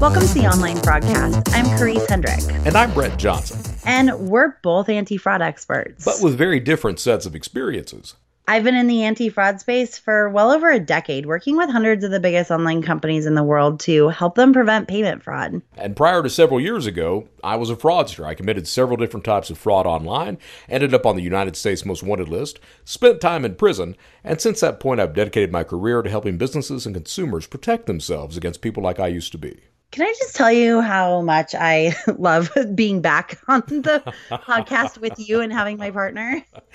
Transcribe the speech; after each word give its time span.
Welcome 0.00 0.26
to 0.26 0.32
the 0.32 0.48
Online 0.50 0.78
FraudCast. 0.78 1.52
I'm 1.54 1.66
Karisse 1.76 2.08
Hendrick. 2.08 2.40
And 2.64 2.74
I'm 2.74 2.94
Brett 2.94 3.18
Johnson. 3.18 3.60
And 3.84 4.18
we're 4.18 4.56
both 4.62 4.88
anti 4.88 5.18
fraud 5.18 5.42
experts. 5.42 6.06
But 6.06 6.22
with 6.22 6.38
very 6.38 6.58
different 6.58 7.00
sets 7.00 7.26
of 7.26 7.34
experiences. 7.34 8.14
I've 8.48 8.64
been 8.64 8.74
in 8.74 8.88
the 8.88 9.04
anti 9.04 9.28
fraud 9.28 9.60
space 9.60 9.96
for 9.96 10.28
well 10.28 10.50
over 10.50 10.70
a 10.70 10.80
decade, 10.80 11.26
working 11.26 11.56
with 11.56 11.70
hundreds 11.70 12.02
of 12.02 12.10
the 12.10 12.18
biggest 12.18 12.50
online 12.50 12.82
companies 12.82 13.24
in 13.24 13.34
the 13.34 13.44
world 13.44 13.78
to 13.80 14.08
help 14.08 14.34
them 14.34 14.52
prevent 14.52 14.88
payment 14.88 15.22
fraud. 15.22 15.62
And 15.76 15.94
prior 15.94 16.22
to 16.22 16.28
several 16.28 16.60
years 16.60 16.84
ago, 16.86 17.28
I 17.44 17.54
was 17.54 17.70
a 17.70 17.76
fraudster. 17.76 18.24
I 18.24 18.34
committed 18.34 18.66
several 18.66 18.96
different 18.96 19.24
types 19.24 19.50
of 19.50 19.58
fraud 19.58 19.86
online, 19.86 20.38
ended 20.68 20.92
up 20.92 21.06
on 21.06 21.14
the 21.14 21.22
United 21.22 21.54
States 21.54 21.84
Most 21.84 22.02
Wanted 22.02 22.28
list, 22.28 22.58
spent 22.84 23.20
time 23.20 23.44
in 23.44 23.54
prison, 23.54 23.96
and 24.24 24.40
since 24.40 24.60
that 24.60 24.80
point, 24.80 25.00
I've 25.00 25.14
dedicated 25.14 25.52
my 25.52 25.62
career 25.62 26.02
to 26.02 26.10
helping 26.10 26.36
businesses 26.36 26.86
and 26.86 26.94
consumers 26.94 27.46
protect 27.46 27.86
themselves 27.86 28.36
against 28.36 28.62
people 28.62 28.82
like 28.82 28.98
I 28.98 29.06
used 29.06 29.32
to 29.32 29.38
be. 29.38 29.60
Can 29.90 30.06
I 30.06 30.14
just 30.18 30.36
tell 30.36 30.52
you 30.52 30.80
how 30.80 31.20
much 31.20 31.54
I 31.54 31.96
love 32.18 32.50
being 32.74 33.00
back 33.00 33.40
on 33.48 33.60
the 33.66 34.02
podcast 34.30 34.98
with 34.98 35.18
you 35.18 35.40
and 35.40 35.52
having 35.52 35.78
my 35.78 35.90
partner? 35.90 36.42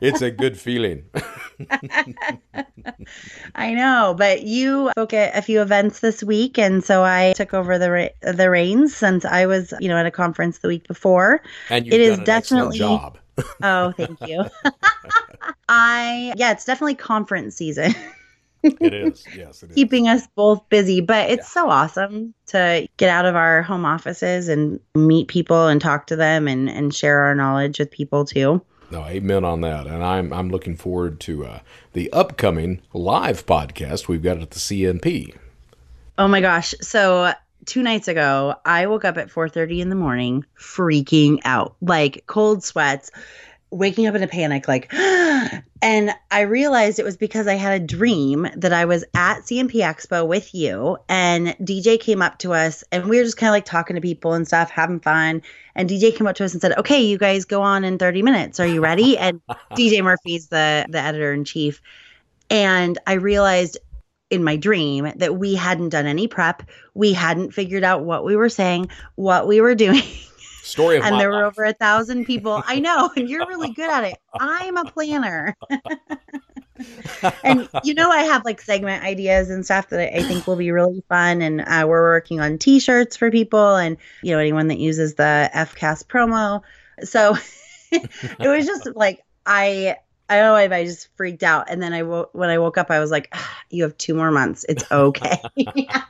it's 0.00 0.22
a 0.22 0.30
good 0.30 0.58
feeling. 0.58 1.04
I 3.56 3.74
know, 3.74 4.14
but 4.16 4.42
you 4.42 4.90
spoke 4.90 5.12
at 5.14 5.36
a 5.36 5.42
few 5.42 5.60
events 5.60 5.98
this 6.00 6.22
week, 6.22 6.58
and 6.58 6.84
so 6.84 7.02
I 7.02 7.32
took 7.34 7.54
over 7.54 7.76
the 7.76 8.12
the 8.20 8.50
reins 8.50 8.94
since 8.94 9.24
I 9.24 9.46
was, 9.46 9.74
you 9.80 9.88
know, 9.88 9.96
at 9.96 10.06
a 10.06 10.12
conference 10.12 10.58
the 10.58 10.68
week 10.68 10.86
before. 10.86 11.42
And 11.70 11.86
it 11.86 12.00
is 12.00 12.18
definitely 12.20 12.78
job. 12.78 13.18
oh, 13.62 13.92
thank 13.96 14.20
you. 14.26 14.44
I 15.68 16.32
yeah, 16.36 16.52
it's 16.52 16.64
definitely 16.64 16.94
conference 16.94 17.56
season 17.56 17.94
it 18.62 18.94
is. 18.94 19.24
Yes, 19.34 19.62
it 19.62 19.74
Keeping 19.74 20.08
us 20.08 20.26
both 20.34 20.68
busy, 20.68 21.00
but 21.00 21.30
it's 21.30 21.48
yeah. 21.48 21.62
so 21.62 21.70
awesome 21.70 22.34
to 22.46 22.88
get 22.96 23.10
out 23.10 23.26
of 23.26 23.36
our 23.36 23.62
home 23.62 23.84
offices 23.84 24.48
and 24.48 24.80
meet 24.94 25.28
people 25.28 25.66
and 25.66 25.80
talk 25.80 26.06
to 26.08 26.16
them 26.16 26.48
and, 26.48 26.68
and 26.68 26.94
share 26.94 27.20
our 27.20 27.34
knowledge 27.34 27.78
with 27.78 27.90
people 27.90 28.24
too. 28.24 28.62
No, 28.90 29.04
amen 29.04 29.44
on 29.44 29.60
that. 29.60 29.86
And 29.86 30.02
I'm 30.02 30.32
I'm 30.32 30.48
looking 30.48 30.76
forward 30.76 31.20
to 31.20 31.44
uh, 31.44 31.60
the 31.92 32.10
upcoming 32.12 32.80
live 32.92 33.44
podcast 33.44 34.08
we've 34.08 34.22
got 34.22 34.40
at 34.40 34.50
the 34.50 34.58
CNP. 34.58 35.34
Oh 36.16 36.26
my 36.26 36.40
gosh! 36.40 36.74
So 36.80 37.32
two 37.66 37.82
nights 37.82 38.08
ago, 38.08 38.54
I 38.64 38.86
woke 38.86 39.04
up 39.04 39.18
at 39.18 39.28
4:30 39.28 39.80
in 39.80 39.88
the 39.90 39.94
morning, 39.94 40.44
freaking 40.58 41.38
out, 41.44 41.76
like 41.82 42.24
cold 42.26 42.64
sweats 42.64 43.10
waking 43.70 44.06
up 44.06 44.14
in 44.14 44.22
a 44.22 44.28
panic 44.28 44.66
like 44.66 44.92
and 45.82 46.10
i 46.30 46.40
realized 46.40 46.98
it 46.98 47.04
was 47.04 47.16
because 47.16 47.46
i 47.46 47.54
had 47.54 47.80
a 47.80 47.84
dream 47.84 48.48
that 48.56 48.72
i 48.72 48.84
was 48.84 49.04
at 49.14 49.40
cnp 49.40 49.72
expo 49.72 50.26
with 50.26 50.54
you 50.54 50.96
and 51.08 51.48
dj 51.60 52.00
came 52.00 52.22
up 52.22 52.38
to 52.38 52.52
us 52.52 52.82
and 52.90 53.08
we 53.08 53.18
were 53.18 53.24
just 53.24 53.36
kind 53.36 53.48
of 53.48 53.52
like 53.52 53.64
talking 53.64 53.94
to 53.94 54.00
people 54.00 54.32
and 54.32 54.46
stuff 54.46 54.70
having 54.70 55.00
fun 55.00 55.42
and 55.74 55.90
dj 55.90 56.14
came 56.16 56.26
up 56.26 56.36
to 56.36 56.44
us 56.44 56.52
and 56.52 56.62
said 56.62 56.76
okay 56.78 57.02
you 57.02 57.18
guys 57.18 57.44
go 57.44 57.62
on 57.62 57.84
in 57.84 57.98
30 57.98 58.22
minutes. 58.22 58.58
Are 58.60 58.66
you 58.66 58.80
ready? 58.80 59.18
And 59.28 59.42
dj 59.72 60.02
murphy's 60.02 60.48
the 60.48 60.86
the 60.88 61.00
editor 61.00 61.32
in 61.32 61.44
chief 61.44 61.82
and 62.50 62.98
i 63.06 63.14
realized 63.14 63.78
in 64.30 64.44
my 64.44 64.56
dream 64.56 65.10
that 65.16 65.36
we 65.36 65.54
hadn't 65.54 65.88
done 65.90 66.06
any 66.06 66.28
prep. 66.28 66.62
We 66.94 67.12
hadn't 67.12 67.52
figured 67.52 67.84
out 67.84 68.04
what 68.04 68.24
we 68.24 68.36
were 68.36 68.48
saying 68.48 68.90
what 69.16 69.46
we 69.46 69.60
were 69.60 69.74
doing 69.74 70.02
Story 70.68 70.98
of 70.98 71.04
and 71.04 71.18
there 71.18 71.32
life. 71.32 71.40
were 71.40 71.46
over 71.46 71.64
a 71.64 71.72
thousand 71.72 72.26
people. 72.26 72.62
I 72.66 72.78
know, 72.80 73.10
and 73.16 73.28
you're 73.28 73.46
really 73.46 73.72
good 73.72 73.88
at 73.88 74.04
it. 74.04 74.18
I'm 74.38 74.76
a 74.76 74.84
planner. 74.84 75.56
and 77.42 77.68
you 77.84 77.94
know, 77.94 78.10
I 78.10 78.22
have 78.24 78.44
like 78.44 78.60
segment 78.60 79.02
ideas 79.02 79.48
and 79.48 79.64
stuff 79.64 79.88
that 79.88 80.14
I, 80.14 80.22
think 80.22 80.46
will 80.46 80.56
be 80.56 80.70
really 80.70 81.02
fun. 81.08 81.40
And 81.40 81.62
uh, 81.62 81.86
we're 81.88 82.02
working 82.02 82.40
on 82.40 82.58
T-shirts 82.58 83.16
for 83.16 83.30
people, 83.30 83.76
and 83.76 83.96
you 84.22 84.32
know, 84.32 84.38
anyone 84.38 84.68
that 84.68 84.78
uses 84.78 85.14
the 85.14 85.50
FCAST 85.54 86.04
promo. 86.04 86.62
So 87.02 87.36
it 87.90 88.38
was 88.38 88.66
just 88.66 88.94
like 88.94 89.24
I 89.46 89.96
I 90.28 90.36
don't 90.36 90.46
know 90.46 90.56
if 90.56 90.72
I 90.72 90.84
just 90.84 91.08
freaked 91.16 91.42
out. 91.42 91.70
And 91.70 91.82
then 91.82 91.92
I 91.92 92.02
wo- 92.02 92.28
when 92.32 92.50
I 92.50 92.58
woke 92.58 92.76
up, 92.76 92.90
I 92.90 92.98
was 92.98 93.10
like, 93.10 93.28
ah, 93.32 93.58
"You 93.70 93.82
have 93.84 93.96
two 93.96 94.14
more 94.14 94.30
months. 94.30 94.64
It's 94.68 94.84
okay." 94.92 95.40
yeah, 95.56 96.02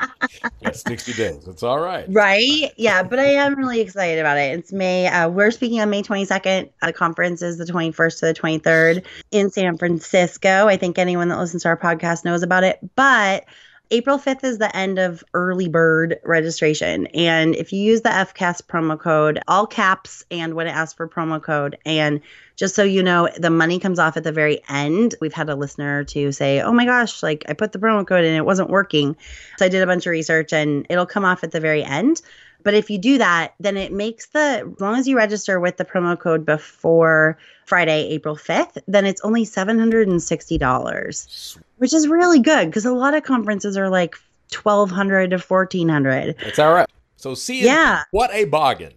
sixty 0.72 1.12
days. 1.12 1.46
It's 1.46 1.62
all 1.62 1.78
right. 1.78 2.04
Right? 2.08 2.72
Yeah, 2.76 3.02
but 3.02 3.18
I 3.18 3.26
am 3.26 3.54
really 3.54 3.80
excited 3.80 4.18
about 4.18 4.36
it. 4.38 4.58
It's 4.58 4.72
May. 4.72 5.06
Uh, 5.06 5.28
we're 5.28 5.50
speaking 5.50 5.80
on 5.80 5.90
May 5.90 6.02
twenty 6.02 6.24
second. 6.24 6.70
The 6.82 6.92
conference 6.92 7.42
is 7.42 7.58
the 7.58 7.66
twenty 7.66 7.92
first 7.92 8.18
to 8.20 8.26
the 8.26 8.34
twenty 8.34 8.58
third 8.58 9.06
in 9.30 9.50
San 9.50 9.78
Francisco. 9.78 10.66
I 10.66 10.76
think 10.76 10.98
anyone 10.98 11.28
that 11.28 11.38
listens 11.38 11.62
to 11.62 11.68
our 11.68 11.76
podcast 11.76 12.24
knows 12.24 12.42
about 12.42 12.64
it, 12.64 12.78
but. 12.96 13.44
April 13.90 14.18
5th 14.18 14.44
is 14.44 14.58
the 14.58 14.76
end 14.76 14.98
of 14.98 15.24
early 15.32 15.66
bird 15.66 16.18
registration. 16.22 17.06
And 17.14 17.54
if 17.54 17.72
you 17.72 17.80
use 17.80 18.02
the 18.02 18.10
FCAST 18.10 18.66
promo 18.66 19.00
code, 19.00 19.40
all 19.48 19.66
caps, 19.66 20.26
and 20.30 20.52
when 20.52 20.66
it 20.66 20.72
asks 20.72 20.92
for 20.92 21.08
promo 21.08 21.42
code, 21.42 21.78
and 21.86 22.20
just 22.58 22.74
so 22.74 22.82
you 22.82 23.04
know, 23.04 23.28
the 23.38 23.50
money 23.50 23.78
comes 23.78 24.00
off 24.00 24.16
at 24.16 24.24
the 24.24 24.32
very 24.32 24.60
end. 24.68 25.14
We've 25.20 25.32
had 25.32 25.48
a 25.48 25.54
listener 25.54 26.02
to 26.04 26.32
say, 26.32 26.60
oh 26.60 26.72
my 26.72 26.84
gosh, 26.84 27.22
like 27.22 27.44
I 27.48 27.52
put 27.52 27.70
the 27.70 27.78
promo 27.78 28.04
code 28.04 28.24
and 28.24 28.36
it 28.36 28.44
wasn't 28.44 28.68
working. 28.68 29.16
So 29.58 29.64
I 29.64 29.68
did 29.68 29.80
a 29.80 29.86
bunch 29.86 30.06
of 30.06 30.10
research 30.10 30.52
and 30.52 30.84
it'll 30.90 31.06
come 31.06 31.24
off 31.24 31.44
at 31.44 31.52
the 31.52 31.60
very 31.60 31.84
end. 31.84 32.20
But 32.64 32.74
if 32.74 32.90
you 32.90 32.98
do 32.98 33.18
that, 33.18 33.54
then 33.60 33.76
it 33.76 33.92
makes 33.92 34.26
the, 34.26 34.68
as 34.74 34.80
long 34.80 34.98
as 34.98 35.06
you 35.06 35.16
register 35.16 35.60
with 35.60 35.76
the 35.76 35.84
promo 35.84 36.18
code 36.18 36.44
before 36.44 37.38
Friday, 37.64 38.08
April 38.08 38.34
5th, 38.34 38.82
then 38.88 39.06
it's 39.06 39.20
only 39.20 39.44
$760, 39.44 41.58
which 41.76 41.92
is 41.92 42.08
really 42.08 42.40
good 42.40 42.66
because 42.66 42.84
a 42.84 42.92
lot 42.92 43.14
of 43.14 43.22
conferences 43.22 43.76
are 43.76 43.88
like 43.88 44.16
1200 44.60 45.30
to 45.30 45.38
1400 45.38 46.36
That's 46.42 46.58
all 46.58 46.74
right. 46.74 46.88
So 47.16 47.34
see, 47.34 47.64
yeah, 47.64 48.02
what 48.10 48.32
a 48.32 48.46
bargain 48.46 48.94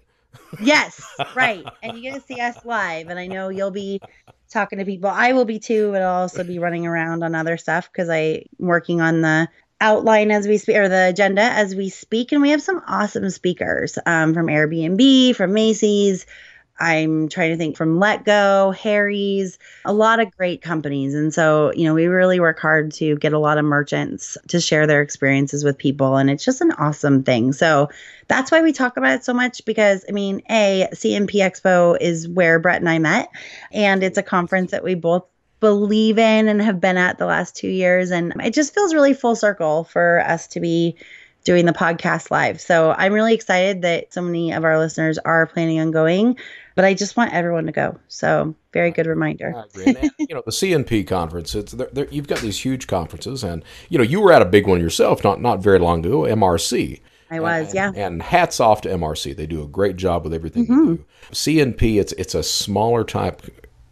yes, 0.62 1.02
right. 1.36 1.66
And 1.82 1.98
you 1.98 2.04
get 2.04 2.16
to 2.16 2.22
see 2.22 2.40
us 2.40 2.64
live. 2.66 3.10
And 3.10 3.20
I 3.20 3.28
know 3.28 3.50
you'll 3.50 3.72
be 3.72 4.02
talking 4.52 4.80
to 4.80 4.86
people. 4.86 5.10
I 5.10 5.34
will 5.34 5.46
be 5.46 5.60
too, 5.60 5.92
but 5.92 6.02
I'll 6.02 6.22
also 6.22 6.44
be 6.44 6.60
running 6.60 6.86
around 6.86 7.24
on 7.24 7.36
other 7.36 7.58
stuff 7.58 7.90
because 7.92 8.10
I'm 8.10 8.44
working 8.60 9.02
on 9.02 9.22
the 9.22 9.50
outline 9.80 10.30
as 10.30 10.48
we 10.48 10.58
speak 10.58 10.78
or 10.78 10.90
the 10.90 11.10
agenda 11.10 11.42
as 11.42 11.76
we 11.76 11.90
speak. 11.90 12.32
And 12.32 12.42
we 12.42 12.52
have 12.52 12.62
some 12.62 12.82
awesome 12.88 13.30
speakers 13.30 13.98
um, 14.06 14.34
from 14.34 14.48
Airbnb, 14.48 15.36
from 15.36 15.54
Macy's, 15.54 16.26
I'm 16.82 17.30
trying 17.30 17.52
to 17.52 17.58
think 17.58 17.78
from 17.78 18.00
Letgo, 18.00 18.76
Harry's, 18.76 19.60
a 19.86 19.94
lot 19.94 20.20
of 20.20 20.36
great 20.36 20.64
companies. 20.64 21.14
And 21.14 21.32
so, 21.32 21.72
you 21.76 21.86
know, 21.86 21.94
we 21.94 22.08
really 22.08 22.40
work 22.40 22.60
hard 22.60 22.92
to 22.94 23.16
get 23.18 23.34
a 23.34 23.40
lot 23.40 23.60
of 23.60 23.66
merchants 23.66 24.36
to 24.48 24.60
share 24.60 24.88
their 24.88 25.02
experiences 25.02 25.64
with 25.64 25.78
people. 25.78 26.18
And 26.18 26.28
it's 26.32 26.44
just 26.44 26.60
an 26.60 26.72
awesome 26.72 27.22
thing. 27.22 27.54
So 27.54 27.90
that's 28.28 28.50
why 28.50 28.64
we 28.64 28.74
talk 28.74 28.98
about 28.98 29.14
it 29.14 29.24
so 29.24 29.34
much 29.34 29.64
because, 29.64 30.04
I 30.10 30.12
mean, 30.12 30.42
A, 30.50 30.88
CNP 30.92 31.34
Expo 31.36 31.98
is 32.02 32.28
where 32.28 32.58
Brett 32.58 32.82
and 32.82 32.90
I 32.90 32.98
met. 32.98 33.30
And 33.72 34.02
it's 34.02 34.18
a 34.18 34.24
conference 34.24 34.72
that 34.72 34.84
we 34.84 34.96
both 34.96 35.26
believe 35.60 36.18
in 36.18 36.48
and 36.48 36.60
have 36.64 36.82
been 36.82 36.98
at 36.98 37.20
the 37.20 37.28
last 37.28 37.56
two 37.56 37.70
years. 37.70 38.10
And 38.10 38.34
it 38.42 38.56
just 38.56 38.74
feels 38.74 38.96
really 38.96 39.14
full 39.14 39.36
circle 39.36 39.84
for 39.84 40.22
us 40.22 40.48
to 40.48 40.60
be 40.60 40.98
doing 41.44 41.66
the 41.66 41.74
podcast 41.74 42.30
live. 42.30 42.62
So 42.62 42.92
I'm 42.92 43.14
really 43.14 43.34
excited 43.34 43.82
that 43.82 44.14
so 44.14 44.22
many 44.22 44.52
of 44.54 44.64
our 44.64 44.78
listeners 44.78 45.18
are 45.18 45.48
planning 45.48 45.80
on 45.80 45.92
going 45.92 46.38
but 46.76 46.86
I 46.86 46.94
just 46.94 47.18
want 47.18 47.34
everyone 47.34 47.66
to 47.66 47.72
go. 47.72 48.00
So 48.08 48.56
very 48.74 48.92
good 48.92 49.06
reminder. 49.06 49.66
and, 49.76 50.12
you 50.18 50.36
know, 50.36 50.44
the 50.46 50.52
CNP 50.52 51.08
conference. 51.08 51.56
It's 51.56 51.72
they're, 51.74 51.90
they're, 51.92 52.08
you've 52.10 52.28
got 52.28 52.40
these 52.40 52.60
huge 52.60 52.88
conferences, 52.88 53.44
and 53.44 53.64
you 53.90 53.98
know, 53.98 54.04
you 54.04 54.22
were 54.22 54.32
at 54.32 54.42
a 54.42 54.46
big 54.46 54.68
one 54.68 54.80
yourself 54.80 55.24
not 55.24 55.42
not 55.42 55.62
very 55.62 55.80
long 55.80 56.06
ago, 56.06 56.22
MRC. 56.22 57.02
I 57.30 57.40
was, 57.40 57.74
and, 57.74 57.96
yeah. 57.96 58.06
And 58.06 58.22
hats 58.22 58.60
off 58.60 58.82
to 58.82 58.90
MRC. 58.90 59.36
They 59.38 59.48
do 59.48 59.64
a 59.64 59.68
great 59.68 59.96
job 59.96 60.26
with 60.26 60.34
everything 60.34 60.68
mm-hmm. 60.68 60.90
they 60.90 60.98
do. 60.98 61.06
CNP, 61.32 62.00
it's 62.00 62.12
it's 62.14 62.36
a 62.36 62.44
smaller 62.44 63.04
type 63.04 63.42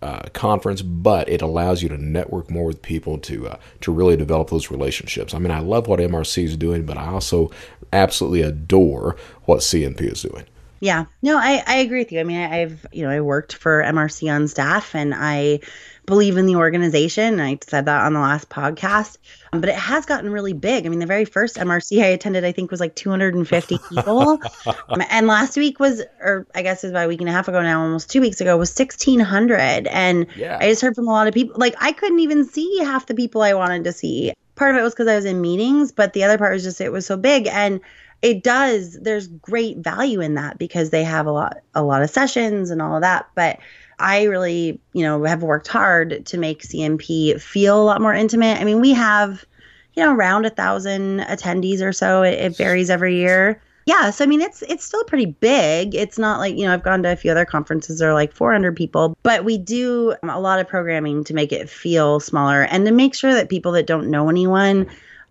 uh, 0.01 0.23
conference, 0.33 0.81
but 0.81 1.27
it 1.29 1.41
allows 1.41 1.81
you 1.81 1.89
to 1.89 1.97
network 1.97 2.49
more 2.49 2.65
with 2.65 2.81
people 2.81 3.17
to 3.19 3.49
uh, 3.49 3.57
to 3.81 3.91
really 3.91 4.17
develop 4.17 4.49
those 4.49 4.71
relationships. 4.71 5.33
I 5.33 5.39
mean, 5.39 5.51
I 5.51 5.59
love 5.59 5.87
what 5.87 5.99
MRC 5.99 6.43
is 6.43 6.57
doing, 6.57 6.85
but 6.85 6.97
I 6.97 7.07
also 7.07 7.51
absolutely 7.93 8.41
adore 8.41 9.15
what 9.45 9.59
CNP 9.59 10.01
is 10.01 10.21
doing. 10.21 10.45
Yeah, 10.79 11.05
no, 11.21 11.37
I, 11.37 11.63
I 11.65 11.75
agree 11.77 11.99
with 11.99 12.11
you. 12.11 12.19
I 12.19 12.23
mean, 12.23 12.39
I, 12.39 12.61
I've, 12.61 12.85
you 12.91 13.03
know, 13.03 13.09
I 13.09 13.21
worked 13.21 13.53
for 13.53 13.83
MRC 13.83 14.33
on 14.33 14.47
staff 14.47 14.95
and 14.95 15.13
I 15.15 15.59
believe 16.05 16.37
in 16.37 16.45
the 16.45 16.55
organization. 16.55 17.39
I 17.39 17.59
said 17.61 17.85
that 17.85 18.05
on 18.05 18.13
the 18.13 18.19
last 18.19 18.49
podcast, 18.49 19.17
um, 19.53 19.61
but 19.61 19.69
it 19.69 19.75
has 19.75 20.05
gotten 20.05 20.31
really 20.31 20.53
big. 20.53 20.85
I 20.85 20.89
mean, 20.89 20.99
the 20.99 21.05
very 21.05 21.25
first 21.25 21.57
MRC 21.57 22.01
I 22.01 22.07
attended, 22.07 22.43
I 22.45 22.51
think, 22.51 22.71
was 22.71 22.79
like 22.79 22.95
250 22.95 23.77
people. 23.89 24.39
um, 24.65 25.03
and 25.09 25.27
last 25.27 25.55
week 25.55 25.79
was, 25.79 26.01
or 26.19 26.47
I 26.55 26.63
guess 26.63 26.83
it's 26.83 26.91
about 26.91 27.05
a 27.05 27.07
week 27.09 27.19
and 27.19 27.29
a 27.29 27.33
half 27.33 27.47
ago 27.47 27.61
now, 27.61 27.81
almost 27.81 28.09
two 28.09 28.21
weeks 28.21 28.41
ago, 28.41 28.57
was 28.57 28.77
1,600. 28.77 29.87
And 29.87 30.25
yeah. 30.35 30.57
I 30.59 30.69
just 30.69 30.81
heard 30.81 30.95
from 30.95 31.07
a 31.07 31.11
lot 31.11 31.27
of 31.27 31.33
people, 31.33 31.55
like, 31.57 31.75
I 31.79 31.91
couldn't 31.91 32.19
even 32.19 32.45
see 32.45 32.79
half 32.79 33.05
the 33.05 33.15
people 33.15 33.41
I 33.41 33.53
wanted 33.53 33.83
to 33.83 33.93
see 33.93 34.33
part 34.55 34.75
of 34.75 34.81
it 34.81 34.83
was 34.83 34.93
because 34.93 35.07
I 35.07 35.15
was 35.15 35.25
in 35.25 35.39
meetings, 35.39 35.91
but 35.93 36.11
the 36.13 36.25
other 36.25 36.37
part 36.37 36.53
was 36.53 36.63
just 36.63 36.81
it 36.81 36.91
was 36.91 37.05
so 37.05 37.15
big 37.15 37.47
and 37.47 37.79
it 38.21 38.43
does 38.43 38.99
there's 38.99 39.27
great 39.27 39.77
value 39.77 40.19
in 40.19 40.35
that 40.35 40.57
because 40.57 40.89
they 40.89 41.03
have 41.03 41.25
a 41.25 41.31
lot 41.31 41.57
a 41.75 41.83
lot 41.83 42.01
of 42.01 42.09
sessions 42.09 42.69
and 42.69 42.81
all 42.81 42.95
of 42.95 43.01
that. 43.01 43.27
But 43.35 43.59
i 44.01 44.23
really 44.23 44.79
you 44.93 45.03
know 45.03 45.23
have 45.25 45.43
worked 45.43 45.67
hard 45.67 46.25
to 46.25 46.37
make 46.37 46.63
cnp 46.63 47.41
feel 47.41 47.81
a 47.81 47.83
lot 47.83 48.01
more 48.01 48.13
intimate. 48.13 48.59
I 48.59 48.63
mean 48.63 48.81
we 48.81 48.91
have 48.93 49.45
you 49.93 50.03
know 50.03 50.13
around 50.13 50.45
a 50.45 50.49
thousand 50.49 51.19
attendees 51.21 51.81
or 51.81 51.93
so. 51.93 52.23
It, 52.23 52.33
it 52.39 52.57
varies 52.57 52.89
every 52.89 53.15
year. 53.15 53.61
Yeah 53.85 54.09
so 54.09 54.23
i 54.23 54.27
mean 54.27 54.41
it's 54.41 54.61
it's 54.63 54.85
still 54.85 55.03
pretty 55.05 55.25
big. 55.25 55.95
It's 55.95 56.17
not 56.17 56.39
like 56.39 56.57
you 56.57 56.65
know 56.65 56.73
i've 56.73 56.83
gone 56.83 57.03
to 57.03 57.11
a 57.11 57.15
few 57.15 57.31
other 57.31 57.45
conferences 57.45 57.99
that 57.99 58.07
are 58.07 58.13
like 58.13 58.33
400 58.33 58.75
people 58.75 59.17
but 59.23 59.45
we 59.45 59.57
do 59.57 60.13
a 60.23 60.39
lot 60.39 60.59
of 60.59 60.67
programming 60.67 61.23
to 61.23 61.33
make 61.33 61.51
it 61.51 61.69
feel 61.69 62.19
smaller 62.19 62.63
and 62.63 62.85
to 62.85 62.91
make 62.91 63.15
sure 63.15 63.33
that 63.33 63.49
people 63.49 63.71
that 63.73 63.87
don't 63.87 64.11
know 64.11 64.29
anyone 64.29 64.89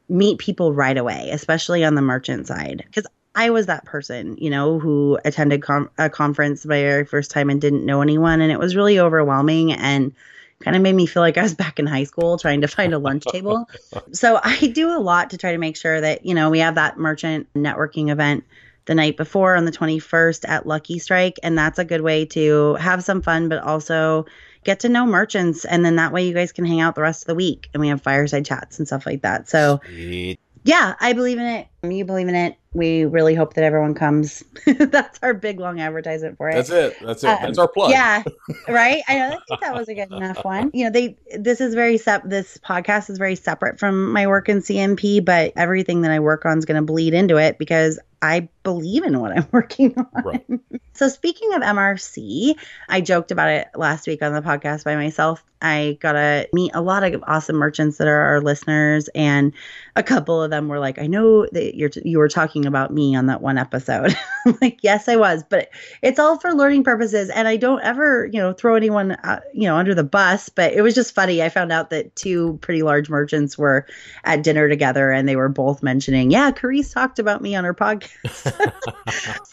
meet 0.09 0.39
people 0.39 0.73
right 0.73 0.97
away, 0.97 1.31
especially 1.31 1.85
on 1.85 1.95
the 1.95 2.03
merchant 2.03 2.47
side. 2.47 2.85
Because 2.87 3.07
I 3.35 3.51
was 3.51 3.67
that 3.67 3.85
person, 3.85 4.37
you 4.39 4.51
know, 4.51 4.79
who 4.79 5.19
attended 5.25 5.63
com- 5.63 5.91
a 5.99 6.11
conference 6.11 6.67
my 6.67 6.81
very 6.81 7.05
first 7.05 7.31
time 7.31 7.51
and 7.51 7.61
didn't 7.61 7.87
know 7.87 8.03
anyone. 8.03 8.41
And 8.41 8.51
it 8.51 8.59
was 8.59 8.75
really 8.75 8.99
overwhelming 8.99 9.73
and 9.73 10.13
kind 10.61 10.77
of 10.77 10.83
made 10.83 10.95
me 10.95 11.07
feel 11.07 11.23
like 11.23 11.39
I 11.39 11.43
was 11.43 11.55
back 11.57 11.79
in 11.79 11.87
high 11.87 12.05
school 12.05 12.39
trying 12.39 12.63
to 12.63 12.69
find 12.69 12.93
a 12.95 12.99
lunch 12.99 13.25
table. 13.25 13.69
So 14.13 14.41
I 14.43 14.57
do 14.75 14.91
a 14.91 14.99
lot 14.99 15.31
to 15.31 15.39
try 15.39 15.53
to 15.53 15.59
make 15.59 15.77
sure 15.77 16.01
that, 16.01 16.25
you 16.25 16.35
know, 16.35 16.51
we 16.51 16.61
have 16.61 16.77
that 16.77 16.99
merchant 16.99 17.47
networking 17.55 18.11
event 18.11 18.45
the 18.87 18.95
night 18.95 19.17
before 19.17 19.55
on 19.55 19.67
the 19.67 19.73
21st 19.73 20.49
at 20.49 20.67
Lucky 20.67 20.99
Strike. 20.99 21.39
And 21.43 21.57
that's 21.57 21.79
a 21.79 21.85
good 21.85 22.01
way 22.01 22.25
to 22.27 22.75
have 22.77 23.05
some 23.05 23.23
fun, 23.23 23.49
but 23.49 23.63
also 23.63 24.27
get 24.65 24.81
to 24.81 24.89
know 24.89 25.07
merchants 25.07 25.65
and 25.65 25.85
then 25.85 25.97
that 25.97 26.13
way 26.13 26.27
you 26.27 26.35
guys 26.35 26.53
can 26.53 26.65
hang 26.65 26.81
out 26.81 26.95
the 26.95 27.03
rest 27.03 27.23
of 27.23 27.27
the 27.27 27.35
week 27.35 27.69
and 27.73 27.81
we 27.81 27.89
have 27.89 28.03
fireside 28.03 28.45
chats 28.45 28.79
and 28.79 28.87
stuff 28.87 29.07
like 29.07 29.23
that. 29.23 29.49
So 29.49 29.81
Sweet. 29.85 30.39
yeah 30.65 30.95
i 31.01 31.13
believe 31.13 31.39
in 31.39 31.47
it. 31.47 31.69
You 31.83 32.05
believe 32.05 32.27
in 32.27 32.35
it. 32.35 32.57
We 32.75 33.05
really 33.05 33.35
hope 33.35 33.55
that 33.55 33.65
everyone 33.65 33.95
comes. 33.95 34.43
That's 34.67 35.19
our 35.23 35.33
big 35.33 35.61
long 35.61 35.81
advertisement 35.81 36.37
for 36.37 36.51
it. 36.51 36.55
That's 36.55 36.71
it. 36.71 36.97
That's 37.01 37.25
it. 37.25 37.29
Um, 37.29 37.39
that's 37.43 37.59
our 37.59 37.69
plug. 37.69 37.91
yeah 37.91 38.25
right? 38.69 39.03
I 39.09 39.19
know. 39.19 39.27
I 39.29 39.39
think 39.49 39.61
that 39.61 39.75
was 39.75 39.89
a 39.89 39.95
good 39.95 40.13
enough 40.13 40.45
one. 40.45 40.71
You 40.75 40.85
know 40.85 40.91
they 40.91 41.17
this 41.39 41.61
is 41.61 41.75
very 41.75 41.97
sep 41.97 42.23
this 42.25 42.59
podcast 42.59 43.11
is 43.11 43.19
very 43.19 43.37
separate 43.37 43.79
from 43.79 44.13
my 44.13 44.27
work 44.27 44.49
in 44.49 44.59
cnp 44.59 45.25
but 45.25 45.53
everything 45.57 46.03
that 46.03 46.11
i 46.11 46.19
work 46.19 46.45
on 46.45 46.59
is 46.59 46.65
going 46.65 46.77
to 46.77 46.83
bleed 46.83 47.15
into 47.15 47.37
it 47.37 47.59
because 47.59 47.99
I 48.21 48.49
believe 48.63 49.05
in 49.05 49.21
what 49.21 49.37
I'm 49.37 49.47
working 49.53 49.95
on. 49.97 50.25
Right. 50.25 50.47
So, 50.95 51.09
speaking 51.09 51.55
of 51.55 51.63
MRC, 51.63 52.55
I 52.89 53.01
joked 53.01 53.31
about 53.31 53.51
it 53.51 53.69
last 53.75 54.07
week 54.07 54.23
on 54.23 54.33
the 54.33 54.43
podcast 54.43 54.85
by 54.85 54.97
myself. 54.97 55.45
I 55.61 55.99
got 56.01 56.13
to 56.13 56.49
meet 56.53 56.71
a 56.75 56.81
lot 56.81 57.03
of 57.03 57.23
awesome 57.27 57.57
merchants 57.57 57.99
that 57.99 58.07
are 58.07 58.21
our 58.21 58.41
listeners, 58.41 59.09
and 59.15 59.53
a 59.97 60.03
couple 60.03 60.41
of 60.43 60.51
them 60.51 60.69
were 60.69 60.79
like, 60.79 61.01
"I 61.01 61.07
know 61.07 61.47
that 61.53 61.77
you're 61.77 61.89
t- 61.89 62.03
you 62.05 62.19
were 62.19 62.29
talking 62.29 62.65
about 62.67 62.93
me 62.93 63.17
on 63.17 63.27
that 63.27 63.41
one 63.41 63.59
episode." 63.59 64.17
Like, 64.63 64.79
"Yes, 64.83 65.09
I 65.09 65.17
was," 65.17 65.45
but 65.47 65.69
it's 66.01 66.19
all 66.19 66.39
for 66.39 66.55
learning 66.55 66.83
purposes, 66.83 67.29
and 67.29 67.47
I 67.47 67.59
don't 67.59 67.83
ever, 67.83 68.31
you 68.33 68.41
know, 68.41 68.55
throw 68.55 68.77
anyone, 68.77 69.13
uh, 69.13 69.41
you 69.53 69.69
know, 69.69 69.77
under 69.77 69.95
the 69.95 70.05
bus. 70.05 70.49
But 70.49 70.73
it 70.73 70.81
was 70.81 70.95
just 70.95 71.15
funny. 71.15 71.43
I 71.43 71.51
found 71.51 71.71
out 71.71 71.91
that 71.91 72.17
two 72.17 72.59
pretty 72.63 72.83
large 72.83 73.11
merchants 73.11 73.59
were 73.59 73.87
at 74.25 74.43
dinner 74.43 74.69
together, 74.69 75.11
and 75.11 75.29
they 75.29 75.37
were 75.37 75.51
both 75.51 75.83
mentioning, 75.83 76.31
"Yeah, 76.31 76.51
Karisse 76.51 76.95
talked 76.95 77.19
about 77.19 77.43
me 77.43 77.57
on 77.57 77.65
her 77.65 77.75
podcast." 77.75 78.55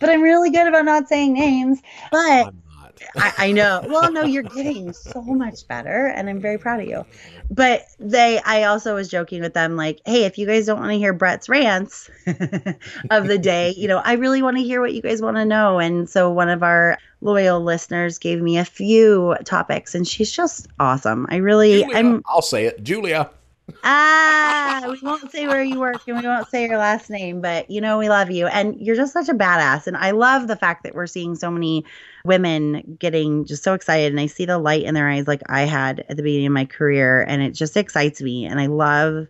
but 0.00 0.10
I'm 0.10 0.22
really 0.22 0.50
good 0.50 0.66
about 0.66 0.84
not 0.84 1.08
saying 1.08 1.34
names. 1.34 1.80
But 2.10 2.52
I, 3.16 3.32
I, 3.38 3.52
know. 3.52 3.84
Well, 3.88 4.12
no, 4.12 4.22
you're 4.22 4.42
getting 4.42 4.92
so 4.92 5.22
much 5.22 5.66
better, 5.66 6.06
and 6.06 6.28
I'm 6.28 6.40
very 6.40 6.58
proud 6.58 6.80
of 6.80 6.88
you. 6.88 7.04
But 7.50 7.86
they, 7.98 8.40
I 8.40 8.64
also 8.64 8.94
was 8.94 9.08
joking 9.08 9.40
with 9.40 9.54
them, 9.54 9.76
like, 9.76 10.00
hey, 10.04 10.24
if 10.24 10.38
you 10.38 10.46
guys 10.46 10.66
don't 10.66 10.78
want 10.78 10.92
to 10.92 10.98
hear 10.98 11.12
Brett's 11.12 11.48
rants 11.48 12.10
of 13.10 13.26
the 13.26 13.38
day, 13.38 13.74
you 13.76 13.88
know, 13.88 13.98
I 13.98 14.14
really 14.14 14.42
want 14.42 14.56
to 14.56 14.62
hear 14.62 14.80
what 14.80 14.94
you 14.94 15.02
guys 15.02 15.22
want 15.22 15.36
to 15.36 15.44
know. 15.44 15.78
And 15.78 16.08
so 16.08 16.30
one 16.30 16.48
of 16.48 16.62
our 16.62 16.98
loyal 17.20 17.60
listeners 17.62 18.18
gave 18.18 18.40
me 18.40 18.58
a 18.58 18.64
few 18.64 19.36
topics, 19.44 19.94
and 19.94 20.06
she's 20.06 20.32
just 20.32 20.68
awesome. 20.78 21.26
I 21.30 21.36
really, 21.36 21.82
Julia, 21.82 21.96
I'm. 21.96 22.22
I'll 22.26 22.42
say 22.42 22.66
it, 22.66 22.82
Julia 22.82 23.30
ah, 23.84 24.84
we 24.88 24.98
won't 25.02 25.30
say 25.30 25.46
where 25.46 25.62
you 25.62 25.78
work 25.78 26.06
and 26.06 26.18
we 26.18 26.26
won't 26.26 26.48
say 26.48 26.66
your 26.66 26.78
last 26.78 27.10
name, 27.10 27.40
but 27.40 27.70
you 27.70 27.80
know 27.80 27.98
we 27.98 28.08
love 28.08 28.30
you. 28.30 28.46
And 28.46 28.80
you're 28.80 28.96
just 28.96 29.12
such 29.12 29.28
a 29.28 29.34
badass. 29.34 29.86
And 29.86 29.96
I 29.96 30.12
love 30.12 30.48
the 30.48 30.56
fact 30.56 30.82
that 30.84 30.94
we're 30.94 31.06
seeing 31.06 31.34
so 31.34 31.50
many 31.50 31.84
women 32.24 32.96
getting 32.98 33.44
just 33.44 33.62
so 33.62 33.74
excited. 33.74 34.12
And 34.12 34.20
I 34.20 34.26
see 34.26 34.44
the 34.44 34.58
light 34.58 34.84
in 34.84 34.94
their 34.94 35.08
eyes 35.08 35.26
like 35.26 35.42
I 35.48 35.62
had 35.62 36.04
at 36.08 36.16
the 36.16 36.22
beginning 36.22 36.48
of 36.48 36.52
my 36.52 36.64
career. 36.64 37.22
And 37.22 37.42
it 37.42 37.52
just 37.52 37.76
excites 37.76 38.20
me. 38.20 38.44
And 38.44 38.60
I 38.60 38.66
love 38.66 39.26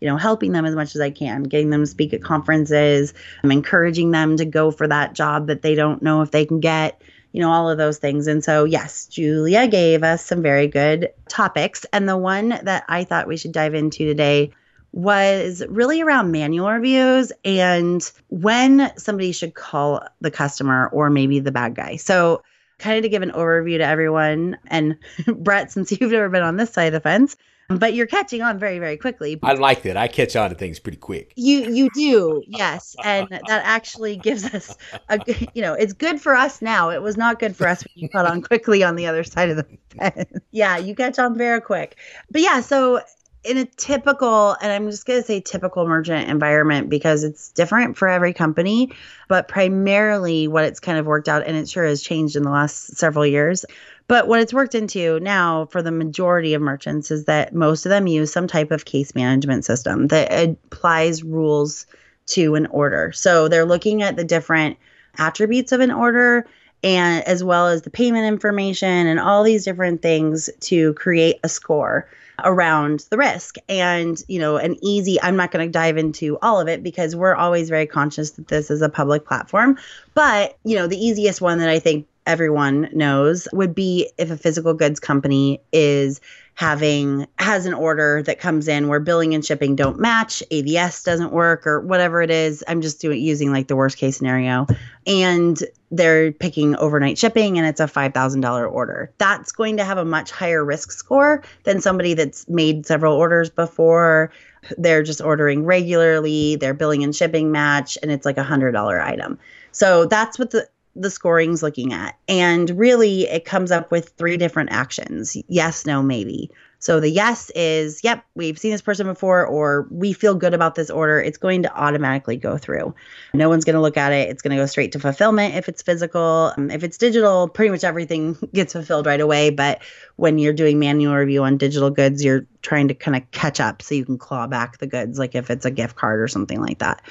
you 0.00 0.08
know 0.08 0.16
helping 0.16 0.52
them 0.52 0.64
as 0.64 0.74
much 0.74 0.94
as 0.94 1.00
I 1.00 1.10
can, 1.10 1.42
getting 1.44 1.70
them 1.70 1.82
to 1.82 1.86
speak 1.86 2.12
at 2.12 2.22
conferences, 2.22 3.14
I'm 3.42 3.50
encouraging 3.50 4.10
them 4.10 4.36
to 4.36 4.44
go 4.44 4.70
for 4.70 4.86
that 4.88 5.14
job 5.14 5.48
that 5.48 5.62
they 5.62 5.74
don't 5.74 6.02
know 6.02 6.22
if 6.22 6.30
they 6.30 6.46
can 6.46 6.60
get 6.60 7.00
you 7.32 7.40
know, 7.40 7.50
all 7.50 7.70
of 7.70 7.78
those 7.78 7.98
things. 7.98 8.26
And 8.26 8.42
so, 8.42 8.64
yes, 8.64 9.06
Julia 9.06 9.68
gave 9.68 10.02
us 10.02 10.24
some 10.24 10.42
very 10.42 10.66
good 10.66 11.12
topics. 11.28 11.84
And 11.92 12.08
the 12.08 12.16
one 12.16 12.48
that 12.48 12.84
I 12.88 13.04
thought 13.04 13.28
we 13.28 13.36
should 13.36 13.52
dive 13.52 13.74
into 13.74 14.06
today 14.06 14.52
was 14.92 15.62
really 15.68 16.00
around 16.00 16.32
manual 16.32 16.70
reviews 16.70 17.30
and 17.44 18.10
when 18.28 18.90
somebody 18.96 19.32
should 19.32 19.54
call 19.54 20.02
the 20.20 20.30
customer 20.30 20.88
or 20.92 21.10
maybe 21.10 21.40
the 21.40 21.52
bad 21.52 21.74
guy. 21.74 21.96
So, 21.96 22.42
kind 22.78 22.96
of 22.96 23.02
to 23.02 23.08
give 23.08 23.22
an 23.22 23.32
overview 23.32 23.78
to 23.78 23.84
everyone, 23.84 24.56
and 24.68 24.96
Brett, 25.26 25.72
since 25.72 25.90
you've 25.92 26.12
never 26.12 26.28
been 26.28 26.42
on 26.42 26.56
this 26.56 26.72
side 26.72 26.86
of 26.86 26.92
the 26.92 27.00
fence, 27.00 27.36
but 27.68 27.92
you're 27.94 28.06
catching 28.06 28.42
on 28.42 28.58
very 28.58 28.78
very 28.78 28.96
quickly. 28.96 29.38
I 29.42 29.52
like 29.52 29.82
that. 29.82 29.96
I 29.96 30.08
catch 30.08 30.34
on 30.36 30.50
to 30.50 30.56
things 30.56 30.78
pretty 30.78 30.98
quick. 30.98 31.32
You 31.36 31.70
you 31.70 31.90
do. 31.94 32.42
Yes. 32.46 32.96
And 33.04 33.28
that 33.28 33.62
actually 33.64 34.16
gives 34.28 34.44
us 34.44 34.76
a 35.08 35.20
you 35.54 35.62
know 35.62 35.74
it's 35.74 35.92
good 35.92 36.20
for 36.20 36.34
us 36.34 36.62
now. 36.62 36.90
It 36.90 37.02
was 37.02 37.16
not 37.16 37.38
good 37.38 37.54
for 37.54 37.68
us 37.68 37.84
when 37.84 37.92
you 37.94 38.08
caught 38.08 38.26
on 38.26 38.42
quickly 38.42 38.82
on 38.82 38.96
the 38.96 39.06
other 39.06 39.22
side 39.24 39.50
of 39.50 39.56
the 39.56 39.66
fence. 39.90 40.32
Yeah 40.50 40.78
you 40.78 40.94
catch 40.94 41.18
on 41.18 41.36
very 41.36 41.60
quick. 41.60 41.96
But 42.30 42.40
yeah 42.40 42.60
so 42.60 43.00
in 43.44 43.56
a 43.56 43.64
typical 43.64 44.56
and 44.60 44.72
i'm 44.72 44.90
just 44.90 45.06
going 45.06 45.20
to 45.20 45.26
say 45.26 45.40
typical 45.40 45.86
merchant 45.86 46.28
environment 46.28 46.90
because 46.90 47.22
it's 47.22 47.50
different 47.50 47.96
for 47.96 48.08
every 48.08 48.32
company 48.32 48.90
but 49.28 49.46
primarily 49.46 50.48
what 50.48 50.64
it's 50.64 50.80
kind 50.80 50.98
of 50.98 51.06
worked 51.06 51.28
out 51.28 51.46
and 51.46 51.56
it 51.56 51.68
sure 51.68 51.84
has 51.84 52.02
changed 52.02 52.34
in 52.34 52.42
the 52.42 52.50
last 52.50 52.96
several 52.96 53.24
years 53.24 53.64
but 54.08 54.26
what 54.26 54.40
it's 54.40 54.54
worked 54.54 54.74
into 54.74 55.20
now 55.20 55.66
for 55.66 55.82
the 55.82 55.92
majority 55.92 56.54
of 56.54 56.62
merchants 56.62 57.10
is 57.10 57.26
that 57.26 57.54
most 57.54 57.86
of 57.86 57.90
them 57.90 58.06
use 58.06 58.32
some 58.32 58.48
type 58.48 58.70
of 58.70 58.84
case 58.84 59.14
management 59.14 59.64
system 59.64 60.08
that 60.08 60.32
applies 60.32 61.22
rules 61.22 61.86
to 62.26 62.54
an 62.54 62.66
order. 62.66 63.12
So 63.12 63.48
they're 63.48 63.64
looking 63.64 64.02
at 64.02 64.16
the 64.16 64.24
different 64.24 64.78
attributes 65.18 65.72
of 65.72 65.80
an 65.80 65.90
order 65.90 66.46
and 66.82 67.26
as 67.26 67.42
well 67.44 67.68
as 67.68 67.82
the 67.82 67.90
payment 67.90 68.26
information 68.26 69.06
and 69.06 69.20
all 69.20 69.42
these 69.42 69.64
different 69.64 70.00
things 70.00 70.48
to 70.60 70.94
create 70.94 71.38
a 71.42 71.48
score 71.48 72.08
around 72.44 73.04
the 73.10 73.16
risk 73.16 73.56
and 73.68 74.22
you 74.28 74.38
know 74.38 74.58
an 74.58 74.76
easy 74.80 75.20
i'm 75.22 75.34
not 75.34 75.50
going 75.50 75.66
to 75.66 75.72
dive 75.72 75.98
into 75.98 76.38
all 76.40 76.60
of 76.60 76.68
it 76.68 76.84
because 76.84 77.16
we're 77.16 77.34
always 77.34 77.68
very 77.68 77.86
conscious 77.86 78.30
that 78.32 78.46
this 78.46 78.70
is 78.70 78.80
a 78.80 78.88
public 78.88 79.24
platform 79.24 79.76
but 80.14 80.56
you 80.62 80.76
know 80.76 80.86
the 80.86 80.96
easiest 80.96 81.40
one 81.40 81.58
that 81.58 81.68
i 81.68 81.80
think 81.80 82.06
everyone 82.28 82.90
knows 82.92 83.48
would 83.52 83.74
be 83.74 84.10
if 84.18 84.30
a 84.30 84.36
physical 84.36 84.74
goods 84.74 85.00
company 85.00 85.60
is 85.72 86.20
having 86.54 87.26
has 87.38 87.66
an 87.66 87.72
order 87.72 88.22
that 88.22 88.38
comes 88.38 88.68
in 88.68 88.88
where 88.88 89.00
billing 89.00 89.32
and 89.32 89.44
shipping 89.44 89.74
don't 89.74 89.98
match, 89.98 90.42
AVS 90.50 91.04
doesn't 91.04 91.32
work 91.32 91.66
or 91.66 91.80
whatever 91.80 92.20
it 92.20 92.30
is. 92.30 92.62
I'm 92.68 92.82
just 92.82 93.00
doing 93.00 93.22
using 93.22 93.50
like 93.50 93.68
the 93.68 93.76
worst 93.76 93.96
case 93.96 94.18
scenario 94.18 94.66
and 95.06 95.62
they're 95.90 96.32
picking 96.32 96.76
overnight 96.76 97.16
shipping 97.16 97.56
and 97.56 97.66
it's 97.66 97.80
a 97.80 97.86
$5,000 97.86 98.72
order. 98.72 99.10
That's 99.18 99.50
going 99.50 99.78
to 99.78 99.84
have 99.84 99.96
a 99.98 100.04
much 100.04 100.30
higher 100.30 100.64
risk 100.64 100.90
score 100.92 101.42
than 101.64 101.80
somebody 101.80 102.12
that's 102.12 102.46
made 102.48 102.84
several 102.84 103.14
orders 103.14 103.48
before. 103.48 104.30
They're 104.76 105.02
just 105.02 105.22
ordering 105.22 105.64
regularly, 105.64 106.56
their 106.56 106.74
billing 106.74 107.04
and 107.04 107.16
shipping 107.16 107.52
match 107.52 107.96
and 108.02 108.12
it's 108.12 108.26
like 108.26 108.36
a 108.36 108.44
$100 108.44 109.02
item. 109.02 109.38
So 109.72 110.06
that's 110.06 110.38
what 110.38 110.50
the 110.50 110.68
the 110.98 111.10
scoring's 111.10 111.62
looking 111.62 111.92
at. 111.92 112.16
And 112.28 112.70
really, 112.70 113.22
it 113.22 113.44
comes 113.44 113.70
up 113.70 113.90
with 113.90 114.10
three 114.10 114.36
different 114.36 114.72
actions 114.72 115.36
yes, 115.48 115.86
no, 115.86 116.02
maybe. 116.02 116.50
So 116.80 117.00
the 117.00 117.10
yes 117.10 117.50
is, 117.50 118.04
yep, 118.04 118.24
we've 118.36 118.58
seen 118.58 118.70
this 118.70 118.82
person 118.82 119.06
before, 119.06 119.44
or 119.44 119.88
we 119.90 120.12
feel 120.12 120.36
good 120.36 120.54
about 120.54 120.76
this 120.76 120.90
order. 120.90 121.20
It's 121.20 121.38
going 121.38 121.64
to 121.64 121.76
automatically 121.76 122.36
go 122.36 122.56
through. 122.56 122.94
No 123.34 123.48
one's 123.48 123.64
going 123.64 123.74
to 123.74 123.80
look 123.80 123.96
at 123.96 124.12
it. 124.12 124.28
It's 124.28 124.42
going 124.42 124.56
to 124.56 124.62
go 124.62 124.66
straight 124.66 124.92
to 124.92 125.00
fulfillment 125.00 125.56
if 125.56 125.68
it's 125.68 125.82
physical. 125.82 126.52
Um, 126.56 126.70
if 126.70 126.84
it's 126.84 126.96
digital, 126.96 127.48
pretty 127.48 127.70
much 127.70 127.82
everything 127.82 128.36
gets 128.54 128.74
fulfilled 128.74 129.06
right 129.06 129.20
away. 129.20 129.50
But 129.50 129.82
when 130.16 130.38
you're 130.38 130.52
doing 130.52 130.78
manual 130.78 131.16
review 131.16 131.42
on 131.42 131.58
digital 131.58 131.90
goods, 131.90 132.24
you're 132.24 132.46
trying 132.62 132.86
to 132.88 132.94
kind 132.94 133.16
of 133.16 133.28
catch 133.32 133.58
up 133.58 133.82
so 133.82 133.96
you 133.96 134.04
can 134.04 134.18
claw 134.18 134.46
back 134.46 134.78
the 134.78 134.86
goods, 134.86 135.18
like 135.18 135.34
if 135.34 135.50
it's 135.50 135.64
a 135.64 135.72
gift 135.72 135.96
card 135.96 136.20
or 136.20 136.28
something 136.28 136.60
like 136.60 136.78
that. 136.78 137.02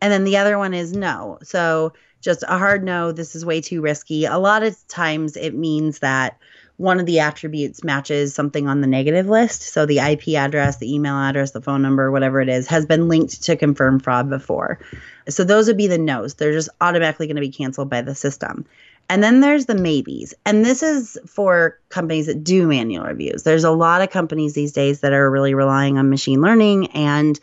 And 0.00 0.12
then 0.12 0.24
the 0.24 0.36
other 0.36 0.58
one 0.58 0.74
is 0.74 0.94
no. 0.94 1.38
So 1.44 1.92
just 2.22 2.44
a 2.44 2.56
hard 2.56 2.82
no, 2.82 3.12
this 3.12 3.36
is 3.36 3.44
way 3.44 3.60
too 3.60 3.82
risky. 3.82 4.24
A 4.24 4.38
lot 4.38 4.62
of 4.62 4.76
times 4.88 5.36
it 5.36 5.54
means 5.54 5.98
that 5.98 6.38
one 6.78 6.98
of 6.98 7.06
the 7.06 7.20
attributes 7.20 7.84
matches 7.84 8.34
something 8.34 8.66
on 8.66 8.80
the 8.80 8.86
negative 8.86 9.26
list. 9.26 9.62
So 9.62 9.84
the 9.84 9.98
IP 9.98 10.28
address, 10.28 10.78
the 10.78 10.92
email 10.92 11.14
address, 11.14 11.50
the 11.50 11.60
phone 11.60 11.82
number, 11.82 12.10
whatever 12.10 12.40
it 12.40 12.48
is, 12.48 12.66
has 12.68 12.86
been 12.86 13.08
linked 13.08 13.42
to 13.44 13.56
confirm 13.56 14.00
fraud 14.00 14.30
before. 14.30 14.80
So 15.28 15.44
those 15.44 15.66
would 15.66 15.76
be 15.76 15.86
the 15.86 15.98
no's. 15.98 16.34
They're 16.34 16.52
just 16.52 16.70
automatically 16.80 17.26
going 17.26 17.36
to 17.36 17.42
be 17.42 17.50
canceled 17.50 17.90
by 17.90 18.02
the 18.02 18.14
system. 18.14 18.64
And 19.08 19.22
then 19.22 19.40
there's 19.40 19.66
the 19.66 19.74
maybes. 19.74 20.32
And 20.46 20.64
this 20.64 20.82
is 20.82 21.18
for 21.26 21.78
companies 21.88 22.26
that 22.26 22.42
do 22.42 22.66
manual 22.66 23.04
reviews. 23.04 23.42
There's 23.42 23.64
a 23.64 23.70
lot 23.70 24.00
of 24.00 24.10
companies 24.10 24.54
these 24.54 24.72
days 24.72 25.00
that 25.00 25.12
are 25.12 25.30
really 25.30 25.54
relying 25.54 25.98
on 25.98 26.08
machine 26.08 26.40
learning 26.40 26.86
and 26.92 27.38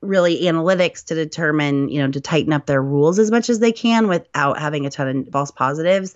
really 0.00 0.42
analytics 0.42 1.04
to 1.06 1.14
determine, 1.14 1.88
you 1.88 2.00
know, 2.00 2.10
to 2.10 2.20
tighten 2.20 2.52
up 2.52 2.66
their 2.66 2.82
rules 2.82 3.18
as 3.18 3.30
much 3.30 3.50
as 3.50 3.58
they 3.58 3.72
can 3.72 4.08
without 4.08 4.58
having 4.58 4.86
a 4.86 4.90
ton 4.90 5.08
of 5.08 5.28
false 5.32 5.50
positives 5.50 6.14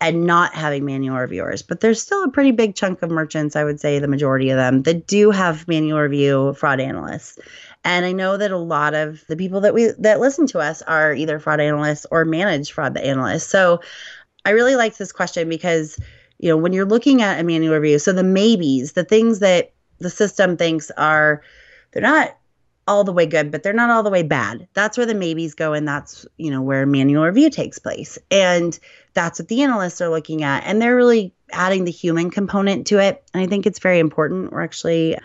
and 0.00 0.26
not 0.26 0.54
having 0.54 0.84
manual 0.84 1.16
reviewers. 1.16 1.62
But 1.62 1.80
there's 1.80 2.00
still 2.00 2.24
a 2.24 2.30
pretty 2.30 2.50
big 2.50 2.74
chunk 2.74 3.02
of 3.02 3.10
merchants, 3.10 3.56
I 3.56 3.64
would 3.64 3.80
say 3.80 3.98
the 3.98 4.08
majority 4.08 4.50
of 4.50 4.56
them, 4.56 4.82
that 4.82 5.06
do 5.06 5.30
have 5.30 5.66
manual 5.66 6.00
review 6.00 6.54
fraud 6.54 6.80
analysts. 6.80 7.38
And 7.84 8.04
I 8.04 8.12
know 8.12 8.36
that 8.36 8.50
a 8.50 8.58
lot 8.58 8.94
of 8.94 9.24
the 9.28 9.36
people 9.36 9.60
that 9.62 9.74
we 9.74 9.92
that 9.98 10.20
listen 10.20 10.46
to 10.48 10.58
us 10.58 10.82
are 10.82 11.14
either 11.14 11.38
fraud 11.38 11.60
analysts 11.60 12.06
or 12.10 12.24
manage 12.24 12.72
fraud 12.72 12.96
analysts. 12.96 13.46
So 13.46 13.80
I 14.44 14.50
really 14.50 14.76
like 14.76 14.96
this 14.96 15.12
question 15.12 15.48
because 15.48 15.98
you 16.38 16.48
know 16.48 16.56
when 16.56 16.72
you're 16.72 16.86
looking 16.86 17.22
at 17.22 17.40
a 17.40 17.44
manual 17.44 17.74
review, 17.74 17.98
so 17.98 18.12
the 18.12 18.24
maybes, 18.24 18.92
the 18.92 19.04
things 19.04 19.38
that 19.40 19.72
the 19.98 20.10
system 20.10 20.56
thinks 20.56 20.90
are 20.92 21.42
they're 21.92 22.02
not 22.02 22.36
all 22.86 23.04
the 23.04 23.12
way 23.12 23.26
good, 23.26 23.50
but 23.50 23.62
they're 23.62 23.72
not 23.72 23.90
all 23.90 24.02
the 24.02 24.10
way 24.10 24.22
bad. 24.22 24.68
That's 24.74 24.96
where 24.96 25.06
the 25.06 25.14
maybes 25.14 25.54
go, 25.54 25.72
and 25.72 25.86
that's 25.86 26.26
you 26.36 26.50
know 26.50 26.62
where 26.62 26.86
manual 26.86 27.24
review 27.24 27.50
takes 27.50 27.78
place, 27.78 28.18
and 28.30 28.78
that's 29.14 29.38
what 29.38 29.48
the 29.48 29.62
analysts 29.62 30.00
are 30.00 30.08
looking 30.08 30.42
at, 30.42 30.64
and 30.66 30.80
they're 30.80 30.96
really 30.96 31.34
adding 31.52 31.84
the 31.84 31.90
human 31.90 32.30
component 32.30 32.86
to 32.88 32.98
it. 32.98 33.22
And 33.32 33.42
I 33.42 33.46
think 33.46 33.66
it's 33.66 33.78
very 33.78 33.98
important. 33.98 34.52
We're 34.52 34.62
actually 34.62 35.16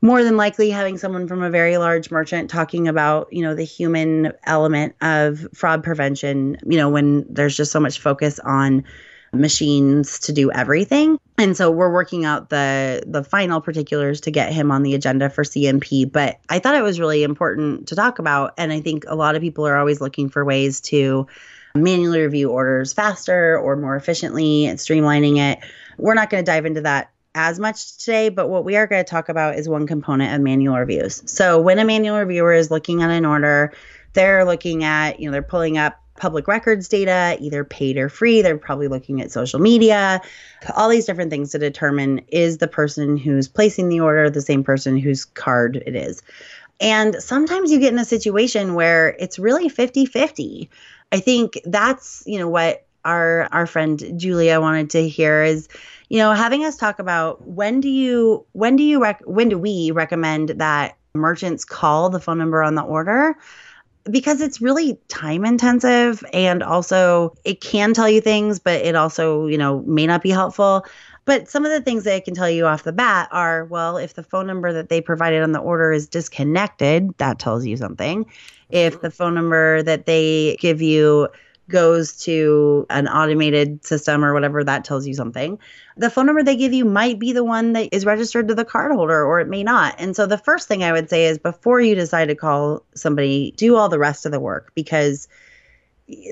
more 0.00 0.24
than 0.24 0.36
likely 0.36 0.70
having 0.70 0.98
someone 0.98 1.28
from 1.28 1.42
a 1.42 1.50
very 1.50 1.78
large 1.78 2.10
merchant 2.10 2.50
talking 2.50 2.88
about 2.88 3.32
you 3.32 3.42
know 3.42 3.54
the 3.54 3.64
human 3.64 4.32
element 4.44 4.94
of 5.00 5.46
fraud 5.54 5.82
prevention. 5.82 6.56
You 6.64 6.78
know 6.78 6.88
when 6.88 7.26
there's 7.32 7.56
just 7.56 7.72
so 7.72 7.80
much 7.80 8.00
focus 8.00 8.38
on 8.40 8.84
machines 9.32 10.18
to 10.20 10.32
do 10.32 10.50
everything. 10.52 11.18
And 11.38 11.56
so 11.56 11.70
we're 11.70 11.92
working 11.92 12.24
out 12.24 12.50
the 12.50 13.02
the 13.06 13.24
final 13.24 13.60
particulars 13.60 14.20
to 14.22 14.30
get 14.30 14.52
him 14.52 14.70
on 14.70 14.82
the 14.82 14.94
agenda 14.94 15.30
for 15.30 15.44
CNP, 15.44 16.12
but 16.12 16.38
I 16.48 16.58
thought 16.58 16.74
it 16.74 16.82
was 16.82 17.00
really 17.00 17.22
important 17.22 17.88
to 17.88 17.96
talk 17.96 18.18
about 18.18 18.54
and 18.58 18.72
I 18.72 18.80
think 18.80 19.04
a 19.08 19.16
lot 19.16 19.34
of 19.34 19.42
people 19.42 19.66
are 19.66 19.76
always 19.76 20.00
looking 20.00 20.28
for 20.28 20.44
ways 20.44 20.80
to 20.82 21.26
manually 21.74 22.20
review 22.20 22.50
orders 22.50 22.92
faster 22.92 23.58
or 23.58 23.76
more 23.76 23.96
efficiently 23.96 24.66
and 24.66 24.78
streamlining 24.78 25.38
it. 25.38 25.58
We're 25.96 26.14
not 26.14 26.28
going 26.28 26.44
to 26.44 26.50
dive 26.50 26.66
into 26.66 26.82
that 26.82 27.10
as 27.34 27.58
much 27.58 27.96
today, 27.96 28.28
but 28.28 28.48
what 28.48 28.64
we 28.64 28.76
are 28.76 28.86
going 28.86 29.02
to 29.02 29.10
talk 29.10 29.28
about 29.28 29.58
is 29.58 29.68
one 29.68 29.86
component 29.86 30.34
of 30.34 30.42
manual 30.42 30.78
reviews. 30.78 31.22
So 31.24 31.60
when 31.60 31.78
a 31.78 31.84
manual 31.84 32.18
reviewer 32.18 32.52
is 32.52 32.70
looking 32.70 33.02
at 33.02 33.10
an 33.10 33.24
order, 33.24 33.72
they're 34.12 34.44
looking 34.44 34.84
at, 34.84 35.18
you 35.18 35.26
know, 35.26 35.32
they're 35.32 35.42
pulling 35.42 35.78
up 35.78 36.01
public 36.16 36.46
records 36.46 36.88
data, 36.88 37.36
either 37.40 37.64
paid 37.64 37.96
or 37.96 38.08
free. 38.08 38.42
They're 38.42 38.58
probably 38.58 38.88
looking 38.88 39.20
at 39.20 39.32
social 39.32 39.60
media, 39.60 40.20
all 40.74 40.88
these 40.88 41.06
different 41.06 41.30
things 41.30 41.50
to 41.52 41.58
determine 41.58 42.20
is 42.28 42.58
the 42.58 42.68
person 42.68 43.16
who's 43.16 43.48
placing 43.48 43.88
the 43.88 44.00
order 44.00 44.28
the 44.30 44.40
same 44.40 44.62
person 44.62 44.96
whose 44.96 45.24
card 45.24 45.82
it 45.86 45.96
is. 45.96 46.22
And 46.80 47.16
sometimes 47.22 47.70
you 47.70 47.78
get 47.78 47.92
in 47.92 47.98
a 47.98 48.04
situation 48.04 48.74
where 48.74 49.10
it's 49.18 49.38
really 49.38 49.68
50 49.68 50.06
50. 50.06 50.70
I 51.12 51.20
think 51.20 51.60
that's, 51.64 52.22
you 52.26 52.38
know, 52.38 52.48
what 52.48 52.86
our 53.04 53.48
our 53.52 53.66
friend 53.66 54.02
Julia 54.16 54.60
wanted 54.60 54.90
to 54.90 55.08
hear 55.08 55.42
is 55.42 55.68
you 56.08 56.18
know 56.18 56.32
having 56.32 56.64
us 56.64 56.76
talk 56.76 56.98
about 56.98 57.46
when 57.46 57.80
do 57.80 57.88
you 57.88 58.44
when 58.52 58.76
do 58.76 58.82
you 58.82 59.02
rec- 59.02 59.22
when 59.24 59.48
do 59.48 59.58
we 59.58 59.90
recommend 59.90 60.50
that 60.50 60.96
merchants 61.14 61.64
call 61.64 62.10
the 62.10 62.20
phone 62.20 62.38
number 62.38 62.62
on 62.62 62.74
the 62.74 62.82
order 62.82 63.36
because 64.10 64.40
it's 64.40 64.60
really 64.60 64.98
time 65.08 65.44
intensive 65.44 66.24
and 66.32 66.62
also 66.62 67.34
it 67.44 67.60
can 67.60 67.94
tell 67.94 68.08
you 68.08 68.20
things 68.20 68.58
but 68.58 68.80
it 68.80 68.94
also 68.96 69.46
you 69.46 69.58
know 69.58 69.82
may 69.86 70.06
not 70.06 70.22
be 70.22 70.30
helpful. 70.30 70.84
But 71.24 71.48
some 71.48 71.64
of 71.64 71.70
the 71.70 71.80
things 71.80 72.02
that 72.02 72.16
it 72.16 72.24
can 72.24 72.34
tell 72.34 72.50
you 72.50 72.66
off 72.66 72.82
the 72.82 72.92
bat 72.92 73.28
are 73.30 73.64
well 73.66 73.96
if 73.96 74.14
the 74.14 74.24
phone 74.24 74.46
number 74.46 74.72
that 74.72 74.88
they 74.88 75.00
provided 75.00 75.42
on 75.42 75.52
the 75.52 75.60
order 75.60 75.92
is 75.92 76.08
disconnected 76.08 77.16
that 77.18 77.38
tells 77.38 77.64
you 77.64 77.76
something. 77.76 78.26
If 78.70 79.02
the 79.02 79.10
phone 79.10 79.34
number 79.34 79.82
that 79.84 80.06
they 80.06 80.56
give 80.60 80.82
you 80.82 81.28
goes 81.68 82.16
to 82.24 82.86
an 82.90 83.08
automated 83.08 83.84
system 83.84 84.24
or 84.24 84.32
whatever, 84.34 84.62
that 84.64 84.84
tells 84.84 85.06
you 85.06 85.14
something. 85.14 85.58
The 85.96 86.10
phone 86.10 86.26
number 86.26 86.42
they 86.42 86.56
give 86.56 86.72
you 86.72 86.84
might 86.84 87.18
be 87.18 87.32
the 87.32 87.44
one 87.44 87.72
that 87.74 87.88
is 87.92 88.04
registered 88.04 88.48
to 88.48 88.54
the 88.54 88.64
cardholder 88.64 89.26
or 89.26 89.40
it 89.40 89.48
may 89.48 89.62
not. 89.62 89.94
And 89.98 90.14
so 90.14 90.26
the 90.26 90.38
first 90.38 90.68
thing 90.68 90.82
I 90.82 90.92
would 90.92 91.08
say 91.08 91.26
is 91.26 91.38
before 91.38 91.80
you 91.80 91.94
decide 91.94 92.26
to 92.26 92.34
call 92.34 92.84
somebody, 92.94 93.52
do 93.56 93.76
all 93.76 93.88
the 93.88 93.98
rest 93.98 94.26
of 94.26 94.32
the 94.32 94.40
work 94.40 94.72
because 94.74 95.28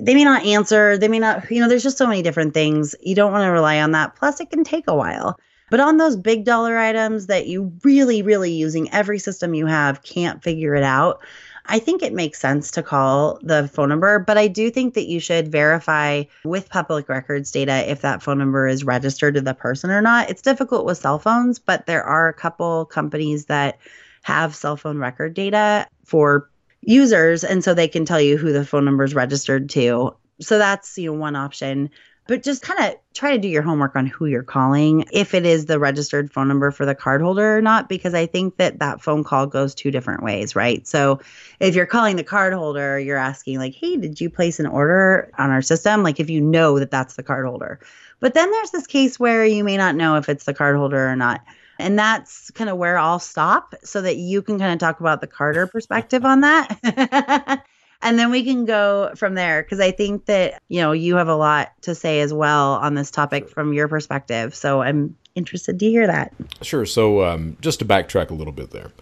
they 0.03 0.15
may 0.15 0.25
not 0.25 0.45
answer. 0.45 0.99
They 0.99 1.09
may 1.09 1.19
not, 1.19 1.51
you 1.51 1.61
know, 1.61 1.69
there's 1.69 1.83
just 1.83 1.99
so 1.99 2.07
many 2.07 2.23
different 2.23 2.55
things. 2.55 2.95
You 3.01 3.15
don't 3.15 3.33
want 3.33 3.45
to 3.45 3.51
rely 3.51 3.81
on 3.81 3.93
that. 3.93 4.17
Plus, 4.17 4.41
it 4.41 4.51
can 4.51 4.65
take 4.65 4.89
a 4.89 4.95
while. 4.95 5.39
But 5.71 5.81
on 5.81 5.99
those 5.99 6.17
big 6.17 6.45
dollar 6.45 6.77
items 6.77 7.29
that 7.29 7.47
you 7.47 7.73
really, 7.85 8.23
really 8.23 8.53
using 8.53 8.93
every 8.93 9.21
system 9.21 9.55
you 9.55 9.67
have 9.67 10.03
can't 10.03 10.43
figure 10.43 10.75
it 10.75 10.83
out, 10.83 11.21
I 11.67 11.79
think 11.79 12.03
it 12.03 12.13
makes 12.13 12.41
sense 12.41 12.71
to 12.73 12.83
call 12.83 13.39
the 13.43 13.69
phone 13.69 13.89
number, 13.89 14.19
but 14.19 14.39
I 14.39 14.49
do 14.49 14.71
think 14.71 14.95
that 14.95 15.09
you 15.09 15.21
should 15.21 15.53
verify 15.53 16.25
with 16.45 16.69
public 16.69 17.09
records 17.09 17.51
data 17.51 17.91
if 17.91 18.01
that 18.01 18.23
phone 18.23 18.39
number 18.39 18.67
is 18.67 18.85
registered 18.85 19.35
to 19.35 19.41
the 19.41 19.55
person 19.55 19.91
or 19.91 20.03
not. 20.03 20.31
It's 20.31 20.43
difficult 20.43 20.85
with 20.85 20.99
cell 20.99 21.19
phones, 21.19 21.59
but 21.59 21.87
there 21.87 22.05
are 22.05 22.29
a 22.29 22.35
couple 22.35 22.87
companies 22.87 23.47
that 23.47 23.79
have 24.23 24.55
cell 24.55 24.77
phone 24.77 24.99
record 24.99 25.35
data 25.35 25.87
for 26.05 26.51
users 26.83 27.45
and 27.45 27.63
so 27.63 27.75
they 27.75 27.89
can 27.89 28.05
tell 28.05 28.21
you 28.21 28.37
who 28.37 28.53
the 28.53 28.65
phone 28.65 28.85
number 28.85 29.05
is 29.05 29.15
registered 29.15 29.69
to. 29.71 30.15
So 30.41 30.59
that's, 30.59 30.97
you 30.97 31.13
know, 31.13 31.19
one 31.19 31.37
option 31.37 31.91
but 32.31 32.45
just 32.45 32.63
kind 32.63 32.79
of 32.79 32.97
try 33.13 33.33
to 33.33 33.39
do 33.39 33.49
your 33.49 33.61
homework 33.61 33.97
on 33.97 34.07
who 34.07 34.27
you're 34.27 34.45
calling 34.45 35.05
if 35.13 35.35
it 35.35 35.45
is 35.45 35.67
the 35.67 35.81
registered 35.81 36.33
phone 36.33 36.47
number 36.47 36.71
for 36.71 36.87
the 36.87 36.95
cardholder 36.95 37.59
or 37.59 37.61
not 37.61 37.89
because 37.89 38.15
i 38.15 38.25
think 38.25 38.57
that 38.57 38.79
that 38.79 39.03
phone 39.03 39.25
call 39.25 39.49
goes 39.49 39.75
two 39.75 39.91
different 39.91 40.23
ways 40.23 40.55
right? 40.55 40.87
So 40.87 41.19
if 41.59 41.75
you're 41.75 41.87
calling 41.87 42.15
the 42.15 42.23
cardholder 42.23 43.05
you're 43.05 43.17
asking 43.17 43.59
like 43.59 43.75
hey 43.75 43.97
did 43.97 44.21
you 44.21 44.31
place 44.31 44.61
an 44.61 44.67
order 44.67 45.33
on 45.39 45.51
our 45.51 45.61
system? 45.61 46.05
Like 46.05 46.21
if 46.21 46.31
you 46.31 46.41
know 46.41 46.79
that 46.79 46.93
that's 46.93 47.17
the 47.17 47.25
cardholder 47.25 47.79
but 48.21 48.35
then 48.35 48.49
there's 48.53 48.71
this 48.71 48.87
case 48.87 49.19
where 49.19 49.45
you 49.45 49.65
may 49.65 49.77
not 49.77 49.97
know 49.97 50.15
if 50.15 50.29
it's 50.29 50.45
the 50.45 50.55
cardholder 50.55 51.11
or 51.11 51.17
not. 51.17 51.41
And 51.81 51.99
that's 51.99 52.51
kind 52.51 52.69
of 52.69 52.77
where 52.77 52.99
I'll 52.99 53.19
stop 53.19 53.75
so 53.83 54.03
that 54.03 54.19
you 54.19 54.43
can 54.43 54.59
kind 54.59 54.73
of 54.73 54.79
talk 54.79 55.01
about 55.01 55.23
the 55.23 55.27
carder 55.27 55.67
perspective 55.67 56.25
on 56.27 56.43
that. 56.43 57.65
and 58.03 58.19
then 58.19 58.31
we 58.31 58.45
can 58.45 58.65
go 58.65 59.13
from 59.15 59.35
there 59.35 59.63
because 59.63 59.81
I 59.81 59.91
think 59.91 60.27
that 60.27 60.63
you 60.69 60.81
know 60.81 60.93
you 60.93 61.17
have 61.17 61.29
a 61.29 61.37
lot 61.37 61.73
to 61.83 61.95
say 61.95 62.21
as 62.21 62.33
well 62.33 62.75
on 62.75 62.95
this 62.95 63.11
topic 63.11 63.49
from 63.49 63.73
your 63.73 63.89
perspective. 63.89 64.55
So 64.55 64.83
I'm 64.83 65.17
interested 65.35 65.79
to 65.79 65.89
hear 65.89 66.07
that. 66.07 66.35
Sure. 66.63 66.87
So 66.87 67.25
um, 67.25 67.57
just 67.61 67.79
to 67.81 67.85
backtrack 67.85 68.31
a 68.31 68.35
little 68.35 68.53
bit 68.53 68.71
there, 68.71 68.93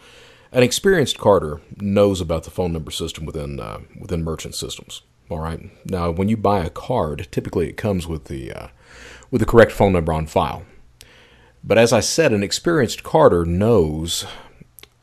an 0.53 0.63
experienced 0.63 1.19
carder 1.19 1.61
knows 1.77 2.21
about 2.21 2.45
the 2.45 2.51
phone 2.51 2.73
number 2.73 2.91
system 2.91 3.25
within 3.25 3.61
uh, 3.61 3.81
within 3.99 4.25
merchant 4.25 4.55
systems. 4.55 5.03
All 5.31 5.41
right. 5.41 5.71
Now, 5.85 6.11
when 6.11 6.29
you 6.29 6.37
buy 6.37 6.65
a 6.65 6.71
card, 6.71 7.29
typically 7.31 7.69
it 7.69 7.77
comes 7.77 8.07
with 8.07 8.25
the 8.25 8.53
uh, 8.53 8.69
with 9.31 9.41
the 9.41 9.47
correct 9.47 9.73
phone 9.73 9.93
number 9.93 10.13
on 10.13 10.27
file. 10.27 10.65
But 11.63 11.79
as 11.79 11.93
I 11.93 12.01
said, 12.01 12.33
an 12.33 12.43
experienced 12.43 13.03
carder 13.03 13.45
knows 13.45 14.25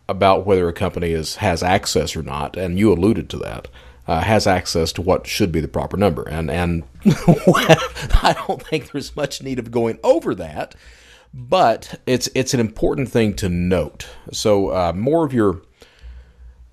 about 0.08 0.46
whether 0.46 0.68
a 0.68 0.74
company 0.74 1.12
is 1.12 1.38
has 1.38 1.64
access 1.64 2.16
or 2.16 2.24
not, 2.24 2.58
and 2.58 2.80
you 2.80 2.92
alluded 2.92 3.30
to 3.30 3.38
that 3.38 3.68
uh, 4.08 4.22
has 4.22 4.48
access 4.48 4.92
to 4.94 5.02
what 5.02 5.28
should 5.28 5.52
be 5.52 5.60
the 5.60 5.68
proper 5.68 5.98
number. 5.98 6.28
And 6.28 6.52
and 6.52 6.84
I 7.06 8.36
don't 8.48 8.62
think 8.62 8.92
there's 8.92 9.16
much 9.16 9.42
need 9.42 9.60
of 9.60 9.72
going 9.72 10.00
over 10.04 10.36
that, 10.36 10.76
but 11.34 12.00
it's 12.06 12.30
it's 12.36 12.54
an 12.54 12.60
important 12.60 13.10
thing 13.10 13.34
to 13.36 13.50
note. 13.50 14.08
So 14.32 14.70
uh, 14.70 14.94
more 14.94 15.26
of 15.26 15.34
your 15.34 15.62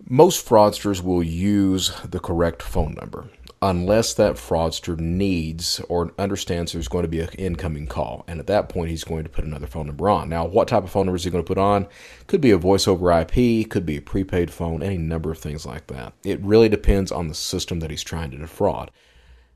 most 0.09 0.47
fraudsters 0.47 1.03
will 1.03 1.23
use 1.23 1.93
the 2.05 2.21
correct 2.21 2.61
phone 2.61 2.95
number 3.01 3.29
unless 3.63 4.13
that 4.15 4.35
fraudster 4.35 4.99
needs 4.99 5.81
or 5.89 6.13
understands 6.19 6.73
there's 6.73 6.89
going 6.89 7.05
to 7.05 7.09
be 7.09 7.21
an 7.21 7.29
incoming 7.39 7.87
call. 7.87 8.25
And 8.27 8.41
at 8.41 8.49
that 8.49 8.69
point, 8.69 8.91
he's 8.91 9.05
going 9.05 9.23
to 9.23 9.31
put 9.31 9.45
another 9.45 9.69
phone 9.69 9.87
number 9.87 10.11
on. 10.11 10.29
Now, 10.29 10.45
what 10.45 10.67
type 10.67 10.83
of 10.83 10.91
phone 10.91 11.07
number 11.07 11.17
is 11.17 11.23
he 11.23 11.31
going 11.31 11.45
to 11.45 11.49
put 11.49 11.59
on? 11.59 11.87
Could 12.27 12.41
be 12.41 12.51
a 12.51 12.59
voice 12.59 12.89
over 12.89 13.13
IP, 13.13 13.71
could 13.71 13.87
be 13.87 13.97
a 13.97 14.03
prepaid 14.03 14.51
phone, 14.51 14.83
any 14.83 14.99
number 14.99 15.31
of 15.31 15.39
things 15.39 15.65
like 15.65 15.87
that. 15.87 16.13
It 16.25 16.41
really 16.41 16.69
depends 16.69 17.13
on 17.13 17.29
the 17.29 17.35
system 17.35 17.79
that 17.81 17.91
he's 17.91 18.03
trying 18.03 18.33
to 18.33 18.37
defraud. 18.37 18.91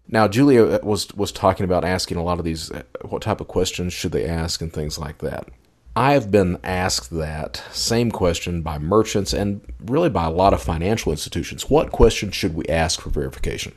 Now, 0.08 0.28
Julia 0.28 0.64
uh, 0.64 0.78
was 0.84 1.12
was 1.14 1.32
talking 1.32 1.64
about 1.64 1.84
asking 1.84 2.16
a 2.16 2.22
lot 2.22 2.38
of 2.38 2.44
these. 2.44 2.70
Uh, 2.70 2.84
what 3.02 3.22
type 3.22 3.40
of 3.40 3.48
questions 3.48 3.92
should 3.92 4.12
they 4.12 4.24
ask 4.24 4.62
and 4.62 4.72
things 4.72 5.00
like 5.00 5.18
that. 5.18 5.48
I 5.96 6.12
have 6.12 6.30
been 6.30 6.58
asked 6.62 7.08
that 7.12 7.64
same 7.72 8.10
question 8.10 8.60
by 8.60 8.78
merchants 8.78 9.32
and 9.32 9.62
really 9.82 10.10
by 10.10 10.26
a 10.26 10.30
lot 10.30 10.52
of 10.52 10.62
financial 10.62 11.10
institutions. 11.10 11.70
What 11.70 11.90
question 11.90 12.30
should 12.30 12.54
we 12.54 12.66
ask 12.66 13.00
for 13.00 13.08
verification? 13.08 13.72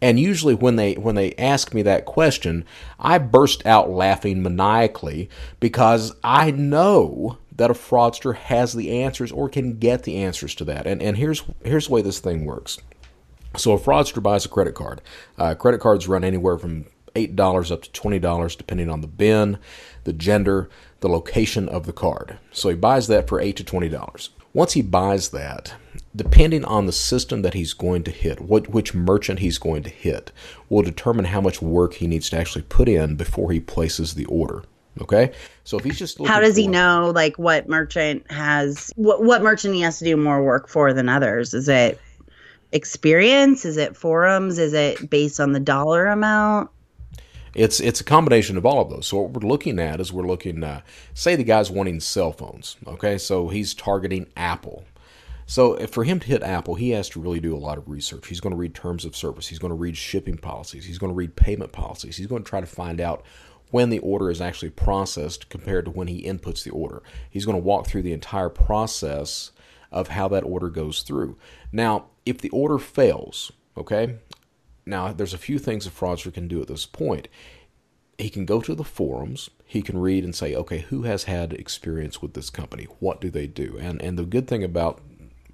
And 0.00 0.20
usually 0.20 0.54
when 0.54 0.76
they 0.76 0.94
when 0.94 1.16
they 1.16 1.34
ask 1.34 1.74
me 1.74 1.82
that 1.82 2.04
question, 2.04 2.64
I 3.00 3.18
burst 3.18 3.66
out 3.66 3.90
laughing 3.90 4.44
maniacally 4.44 5.28
because 5.58 6.14
I 6.22 6.52
know 6.52 7.38
that 7.56 7.72
a 7.72 7.74
fraudster 7.74 8.36
has 8.36 8.72
the 8.72 9.02
answers 9.02 9.32
or 9.32 9.48
can 9.48 9.80
get 9.80 10.04
the 10.04 10.18
answers 10.18 10.54
to 10.56 10.64
that. 10.66 10.86
And 10.86 11.02
and 11.02 11.16
here's 11.16 11.42
here's 11.64 11.88
the 11.88 11.94
way 11.94 12.02
this 12.02 12.20
thing 12.20 12.44
works. 12.44 12.78
So 13.56 13.72
a 13.72 13.80
fraudster 13.80 14.22
buys 14.22 14.44
a 14.44 14.50
credit 14.50 14.76
card. 14.76 15.02
Uh, 15.36 15.56
credit 15.56 15.80
cards 15.80 16.06
run 16.06 16.22
anywhere 16.22 16.58
from 16.58 16.84
eight 17.16 17.34
dollars 17.34 17.72
up 17.72 17.82
to 17.82 17.90
twenty 17.90 18.20
dollars, 18.20 18.54
depending 18.54 18.88
on 18.88 19.00
the 19.00 19.08
bin, 19.08 19.58
the 20.04 20.12
gender, 20.12 20.68
the 21.00 21.08
location 21.08 21.68
of 21.68 21.86
the 21.86 21.92
card. 21.92 22.38
So 22.52 22.68
he 22.68 22.74
buys 22.74 23.06
that 23.08 23.28
for 23.28 23.40
8 23.40 23.56
to 23.56 23.64
$20. 23.64 24.28
Once 24.52 24.72
he 24.72 24.82
buys 24.82 25.28
that, 25.30 25.74
depending 26.14 26.64
on 26.64 26.86
the 26.86 26.92
system 26.92 27.42
that 27.42 27.54
he's 27.54 27.74
going 27.74 28.02
to 28.02 28.10
hit, 28.10 28.40
what 28.40 28.68
which 28.70 28.94
merchant 28.94 29.38
he's 29.40 29.58
going 29.58 29.82
to 29.82 29.90
hit, 29.90 30.32
will 30.70 30.82
determine 30.82 31.26
how 31.26 31.40
much 31.42 31.60
work 31.60 31.94
he 31.94 32.06
needs 32.06 32.30
to 32.30 32.38
actually 32.38 32.62
put 32.62 32.88
in 32.88 33.16
before 33.16 33.52
he 33.52 33.60
places 33.60 34.14
the 34.14 34.24
order. 34.26 34.62
Okay, 35.02 35.32
so 35.64 35.76
if 35.76 35.84
he's 35.84 35.98
just 35.98 36.24
how 36.24 36.40
does 36.40 36.56
he 36.56 36.66
know 36.66 37.12
like 37.14 37.38
what 37.38 37.68
merchant 37.68 38.30
has 38.30 38.90
what 38.96 39.22
what 39.22 39.42
merchant 39.42 39.74
he 39.74 39.82
has 39.82 39.98
to 39.98 40.06
do 40.06 40.16
more 40.16 40.42
work 40.42 40.68
for 40.68 40.94
than 40.94 41.10
others? 41.10 41.52
Is 41.52 41.68
it 41.68 42.00
experience? 42.72 43.66
Is 43.66 43.76
it 43.76 43.94
forums? 43.94 44.58
Is 44.58 44.72
it 44.72 45.10
based 45.10 45.38
on 45.38 45.52
the 45.52 45.60
dollar 45.60 46.06
amount? 46.06 46.70
It's 47.56 47.80
it's 47.80 48.02
a 48.02 48.04
combination 48.04 48.58
of 48.58 48.66
all 48.66 48.82
of 48.82 48.90
those. 48.90 49.06
So 49.06 49.22
what 49.22 49.30
we're 49.30 49.48
looking 49.48 49.78
at 49.78 49.98
is 49.98 50.12
we're 50.12 50.26
looking, 50.26 50.62
uh, 50.62 50.82
say 51.14 51.36
the 51.36 51.42
guy's 51.42 51.70
wanting 51.70 52.00
cell 52.00 52.30
phones. 52.30 52.76
Okay, 52.86 53.16
so 53.16 53.48
he's 53.48 53.72
targeting 53.72 54.26
Apple. 54.36 54.84
So 55.46 55.86
for 55.86 56.04
him 56.04 56.20
to 56.20 56.26
hit 56.26 56.42
Apple, 56.42 56.74
he 56.74 56.90
has 56.90 57.08
to 57.10 57.20
really 57.20 57.40
do 57.40 57.56
a 57.56 57.58
lot 57.58 57.78
of 57.78 57.88
research. 57.88 58.26
He's 58.26 58.40
going 58.40 58.50
to 58.50 58.58
read 58.58 58.74
terms 58.74 59.06
of 59.06 59.16
service. 59.16 59.46
He's 59.46 59.58
going 59.58 59.70
to 59.70 59.76
read 59.76 59.96
shipping 59.96 60.36
policies. 60.36 60.84
He's 60.84 60.98
going 60.98 61.12
to 61.12 61.16
read 61.16 61.34
payment 61.34 61.72
policies. 61.72 62.18
He's 62.18 62.26
going 62.26 62.44
to 62.44 62.48
try 62.48 62.60
to 62.60 62.66
find 62.66 63.00
out 63.00 63.24
when 63.70 63.88
the 63.88 64.00
order 64.00 64.30
is 64.30 64.40
actually 64.42 64.70
processed 64.70 65.48
compared 65.48 65.86
to 65.86 65.90
when 65.92 66.08
he 66.08 66.24
inputs 66.24 66.62
the 66.62 66.70
order. 66.70 67.02
He's 67.30 67.46
going 67.46 67.56
to 67.56 67.62
walk 67.62 67.86
through 67.86 68.02
the 68.02 68.12
entire 68.12 68.50
process 68.50 69.52
of 69.90 70.08
how 70.08 70.28
that 70.28 70.44
order 70.44 70.68
goes 70.68 71.02
through. 71.02 71.38
Now, 71.72 72.06
if 72.26 72.38
the 72.38 72.50
order 72.50 72.78
fails, 72.78 73.50
okay, 73.78 74.16
now, 74.86 75.12
there's 75.12 75.34
a 75.34 75.38
few 75.38 75.58
things 75.58 75.86
a 75.86 75.90
fraudster 75.90 76.32
can 76.32 76.46
do 76.46 76.62
at 76.62 76.68
this 76.68 76.86
point. 76.86 77.26
He 78.18 78.30
can 78.30 78.46
go 78.46 78.60
to 78.60 78.74
the 78.74 78.84
forums. 78.84 79.50
He 79.66 79.82
can 79.82 79.98
read 79.98 80.24
and 80.24 80.34
say, 80.34 80.54
okay, 80.54 80.78
who 80.78 81.02
has 81.02 81.24
had 81.24 81.52
experience 81.52 82.22
with 82.22 82.34
this 82.34 82.48
company? 82.48 82.84
What 83.00 83.20
do 83.20 83.28
they 83.28 83.46
do? 83.46 83.76
And 83.78 84.00
and 84.00 84.18
the 84.18 84.24
good 84.24 84.46
thing 84.46 84.62
about 84.62 85.00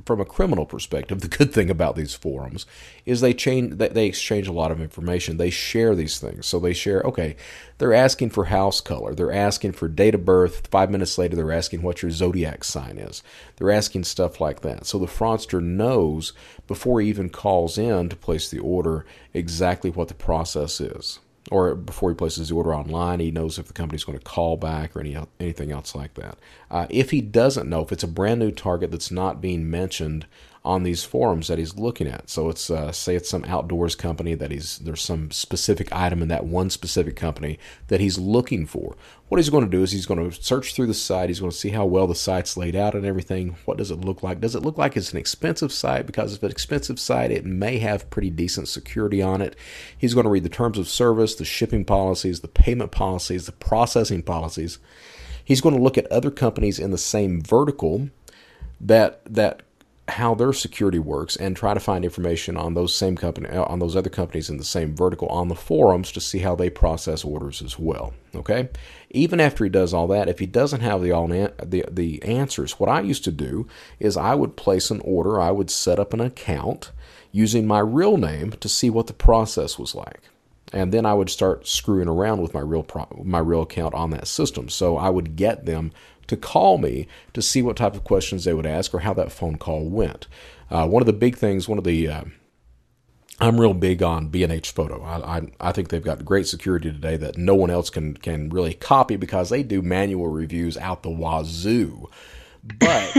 from 0.04 0.20
a 0.20 0.24
criminal 0.24 0.66
perspective, 0.66 1.20
the 1.20 1.28
good 1.28 1.52
thing 1.52 1.70
about 1.70 1.96
these 1.96 2.14
forums 2.14 2.66
is 3.06 3.20
they 3.20 3.34
change 3.34 3.78
they 3.78 4.06
exchange 4.06 4.48
a 4.48 4.52
lot 4.52 4.70
of 4.70 4.80
information. 4.80 5.36
They 5.36 5.50
share 5.50 5.94
these 5.94 6.18
things. 6.18 6.46
So 6.46 6.58
they 6.58 6.72
share, 6.72 7.00
okay, 7.02 7.36
they're 7.78 7.94
asking 7.94 8.30
for 8.30 8.46
house 8.46 8.80
color. 8.80 9.14
They're 9.14 9.32
asking 9.32 9.72
for 9.72 9.88
date 9.88 10.14
of 10.14 10.24
birth. 10.24 10.66
Five 10.68 10.90
minutes 10.90 11.18
later, 11.18 11.36
they're 11.36 11.52
asking 11.52 11.82
what 11.82 12.02
your 12.02 12.10
zodiac 12.10 12.64
sign 12.64 12.98
is. 12.98 13.22
They're 13.56 13.70
asking 13.70 14.04
stuff 14.04 14.40
like 14.40 14.60
that. 14.60 14.86
So 14.86 14.98
the 14.98 15.06
fraudster 15.06 15.62
knows 15.62 16.32
before 16.66 17.00
he 17.00 17.08
even 17.08 17.28
calls 17.28 17.78
in 17.78 18.08
to 18.08 18.16
place 18.16 18.48
the 18.50 18.60
order 18.60 19.04
exactly 19.34 19.90
what 19.90 20.08
the 20.08 20.14
process 20.14 20.80
is 20.80 21.18
or 21.52 21.74
before 21.74 22.10
he 22.10 22.14
places 22.14 22.48
the 22.48 22.54
order 22.54 22.74
online, 22.74 23.20
he 23.20 23.30
knows 23.30 23.58
if 23.58 23.66
the 23.66 23.72
company's 23.72 24.04
going 24.04 24.18
to 24.18 24.24
call 24.24 24.56
back 24.56 24.96
or 24.96 25.00
any 25.00 25.16
anything 25.38 25.70
else 25.70 25.94
like 25.94 26.14
that. 26.14 26.38
Uh, 26.70 26.86
if 26.90 27.10
he 27.10 27.20
doesn't 27.20 27.68
know, 27.68 27.82
if 27.82 27.92
it's 27.92 28.02
a 28.02 28.08
brand 28.08 28.40
new 28.40 28.50
target 28.50 28.90
that's 28.90 29.10
not 29.10 29.40
being 29.40 29.70
mentioned 29.70 30.26
on 30.64 30.84
these 30.84 31.02
forums 31.02 31.48
that 31.48 31.58
he's 31.58 31.76
looking 31.76 32.06
at. 32.06 32.30
So 32.30 32.48
it's 32.48 32.70
uh, 32.70 32.92
say 32.92 33.16
it's 33.16 33.28
some 33.28 33.44
outdoors 33.46 33.96
company 33.96 34.34
that 34.34 34.52
he's 34.52 34.78
there's 34.78 35.02
some 35.02 35.30
specific 35.32 35.92
item 35.92 36.22
in 36.22 36.28
that 36.28 36.44
one 36.44 36.70
specific 36.70 37.16
company 37.16 37.58
that 37.88 38.00
he's 38.00 38.18
looking 38.18 38.66
for. 38.66 38.96
What 39.28 39.38
he's 39.38 39.50
going 39.50 39.64
to 39.64 39.70
do 39.70 39.82
is 39.82 39.90
he's 39.90 40.06
going 40.06 40.30
to 40.30 40.42
search 40.42 40.74
through 40.74 40.86
the 40.86 40.94
site. 40.94 41.30
He's 41.30 41.40
going 41.40 41.50
to 41.50 41.56
see 41.56 41.70
how 41.70 41.86
well 41.86 42.06
the 42.06 42.14
site's 42.14 42.56
laid 42.56 42.76
out 42.76 42.94
and 42.94 43.04
everything. 43.04 43.56
What 43.64 43.78
does 43.78 43.90
it 43.90 44.00
look 44.00 44.22
like? 44.22 44.40
Does 44.40 44.54
it 44.54 44.62
look 44.62 44.78
like 44.78 44.96
it's 44.96 45.10
an 45.10 45.18
expensive 45.18 45.72
site? 45.72 46.06
Because 46.06 46.32
if 46.32 46.36
it's 46.36 46.44
an 46.44 46.50
expensive 46.50 47.00
site, 47.00 47.32
it 47.32 47.44
may 47.44 47.78
have 47.78 48.10
pretty 48.10 48.30
decent 48.30 48.68
security 48.68 49.20
on 49.20 49.40
it. 49.40 49.56
He's 49.96 50.14
going 50.14 50.24
to 50.24 50.30
read 50.30 50.44
the 50.44 50.48
terms 50.48 50.78
of 50.78 50.88
service, 50.88 51.34
the 51.34 51.44
shipping 51.44 51.84
policies, 51.84 52.40
the 52.40 52.48
payment 52.48 52.92
policies, 52.92 53.46
the 53.46 53.52
processing 53.52 54.22
policies. 54.22 54.78
He's 55.44 55.60
going 55.60 55.74
to 55.74 55.82
look 55.82 55.98
at 55.98 56.06
other 56.12 56.30
companies 56.30 56.78
in 56.78 56.92
the 56.92 56.98
same 56.98 57.42
vertical 57.42 58.10
that 58.80 59.22
that 59.24 59.62
how 60.12 60.34
their 60.34 60.52
security 60.52 60.98
works 60.98 61.36
and 61.36 61.56
try 61.56 61.74
to 61.74 61.80
find 61.80 62.04
information 62.04 62.56
on 62.56 62.74
those 62.74 62.94
same 62.94 63.16
company 63.16 63.48
uh, 63.48 63.64
on 63.64 63.78
those 63.78 63.96
other 63.96 64.10
companies 64.10 64.48
in 64.48 64.56
the 64.56 64.64
same 64.64 64.94
vertical 64.94 65.28
on 65.28 65.48
the 65.48 65.54
forums 65.54 66.12
to 66.12 66.20
see 66.20 66.38
how 66.38 66.54
they 66.54 66.70
process 66.70 67.24
orders 67.24 67.60
as 67.62 67.78
well 67.78 68.12
okay? 68.34 68.70
Even 69.10 69.40
after 69.40 69.64
he 69.64 69.70
does 69.70 69.92
all 69.92 70.06
that 70.08 70.28
if 70.28 70.38
he 70.38 70.46
doesn't 70.46 70.80
have 70.80 71.02
the 71.02 71.12
all 71.12 71.28
the 71.28 71.84
the 71.90 72.22
answers 72.22 72.78
what 72.78 72.88
I 72.88 73.00
used 73.00 73.24
to 73.24 73.32
do 73.32 73.66
is 73.98 74.16
I 74.16 74.34
would 74.34 74.56
place 74.56 74.90
an 74.90 75.00
order 75.04 75.40
I 75.40 75.50
would 75.50 75.70
set 75.70 75.98
up 75.98 76.12
an 76.12 76.20
account 76.20 76.92
using 77.32 77.66
my 77.66 77.80
real 77.80 78.18
name 78.18 78.52
to 78.52 78.68
see 78.68 78.90
what 78.90 79.06
the 79.06 79.14
process 79.14 79.78
was 79.78 79.94
like. 79.94 80.20
And 80.74 80.92
then 80.92 81.04
I 81.04 81.14
would 81.14 81.28
start 81.28 81.66
screwing 81.66 82.08
around 82.08 82.40
with 82.40 82.54
my 82.54 82.60
real 82.60 82.82
pro- 82.82 83.22
my 83.24 83.40
real 83.40 83.62
account 83.62 83.94
on 83.94 84.10
that 84.10 84.28
system. 84.28 84.68
So 84.68 84.96
I 84.96 85.10
would 85.10 85.36
get 85.36 85.66
them 85.66 85.92
to 86.26 86.36
call 86.36 86.78
me 86.78 87.06
to 87.34 87.42
see 87.42 87.62
what 87.62 87.76
type 87.76 87.94
of 87.94 88.04
questions 88.04 88.44
they 88.44 88.54
would 88.54 88.66
ask 88.66 88.94
or 88.94 89.00
how 89.00 89.14
that 89.14 89.32
phone 89.32 89.56
call 89.56 89.88
went. 89.88 90.26
Uh, 90.70 90.86
one 90.86 91.02
of 91.02 91.06
the 91.06 91.12
big 91.12 91.36
things, 91.36 91.68
one 91.68 91.78
of 91.78 91.84
the 91.84 92.08
uh, 92.08 92.24
I'm 93.40 93.60
real 93.60 93.74
big 93.74 94.02
on 94.02 94.28
B&H 94.28 94.70
Photo. 94.70 95.02
I, 95.02 95.38
I, 95.38 95.42
I 95.60 95.72
think 95.72 95.88
they've 95.88 96.02
got 96.02 96.24
great 96.24 96.46
security 96.46 96.92
today 96.92 97.16
that 97.16 97.36
no 97.36 97.54
one 97.54 97.70
else 97.70 97.90
can 97.90 98.14
can 98.14 98.50
really 98.50 98.74
copy 98.74 99.16
because 99.16 99.50
they 99.50 99.62
do 99.62 99.82
manual 99.82 100.28
reviews 100.28 100.76
out 100.76 101.02
the 101.02 101.10
wazoo. 101.10 102.08
But 102.62 103.16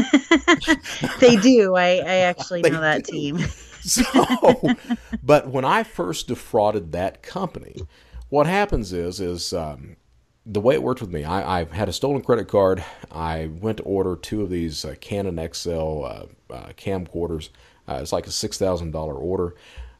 they 1.20 1.36
do. 1.36 1.76
I, 1.76 1.96
I 1.98 2.16
actually 2.28 2.62
know 2.62 2.80
that 2.80 3.04
do. 3.04 3.12
team. 3.12 3.38
so, 3.82 4.04
but 5.22 5.50
when 5.50 5.66
I 5.66 5.84
first 5.84 6.30
defrauded 6.30 6.94
that 6.94 7.22
company, 7.22 7.82
what 8.30 8.48
happens 8.48 8.94
is 8.94 9.20
is 9.20 9.52
um, 9.52 9.98
the 10.46 10.60
way 10.60 10.74
it 10.74 10.84
worked 10.84 11.02
with 11.02 11.12
me, 11.12 11.24
I, 11.24 11.62
I, 11.62 11.64
had 11.66 11.88
a 11.88 11.94
stolen 11.94 12.22
credit 12.22 12.48
card. 12.48 12.84
I 13.12 13.48
went 13.48 13.78
to 13.78 13.84
order 13.84 14.16
two 14.16 14.42
of 14.42 14.50
these 14.50 14.84
uh, 14.84 14.96
Canon 15.00 15.40
XL 15.54 16.04
uh, 16.04 16.26
uh, 16.50 16.70
camcorders. 16.78 17.50
Uh, 17.88 18.00
it's 18.02 18.12
like 18.12 18.28
a 18.28 18.32
$6,000 18.32 18.94
order. 18.96 19.56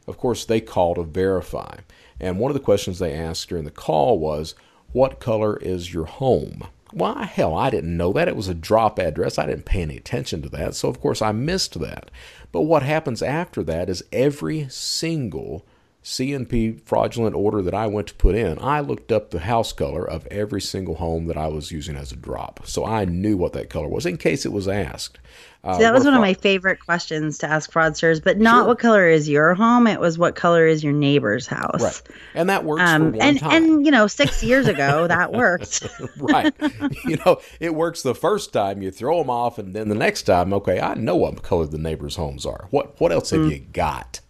Of 0.06 0.18
course, 0.18 0.44
they 0.44 0.60
call 0.60 0.94
to 0.96 1.02
verify. 1.02 1.78
And 2.20 2.38
one 2.38 2.50
of 2.50 2.54
the 2.54 2.62
questions 2.62 2.98
they 2.98 3.14
asked 3.14 3.48
during 3.48 3.64
the 3.64 3.70
call 3.70 4.18
was, 4.18 4.54
What 4.92 5.18
color 5.18 5.56
is 5.56 5.94
your 5.94 6.04
home? 6.04 6.66
Why, 6.92 7.24
hell, 7.24 7.56
I 7.56 7.70
didn't 7.70 7.96
know 7.96 8.12
that. 8.12 8.28
It 8.28 8.36
was 8.36 8.48
a 8.48 8.54
drop 8.54 8.98
address. 8.98 9.38
I 9.38 9.46
didn't 9.46 9.64
pay 9.64 9.82
any 9.82 9.96
attention 9.96 10.42
to 10.42 10.48
that. 10.50 10.74
So, 10.74 10.88
of 10.88 11.00
course, 11.00 11.22
I 11.22 11.32
missed 11.32 11.80
that. 11.80 12.10
But 12.52 12.62
what 12.62 12.82
happens 12.82 13.22
after 13.22 13.62
that 13.64 13.88
is 13.88 14.04
every 14.12 14.68
single 14.68 15.64
CNP 16.04 16.82
fraudulent 16.82 17.34
order 17.34 17.62
that 17.62 17.72
I 17.72 17.86
went 17.86 18.08
to 18.08 18.14
put 18.14 18.34
in, 18.34 18.58
I 18.60 18.80
looked 18.80 19.10
up 19.10 19.30
the 19.30 19.40
house 19.40 19.72
color 19.72 20.06
of 20.06 20.26
every 20.26 20.60
single 20.60 20.96
home 20.96 21.26
that 21.28 21.38
I 21.38 21.48
was 21.48 21.72
using 21.72 21.96
as 21.96 22.12
a 22.12 22.16
drop. 22.16 22.60
So 22.66 22.84
I 22.84 23.06
knew 23.06 23.38
what 23.38 23.54
that 23.54 23.70
color 23.70 23.88
was 23.88 24.04
in 24.04 24.18
case 24.18 24.44
it 24.44 24.52
was 24.52 24.68
asked. 24.68 25.18
Uh, 25.64 25.78
that 25.78 25.94
was 25.94 26.04
one 26.04 26.12
of 26.12 26.20
my 26.20 26.34
favorite 26.34 26.78
questions 26.78 27.38
to 27.38 27.46
ask 27.48 27.72
fraudsters, 27.72 28.22
but 28.22 28.38
not 28.38 28.60
sure. 28.60 28.66
what 28.66 28.78
color 28.78 29.08
is 29.08 29.30
your 29.30 29.54
home. 29.54 29.86
It 29.86 29.98
was 29.98 30.18
what 30.18 30.34
color 30.34 30.66
is 30.66 30.84
your 30.84 30.92
neighbor's 30.92 31.46
house. 31.46 31.80
Right. 31.80 32.02
And 32.34 32.50
that 32.50 32.64
works 32.64 32.82
um, 32.82 33.16
and, 33.18 33.40
time. 33.40 33.50
And, 33.50 33.86
you 33.86 33.90
know, 33.90 34.06
six 34.06 34.42
years 34.42 34.68
ago, 34.68 35.06
that 35.08 35.32
worked. 35.32 35.88
right. 36.18 36.54
You 37.06 37.16
know, 37.24 37.40
it 37.60 37.74
works 37.74 38.02
the 38.02 38.14
first 38.14 38.52
time 38.52 38.82
you 38.82 38.90
throw 38.90 39.16
them 39.18 39.30
off, 39.30 39.58
and 39.58 39.74
then 39.74 39.88
the 39.88 39.94
next 39.94 40.24
time, 40.24 40.52
okay, 40.52 40.80
I 40.80 40.92
know 40.94 41.16
what 41.16 41.42
color 41.42 41.64
the 41.64 41.78
neighbor's 41.78 42.16
homes 42.16 42.44
are. 42.44 42.66
What, 42.68 43.00
what 43.00 43.10
else 43.10 43.30
have 43.30 43.40
mm. 43.40 43.52
you 43.52 43.60
got? 43.72 44.20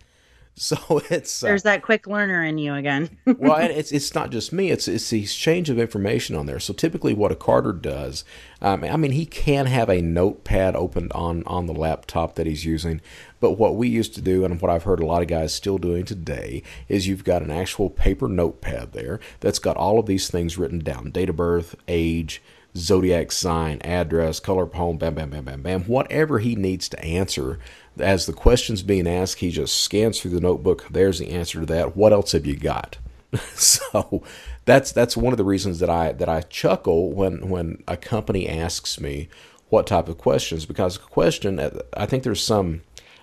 So 0.64 1.02
it's 1.10 1.42
uh, 1.42 1.48
there's 1.48 1.64
that 1.64 1.82
quick 1.82 2.06
learner 2.06 2.44
in 2.44 2.58
you 2.58 2.74
again. 2.74 3.10
well, 3.26 3.56
and 3.56 3.72
it's 3.72 3.90
it's 3.90 4.14
not 4.14 4.30
just 4.30 4.52
me; 4.52 4.70
it's 4.70 4.86
it's 4.86 5.10
the 5.10 5.22
exchange 5.22 5.68
of 5.68 5.80
information 5.80 6.36
on 6.36 6.46
there. 6.46 6.60
So 6.60 6.72
typically, 6.72 7.12
what 7.12 7.32
a 7.32 7.34
carder 7.34 7.72
does, 7.72 8.24
um, 8.62 8.84
I 8.84 8.96
mean, 8.96 9.10
he 9.10 9.26
can 9.26 9.66
have 9.66 9.90
a 9.90 10.00
notepad 10.00 10.76
opened 10.76 11.12
on 11.12 11.42
on 11.44 11.66
the 11.66 11.74
laptop 11.74 12.36
that 12.36 12.46
he's 12.46 12.64
using, 12.64 13.00
but 13.40 13.58
what 13.58 13.74
we 13.74 13.88
used 13.88 14.14
to 14.14 14.22
do, 14.22 14.44
and 14.44 14.60
what 14.60 14.70
I've 14.70 14.84
heard 14.84 15.00
a 15.00 15.06
lot 15.06 15.22
of 15.22 15.28
guys 15.28 15.52
still 15.52 15.76
doing 15.76 16.04
today, 16.04 16.62
is 16.88 17.08
you've 17.08 17.24
got 17.24 17.42
an 17.42 17.50
actual 17.50 17.90
paper 17.90 18.28
notepad 18.28 18.92
there 18.92 19.18
that's 19.40 19.58
got 19.58 19.76
all 19.76 19.98
of 19.98 20.06
these 20.06 20.28
things 20.30 20.56
written 20.56 20.78
down: 20.78 21.10
date 21.10 21.28
of 21.28 21.36
birth, 21.36 21.74
age, 21.88 22.40
zodiac 22.76 23.32
sign, 23.32 23.80
address, 23.82 24.40
color 24.40 24.64
of 24.64 24.74
home, 24.74 24.98
bam, 24.98 25.14
bam, 25.14 25.30
bam, 25.30 25.44
bam, 25.44 25.62
bam, 25.62 25.84
whatever 25.84 26.38
he 26.38 26.56
needs 26.56 26.88
to 26.88 27.04
answer 27.04 27.58
as 27.98 28.26
the 28.26 28.32
question's 28.32 28.82
being 28.82 29.06
asked, 29.06 29.38
he 29.38 29.50
just 29.50 29.80
scans 29.80 30.20
through 30.20 30.32
the 30.32 30.40
notebook. 30.40 30.86
There's 30.90 31.20
the 31.20 31.30
answer 31.30 31.60
to 31.60 31.66
that. 31.66 31.96
What 31.96 32.12
else 32.12 32.32
have 32.32 32.46
you 32.46 32.56
got? 32.56 32.98
so 33.54 34.22
that's 34.64 34.92
that's 34.92 35.16
one 35.16 35.32
of 35.32 35.36
the 35.36 35.44
reasons 35.44 35.80
that 35.80 35.90
I 35.90 36.12
that 36.12 36.28
I 36.28 36.42
chuckle 36.42 37.12
when 37.12 37.48
when 37.48 37.82
a 37.86 37.96
company 37.96 38.48
asks 38.48 39.00
me 39.00 39.28
what 39.68 39.86
type 39.86 40.08
of 40.08 40.18
questions 40.18 40.66
because 40.66 40.96
a 40.96 41.00
question 41.00 41.58
uh, 41.58 41.80
I 41.96 42.06
think 42.06 42.22
there's 42.22 42.42
some 42.42 42.82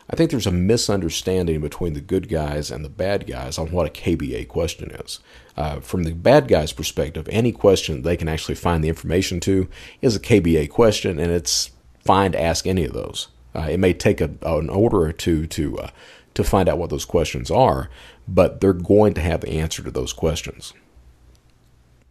I 0.10 0.16
think 0.16 0.32
there's 0.32 0.48
a 0.48 0.52
misunderstanding 0.52 1.62
between 1.62 1.94
the 1.94 2.02
good 2.02 2.28
guys 2.28 2.72
and 2.72 2.84
the 2.84 2.90
bad 2.90 3.26
guys 3.26 3.58
on 3.58 3.72
what 3.72 3.88
a 3.88 3.90
KBA 3.90 4.50
question 4.50 4.92
is. 4.92 5.22
Uh, 5.58 5.80
from 5.80 6.04
the 6.04 6.14
bad 6.14 6.48
guys' 6.48 6.72
perspective, 6.72 7.28
any 7.30 7.52
question 7.52 8.02
they 8.02 8.18
can 8.18 8.30
actually 8.30 8.56
find 8.56 8.84
the 8.84 8.90
information 8.90 9.40
to 9.42 9.68
is 10.02 10.16
a 10.16 10.20
KBA 10.20 10.70
question, 10.70 11.20
and 11.20 11.32
it's 11.32 11.72
fine 12.04 12.32
to 12.32 12.42
ask 12.42 12.66
any 12.66 12.86
of 12.86 12.94
those. 12.94 13.28
Uh, 13.54 13.68
it 13.70 13.78
may 13.78 13.94
take 13.94 14.22
a, 14.22 14.32
an 14.44 14.70
order 14.70 15.02
or 15.02 15.12
two 15.12 15.46
to 15.48 15.78
uh, 15.80 15.90
to 16.34 16.44
find 16.44 16.70
out 16.70 16.78
what 16.78 16.90
those 16.90 17.06
questions 17.06 17.52
are, 17.52 17.90
but 18.28 18.62
they're 18.62 18.74
going 18.74 19.14
to 19.14 19.22
have 19.22 19.42
the 19.42 19.50
answer 19.50 19.84
to 19.84 19.92
those 19.92 20.14
questions. 20.14 20.74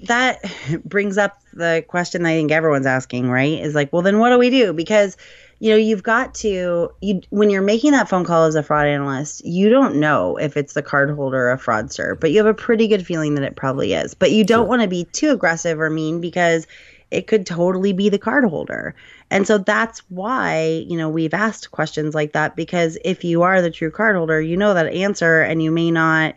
That 0.00 0.42
brings 0.84 1.18
up 1.18 1.38
the 1.52 1.84
question 1.88 2.26
I 2.26 2.34
think 2.34 2.52
everyone's 2.52 2.86
asking, 2.86 3.30
right? 3.30 3.58
Is 3.58 3.74
like, 3.74 3.92
well, 3.92 4.02
then 4.02 4.18
what 4.18 4.30
do 4.30 4.38
we 4.38 4.50
do? 4.50 4.72
Because 4.72 5.16
you 5.60 5.70
know, 5.70 5.76
you've 5.76 6.02
got 6.02 6.34
to 6.36 6.90
you 7.02 7.20
when 7.28 7.50
you're 7.50 7.60
making 7.60 7.92
that 7.92 8.08
phone 8.08 8.24
call 8.24 8.44
as 8.44 8.54
a 8.54 8.62
fraud 8.62 8.86
analyst, 8.86 9.44
you 9.44 9.68
don't 9.68 9.96
know 9.96 10.38
if 10.38 10.56
it's 10.56 10.72
the 10.72 10.82
card 10.82 11.10
holder 11.10 11.48
or 11.48 11.52
a 11.52 11.58
fraudster, 11.58 12.18
but 12.18 12.32
you 12.32 12.38
have 12.38 12.46
a 12.46 12.54
pretty 12.54 12.88
good 12.88 13.06
feeling 13.06 13.34
that 13.34 13.44
it 13.44 13.56
probably 13.56 13.92
is. 13.92 14.14
But 14.14 14.32
you 14.32 14.42
don't 14.42 14.62
sure. 14.62 14.68
want 14.68 14.82
to 14.82 14.88
be 14.88 15.04
too 15.04 15.30
aggressive 15.30 15.78
or 15.78 15.90
mean 15.90 16.20
because 16.20 16.66
it 17.10 17.26
could 17.26 17.44
totally 17.44 17.92
be 17.92 18.08
the 18.08 18.18
card 18.18 18.44
holder. 18.44 18.94
And 19.30 19.46
so 19.46 19.58
that's 19.58 19.98
why, 20.08 20.84
you 20.88 20.96
know, 20.96 21.10
we've 21.10 21.34
asked 21.34 21.70
questions 21.72 22.14
like 22.14 22.32
that 22.32 22.56
because 22.56 22.96
if 23.04 23.22
you 23.22 23.42
are 23.42 23.60
the 23.60 23.70
true 23.70 23.90
card 23.90 24.16
holder, 24.16 24.40
you 24.40 24.56
know 24.56 24.72
that 24.72 24.86
answer 24.86 25.42
and 25.42 25.62
you 25.62 25.70
may 25.70 25.90
not 25.90 26.36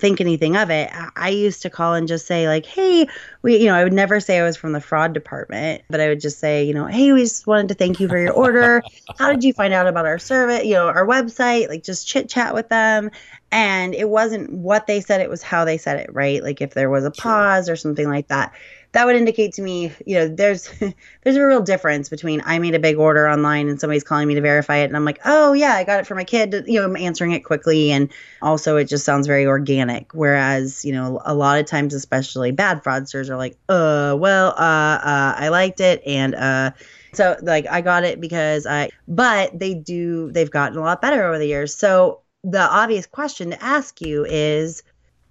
think 0.00 0.20
anything 0.20 0.56
of 0.56 0.70
it. 0.70 0.90
I 1.16 1.28
used 1.28 1.62
to 1.62 1.70
call 1.70 1.94
and 1.94 2.08
just 2.08 2.26
say 2.26 2.48
like, 2.48 2.66
"Hey, 2.66 3.06
we," 3.42 3.56
you 3.58 3.66
know, 3.66 3.74
I 3.74 3.84
would 3.84 3.92
never 3.92 4.20
say 4.20 4.38
I 4.38 4.42
was 4.42 4.56
from 4.56 4.72
the 4.72 4.80
fraud 4.80 5.12
department, 5.12 5.82
but 5.90 6.00
I 6.00 6.08
would 6.08 6.20
just 6.20 6.38
say, 6.38 6.64
you 6.64 6.74
know, 6.74 6.86
"Hey, 6.86 7.12
we 7.12 7.22
just 7.22 7.46
wanted 7.46 7.68
to 7.68 7.74
thank 7.74 8.00
you 8.00 8.08
for 8.08 8.18
your 8.18 8.32
order. 8.32 8.82
How 9.18 9.30
did 9.30 9.44
you 9.44 9.52
find 9.52 9.72
out 9.72 9.86
about 9.86 10.06
our 10.06 10.18
service? 10.18 10.64
You 10.64 10.74
know, 10.74 10.88
our 10.88 11.06
website? 11.06 11.68
Like, 11.68 11.84
just 11.84 12.08
chit 12.08 12.28
chat 12.28 12.54
with 12.54 12.68
them." 12.68 13.10
And 13.52 13.94
it 13.94 14.08
wasn't 14.08 14.52
what 14.52 14.86
they 14.86 15.00
said; 15.00 15.20
it 15.20 15.30
was 15.30 15.42
how 15.42 15.64
they 15.64 15.76
said 15.76 15.98
it, 15.98 16.14
right? 16.14 16.42
Like 16.42 16.60
if 16.60 16.74
there 16.74 16.90
was 16.90 17.04
a 17.04 17.10
pause 17.10 17.68
or 17.68 17.76
something 17.76 18.08
like 18.08 18.28
that 18.28 18.52
that 18.92 19.06
would 19.06 19.14
indicate 19.14 19.52
to 19.54 19.62
me, 19.62 19.92
you 20.04 20.16
know, 20.16 20.28
there's 20.28 20.68
there's 21.22 21.36
a 21.36 21.46
real 21.46 21.62
difference 21.62 22.08
between 22.08 22.42
I 22.44 22.58
made 22.58 22.74
a 22.74 22.78
big 22.78 22.96
order 22.96 23.28
online 23.28 23.68
and 23.68 23.80
somebody's 23.80 24.02
calling 24.02 24.26
me 24.26 24.34
to 24.34 24.40
verify 24.40 24.78
it, 24.78 24.84
and 24.84 24.96
I'm 24.96 25.04
like, 25.04 25.20
oh 25.24 25.52
yeah, 25.52 25.74
I 25.74 25.84
got 25.84 26.00
it 26.00 26.06
for 26.06 26.14
my 26.14 26.24
kid. 26.24 26.64
You 26.66 26.80
know, 26.80 26.84
I'm 26.84 26.96
answering 26.96 27.32
it 27.32 27.40
quickly, 27.40 27.92
and 27.92 28.10
also 28.42 28.76
it 28.76 28.86
just 28.86 29.04
sounds 29.04 29.26
very 29.26 29.46
organic. 29.46 30.12
Whereas, 30.12 30.84
you 30.84 30.92
know, 30.92 31.20
a 31.24 31.34
lot 31.34 31.58
of 31.58 31.66
times, 31.66 31.94
especially 31.94 32.50
bad 32.50 32.82
fraudsters 32.82 33.28
are 33.28 33.36
like, 33.36 33.56
uh, 33.68 34.16
well, 34.18 34.48
uh, 34.50 34.98
uh, 35.02 35.34
I 35.36 35.48
liked 35.48 35.80
it, 35.80 36.02
and 36.06 36.34
uh. 36.34 36.72
So 37.12 37.36
like 37.42 37.66
I 37.68 37.80
got 37.80 38.04
it 38.04 38.20
because 38.20 38.66
I 38.66 38.90
but 39.08 39.58
they 39.58 39.74
do 39.74 40.30
they've 40.30 40.50
gotten 40.50 40.78
a 40.78 40.80
lot 40.80 41.02
better 41.02 41.24
over 41.24 41.38
the 41.38 41.46
years. 41.46 41.74
So 41.74 42.20
the 42.44 42.60
obvious 42.60 43.06
question 43.06 43.50
to 43.50 43.62
ask 43.62 44.00
you 44.00 44.24
is 44.24 44.84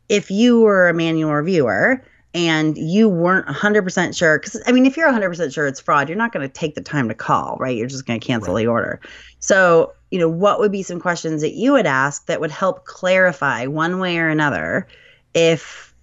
if 0.10 0.30
you 0.30 0.60
were 0.60 0.90
a 0.90 0.94
manual 0.94 1.34
reviewer 1.34 2.04
and 2.34 2.78
you 2.78 3.10
weren't 3.10 3.48
100% 3.48 4.16
sure 4.16 4.38
because 4.38 4.62
i 4.68 4.72
mean 4.72 4.86
if 4.86 4.96
you're 4.96 5.12
100% 5.12 5.54
sure 5.54 5.66
it's 5.66 5.80
fraud 5.80 6.08
you're 6.08 6.18
not 6.18 6.32
going 6.32 6.48
to 6.48 6.54
take 6.54 6.76
the 6.76 6.82
time 6.82 7.08
to 7.08 7.16
call 7.16 7.50
right? 7.60 7.76
You're 7.78 7.88
just 7.88 8.06
going 8.06 8.20
to 8.20 8.26
cancel 8.26 8.56
right. 8.56 8.64
the 8.64 8.68
order. 8.68 9.00
So 9.40 9.94
you 10.12 10.20
know 10.20 10.30
what 10.30 10.60
would 10.60 10.72
be 10.72 10.82
some 10.82 11.00
questions 11.00 11.42
that 11.42 11.54
you 11.54 11.74
would 11.74 11.86
ask 11.86 12.26
that 12.26 12.42
would 12.42 12.52
help 12.52 12.86
clarify 12.86 13.68
one 13.68 14.00
way 14.00 14.18
or 14.18 14.28
another 14.28 14.88
if 15.34 15.94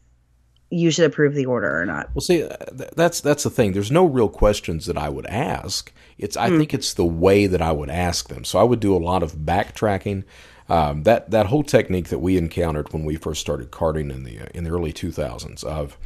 you 0.71 0.91
should 0.91 1.05
approve 1.05 1.35
the 1.35 1.47
order 1.47 1.81
or 1.81 1.87
not? 1.87 2.11
Well 2.15 2.21
see 2.21 2.45
uh, 2.45 2.57
that's 2.95 3.21
that's 3.21 3.43
the 3.43 3.51
thing. 3.51 3.73
There's 3.73 3.91
no 3.91 4.05
real 4.05 4.29
questions 4.29 4.87
that 4.87 4.99
i 4.99 5.09
would 5.09 5.27
ask. 5.27 5.93
It's 6.19 6.37
i 6.37 6.51
mm. 6.51 6.59
think 6.59 6.75
it's 6.75 6.95
the 6.95 7.05
way 7.05 7.47
that 7.47 7.63
i 7.63 7.73
would 7.73 7.91
ask 7.91 8.29
them. 8.29 8.45
So 8.45 8.59
i 8.59 8.63
would 8.63 8.81
do 8.81 8.95
a 8.95 8.99
lot 8.99 9.23
of 9.23 9.33
backtracking 9.33 10.25
um, 10.69 11.05
that 11.05 11.31
that 11.31 11.47
whole 11.47 11.63
technique 11.63 12.09
that 12.09 12.19
we 12.19 12.37
encountered 12.37 12.93
when 12.93 13.05
we 13.05 13.17
first 13.17 13.41
started 13.41 13.71
carding 13.71 14.11
in 14.11 14.25
the 14.25 14.57
in 14.57 14.65
the 14.65 14.71
early 14.71 14.93
2000s 14.93 15.63
of 15.65 15.97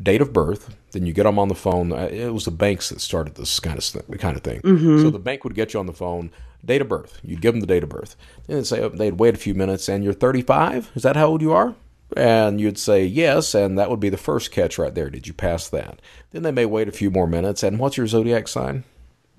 date 0.00 0.20
of 0.20 0.32
birth, 0.32 0.74
then 0.92 1.06
you 1.06 1.12
get 1.12 1.24
them 1.24 1.38
on 1.38 1.48
the 1.48 1.54
phone. 1.54 1.92
Uh, 1.92 2.08
it 2.10 2.32
was 2.32 2.44
the 2.44 2.50
banks 2.50 2.88
that 2.88 3.00
started 3.00 3.34
this 3.34 3.60
kind 3.60 3.78
of 3.78 4.18
kind 4.18 4.36
of 4.36 4.42
thing. 4.42 4.60
Mm-hmm. 4.62 5.02
So 5.02 5.10
the 5.10 5.18
bank 5.18 5.44
would 5.44 5.54
get 5.54 5.74
you 5.74 5.80
on 5.80 5.86
the 5.86 5.92
phone, 5.92 6.30
date 6.64 6.80
of 6.80 6.88
birth. 6.88 7.20
You'd 7.22 7.40
give 7.40 7.54
them 7.54 7.60
the 7.60 7.66
date 7.66 7.82
of 7.82 7.88
birth, 7.88 8.16
and 8.48 8.56
they'd 8.56 8.66
say 8.66 8.80
oh, 8.80 8.88
they'd 8.88 9.18
wait 9.18 9.34
a 9.34 9.38
few 9.38 9.54
minutes, 9.54 9.88
and 9.88 10.02
you're 10.02 10.12
35. 10.12 10.90
Is 10.94 11.02
that 11.02 11.16
how 11.16 11.26
old 11.26 11.42
you 11.42 11.52
are? 11.52 11.74
And 12.14 12.60
you'd 12.60 12.78
say 12.78 13.04
yes, 13.06 13.54
and 13.54 13.78
that 13.78 13.88
would 13.88 14.00
be 14.00 14.10
the 14.10 14.18
first 14.18 14.50
catch 14.50 14.76
right 14.76 14.94
there. 14.94 15.08
Did 15.08 15.26
you 15.26 15.32
pass 15.32 15.68
that? 15.68 16.00
Then 16.30 16.42
they 16.42 16.50
may 16.50 16.66
wait 16.66 16.88
a 16.88 16.92
few 16.92 17.10
more 17.10 17.26
minutes, 17.26 17.62
and 17.62 17.78
what's 17.78 17.96
your 17.96 18.06
zodiac 18.06 18.48
sign? 18.48 18.84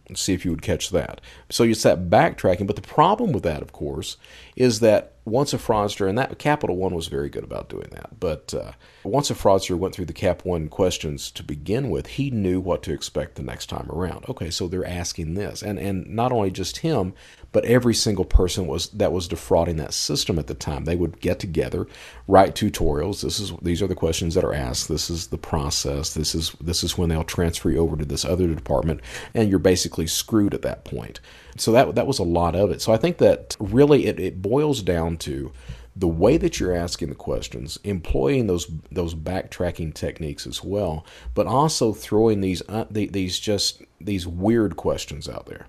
And 0.07 0.17
see 0.17 0.33
if 0.33 0.43
you 0.43 0.51
would 0.51 0.61
catch 0.61 0.89
that. 0.89 1.21
So 1.49 1.63
you 1.63 1.73
start 1.73 2.09
backtracking. 2.09 2.67
But 2.67 2.75
the 2.75 2.81
problem 2.81 3.31
with 3.31 3.43
that, 3.43 3.61
of 3.61 3.71
course, 3.71 4.17
is 4.55 4.79
that 4.81 5.13
once 5.25 5.53
a 5.53 5.57
fraudster, 5.57 6.09
and 6.09 6.17
that 6.17 6.37
Capital 6.37 6.75
One 6.75 6.93
was 6.93 7.07
very 7.07 7.29
good 7.29 7.45
about 7.45 7.69
doing 7.69 7.87
that, 7.91 8.19
but 8.19 8.53
uh, 8.53 8.73
once 9.05 9.31
a 9.31 9.35
fraudster 9.35 9.77
went 9.77 9.95
through 9.95 10.05
the 10.05 10.13
Cap 10.13 10.43
One 10.43 10.67
questions 10.67 11.31
to 11.31 11.43
begin 11.43 11.89
with, 11.89 12.07
he 12.07 12.29
knew 12.29 12.59
what 12.59 12.83
to 12.83 12.93
expect 12.93 13.35
the 13.35 13.43
next 13.43 13.67
time 13.67 13.89
around. 13.89 14.25
Okay, 14.27 14.49
so 14.49 14.67
they're 14.67 14.85
asking 14.85 15.35
this, 15.35 15.63
and 15.63 15.79
and 15.79 16.07
not 16.07 16.33
only 16.33 16.51
just 16.51 16.79
him, 16.79 17.13
but 17.53 17.63
every 17.65 17.93
single 17.93 18.25
person 18.25 18.67
was 18.67 18.89
that 18.89 19.13
was 19.13 19.27
defrauding 19.27 19.77
that 19.77 19.93
system 19.93 20.37
at 20.37 20.47
the 20.47 20.55
time. 20.55 20.83
They 20.83 20.97
would 20.97 21.21
get 21.21 21.39
together, 21.39 21.87
write 22.27 22.55
tutorials. 22.55 23.21
This 23.21 23.39
is 23.39 23.53
these 23.61 23.81
are 23.81 23.87
the 23.87 23.95
questions 23.95 24.33
that 24.33 24.43
are 24.43 24.53
asked. 24.53 24.89
This 24.89 25.09
is 25.09 25.27
the 25.27 25.37
process. 25.37 26.13
This 26.13 26.35
is 26.35 26.51
this 26.59 26.83
is 26.83 26.97
when 26.97 27.09
they'll 27.09 27.23
transfer 27.23 27.69
you 27.69 27.77
over 27.77 27.95
to 27.95 28.05
this 28.05 28.25
other 28.25 28.47
department, 28.47 28.99
and 29.33 29.49
you're 29.49 29.59
basically 29.59 30.07
screwed 30.07 30.53
at 30.53 30.63
that 30.63 30.83
point. 30.83 31.19
So 31.55 31.71
that 31.71 31.95
that 31.95 32.07
was 32.07 32.19
a 32.19 32.23
lot 32.23 32.55
of 32.55 32.71
it. 32.71 32.81
So 32.81 32.91
I 32.91 32.97
think 32.97 33.19
that 33.19 33.55
really 33.59 34.07
it, 34.07 34.19
it 34.19 34.41
boils 34.41 34.81
down 34.81 35.17
to 35.17 35.53
the 35.95 36.07
way 36.07 36.37
that 36.37 36.59
you're 36.59 36.75
asking 36.75 37.09
the 37.09 37.15
questions, 37.15 37.77
employing 37.83 38.47
those 38.47 38.65
those 38.91 39.13
backtracking 39.13 39.93
techniques 39.93 40.47
as 40.47 40.63
well, 40.63 41.05
but 41.35 41.45
also 41.45 41.93
throwing 41.93 42.41
these 42.41 42.63
uh, 42.67 42.85
these 42.89 43.39
just 43.39 43.83
these 44.01 44.25
weird 44.25 44.75
questions 44.75 45.29
out 45.29 45.45
there. 45.45 45.67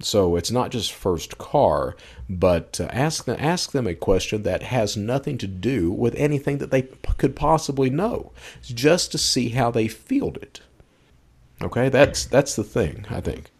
So 0.00 0.36
it's 0.36 0.50
not 0.50 0.70
just 0.70 0.92
first 0.92 1.38
car, 1.38 1.94
but 2.28 2.80
uh, 2.80 2.88
ask 2.90 3.26
them 3.26 3.36
ask 3.38 3.72
them 3.72 3.86
a 3.86 3.94
question 3.94 4.42
that 4.44 4.62
has 4.62 4.96
nothing 4.96 5.36
to 5.38 5.46
do 5.46 5.90
with 5.90 6.14
anything 6.14 6.58
that 6.58 6.70
they 6.70 6.82
p- 6.82 7.12
could 7.18 7.36
possibly 7.36 7.90
know, 7.90 8.32
just 8.62 9.12
to 9.12 9.18
see 9.18 9.50
how 9.50 9.70
they 9.70 9.88
field 9.88 10.38
it. 10.38 10.60
Okay, 11.62 11.90
that's 11.90 12.24
that's 12.24 12.56
the 12.56 12.64
thing 12.64 13.04
I 13.10 13.20
think. 13.20 13.50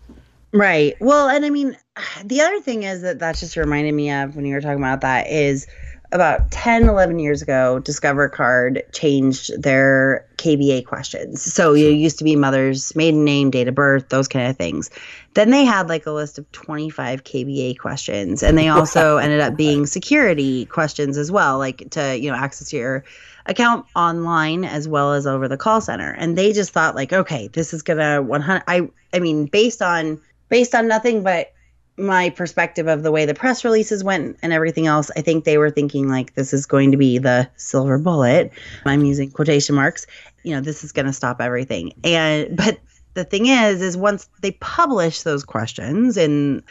Right. 0.53 0.97
Well, 1.01 1.29
and 1.29 1.45
I 1.45 1.51
mean, 1.51 1.77
the 2.25 2.41
other 2.41 2.61
thing 2.61 2.83
is 2.83 3.03
that 3.03 3.19
that 3.21 3.37
just 3.37 3.57
reminded 3.57 3.93
me 3.93 4.11
of 4.11 4.35
when 4.35 4.47
you 4.47 4.55
were 4.55 4.61
talking 4.61 4.79
about 4.79 5.03
that 5.03 5.29
is 5.31 5.67
about 6.13 6.51
10, 6.51 6.89
11 6.89 7.19
years 7.19 7.41
ago, 7.41 7.79
Discover 7.79 8.29
Card 8.31 8.83
changed 8.93 9.63
their 9.63 10.27
KBA 10.37 10.87
questions. 10.87 11.41
So 11.41 11.75
it 11.75 11.93
used 11.93 12.19
to 12.19 12.25
be 12.25 12.35
mother's 12.35 12.95
maiden 12.97 13.25
name, 13.25 13.51
date 13.51 13.69
of 13.69 13.75
birth, 13.75 14.09
those 14.09 14.27
kind 14.27 14.49
of 14.49 14.57
things. 14.57 14.91
Then 15.35 15.51
they 15.51 15.65
had 15.65 15.89
like 15.89 16.07
a 16.07 16.11
list 16.11 16.39
of 16.39 16.51
25 16.53 17.23
KBA 17.23 17.79
questions. 17.79 18.43
And 18.43 18.59
they 18.59 18.69
also 18.69 19.19
ended 19.19 19.41
up 19.41 19.57
being 19.57 19.87
security 19.87 20.65
questions 20.67 21.17
as 21.17 21.31
well, 21.31 21.59
like 21.59 21.89
to, 21.91 22.19
you 22.19 22.31
know, 22.31 22.37
access 22.37 22.73
your 22.73 23.05
account 23.47 23.87
online 23.95 24.65
as 24.65 24.89
well 24.89 25.13
as 25.13 25.27
over 25.27 25.47
the 25.47 25.57
call 25.57 25.81
center. 25.81 26.11
And 26.13 26.37
they 26.37 26.53
just 26.53 26.73
thought 26.73 26.97
like, 26.97 27.13
okay, 27.13 27.49
this 27.49 27.73
is 27.73 27.83
gonna 27.83 28.21
100. 28.21 28.65
I, 28.67 28.89
I 29.15 29.21
mean, 29.21 29.47
based 29.47 29.81
on, 29.81 30.21
based 30.49 30.75
on 30.75 30.89
nothing 30.89 31.23
but 31.23 31.53
my 32.01 32.31
perspective 32.31 32.87
of 32.87 33.03
the 33.03 33.13
way 33.13 33.27
the 33.27 33.35
press 33.35 33.65
releases 33.65 34.03
went 34.03 34.39
and 34.43 34.53
everything 34.53 34.87
else, 34.87 35.11
I 35.17 35.21
think 35.21 35.45
they 35.45 35.59
were 35.59 35.71
thinking 35.71 36.09
like 36.09 36.35
this 36.35 36.53
is 36.53 36.67
going 36.67 36.91
to 36.93 36.97
be 36.97 37.19
the 37.19 37.49
silver 37.57 37.99
bullet. 37.99 38.53
I'm 38.85 39.05
using 39.05 39.31
quotation 39.31 39.75
marks. 39.75 40.07
You 40.43 40.55
know, 40.55 40.61
this 40.61 40.83
is 40.83 40.93
going 40.93 41.07
to 41.07 41.13
stop 41.13 41.41
everything. 41.41 41.93
And 42.03 42.57
but 42.57 42.79
the 43.15 43.25
thing 43.25 43.47
is 43.47 43.83
is 43.83 43.97
once 43.97 44.29
they 44.41 44.53
published 44.53 45.25
those 45.25 45.45
questions 45.45 46.17
and 46.17 46.63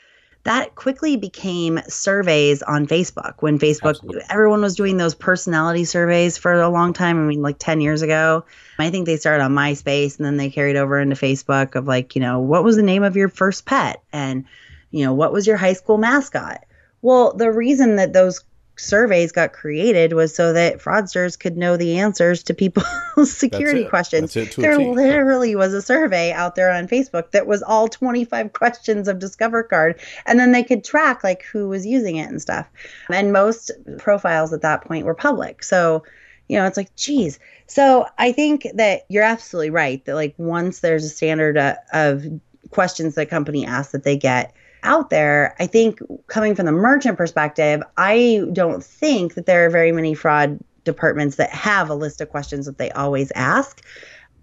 that 0.44 0.76
quickly 0.76 1.18
became 1.18 1.82
surveys 1.90 2.64
on 2.64 2.88
Facebook 2.88 3.34
when 3.40 3.60
Facebook 3.60 3.90
Absolutely. 3.90 4.22
everyone 4.30 4.62
was 4.62 4.76
doing 4.76 4.98
those 4.98 5.14
personality 5.14 5.84
surveys 5.84 6.38
for 6.38 6.54
a 6.54 6.70
long 6.70 6.94
time. 6.94 7.20
I 7.20 7.24
mean 7.24 7.42
like 7.42 7.58
10 7.60 7.82
years 7.82 8.02
ago. 8.02 8.46
I 8.80 8.90
think 8.90 9.06
they 9.06 9.18
started 9.18 9.44
on 9.44 9.52
MySpace 9.52 10.18
and 10.18 10.26
then 10.26 10.38
they 10.38 10.50
carried 10.50 10.78
over 10.78 11.00
into 11.00 11.16
Facebook 11.16 11.76
of 11.76 11.88
like, 11.88 12.16
you 12.16 12.22
know, 12.22 12.40
what 12.40 12.64
was 12.64 12.78
the 12.78 12.84
name 12.84 13.04
of 13.04 13.18
your 13.18 13.28
first 13.28 13.66
pet 13.66 14.02
and 14.14 14.46
you 14.92 15.06
know, 15.06 15.14
what 15.14 15.34
was 15.34 15.46
your 15.48 15.58
high 15.58 15.74
school 15.74 15.98
mascot? 15.98 16.66
Well, 17.02 17.34
the 17.34 17.52
reason 17.52 17.96
that 17.96 18.14
those 18.14 18.44
surveys 18.80 19.32
got 19.34 19.52
created 19.52 20.14
was 20.14 20.34
so 20.34 20.54
that 20.54 20.80
fraudsters 20.80 21.38
could 21.38 21.58
know 21.58 21.76
the 21.76 21.98
answers 21.98 22.44
to 22.44 22.54
people's 22.54 22.86
security 23.32 23.86
questions. 23.86 24.34
there 24.34 24.78
literally 24.80 25.56
was 25.56 25.74
a 25.74 25.82
survey 25.82 26.32
out 26.32 26.56
there 26.56 26.72
on 26.72 26.88
Facebook 26.88 27.32
that 27.32 27.46
was 27.46 27.62
all 27.62 27.88
25 27.88 28.54
questions 28.54 29.08
of 29.08 29.20
Discover 29.20 29.64
Card, 29.64 30.00
and 30.26 30.40
then 30.40 30.54
they 30.54 30.64
could 30.64 30.84
track 30.84 31.24
like 31.24 31.44
who 31.44 31.68
was 31.68 31.86
using 31.86 32.16
it 32.16 32.30
and 32.30 32.42
stuff. 32.42 32.68
And 33.10 33.34
most 33.34 33.72
profiles 33.98 34.54
at 34.54 34.62
that 34.62 34.86
point 34.86 35.06
were 35.06 35.16
public. 35.16 35.64
So 35.64 36.04
You 36.48 36.58
know, 36.58 36.66
it's 36.66 36.78
like, 36.78 36.96
geez. 36.96 37.38
So 37.68 38.08
I 38.18 38.32
think 38.32 38.66
that 38.74 39.06
you're 39.10 39.24
absolutely 39.24 39.70
right 39.70 40.04
that 40.06 40.16
like 40.16 40.34
once 40.38 40.80
there's 40.80 41.04
a 41.04 41.10
standard 41.10 41.58
uh, 41.58 41.76
of 41.94 42.26
questions 42.72 43.16
that 43.16 43.22
a 43.22 43.26
company 43.26 43.66
asks 43.66 43.92
that 43.92 44.04
they 44.04 44.18
get 44.18 44.54
out 44.84 45.10
there, 45.10 45.56
I 45.60 45.68
think 45.68 46.00
coming 46.28 46.56
from 46.56 46.66
the 46.66 46.72
merchant 46.72 47.18
perspective, 47.18 47.82
I 47.98 48.44
don't 48.54 48.84
think 48.84 49.36
that 49.36 49.46
there 49.46 49.66
are 49.66 49.70
very 49.70 49.92
many 49.92 50.14
fraud 50.14 50.60
departments 50.84 51.36
that 51.38 51.52
have 51.52 51.90
a 51.90 51.96
list 51.96 52.22
of 52.22 52.30
questions 52.30 52.66
that 52.66 52.78
they 52.78 52.92
always 52.92 53.32
ask. 53.36 53.84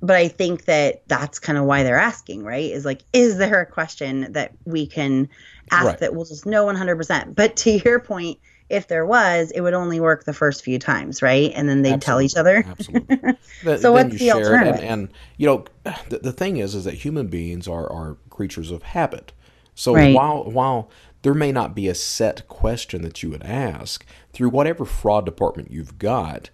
But 0.02 0.16
I 0.16 0.28
think 0.28 0.66
that 0.66 1.02
that's 1.08 1.38
kind 1.38 1.58
of 1.58 1.64
why 1.64 1.82
they're 1.82 1.98
asking, 1.98 2.44
right? 2.44 2.70
Is 2.70 2.84
like, 2.84 3.02
is 3.12 3.38
there 3.38 3.60
a 3.60 3.66
question 3.66 4.32
that 4.32 4.52
we 4.64 4.86
can 4.86 5.28
ask 5.70 5.86
right. 5.86 5.98
that 5.98 6.14
we'll 6.14 6.26
just 6.26 6.44
know 6.44 6.66
100%? 6.66 7.34
But 7.34 7.56
to 7.56 7.70
your 7.78 7.98
point, 7.98 8.38
if 8.68 8.88
there 8.88 9.06
was, 9.06 9.50
it 9.52 9.60
would 9.60 9.74
only 9.74 10.00
work 10.00 10.24
the 10.24 10.32
first 10.32 10.64
few 10.64 10.78
times, 10.78 11.22
right? 11.22 11.52
And 11.54 11.68
then 11.68 11.82
they'd 11.82 11.94
Absolutely. 11.94 12.28
tell 12.28 12.32
each 12.32 12.36
other. 12.36 12.64
Absolutely. 12.68 13.78
so 13.78 13.92
what's 13.92 14.18
the 14.18 14.32
alternative? 14.32 14.76
And, 14.76 14.84
and, 14.84 15.08
you 15.36 15.46
know, 15.46 15.64
the, 16.08 16.18
the 16.18 16.32
thing 16.32 16.56
is, 16.56 16.74
is 16.74 16.84
that 16.84 16.94
human 16.94 17.28
beings 17.28 17.68
are, 17.68 17.90
are 17.90 18.16
creatures 18.28 18.70
of 18.70 18.82
habit. 18.82 19.32
So 19.76 19.94
right. 19.94 20.14
while 20.14 20.44
while 20.44 20.90
there 21.22 21.34
may 21.34 21.52
not 21.52 21.74
be 21.74 21.86
a 21.86 21.94
set 21.94 22.48
question 22.48 23.02
that 23.02 23.22
you 23.22 23.30
would 23.30 23.42
ask 23.42 24.04
through 24.32 24.48
whatever 24.48 24.84
fraud 24.84 25.24
department 25.24 25.70
you've 25.70 25.98
got, 25.98 26.50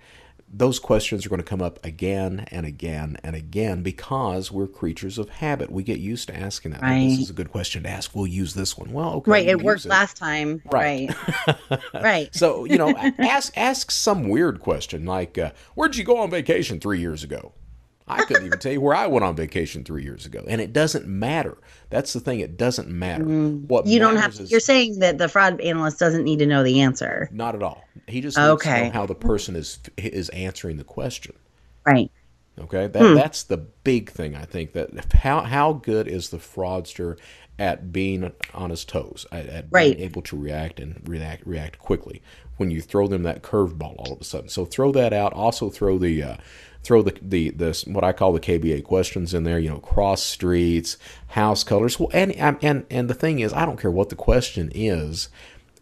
those 0.53 0.79
questions 0.79 1.25
are 1.25 1.29
going 1.29 1.41
to 1.41 1.45
come 1.45 1.63
up 1.63 1.83
again 1.85 2.47
and 2.51 2.67
again 2.67 3.17
and 3.23 3.35
again 3.35 3.83
because 3.83 4.51
we're 4.51 4.67
creatures 4.67 5.19
of 5.19 5.29
habit. 5.29 5.71
We 5.71 5.83
get 5.83 5.99
used 5.99 6.29
to 6.29 6.37
asking 6.37 6.73
that. 6.73 6.83
Right. 6.83 7.09
This 7.09 7.21
is 7.21 7.31
a 7.31 7.33
good 7.33 7.51
question 7.51 7.85
to 7.85 7.89
ask. 7.89 8.15
We'll 8.15 8.27
use 8.27 8.55
this 8.55 8.77
one. 8.77 8.93
Well, 8.93 9.15
okay. 9.15 9.31
Right. 9.31 9.47
It 9.47 9.63
worked 9.63 9.87
it. 9.87 9.89
last 9.89 10.17
time. 10.17 10.61
Right. 10.71 11.15
Right. 11.47 11.81
right. 11.95 12.35
So, 12.35 12.65
you 12.65 12.77
know, 12.77 12.95
ask 13.19 13.57
ask 13.57 13.91
some 13.91 14.29
weird 14.29 14.61
question 14.61 15.07
like, 15.07 15.39
uh, 15.39 15.53
where'd 15.75 15.97
you 15.97 16.05
go 16.05 16.19
on 16.19 16.31
vacation 16.31 16.81
three 16.81 17.01
years 17.01 17.23
ago? 17.23 17.53
I 18.09 18.25
couldn't 18.25 18.47
even 18.47 18.59
tell 18.59 18.73
you 18.73 18.81
where 18.81 18.95
I 18.95 19.07
went 19.07 19.25
on 19.25 19.37
vacation 19.37 19.85
three 19.85 20.03
years 20.03 20.27
ago, 20.27 20.45
and 20.49 20.61
it 20.61 20.73
doesn't 20.73 21.07
matter. 21.07 21.57
That's 21.91 22.13
the 22.13 22.21
thing; 22.21 22.41
it 22.41 22.57
doesn't 22.57 22.89
matter. 22.89 23.25
Mm, 23.25 23.67
what 23.69 23.87
you 23.87 23.99
don't 23.99 24.17
have. 24.17 24.39
Is, 24.39 24.51
you're 24.51 24.61
saying 24.61 24.99
that 24.99 25.19
the 25.19 25.29
fraud 25.29 25.61
analyst 25.61 25.99
doesn't 25.99 26.25
need 26.25 26.41
to 26.41 26.47
know 26.47 26.63
the 26.63 26.81
answer. 26.81 27.29
Not 27.33 27.55
at 27.55 27.63
all. 27.63 27.85
He 28.09 28.21
just 28.21 28.37
needs 28.37 28.49
okay. 28.49 28.91
how 28.93 29.07
the 29.07 29.15
person 29.15 29.57
is 29.57 29.79
is 29.97 30.29
answering 30.31 30.77
the 30.77 30.85
question. 30.85 31.37
Right. 31.87 32.11
Okay. 32.59 32.89
That 32.89 33.03
hmm. 33.03 33.15
that's 33.15 33.45
the 33.45 33.59
big 33.59 34.11
thing. 34.11 34.35
I 34.35 34.45
think 34.45 34.73
that 34.73 35.13
how 35.15 35.43
how 35.43 35.75
good 35.75 36.09
is 36.09 36.31
the 36.31 36.39
fraudster 36.39 37.19
at 37.59 37.93
being 37.93 38.33
on 38.55 38.71
his 38.71 38.85
toes, 38.85 39.27
at, 39.31 39.47
at 39.47 39.67
right. 39.71 39.97
being 39.97 40.09
able 40.09 40.23
to 40.23 40.37
react 40.37 40.81
and 40.81 41.01
react 41.07 41.47
react 41.47 41.79
quickly 41.79 42.23
when 42.63 42.71
you 42.71 42.81
throw 42.81 43.09
them 43.09 43.25
that 43.25 43.43
curveball 43.43 43.97
all 43.99 44.13
of 44.13 44.21
a 44.21 44.25
sudden. 44.25 44.49
So 44.49 44.65
throw 44.65 44.93
that 44.93 45.13
out. 45.13 45.33
Also 45.33 45.69
throw 45.69 45.99
the 45.99 46.23
uh, 46.23 46.37
throw 46.85 47.03
the 47.03 47.17
the 47.21 47.51
this 47.51 47.85
what 47.87 48.05
I 48.05 48.13
call 48.13 48.33
the 48.33 48.39
KBA 48.39 48.85
questions 48.85 49.35
in 49.35 49.43
there. 49.43 49.59
You 49.59 49.69
know, 49.69 49.81
cross 49.81 50.23
streets, 50.23 50.97
house 51.27 51.65
colors. 51.65 51.99
Well, 51.99 52.11
and 52.13 52.31
and 52.37 52.87
and 52.89 53.11
the 53.11 53.15
thing 53.15 53.41
is, 53.41 53.53
I 53.53 53.67
don't 53.67 53.81
care 53.81 53.91
what 53.91 54.11
the 54.11 54.17
question 54.17 54.71
is. 54.73 55.29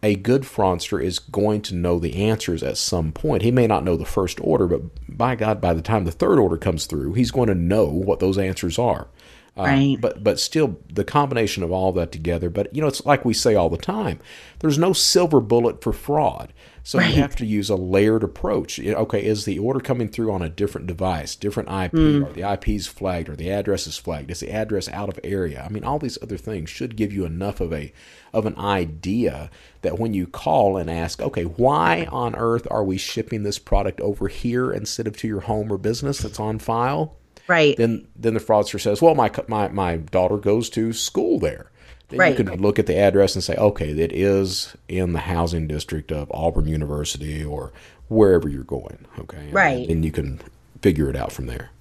A 0.01 0.15
good 0.15 0.41
fraudster 0.41 1.03
is 1.03 1.19
going 1.19 1.61
to 1.61 1.75
know 1.75 1.99
the 1.99 2.25
answers 2.25 2.63
at 2.63 2.77
some 2.77 3.11
point. 3.11 3.43
He 3.43 3.51
may 3.51 3.67
not 3.67 3.83
know 3.83 3.95
the 3.95 4.03
first 4.03 4.39
order, 4.41 4.65
but 4.65 4.81
by 5.07 5.35
God, 5.35 5.61
by 5.61 5.75
the 5.75 5.83
time 5.83 6.05
the 6.05 6.11
third 6.11 6.39
order 6.39 6.57
comes 6.57 6.87
through, 6.87 7.13
he's 7.13 7.29
going 7.29 7.49
to 7.49 7.53
know 7.53 7.85
what 7.85 8.19
those 8.19 8.39
answers 8.39 8.79
are. 8.79 9.09
Uh, 9.55 9.63
right. 9.63 9.97
But 9.99 10.23
but 10.23 10.39
still, 10.39 10.79
the 10.91 11.03
combination 11.03 11.61
of 11.61 11.71
all 11.71 11.91
that 11.93 12.11
together. 12.11 12.49
But 12.49 12.73
you 12.75 12.81
know, 12.81 12.87
it's 12.87 13.05
like 13.05 13.25
we 13.25 13.33
say 13.33 13.55
all 13.55 13.69
the 13.69 13.77
time. 13.77 14.19
There's 14.59 14.77
no 14.77 14.93
silver 14.93 15.41
bullet 15.41 15.83
for 15.83 15.93
fraud. 15.93 16.53
So 16.83 16.97
right. 16.97 17.13
you 17.13 17.21
have 17.21 17.35
to 17.37 17.45
use 17.45 17.69
a 17.69 17.75
layered 17.75 18.23
approach. 18.23 18.79
Okay, 18.79 19.23
is 19.23 19.45
the 19.45 19.59
order 19.59 19.79
coming 19.79 20.07
through 20.07 20.31
on 20.31 20.41
a 20.41 20.49
different 20.49 20.87
device, 20.87 21.35
different 21.35 21.69
IP? 21.69 21.91
Mm. 21.93 22.27
Are 22.27 22.33
the 22.33 22.53
IPs 22.53 22.87
flagged? 22.87 23.29
Or 23.29 23.35
the 23.35 23.51
address 23.51 23.85
is 23.85 23.97
flagged? 23.97 24.31
Is 24.31 24.39
the 24.39 24.51
address 24.51 24.89
out 24.89 25.09
of 25.09 25.19
area? 25.23 25.63
I 25.63 25.69
mean, 25.69 25.83
all 25.83 25.99
these 25.99 26.17
other 26.21 26.37
things 26.37 26.69
should 26.69 26.95
give 26.95 27.13
you 27.13 27.25
enough 27.25 27.61
of 27.61 27.71
a 27.71 27.93
of 28.33 28.45
an 28.45 28.57
idea 28.57 29.49
that 29.81 29.99
when 29.99 30.13
you 30.13 30.25
call 30.25 30.77
and 30.77 30.89
ask, 30.89 31.21
okay, 31.21 31.43
why 31.43 32.07
on 32.11 32.35
earth 32.35 32.67
are 32.71 32.83
we 32.83 32.97
shipping 32.97 33.43
this 33.43 33.59
product 33.59 33.99
over 34.01 34.27
here 34.27 34.71
instead 34.71 35.05
of 35.05 35.17
to 35.17 35.27
your 35.27 35.41
home 35.41 35.71
or 35.71 35.77
business 35.77 36.19
that's 36.19 36.39
on 36.39 36.57
file? 36.59 37.17
Right. 37.47 37.75
Then 37.77 38.07
then 38.15 38.33
the 38.33 38.39
fraudster 38.39 38.79
says, 38.79 39.01
well, 39.01 39.15
my 39.15 39.29
my 39.47 39.67
my 39.67 39.97
daughter 39.97 40.37
goes 40.37 40.69
to 40.71 40.93
school 40.93 41.39
there. 41.39 41.71
Then 42.11 42.19
right. 42.19 42.37
you 42.37 42.43
can 42.43 42.61
look 42.61 42.77
at 42.77 42.85
the 42.85 42.97
address 42.97 43.35
and 43.35 43.43
say, 43.43 43.55
okay, 43.55 43.89
it 43.89 44.11
is 44.13 44.75
in 44.87 45.13
the 45.13 45.19
housing 45.19 45.67
district 45.67 46.11
of 46.11 46.31
Auburn 46.31 46.67
University 46.67 47.43
or 47.43 47.71
wherever 48.07 48.47
you're 48.47 48.63
going. 48.63 49.05
Okay. 49.19 49.49
Right. 49.51 49.89
And 49.89 50.05
you 50.05 50.11
can 50.11 50.39
figure 50.81 51.09
it 51.09 51.15
out 51.15 51.31
from 51.31 51.47
there. 51.47 51.71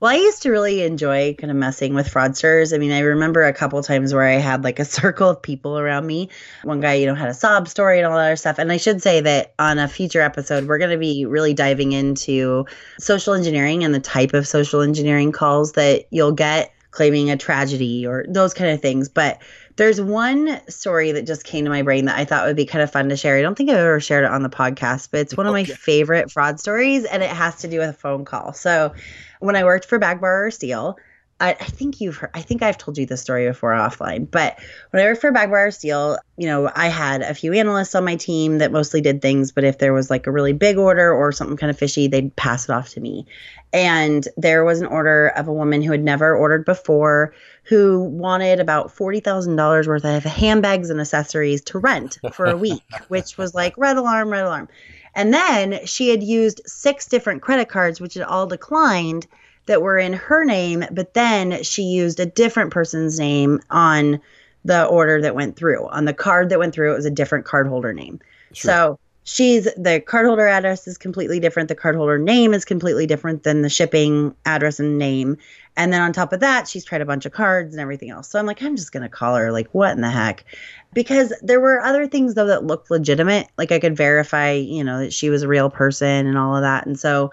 Well, 0.00 0.10
I 0.10 0.16
used 0.16 0.42
to 0.42 0.50
really 0.50 0.82
enjoy 0.82 1.34
kind 1.34 1.50
of 1.50 1.58
messing 1.58 1.92
with 1.92 2.10
fraudsters. 2.10 2.74
I 2.74 2.78
mean, 2.78 2.90
I 2.90 3.00
remember 3.00 3.44
a 3.44 3.52
couple 3.52 3.82
times 3.82 4.14
where 4.14 4.22
I 4.22 4.36
had 4.36 4.64
like 4.64 4.78
a 4.78 4.84
circle 4.86 5.28
of 5.28 5.42
people 5.42 5.78
around 5.78 6.06
me. 6.06 6.30
One 6.64 6.80
guy, 6.80 6.94
you 6.94 7.06
know, 7.06 7.14
had 7.14 7.28
a 7.28 7.34
sob 7.34 7.68
story 7.68 7.98
and 7.98 8.06
all 8.06 8.16
that 8.16 8.24
other 8.24 8.36
stuff. 8.36 8.58
And 8.58 8.72
I 8.72 8.78
should 8.78 9.02
say 9.02 9.20
that 9.20 9.52
on 9.58 9.78
a 9.78 9.88
future 9.88 10.22
episode, 10.22 10.66
we're 10.66 10.78
going 10.78 10.90
to 10.90 10.98
be 10.98 11.26
really 11.26 11.52
diving 11.52 11.92
into 11.92 12.64
social 12.98 13.34
engineering 13.34 13.84
and 13.84 13.94
the 13.94 14.00
type 14.00 14.32
of 14.32 14.48
social 14.48 14.80
engineering 14.80 15.32
calls 15.32 15.72
that 15.72 16.06
you'll 16.10 16.32
get 16.32 16.72
claiming 16.92 17.30
a 17.30 17.36
tragedy 17.36 18.06
or 18.06 18.24
those 18.28 18.54
kind 18.54 18.70
of 18.70 18.80
things. 18.80 19.08
But 19.08 19.40
there's 19.80 19.98
one 19.98 20.60
story 20.68 21.10
that 21.12 21.26
just 21.26 21.42
came 21.42 21.64
to 21.64 21.70
my 21.70 21.80
brain 21.80 22.04
that 22.04 22.18
I 22.18 22.26
thought 22.26 22.46
would 22.46 22.54
be 22.54 22.66
kind 22.66 22.82
of 22.82 22.92
fun 22.92 23.08
to 23.08 23.16
share. 23.16 23.38
I 23.38 23.40
don't 23.40 23.54
think 23.54 23.70
I've 23.70 23.78
ever 23.78 23.98
shared 23.98 24.26
it 24.26 24.30
on 24.30 24.42
the 24.42 24.50
podcast, 24.50 25.08
but 25.10 25.20
it's 25.20 25.34
one 25.34 25.46
of 25.46 25.54
my 25.54 25.64
favorite 25.64 26.30
fraud 26.30 26.60
stories, 26.60 27.06
and 27.06 27.22
it 27.22 27.30
has 27.30 27.56
to 27.62 27.68
do 27.68 27.78
with 27.78 27.88
a 27.88 27.94
phone 27.94 28.26
call. 28.26 28.52
So, 28.52 28.92
when 29.38 29.56
I 29.56 29.64
worked 29.64 29.86
for 29.86 29.98
Bag 29.98 30.20
Bagbar 30.20 30.52
Steel, 30.52 30.98
I, 31.40 31.50
I, 31.50 31.64
think 31.64 32.00
you've 32.00 32.16
heard, 32.16 32.30
I 32.34 32.42
think 32.42 32.62
I've 32.62 32.76
told 32.76 32.98
you 32.98 33.06
this 33.06 33.22
story 33.22 33.48
before 33.48 33.72
offline, 33.72 34.30
but 34.30 34.58
when 34.90 35.02
I 35.02 35.06
worked 35.06 35.22
for 35.22 35.32
Bag 35.32 35.48
Borrow 35.48 35.68
or 35.68 35.70
Steal, 35.70 36.18
you 36.36 36.46
know, 36.46 36.70
I 36.74 36.88
had 36.88 37.22
a 37.22 37.34
few 37.34 37.54
analysts 37.54 37.94
on 37.94 38.04
my 38.04 38.16
team 38.16 38.58
that 38.58 38.72
mostly 38.72 39.00
did 39.00 39.22
things, 39.22 39.50
but 39.50 39.64
if 39.64 39.78
there 39.78 39.92
was 39.92 40.10
like 40.10 40.26
a 40.26 40.30
really 40.30 40.52
big 40.52 40.76
order 40.76 41.12
or 41.12 41.32
something 41.32 41.56
kind 41.56 41.70
of 41.70 41.78
fishy, 41.78 42.06
they'd 42.06 42.34
pass 42.36 42.68
it 42.68 42.72
off 42.72 42.90
to 42.90 43.00
me. 43.00 43.26
And 43.72 44.28
there 44.36 44.64
was 44.64 44.80
an 44.80 44.86
order 44.86 45.28
of 45.28 45.48
a 45.48 45.52
woman 45.52 45.82
who 45.82 45.92
had 45.92 46.04
never 46.04 46.36
ordered 46.36 46.64
before 46.64 47.34
who 47.64 48.02
wanted 48.02 48.60
about 48.60 48.94
$40,000 48.94 49.86
worth 49.86 50.04
of 50.04 50.24
handbags 50.24 50.90
and 50.90 51.00
accessories 51.00 51.62
to 51.62 51.78
rent 51.78 52.18
for 52.32 52.46
a 52.46 52.56
week, 52.56 52.82
which 53.08 53.38
was 53.38 53.54
like 53.54 53.78
red 53.78 53.96
alarm, 53.96 54.30
red 54.30 54.44
alarm. 54.44 54.68
And 55.14 55.32
then 55.32 55.86
she 55.86 56.10
had 56.10 56.22
used 56.22 56.60
six 56.66 57.06
different 57.06 57.42
credit 57.42 57.68
cards, 57.68 58.00
which 58.00 58.14
had 58.14 58.24
all 58.24 58.46
declined 58.46 59.26
that 59.66 59.82
were 59.82 59.98
in 59.98 60.12
her 60.12 60.44
name, 60.44 60.84
but 60.90 61.14
then 61.14 61.62
she 61.62 61.82
used 61.82 62.20
a 62.20 62.26
different 62.26 62.72
person's 62.72 63.18
name 63.18 63.60
on 63.70 64.20
the 64.64 64.84
order 64.84 65.22
that 65.22 65.34
went 65.34 65.56
through. 65.56 65.86
On 65.88 66.04
the 66.04 66.14
card 66.14 66.48
that 66.50 66.58
went 66.58 66.74
through, 66.74 66.92
it 66.92 66.96
was 66.96 67.06
a 67.06 67.10
different 67.10 67.46
cardholder 67.46 67.94
name. 67.94 68.20
Sure. 68.52 68.70
So 68.70 68.98
she's 69.24 69.64
the 69.64 70.02
cardholder 70.04 70.50
address 70.50 70.88
is 70.88 70.98
completely 70.98 71.40
different. 71.40 71.68
The 71.68 71.76
cardholder 71.76 72.20
name 72.20 72.52
is 72.52 72.64
completely 72.64 73.06
different 73.06 73.42
than 73.42 73.62
the 73.62 73.68
shipping 73.68 74.34
address 74.44 74.80
and 74.80 74.98
name. 74.98 75.36
And 75.76 75.92
then 75.92 76.02
on 76.02 76.12
top 76.12 76.32
of 76.32 76.40
that, 76.40 76.68
she's 76.68 76.84
tried 76.84 77.00
a 77.00 77.06
bunch 77.06 77.26
of 77.26 77.32
cards 77.32 77.72
and 77.72 77.80
everything 77.80 78.10
else. 78.10 78.28
So 78.28 78.38
I'm 78.38 78.46
like, 78.46 78.62
I'm 78.62 78.76
just 78.76 78.92
going 78.92 79.04
to 79.04 79.08
call 79.08 79.36
her. 79.36 79.52
Like, 79.52 79.68
what 79.72 79.92
in 79.92 80.00
the 80.00 80.10
heck? 80.10 80.44
Because 80.92 81.32
there 81.42 81.60
were 81.60 81.80
other 81.80 82.06
things, 82.08 82.34
though, 82.34 82.46
that 82.46 82.64
looked 82.64 82.90
legitimate. 82.90 83.48
Like, 83.56 83.70
I 83.70 83.78
could 83.78 83.96
verify, 83.96 84.52
you 84.52 84.82
know, 84.82 84.98
that 84.98 85.12
she 85.12 85.30
was 85.30 85.42
a 85.42 85.48
real 85.48 85.70
person 85.70 86.26
and 86.26 86.36
all 86.36 86.56
of 86.56 86.62
that. 86.62 86.86
And 86.86 86.98
so 86.98 87.30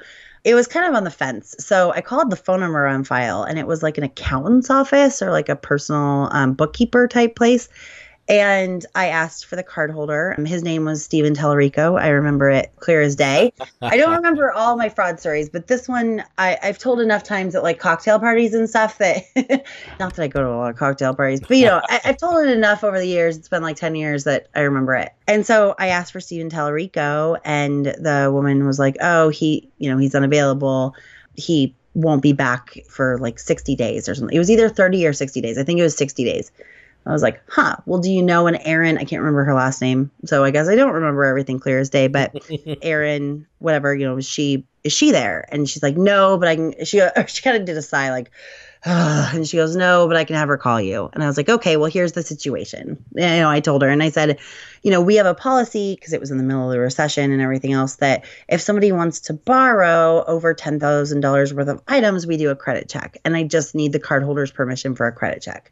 it 0.47 0.55
was 0.55 0.65
kind 0.65 0.87
of 0.87 0.95
on 0.95 1.03
the 1.03 1.11
fence. 1.11 1.53
So 1.59 1.91
I 1.91 1.99
called 1.99 2.29
the 2.29 2.37
phone 2.37 2.61
number 2.61 2.87
on 2.87 3.03
file 3.03 3.43
and 3.43 3.59
it 3.59 3.67
was 3.67 3.83
like 3.83 3.97
an 3.97 4.05
accountant's 4.05 4.69
office 4.69 5.21
or 5.21 5.29
like 5.29 5.49
a 5.49 5.57
personal 5.57 6.29
um, 6.31 6.53
bookkeeper 6.53 7.05
type 7.05 7.35
place. 7.35 7.67
And 8.29 8.85
I 8.93 9.07
asked 9.07 9.45
for 9.45 9.55
the 9.55 9.63
card 9.63 9.89
holder. 9.89 10.35
Um, 10.37 10.45
his 10.45 10.61
name 10.61 10.83
was 10.83 11.03
Steven 11.03 11.33
Tallarico. 11.33 11.99
I 11.99 12.09
remember 12.09 12.49
it 12.49 12.73
clear 12.77 13.01
as 13.01 13.15
day. 13.15 13.53
I 13.81 13.95
don't 13.95 14.15
remember 14.17 14.51
all 14.51 14.75
my 14.75 14.89
fraud 14.89 15.19
stories, 15.19 15.49
but 15.49 15.67
this 15.67 15.87
one 15.87 16.23
I, 16.37 16.57
have 16.61 16.77
told 16.77 16.99
enough 16.99 17.23
times 17.23 17.55
at 17.55 17.63
like 17.63 17.79
cocktail 17.79 18.19
parties 18.19 18.53
and 18.53 18.69
stuff 18.69 18.97
that 18.97 19.23
not 19.99 20.15
that 20.15 20.19
I 20.19 20.27
go 20.27 20.41
to 20.41 20.49
a 20.49 20.57
lot 20.57 20.71
of 20.71 20.75
cocktail 20.75 21.15
parties, 21.15 21.39
but 21.39 21.55
you 21.55 21.65
know, 21.65 21.81
I, 21.89 22.01
have 22.03 22.17
told 22.17 22.45
it 22.45 22.51
enough 22.51 22.83
over 22.83 22.99
the 22.99 23.07
years. 23.07 23.37
It's 23.37 23.47
been 23.47 23.63
like 23.63 23.77
10 23.77 23.95
years 23.95 24.25
that 24.25 24.47
I 24.53 24.61
remember 24.61 24.95
it. 24.95 25.13
And 25.25 25.45
so 25.45 25.75
I 25.79 25.87
asked 25.89 26.11
for 26.11 26.19
Steven 26.19 26.49
Tallarico, 26.49 27.39
and 27.45 27.85
the 27.85 28.29
woman 28.33 28.65
was 28.65 28.77
like, 28.77 28.97
Oh, 28.99 29.29
he, 29.29 29.69
you 29.77 29.89
know, 29.89 29.97
he's 29.97 30.15
unavailable. 30.15 30.95
He 31.35 31.75
won't 31.93 32.21
be 32.21 32.33
back 32.33 32.77
for 32.89 33.17
like 33.19 33.39
60 33.39 33.75
days 33.75 34.07
or 34.07 34.15
something. 34.15 34.35
It 34.35 34.39
was 34.39 34.51
either 34.51 34.69
30 34.69 35.07
or 35.07 35.13
60 35.13 35.41
days. 35.41 35.57
I 35.57 35.63
think 35.63 35.79
it 35.79 35.83
was 35.83 35.95
60 35.95 36.23
days. 36.25 36.51
I 37.07 37.13
was 37.13 37.21
like, 37.21 37.41
huh, 37.47 37.77
well, 37.85 37.99
do 37.99 38.11
you 38.11 38.21
know 38.21 38.47
an 38.47 38.55
Erin? 38.55 38.97
I 38.97 39.05
can't 39.05 39.21
remember 39.21 39.43
her 39.45 39.53
last 39.53 39.81
name. 39.81 40.11
So 40.25 40.43
I 40.43 40.51
guess 40.51 40.67
I 40.67 40.75
don't 40.75 40.93
remember 40.93 41.23
everything 41.23 41.59
clear 41.59 41.79
as 41.79 41.89
day, 41.89 42.07
but 42.07 42.35
Erin, 42.81 43.47
whatever, 43.59 43.95
you 43.95 44.05
know, 44.05 44.17
is 44.17 44.27
she, 44.27 44.65
is 44.83 44.93
she 44.93 45.11
there? 45.11 45.47
And 45.51 45.69
she's 45.69 45.83
like, 45.83 45.95
no, 45.95 46.37
but 46.37 46.47
I 46.47 46.55
can, 46.55 46.85
she, 46.85 47.01
she 47.27 47.41
kind 47.41 47.57
of 47.57 47.65
did 47.65 47.77
a 47.77 47.81
sigh 47.81 48.11
like, 48.11 48.31
and 48.87 49.47
she 49.47 49.57
goes, 49.57 49.75
No, 49.75 50.07
but 50.07 50.17
I 50.17 50.23
can 50.23 50.35
have 50.35 50.47
her 50.47 50.57
call 50.57 50.79
you. 50.79 51.09
And 51.13 51.23
I 51.23 51.27
was 51.27 51.37
like, 51.37 51.49
Okay, 51.49 51.77
well, 51.77 51.89
here's 51.89 52.13
the 52.13 52.23
situation. 52.23 53.03
You 53.15 53.21
know, 53.21 53.49
I 53.49 53.59
told 53.59 53.81
her 53.81 53.89
and 53.89 54.03
I 54.03 54.09
said, 54.09 54.39
You 54.83 54.91
know, 54.91 55.01
we 55.01 55.15
have 55.15 55.25
a 55.25 55.33
policy 55.33 55.95
because 55.95 56.13
it 56.13 56.19
was 56.19 56.31
in 56.31 56.37
the 56.37 56.43
middle 56.43 56.65
of 56.65 56.71
the 56.71 56.79
recession 56.79 57.31
and 57.31 57.41
everything 57.41 57.73
else 57.73 57.95
that 57.95 58.25
if 58.47 58.61
somebody 58.61 58.91
wants 58.91 59.19
to 59.21 59.33
borrow 59.33 60.23
over 60.25 60.53
$10,000 60.53 61.53
worth 61.53 61.67
of 61.67 61.81
items, 61.87 62.27
we 62.27 62.37
do 62.37 62.49
a 62.49 62.55
credit 62.55 62.87
check. 62.87 63.17
And 63.25 63.35
I 63.35 63.43
just 63.43 63.75
need 63.75 63.93
the 63.93 63.99
cardholder's 63.99 64.51
permission 64.51 64.95
for 64.95 65.07
a 65.07 65.11
credit 65.11 65.41
check. 65.41 65.71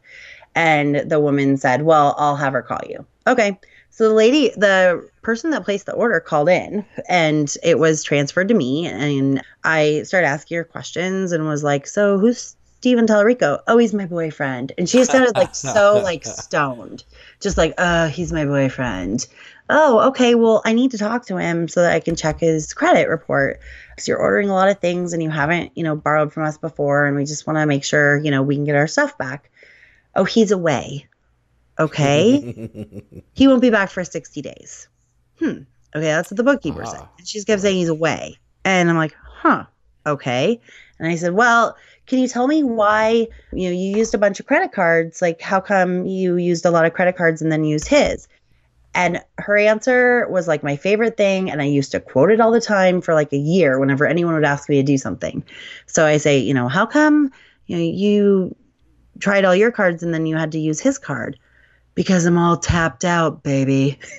And 0.55 1.09
the 1.11 1.19
woman 1.19 1.57
said, 1.57 1.83
Well, 1.83 2.15
I'll 2.17 2.37
have 2.37 2.53
her 2.53 2.61
call 2.61 2.81
you. 2.89 3.05
Okay. 3.27 3.59
So 3.91 4.09
the 4.09 4.15
lady, 4.15 4.49
the 4.57 5.07
person 5.21 5.51
that 5.51 5.63
placed 5.63 5.85
the 5.85 5.93
order 5.93 6.19
called 6.19 6.49
in 6.49 6.85
and 7.07 7.55
it 7.63 7.79
was 7.79 8.03
transferred 8.03 8.49
to 8.49 8.53
me. 8.53 8.87
And 8.87 9.41
I 9.63 10.03
started 10.03 10.27
asking 10.27 10.57
her 10.57 10.63
questions 10.63 11.31
and 11.31 11.47
was 11.47 11.63
like, 11.63 11.87
So 11.87 12.17
who's 12.17 12.55
Steven 12.79 13.07
Tallarico? 13.07 13.61
Oh, 13.67 13.77
he's 13.77 13.93
my 13.93 14.05
boyfriend. 14.05 14.71
And 14.77 14.87
she 14.87 15.03
sounded 15.05 15.35
like 15.35 15.55
so 15.55 16.01
like 16.03 16.25
stoned, 16.25 17.03
just 17.39 17.57
like, 17.57 17.73
uh, 17.77 18.07
he's 18.09 18.31
my 18.31 18.45
boyfriend. 18.45 19.27
Oh, 19.69 20.09
okay. 20.09 20.35
Well, 20.35 20.61
I 20.65 20.73
need 20.73 20.91
to 20.91 20.97
talk 20.97 21.25
to 21.27 21.37
him 21.37 21.67
so 21.67 21.81
that 21.81 21.93
I 21.93 21.99
can 21.99 22.15
check 22.15 22.39
his 22.39 22.73
credit 22.73 23.09
report. 23.09 23.59
Because 23.89 24.07
you're 24.07 24.19
ordering 24.19 24.49
a 24.49 24.53
lot 24.53 24.67
of 24.67 24.79
things 24.79 25.13
and 25.13 25.23
you 25.23 25.29
haven't, 25.29 25.71
you 25.75 25.83
know, 25.83 25.95
borrowed 25.95 26.33
from 26.33 26.43
us 26.43 26.57
before. 26.57 27.05
And 27.05 27.15
we 27.15 27.25
just 27.25 27.47
want 27.47 27.57
to 27.57 27.65
make 27.65 27.83
sure, 27.83 28.17
you 28.17 28.29
know, 28.29 28.43
we 28.43 28.55
can 28.55 28.65
get 28.65 28.75
our 28.75 28.87
stuff 28.87 29.17
back. 29.17 29.49
Oh, 30.15 30.23
he's 30.23 30.51
away. 30.51 31.07
Okay. 31.79 32.69
he 33.33 33.47
won't 33.47 33.61
be 33.61 33.69
back 33.69 33.89
for 33.89 34.03
60 34.03 34.41
days. 34.41 34.87
Hmm. 35.39 35.63
Okay, 35.95 36.07
that's 36.07 36.31
what 36.31 36.37
the 36.37 36.43
bookkeeper 36.43 36.83
Ah. 36.83 36.89
said. 36.89 37.07
And 37.17 37.27
she 37.27 37.37
just 37.37 37.47
kept 37.47 37.61
saying 37.61 37.77
he's 37.77 37.89
away. 37.89 38.37
And 38.63 38.89
I'm 38.89 38.97
like, 38.97 39.15
huh, 39.23 39.65
okay. 40.05 40.59
And 40.99 41.07
I 41.07 41.15
said, 41.15 41.33
well, 41.33 41.75
can 42.07 42.19
you 42.19 42.27
tell 42.27 42.47
me 42.47 42.63
why 42.63 43.27
you 43.51 43.69
know 43.69 43.75
you 43.75 43.97
used 43.97 44.13
a 44.13 44.17
bunch 44.17 44.39
of 44.39 44.45
credit 44.45 44.71
cards? 44.71 45.21
Like, 45.21 45.41
how 45.41 45.59
come 45.59 46.05
you 46.05 46.37
used 46.37 46.65
a 46.65 46.71
lot 46.71 46.85
of 46.85 46.93
credit 46.93 47.17
cards 47.17 47.41
and 47.41 47.51
then 47.51 47.63
used 47.63 47.87
his? 47.87 48.27
And 48.93 49.21
her 49.39 49.57
answer 49.57 50.25
was 50.29 50.47
like 50.47 50.63
my 50.63 50.77
favorite 50.77 51.17
thing. 51.17 51.51
And 51.51 51.61
I 51.61 51.65
used 51.65 51.91
to 51.91 51.99
quote 51.99 52.31
it 52.31 52.39
all 52.39 52.51
the 52.51 52.61
time 52.61 53.01
for 53.01 53.13
like 53.13 53.33
a 53.33 53.37
year 53.37 53.77
whenever 53.79 54.05
anyone 54.05 54.35
would 54.35 54.45
ask 54.45 54.69
me 54.69 54.77
to 54.77 54.83
do 54.83 54.97
something. 54.97 55.43
So 55.85 56.05
I 56.05 56.15
say, 56.17 56.39
you 56.39 56.53
know, 56.53 56.69
how 56.69 56.85
come 56.85 57.31
you 57.67 57.75
know 57.77 57.83
you 57.83 58.55
tried 59.19 59.45
all 59.45 59.55
your 59.55 59.71
cards 59.71 60.03
and 60.03 60.13
then 60.13 60.25
you 60.25 60.35
had 60.35 60.51
to 60.53 60.59
use 60.59 60.79
his 60.79 60.97
card? 60.97 61.37
Because 61.93 62.25
I'm 62.25 62.37
all 62.37 62.57
tapped 62.57 63.05
out, 63.05 63.43
baby. 63.43 63.99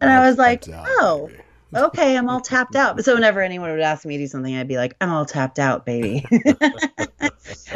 And 0.00 0.10
I 0.10 0.26
was 0.28 0.38
like, 0.38 0.68
out, 0.68 0.86
oh, 0.88 1.30
okay, 1.74 2.16
I'm 2.16 2.28
all 2.28 2.40
tapped 2.40 2.76
out. 2.76 3.02
So 3.02 3.14
whenever 3.14 3.40
anyone 3.40 3.70
would 3.70 3.80
ask 3.80 4.04
me 4.04 4.16
to 4.16 4.24
do 4.24 4.28
something, 4.28 4.54
I'd 4.54 4.68
be 4.68 4.76
like, 4.76 4.94
I'm 5.00 5.10
all 5.10 5.24
tapped 5.24 5.58
out, 5.58 5.86
baby. 5.86 6.24
and 6.30 6.72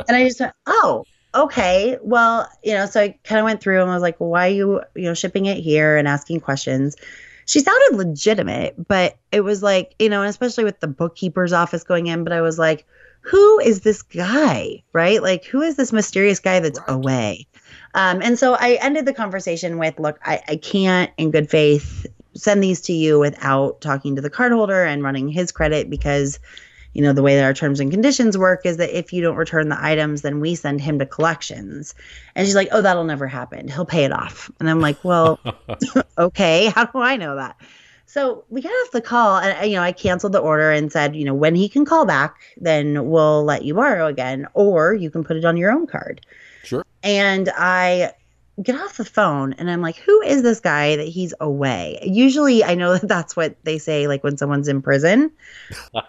I 0.08 0.24
just 0.24 0.40
went, 0.40 0.52
oh, 0.66 1.04
okay. 1.34 1.98
Well, 2.02 2.48
you 2.62 2.74
know, 2.74 2.86
so 2.86 3.00
I 3.00 3.18
kind 3.24 3.38
of 3.38 3.44
went 3.44 3.60
through 3.60 3.80
and 3.80 3.90
I 3.90 3.94
was 3.94 4.02
like, 4.02 4.20
well, 4.20 4.30
why 4.30 4.48
are 4.48 4.52
you, 4.52 4.82
you 4.94 5.04
know, 5.04 5.14
shipping 5.14 5.46
it 5.46 5.58
here 5.58 5.96
and 5.96 6.06
asking 6.06 6.40
questions? 6.40 6.96
She 7.46 7.60
sounded 7.60 7.96
legitimate, 7.96 8.86
but 8.86 9.16
it 9.32 9.40
was 9.40 9.62
like, 9.62 9.94
you 9.98 10.08
know, 10.08 10.20
and 10.20 10.30
especially 10.30 10.64
with 10.64 10.78
the 10.80 10.86
bookkeeper's 10.86 11.52
office 11.52 11.82
going 11.82 12.06
in, 12.06 12.22
but 12.22 12.32
I 12.32 12.42
was 12.42 12.58
like, 12.58 12.86
who 13.20 13.60
is 13.60 13.80
this 13.80 14.02
guy? 14.02 14.82
Right? 14.92 15.22
Like, 15.22 15.44
who 15.44 15.62
is 15.62 15.76
this 15.76 15.92
mysterious 15.92 16.40
guy 16.40 16.60
that's 16.60 16.78
Right. 16.80 16.88
away? 16.88 17.46
Um, 17.94 18.22
and 18.22 18.38
so 18.38 18.54
I 18.54 18.78
ended 18.80 19.04
the 19.04 19.12
conversation 19.12 19.78
with, 19.78 19.98
look, 19.98 20.18
I, 20.24 20.40
I 20.48 20.56
can't 20.56 21.10
in 21.16 21.30
good 21.30 21.50
faith 21.50 22.06
send 22.34 22.62
these 22.62 22.80
to 22.82 22.92
you 22.92 23.18
without 23.18 23.80
talking 23.80 24.16
to 24.16 24.22
the 24.22 24.30
cardholder 24.30 24.86
and 24.86 25.02
running 25.02 25.28
his 25.28 25.52
credit 25.52 25.90
because 25.90 26.38
you 26.92 27.02
know 27.02 27.12
the 27.12 27.22
way 27.22 27.36
that 27.36 27.44
our 27.44 27.54
terms 27.54 27.80
and 27.80 27.90
conditions 27.90 28.36
work 28.36 28.64
is 28.64 28.76
that 28.76 28.96
if 28.96 29.12
you 29.12 29.22
don't 29.22 29.36
return 29.36 29.68
the 29.68 29.84
items 29.84 30.22
then 30.22 30.40
we 30.40 30.54
send 30.54 30.80
him 30.80 30.98
to 30.98 31.06
collections 31.06 31.94
and 32.34 32.46
she's 32.46 32.54
like 32.54 32.68
oh 32.72 32.82
that'll 32.82 33.04
never 33.04 33.26
happen 33.26 33.68
he'll 33.68 33.84
pay 33.84 34.04
it 34.04 34.12
off 34.12 34.50
and 34.60 34.68
i'm 34.68 34.80
like 34.80 34.96
well 35.02 35.38
okay 36.18 36.66
how 36.66 36.84
do 36.84 36.98
i 36.98 37.16
know 37.16 37.36
that 37.36 37.56
so 38.10 38.44
we 38.50 38.60
got 38.60 38.70
off 38.70 38.90
the 38.90 39.00
call 39.00 39.38
and 39.38 39.70
you 39.70 39.76
know 39.76 39.82
i 39.82 39.92
canceled 39.92 40.32
the 40.32 40.38
order 40.38 40.70
and 40.70 40.90
said 40.90 41.14
you 41.14 41.24
know 41.24 41.34
when 41.34 41.54
he 41.54 41.68
can 41.68 41.84
call 41.84 42.04
back 42.04 42.40
then 42.56 43.08
we'll 43.08 43.44
let 43.44 43.64
you 43.64 43.74
borrow 43.74 44.06
again 44.06 44.46
or 44.54 44.94
you 44.94 45.10
can 45.10 45.22
put 45.22 45.36
it 45.36 45.44
on 45.44 45.56
your 45.56 45.70
own 45.70 45.86
card 45.86 46.20
Sure. 46.64 46.84
and 47.02 47.50
I 47.56 48.12
get 48.62 48.74
off 48.74 48.96
the 48.96 49.04
phone 49.04 49.54
and 49.54 49.70
I'm 49.70 49.80
like, 49.80 49.96
who 49.96 50.20
is 50.22 50.42
this 50.42 50.60
guy 50.60 50.96
that 50.96 51.08
he's 51.08 51.32
away? 51.40 51.98
Usually 52.02 52.62
I 52.64 52.74
know 52.74 52.92
that 52.98 53.08
that's 53.08 53.36
what 53.36 53.56
they 53.64 53.78
say, 53.78 54.06
like 54.06 54.22
when 54.22 54.36
someone's 54.36 54.68
in 54.68 54.82
prison, 54.82 55.30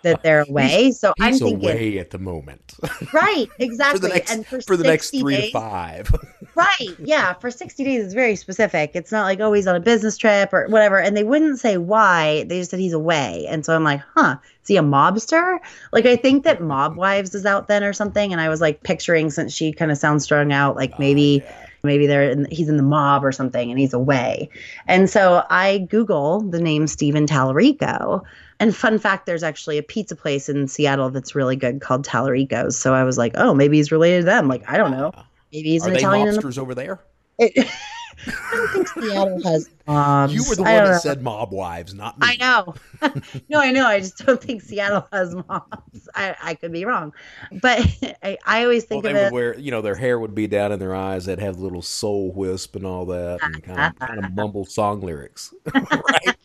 that 0.04 0.24
they're 0.24 0.42
away. 0.50 0.92
So 0.92 1.14
I'm 1.20 1.34
thinking, 1.34 1.64
away 1.64 1.98
at 2.00 2.12
the 2.12 2.20
moment 2.20 2.74
right, 3.14 3.48
exactly. 3.60 4.00
for 4.00 4.08
the 4.08 4.14
next 4.14 4.32
and 4.32 4.46
for, 4.46 4.62
for 4.62 4.78
the 4.78 4.84
next 4.84 5.12
three 5.12 5.36
days, 5.36 5.52
to 5.52 5.60
five. 5.60 6.12
Right. 6.56 6.96
Yeah. 7.00 7.34
For 7.34 7.50
60 7.50 7.84
days 7.84 8.06
is 8.06 8.14
very 8.14 8.36
specific. 8.36 8.92
It's 8.94 9.12
not 9.12 9.24
like, 9.24 9.40
oh, 9.40 9.54
he's 9.54 9.68
on 9.68 9.76
a 9.76 9.80
business 9.80 10.18
trip 10.18 10.52
or 10.54 10.68
whatever. 10.68 11.00
And 11.00 11.16
they 11.16 11.24
wouldn't 11.24 11.60
say 11.60 11.78
why. 11.78 12.44
They 12.44 12.60
just 12.60 12.72
said 12.72 12.80
he's 12.80 12.94
away. 12.94 13.46
And 13.48 13.66
so 13.66 13.76
I'm 13.76 13.84
like, 13.84 14.02
huh, 14.16 14.36
is 14.62 14.68
he 14.68 14.78
a 14.78 14.82
mobster? 14.82 15.60
Like, 15.94 16.06
I 16.06 16.16
think 16.18 16.44
that 16.44 16.62
Mob 16.62 16.98
Wives 16.98 17.34
is 17.34 17.46
out 17.46 17.68
then 17.68 17.84
or 17.84 17.94
something. 17.94 18.32
And 18.32 18.42
I 18.42 18.50
was 18.50 18.60
like 18.60 18.84
picturing, 18.84 19.30
since 19.30 19.54
she 19.54 19.72
kind 19.72 19.92
of 19.92 19.98
sounds 19.98 20.24
strung 20.24 20.52
out, 20.52 20.76
like 20.76 21.00
maybe. 21.00 21.42
Oh, 21.44 21.48
yeah. 21.48 21.68
Maybe 21.84 22.08
they're 22.08 22.30
in, 22.30 22.48
he's 22.52 22.70
in 22.70 22.78
the 22.78 22.84
mob 22.84 23.26
or 23.26 23.32
something 23.32 23.70
and 23.70 23.80
he's 23.80 23.94
away. 23.94 24.50
And 24.88 25.10
so 25.10 25.46
I 25.50 25.80
Google 25.90 26.42
the 26.42 26.62
name 26.62 26.88
Steven 26.88 27.26
Tallarico. 27.26 28.22
And 28.60 28.76
fun 28.76 29.00
fact, 29.00 29.26
there's 29.26 29.44
actually 29.44 29.78
a 29.78 29.84
pizza 29.84 30.16
place 30.16 30.48
in 30.48 30.68
Seattle 30.68 31.10
that's 31.10 31.34
really 31.34 31.56
good 31.56 31.82
called 31.82 32.06
Tallarico's. 32.06 32.78
So 32.78 32.94
I 32.94 33.04
was 33.04 33.18
like, 33.18 33.34
oh, 33.36 33.54
maybe 33.54 33.78
he's 33.78 33.92
related 33.92 34.20
to 34.22 34.26
them. 34.26 34.48
Like, 34.48 34.64
I 34.70 34.78
don't 34.78 34.92
know. 34.92 35.12
Maybe 35.52 35.70
he's 35.70 35.84
Are 35.84 35.88
an 35.88 35.94
they 35.94 36.00
Italian 36.00 36.28
in 36.28 36.36
the 36.36 36.42
mobsters 36.42 36.58
over 36.58 36.76
there? 36.76 37.00
it, 37.42 37.68
I 38.28 38.56
don't 38.56 38.72
think 38.74 38.88
Seattle 39.06 39.42
has 39.44 39.70
mobs. 39.88 40.34
You 40.34 40.44
were 40.48 40.56
the 40.56 40.64
I 40.64 40.74
one 40.76 40.84
that 40.86 40.92
know. 40.92 40.98
said 41.00 41.22
mob 41.22 41.52
wives, 41.52 41.94
not 41.94 42.20
me. 42.20 42.28
I 42.30 42.36
know. 42.38 42.76
no, 43.50 43.60
I 43.60 43.72
know. 43.72 43.88
I 43.88 44.00
just 44.00 44.18
don't 44.26 44.42
think 44.42 44.62
Seattle 44.62 45.08
has 45.12 45.34
mobs. 45.36 46.10
I, 46.16 46.36
I 46.42 46.54
could 46.56 46.72
be 46.72 46.86
wrong, 46.86 47.14
but 47.62 47.80
I, 48.24 48.38
I 48.46 48.64
always 48.64 48.86
Well, 48.90 49.02
think 49.02 49.04
they 49.04 49.10
of 49.12 49.16
would 49.16 49.24
it. 49.28 49.34
wear, 49.34 49.58
you 49.60 49.72
know, 49.72 49.82
their 49.82 49.96
hair 49.96 50.20
would 50.20 50.36
be 50.36 50.48
down 50.48 50.72
in 50.72 50.80
their 50.80 50.96
eyes. 50.96 51.26
They'd 51.26 51.40
have 51.40 51.60
little 51.60 51.82
soul 51.82 52.32
wisp 52.32 52.76
and 52.76 52.86
all 52.86 53.06
that, 53.08 53.40
and 53.42 53.64
kind 53.64 53.80
of, 54.00 54.08
kind 54.08 54.24
of 54.24 54.34
mumble 54.34 54.66
song 54.66 55.02
lyrics, 55.02 55.54
right? 55.74 56.36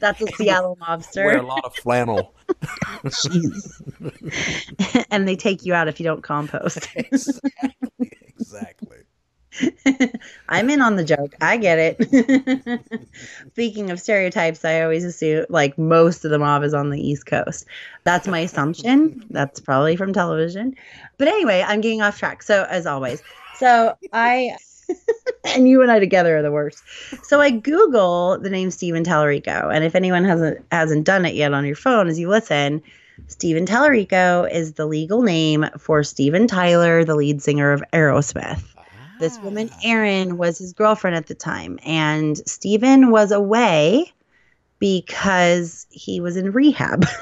That's 0.00 0.20
a 0.22 0.26
Seattle 0.36 0.76
mobster. 0.80 1.24
Wear 1.24 1.38
a 1.38 1.42
lot 1.46 1.64
of 1.64 1.74
flannel. 1.74 2.32
Jeez. 3.04 3.80
and 5.10 5.26
they 5.26 5.34
take 5.36 5.64
you 5.64 5.74
out 5.74 5.88
if 5.88 5.98
you 5.98 6.04
don't 6.04 6.22
compost. 6.22 6.88
exactly, 6.94 7.02
exactly. 7.02 7.83
I'm 10.48 10.70
in 10.70 10.80
on 10.80 10.96
the 10.96 11.04
joke. 11.04 11.34
I 11.40 11.56
get 11.56 11.78
it. 11.78 12.80
Speaking 13.52 13.90
of 13.90 14.00
stereotypes, 14.00 14.64
I 14.64 14.82
always 14.82 15.04
assume 15.04 15.46
like 15.48 15.78
most 15.78 16.24
of 16.24 16.30
the 16.30 16.38
mob 16.38 16.62
is 16.62 16.74
on 16.74 16.90
the 16.90 17.00
East 17.00 17.26
Coast. 17.26 17.66
That's 18.04 18.26
my 18.26 18.40
assumption. 18.40 19.24
That's 19.30 19.60
probably 19.60 19.96
from 19.96 20.12
television. 20.12 20.74
But 21.18 21.28
anyway, 21.28 21.64
I'm 21.66 21.80
getting 21.80 22.02
off 22.02 22.18
track. 22.18 22.42
So, 22.42 22.66
as 22.68 22.86
always, 22.86 23.22
so 23.58 23.96
I. 24.12 24.56
and 25.44 25.66
you 25.66 25.80
and 25.80 25.90
I 25.90 25.98
together 25.98 26.36
are 26.36 26.42
the 26.42 26.52
worst. 26.52 26.82
So 27.22 27.40
I 27.40 27.50
Google 27.50 28.38
the 28.38 28.50
name 28.50 28.70
Steven 28.70 29.02
Tallarico, 29.02 29.74
and 29.74 29.82
if 29.82 29.94
anyone 29.94 30.24
hasn't 30.24 30.62
hasn't 30.70 31.06
done 31.06 31.24
it 31.24 31.34
yet 31.34 31.54
on 31.54 31.64
your 31.64 31.76
phone 31.76 32.06
as 32.06 32.18
you 32.18 32.28
listen, 32.28 32.82
Steven 33.28 33.64
Tallarico 33.64 34.50
is 34.50 34.74
the 34.74 34.84
legal 34.84 35.22
name 35.22 35.64
for 35.78 36.02
Steven 36.02 36.46
Tyler, 36.46 37.04
the 37.04 37.14
lead 37.14 37.40
singer 37.40 37.72
of 37.72 37.82
Aerosmith. 37.92 38.73
This 39.18 39.38
woman, 39.38 39.70
Ah. 39.72 39.80
Erin, 39.84 40.36
was 40.36 40.58
his 40.58 40.72
girlfriend 40.72 41.16
at 41.16 41.26
the 41.26 41.34
time, 41.34 41.78
and 41.84 42.36
Steven 42.48 43.10
was 43.10 43.30
away 43.32 44.12
because 44.78 45.86
he 45.90 46.20
was 46.20 46.36
in 46.36 46.52
rehab. 46.52 47.06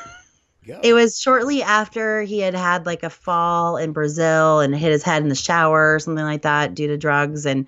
Go. 0.66 0.78
it 0.80 0.92
was 0.92 1.18
shortly 1.20 1.60
after 1.60 2.22
he 2.22 2.38
had 2.38 2.54
had 2.54 2.86
like 2.86 3.02
a 3.02 3.10
fall 3.10 3.76
in 3.76 3.90
Brazil 3.92 4.60
and 4.60 4.72
hit 4.76 4.92
his 4.92 5.02
head 5.02 5.20
in 5.20 5.28
the 5.28 5.34
shower 5.34 5.96
or 5.96 5.98
something 5.98 6.24
like 6.24 6.42
that 6.42 6.76
due 6.76 6.86
to 6.86 6.96
drugs 6.96 7.46
and 7.46 7.66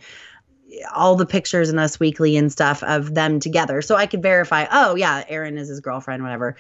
all 0.95 1.17
the 1.17 1.27
pictures 1.27 1.71
in 1.71 1.79
Us 1.79 1.99
Weekly 1.99 2.37
and 2.37 2.53
stuff 2.53 2.85
of 2.85 3.13
them 3.13 3.41
together. 3.41 3.83
So 3.83 3.97
I 3.97 4.07
could 4.07 4.23
verify, 4.23 4.67
oh, 4.71 4.95
yeah, 4.95 5.25
Erin 5.29 5.59
is 5.59 5.69
his 5.69 5.81
girlfriend, 5.81 6.23
whatever. 6.23 6.57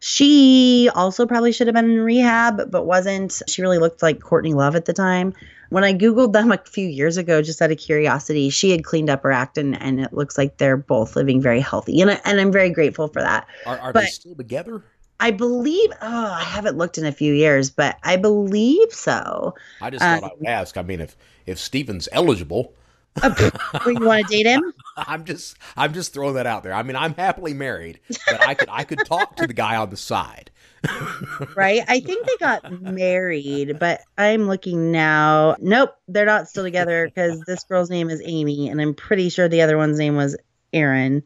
She 0.00 0.88
also 0.94 1.26
probably 1.26 1.52
should 1.52 1.66
have 1.66 1.74
been 1.74 1.90
in 1.90 2.00
rehab, 2.00 2.70
but 2.70 2.86
wasn't. 2.86 3.42
She 3.46 3.62
really 3.62 3.78
looked 3.78 4.02
like 4.02 4.20
Courtney 4.20 4.54
Love 4.54 4.74
at 4.74 4.86
the 4.86 4.92
time. 4.92 5.34
When 5.68 5.84
I 5.84 5.92
Googled 5.92 6.32
them 6.32 6.50
a 6.50 6.58
few 6.58 6.88
years 6.88 7.16
ago, 7.16 7.42
just 7.42 7.62
out 7.62 7.70
of 7.70 7.78
curiosity, 7.78 8.50
she 8.50 8.70
had 8.70 8.82
cleaned 8.82 9.08
up 9.08 9.22
her 9.22 9.30
act 9.30 9.56
and, 9.56 9.80
and 9.80 10.00
it 10.00 10.12
looks 10.12 10.36
like 10.36 10.56
they're 10.56 10.76
both 10.76 11.14
living 11.14 11.40
very 11.40 11.60
healthy. 11.60 12.00
And, 12.00 12.10
I, 12.10 12.20
and 12.24 12.40
I'm 12.40 12.50
very 12.50 12.70
grateful 12.70 13.08
for 13.08 13.22
that. 13.22 13.46
Are, 13.66 13.78
are 13.78 13.92
they 13.92 14.06
still 14.06 14.34
together? 14.34 14.82
I 15.20 15.30
believe, 15.30 15.90
oh, 16.00 16.32
I 16.32 16.42
haven't 16.42 16.78
looked 16.78 16.96
in 16.96 17.04
a 17.04 17.12
few 17.12 17.34
years, 17.34 17.68
but 17.68 17.98
I 18.02 18.16
believe 18.16 18.90
so. 18.90 19.54
I 19.82 19.90
just 19.90 20.02
thought 20.02 20.22
um, 20.22 20.30
I 20.30 20.34
would 20.34 20.48
ask. 20.48 20.76
I 20.78 20.82
mean, 20.82 21.00
if 21.00 21.14
if 21.46 21.58
Steven's 21.58 22.08
eligible, 22.10 22.72
Oh, 23.22 23.80
Wait, 23.86 23.98
you 23.98 24.06
want 24.06 24.26
to 24.26 24.36
date 24.36 24.46
him? 24.46 24.72
I'm 24.96 25.24
just 25.24 25.56
I'm 25.76 25.92
just 25.92 26.12
throwing 26.12 26.34
that 26.34 26.46
out 26.46 26.62
there. 26.62 26.72
I 26.72 26.82
mean, 26.82 26.96
I'm 26.96 27.14
happily 27.14 27.54
married, 27.54 28.00
but 28.26 28.40
I 28.46 28.54
could 28.54 28.68
I 28.70 28.84
could 28.84 29.04
talk 29.04 29.36
to 29.36 29.46
the 29.46 29.52
guy 29.52 29.76
on 29.76 29.90
the 29.90 29.96
side. 29.96 30.50
right? 31.56 31.82
I 31.86 32.00
think 32.00 32.26
they 32.26 32.36
got 32.38 32.70
married, 32.80 33.78
but 33.78 34.00
I'm 34.16 34.46
looking 34.46 34.92
now. 34.92 35.56
Nope, 35.60 35.90
they're 36.08 36.24
not 36.24 36.48
still 36.48 36.64
together 36.64 37.06
because 37.06 37.40
this 37.46 37.64
girl's 37.64 37.90
name 37.90 38.10
is 38.10 38.22
Amy, 38.24 38.68
and 38.68 38.80
I'm 38.80 38.94
pretty 38.94 39.28
sure 39.28 39.48
the 39.48 39.62
other 39.62 39.76
one's 39.76 39.98
name 39.98 40.16
was 40.16 40.36
Erin. 40.72 41.22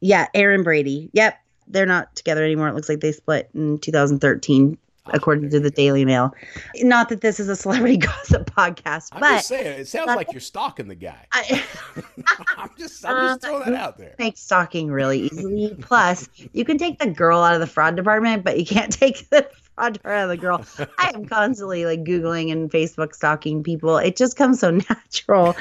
Yeah, 0.00 0.26
Erin 0.34 0.62
Brady. 0.62 1.10
Yep, 1.12 1.38
they're 1.66 1.86
not 1.86 2.14
together 2.16 2.44
anymore. 2.44 2.68
It 2.68 2.74
looks 2.74 2.88
like 2.88 3.00
they 3.00 3.12
split 3.12 3.50
in 3.54 3.78
2013 3.78 4.78
according 5.06 5.50
to 5.50 5.60
the 5.60 5.70
Daily 5.70 6.04
Mail. 6.04 6.34
Not 6.76 7.08
that 7.10 7.20
this 7.20 7.38
is 7.38 7.48
a 7.48 7.56
celebrity 7.56 7.96
gossip 7.98 8.50
podcast, 8.50 9.10
I'm 9.12 9.20
but 9.20 9.30
just 9.36 9.48
saying, 9.48 9.80
it 9.80 9.88
sounds 9.88 10.06
like 10.08 10.32
you're 10.32 10.40
stalking 10.40 10.88
the 10.88 10.94
guy. 10.94 11.26
I, 11.32 11.62
I'm 12.56 12.70
just, 12.78 13.04
I'm 13.04 13.28
just 13.28 13.44
uh, 13.44 13.48
throwing 13.48 13.72
that 13.72 13.80
out 13.80 13.98
there. 13.98 14.14
make 14.18 14.36
stalking 14.36 14.90
really 14.90 15.20
easily. 15.20 15.76
Plus, 15.80 16.28
you 16.52 16.64
can 16.64 16.78
take 16.78 16.98
the 16.98 17.08
girl 17.10 17.40
out 17.40 17.54
of 17.54 17.60
the 17.60 17.66
fraud 17.66 17.96
department, 17.96 18.44
but 18.44 18.58
you 18.58 18.64
can't 18.64 18.92
take 18.92 19.28
the 19.30 19.48
fraud 19.74 19.94
department 19.94 20.20
out 20.20 20.24
of 20.24 20.28
the 20.30 20.36
girl. 20.36 20.88
I 20.98 21.12
am 21.14 21.26
constantly 21.26 21.84
like 21.84 22.04
Googling 22.04 22.50
and 22.50 22.70
Facebook 22.70 23.14
stalking 23.14 23.62
people. 23.62 23.98
It 23.98 24.16
just 24.16 24.36
comes 24.36 24.60
so 24.60 24.70
natural 24.70 25.56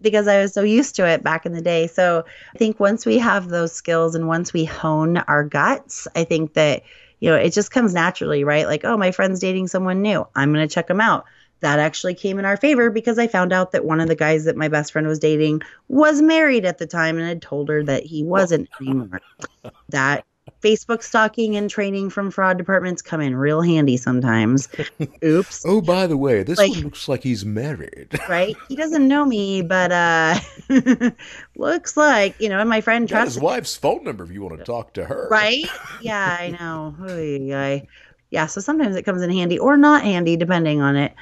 because 0.00 0.26
I 0.26 0.40
was 0.40 0.52
so 0.52 0.62
used 0.62 0.96
to 0.96 1.06
it 1.06 1.22
back 1.22 1.46
in 1.46 1.52
the 1.52 1.62
day. 1.62 1.86
So 1.86 2.24
I 2.54 2.58
think 2.58 2.80
once 2.80 3.06
we 3.06 3.18
have 3.18 3.48
those 3.48 3.72
skills 3.72 4.14
and 4.14 4.26
once 4.26 4.52
we 4.52 4.64
hone 4.64 5.18
our 5.18 5.44
guts, 5.44 6.08
I 6.16 6.24
think 6.24 6.54
that, 6.54 6.82
you 7.20 7.30
know, 7.30 7.36
it 7.36 7.52
just 7.52 7.70
comes 7.70 7.94
naturally, 7.94 8.44
right? 8.44 8.66
Like, 8.66 8.84
oh, 8.84 8.96
my 8.96 9.10
friend's 9.10 9.40
dating 9.40 9.68
someone 9.68 10.02
new. 10.02 10.26
I'm 10.34 10.52
going 10.52 10.66
to 10.66 10.72
check 10.72 10.86
them 10.86 11.00
out 11.00 11.24
that 11.60 11.78
actually 11.78 12.14
came 12.14 12.38
in 12.38 12.44
our 12.44 12.56
favor 12.56 12.90
because 12.90 13.18
I 13.18 13.26
found 13.26 13.52
out 13.52 13.72
that 13.72 13.84
one 13.84 14.00
of 14.00 14.08
the 14.08 14.14
guys 14.14 14.44
that 14.44 14.56
my 14.56 14.68
best 14.68 14.92
friend 14.92 15.06
was 15.06 15.18
dating 15.18 15.62
was 15.88 16.22
married 16.22 16.64
at 16.64 16.78
the 16.78 16.86
time 16.86 17.18
and 17.18 17.26
had 17.26 17.42
told 17.42 17.68
her 17.68 17.82
that 17.84 18.04
he 18.04 18.22
wasn't 18.22 18.68
anymore. 18.80 19.20
that 19.88 20.24
Facebook 20.62 21.02
stalking 21.02 21.56
and 21.56 21.68
training 21.70 22.10
from 22.10 22.30
fraud 22.30 22.58
departments 22.58 23.02
come 23.02 23.20
in 23.20 23.36
real 23.36 23.60
handy 23.62 23.96
sometimes. 23.96 24.68
Oops. 25.24 25.64
Oh, 25.66 25.80
by 25.80 26.06
the 26.06 26.16
way, 26.16 26.42
this 26.42 26.58
Like- 26.58 26.72
one 26.72 26.80
looks 26.82 27.08
like 27.08 27.22
he's 27.22 27.44
married. 27.44 28.18
Right? 28.28 28.56
He 28.68 28.76
doesn't 28.76 29.06
know 29.08 29.24
me, 29.24 29.62
but 29.62 29.90
uh 29.92 30.38
looks 31.56 31.96
like, 31.96 32.38
you 32.40 32.48
know, 32.48 32.60
and 32.60 32.68
my 32.68 32.80
friend 32.80 33.08
Got 33.08 33.26
his 33.26 33.38
wife's 33.40 33.76
phone 33.76 34.04
number 34.04 34.24
if 34.24 34.30
you 34.30 34.42
want 34.42 34.58
to 34.58 34.64
talk 34.64 34.92
to 34.94 35.04
her. 35.04 35.28
right? 35.30 35.64
Yeah, 36.02 36.36
I 36.38 36.50
know. 36.58 36.94
Oy, 37.02 37.52
oy. 37.54 37.86
Yeah, 38.30 38.44
so 38.44 38.60
sometimes 38.60 38.94
it 38.94 39.04
comes 39.06 39.22
in 39.22 39.30
handy 39.30 39.58
or 39.58 39.78
not 39.78 40.02
handy 40.02 40.36
depending 40.36 40.82
on 40.82 40.96
it. 40.96 41.14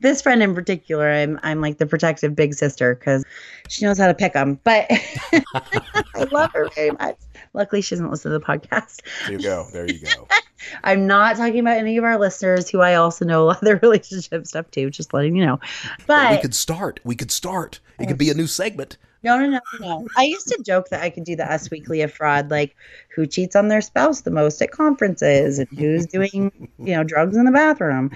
this 0.00 0.22
friend 0.22 0.42
in 0.42 0.54
particular, 0.54 1.10
I'm 1.10 1.38
I'm 1.42 1.60
like 1.60 1.76
the 1.76 1.86
protective 1.86 2.34
big 2.34 2.54
sister 2.54 2.94
because 2.94 3.22
she 3.68 3.84
knows 3.84 3.98
how 3.98 4.06
to 4.06 4.14
pick 4.14 4.32
them. 4.32 4.58
But 4.64 4.86
I 4.90 6.24
love 6.32 6.52
her 6.52 6.68
very 6.74 6.92
much. 6.92 7.16
Luckily, 7.54 7.82
she 7.82 7.94
doesn't 7.94 8.10
listen 8.10 8.32
to 8.32 8.38
the 8.38 8.44
podcast. 8.44 9.02
There 9.26 9.32
you 9.32 9.42
go. 9.42 9.66
There 9.72 9.86
you 9.86 10.00
go. 10.00 10.28
I'm 10.84 11.06
not 11.06 11.36
talking 11.36 11.60
about 11.60 11.78
any 11.78 11.96
of 11.96 12.04
our 12.04 12.18
listeners 12.18 12.68
who 12.68 12.80
I 12.80 12.94
also 12.94 13.24
know 13.24 13.44
a 13.44 13.46
lot 13.46 13.56
of 13.58 13.64
their 13.64 13.76
relationship 13.82 14.46
stuff 14.46 14.70
too. 14.70 14.90
Just 14.90 15.14
letting 15.14 15.36
you 15.36 15.44
know. 15.44 15.60
But 16.06 16.32
we 16.32 16.38
could 16.38 16.54
start. 16.54 17.00
We 17.04 17.16
could 17.16 17.30
start. 17.30 17.80
It 17.98 18.06
could 18.06 18.18
be 18.18 18.30
a 18.30 18.34
new 18.34 18.46
segment. 18.46 18.96
No, 19.24 19.36
no, 19.36 19.46
no, 19.48 19.60
no. 19.80 20.08
I 20.16 20.22
used 20.22 20.46
to 20.48 20.62
joke 20.64 20.90
that 20.90 21.02
I 21.02 21.10
could 21.10 21.24
do 21.24 21.34
the 21.34 21.50
Us 21.50 21.70
Weekly 21.70 22.02
of 22.02 22.12
fraud, 22.12 22.50
like 22.50 22.76
who 23.14 23.26
cheats 23.26 23.56
on 23.56 23.66
their 23.66 23.80
spouse 23.80 24.20
the 24.20 24.30
most 24.30 24.62
at 24.62 24.70
conferences 24.70 25.58
and 25.58 25.68
who's 25.76 26.06
doing, 26.06 26.68
you 26.78 26.94
know, 26.94 27.02
drugs 27.02 27.36
in 27.36 27.44
the 27.44 27.50
bathroom. 27.50 28.12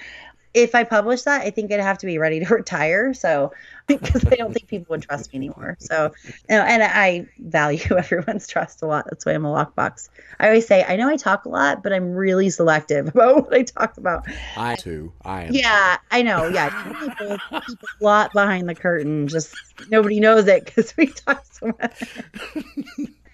If 0.55 0.75
I 0.75 0.85
publish 0.85 1.23
that, 1.23 1.43
I 1.43 1.51
think 1.51 1.73
I'd 1.73 1.81
have 1.81 1.99
to 1.99 2.07
be 2.07 2.19
ready 2.19 2.45
to 2.45 2.47
retire. 2.55 3.15
So, 3.15 3.53
because 3.87 4.25
I 4.27 4.37
don't 4.37 4.53
think 4.53 4.69
people 4.69 4.87
would 4.91 5.03
trust 5.03 5.33
me 5.33 5.39
anymore. 5.39 5.77
So, 5.81 6.13
you 6.25 6.33
know, 6.57 6.63
and 6.63 6.83
I 6.83 7.27
value 7.39 7.85
everyone's 7.97 8.47
trust 8.47 8.83
a 8.83 8.87
lot. 8.87 9.07
That's 9.09 9.27
why 9.27 9.33
I'm 9.33 9.45
a 9.45 9.53
lockbox. 9.53 10.09
I 10.39 10.49
always 10.49 10.67
say, 10.67 10.85
I 10.85 10.97
know 10.97 11.09
I 11.09 11.17
talk 11.17 11.45
a 11.45 11.49
lot, 11.49 11.83
but 11.83 11.93
I'm 11.93 12.13
really 12.13 12.51
selective 12.51 13.09
about 13.15 13.45
what 13.45 13.55
I 13.55 13.63
talk 13.63 13.97
about. 13.97 14.27
I 14.57 14.77
too. 14.77 15.13
I 15.25 15.45
am. 15.45 15.53
Yeah, 15.53 15.99
I 16.11 16.23
know. 16.23 16.49
Yeah, 16.49 16.71
people 17.07 17.39
a 17.51 17.63
lot 18.01 18.33
behind 18.33 18.69
the 18.69 18.75
curtain. 18.75 19.29
Just 19.29 19.55
nobody 19.89 20.21
knows 20.21 20.47
it 20.47 20.65
because 20.65 20.95
we 20.97 21.07
talk 21.07 21.45
so 21.51 21.73
much. 21.81 22.03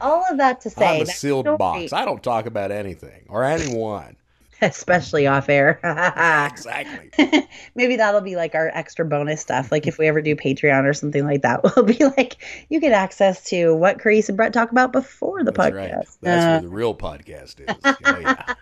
All 0.00 0.24
of 0.30 0.38
that 0.38 0.60
to 0.62 0.70
say, 0.70 1.00
I'm 1.00 1.02
a 1.02 1.06
sealed 1.06 1.58
box. 1.58 1.92
I 1.92 2.04
don't 2.04 2.22
talk 2.22 2.46
about 2.46 2.70
anything 2.70 3.24
or 3.28 3.44
anyone. 3.44 4.16
especially 4.62 5.26
off 5.26 5.48
air. 5.48 5.80
exactly. 6.50 7.10
Maybe 7.74 7.96
that'll 7.96 8.20
be 8.20 8.36
like 8.36 8.54
our 8.54 8.68
extra 8.74 9.04
bonus 9.04 9.40
stuff. 9.40 9.70
Like 9.72 9.86
if 9.86 9.98
we 9.98 10.06
ever 10.08 10.20
do 10.22 10.34
Patreon 10.36 10.84
or 10.84 10.92
something 10.94 11.24
like 11.24 11.42
that, 11.42 11.62
we'll 11.62 11.84
be 11.84 12.04
like, 12.16 12.36
you 12.68 12.80
get 12.80 12.92
access 12.92 13.44
to 13.46 13.74
what 13.74 13.98
Karisse 13.98 14.28
and 14.28 14.36
Brett 14.36 14.52
talk 14.52 14.70
about 14.70 14.92
before 14.92 15.44
the 15.44 15.52
That's 15.52 15.70
podcast. 15.70 15.96
right. 15.96 16.06
That's 16.22 16.44
Uh, 16.44 16.48
where 16.48 16.60
the 16.62 16.68
real 16.68 16.94
podcast 16.94 17.60
is. 17.60 17.76
Oh, 18.04 18.18
yeah. 18.20 18.54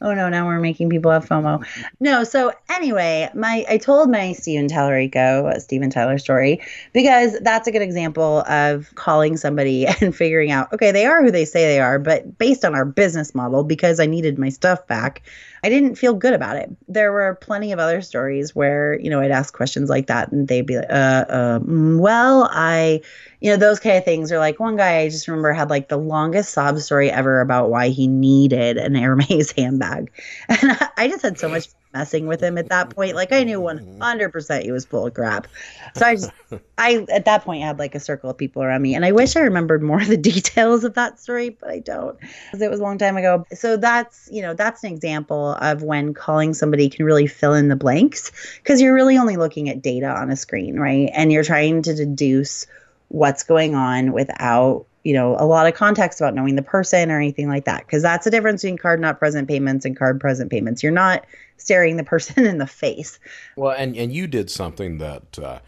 oh 0.00 0.14
no, 0.14 0.28
now 0.28 0.46
we're 0.46 0.60
making 0.60 0.88
people 0.90 1.10
have 1.10 1.26
FOMO. 1.28 1.64
No, 2.00 2.24
so 2.24 2.52
anyway, 2.70 3.28
my 3.34 3.64
I 3.68 3.78
told 3.78 4.10
my 4.10 4.32
Steven 4.32 4.68
Tallarico, 4.68 5.52
uh, 5.52 5.58
Steven 5.58 5.90
Tyler 5.90 6.18
story 6.18 6.60
because 6.92 7.38
that's 7.40 7.66
a 7.68 7.72
good 7.72 7.82
example 7.82 8.40
of 8.48 8.94
calling 8.94 9.36
somebody 9.36 9.86
and 10.00 10.14
figuring 10.14 10.50
out, 10.50 10.72
okay, 10.72 10.92
they 10.92 11.06
are 11.06 11.22
who 11.22 11.30
they 11.30 11.44
say 11.44 11.64
they 11.66 11.80
are, 11.80 11.98
but 11.98 12.38
based 12.38 12.64
on 12.64 12.74
our 12.74 12.84
business 12.84 13.34
model, 13.34 13.64
because 13.64 14.00
I 14.00 14.06
needed 14.06 14.38
my 14.38 14.48
stuff 14.48 14.86
back, 14.86 15.22
I 15.62 15.70
didn't 15.70 15.94
feel 15.94 16.12
good 16.12 16.34
about 16.34 16.56
it. 16.56 16.70
There 16.88 17.10
were 17.10 17.34
plenty 17.36 17.72
of 17.72 17.78
other 17.78 18.02
stories 18.02 18.54
where, 18.54 18.98
you 19.00 19.08
know, 19.08 19.20
I'd 19.20 19.30
ask 19.30 19.54
questions 19.54 19.88
like 19.88 20.08
that 20.08 20.30
and 20.30 20.46
they'd 20.46 20.66
be 20.66 20.76
like, 20.76 20.90
uh, 20.90 21.24
uh 21.26 21.58
mm, 21.60 21.98
well, 21.98 22.48
I, 22.52 23.00
you 23.40 23.50
know, 23.50 23.56
those 23.56 23.80
kind 23.80 23.96
of 23.96 24.04
things 24.04 24.30
are 24.30 24.38
like 24.38 24.60
one 24.60 24.76
guy 24.76 24.98
I 24.98 25.08
just 25.08 25.26
remember 25.26 25.52
had 25.52 25.70
like 25.70 25.88
the 25.88 25.96
longest 25.96 26.52
sob 26.52 26.78
story 26.80 27.10
ever 27.10 27.40
about 27.40 27.70
why 27.70 27.88
he 27.88 28.06
needed 28.06 28.76
an 28.76 28.94
Hermes 28.94 29.52
handbag. 29.56 30.10
And 30.48 30.72
I, 30.72 30.88
I 30.98 31.08
just 31.08 31.22
had 31.22 31.38
so 31.38 31.48
much 31.48 31.68
messing 31.94 32.26
with 32.26 32.42
him 32.42 32.58
at 32.58 32.68
that 32.68 32.90
point. 32.90 33.14
Like 33.14 33.32
I 33.32 33.44
knew 33.44 33.60
100% 33.60 33.78
mm-hmm. 33.98 34.62
he 34.62 34.72
was 34.72 34.84
full 34.84 35.06
of 35.06 35.14
crap. 35.14 35.46
So 35.94 36.04
I 36.04 36.14
just, 36.16 36.30
I, 36.76 37.06
at 37.10 37.24
that 37.24 37.44
point 37.44 37.62
had 37.62 37.78
like 37.78 37.94
a 37.94 38.00
circle 38.00 38.30
of 38.30 38.36
people 38.36 38.62
around 38.62 38.82
me. 38.82 38.94
And 38.94 39.04
I 39.04 39.12
wish 39.12 39.36
I 39.36 39.40
remembered 39.40 39.82
more 39.82 40.00
of 40.00 40.08
the 40.08 40.16
details 40.34 40.84
of 40.84 40.94
that 40.94 41.20
story, 41.20 41.50
but 41.50 41.70
I 41.70 41.78
don't 41.78 42.18
because 42.18 42.60
it 42.60 42.70
was 42.70 42.80
a 42.80 42.82
long 42.82 42.98
time 42.98 43.16
ago. 43.16 43.46
So 43.54 43.76
that's, 43.76 44.28
you 44.30 44.42
know, 44.42 44.52
that's 44.52 44.84
an 44.84 44.92
example 44.92 45.52
of 45.60 45.82
when 45.82 46.12
calling 46.12 46.52
somebody 46.52 46.90
can 46.90 47.06
really 47.06 47.26
fill 47.26 47.54
in 47.54 47.68
the 47.68 47.76
blanks 47.76 48.32
because 48.58 48.80
you're 48.82 48.94
really 48.94 49.16
only 49.16 49.36
looking 49.36 49.68
at 49.68 49.80
data 49.80 50.08
on 50.08 50.30
a 50.30 50.36
screen, 50.36 50.78
right? 50.78 51.10
And 51.14 51.32
you're 51.32 51.44
trying 51.44 51.82
to 51.82 51.94
deduce 51.94 52.66
what's 53.08 53.44
going 53.44 53.74
on 53.74 54.12
without 54.12 54.86
you 55.04 55.12
know 55.12 55.36
a 55.38 55.46
lot 55.46 55.66
of 55.66 55.74
context 55.74 56.20
about 56.20 56.34
knowing 56.34 56.56
the 56.56 56.62
person 56.62 57.10
or 57.10 57.18
anything 57.18 57.48
like 57.48 57.66
that 57.66 57.86
because 57.86 58.02
that's 58.02 58.24
the 58.24 58.30
difference 58.30 58.62
between 58.62 58.78
card 58.78 58.98
not 58.98 59.18
present 59.18 59.46
payments 59.46 59.84
and 59.84 59.96
card 59.96 60.20
present 60.20 60.50
payments 60.50 60.82
you're 60.82 60.90
not 60.90 61.24
staring 61.56 61.96
the 61.96 62.04
person 62.04 62.46
in 62.46 62.58
the 62.58 62.66
face 62.66 63.18
Well, 63.56 63.74
and 63.76 63.96
and 63.96 64.12
you 64.12 64.26
did 64.26 64.50
something 64.50 64.98
that 64.98 65.38
uh, 65.38 65.58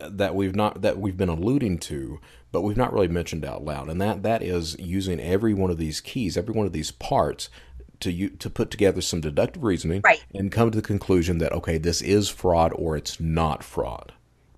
that 0.00 0.34
we've 0.34 0.54
not 0.54 0.82
that 0.82 0.98
we've 0.98 1.16
been 1.16 1.28
alluding 1.28 1.78
to, 1.78 2.20
but 2.52 2.62
we've 2.62 2.76
not 2.76 2.92
really 2.92 3.08
mentioned 3.08 3.44
out 3.44 3.64
loud, 3.64 3.88
and 3.88 4.00
that 4.00 4.22
that 4.22 4.42
is 4.42 4.76
using 4.78 5.18
every 5.20 5.54
one 5.54 5.70
of 5.70 5.78
these 5.78 6.00
keys, 6.00 6.36
every 6.36 6.52
one 6.54 6.66
of 6.66 6.72
these 6.72 6.90
parts. 6.90 7.48
To, 8.00 8.10
you, 8.10 8.30
to 8.30 8.48
put 8.48 8.70
together 8.70 9.02
some 9.02 9.20
deductive 9.20 9.62
reasoning 9.62 10.00
Right. 10.02 10.24
and 10.34 10.50
come 10.50 10.70
to 10.70 10.76
the 10.76 10.80
conclusion 10.80 11.36
that 11.36 11.52
okay 11.52 11.76
this 11.76 12.00
is 12.00 12.30
fraud 12.30 12.72
or 12.74 12.96
it's 12.96 13.20
not 13.20 13.62
fraud 13.62 14.14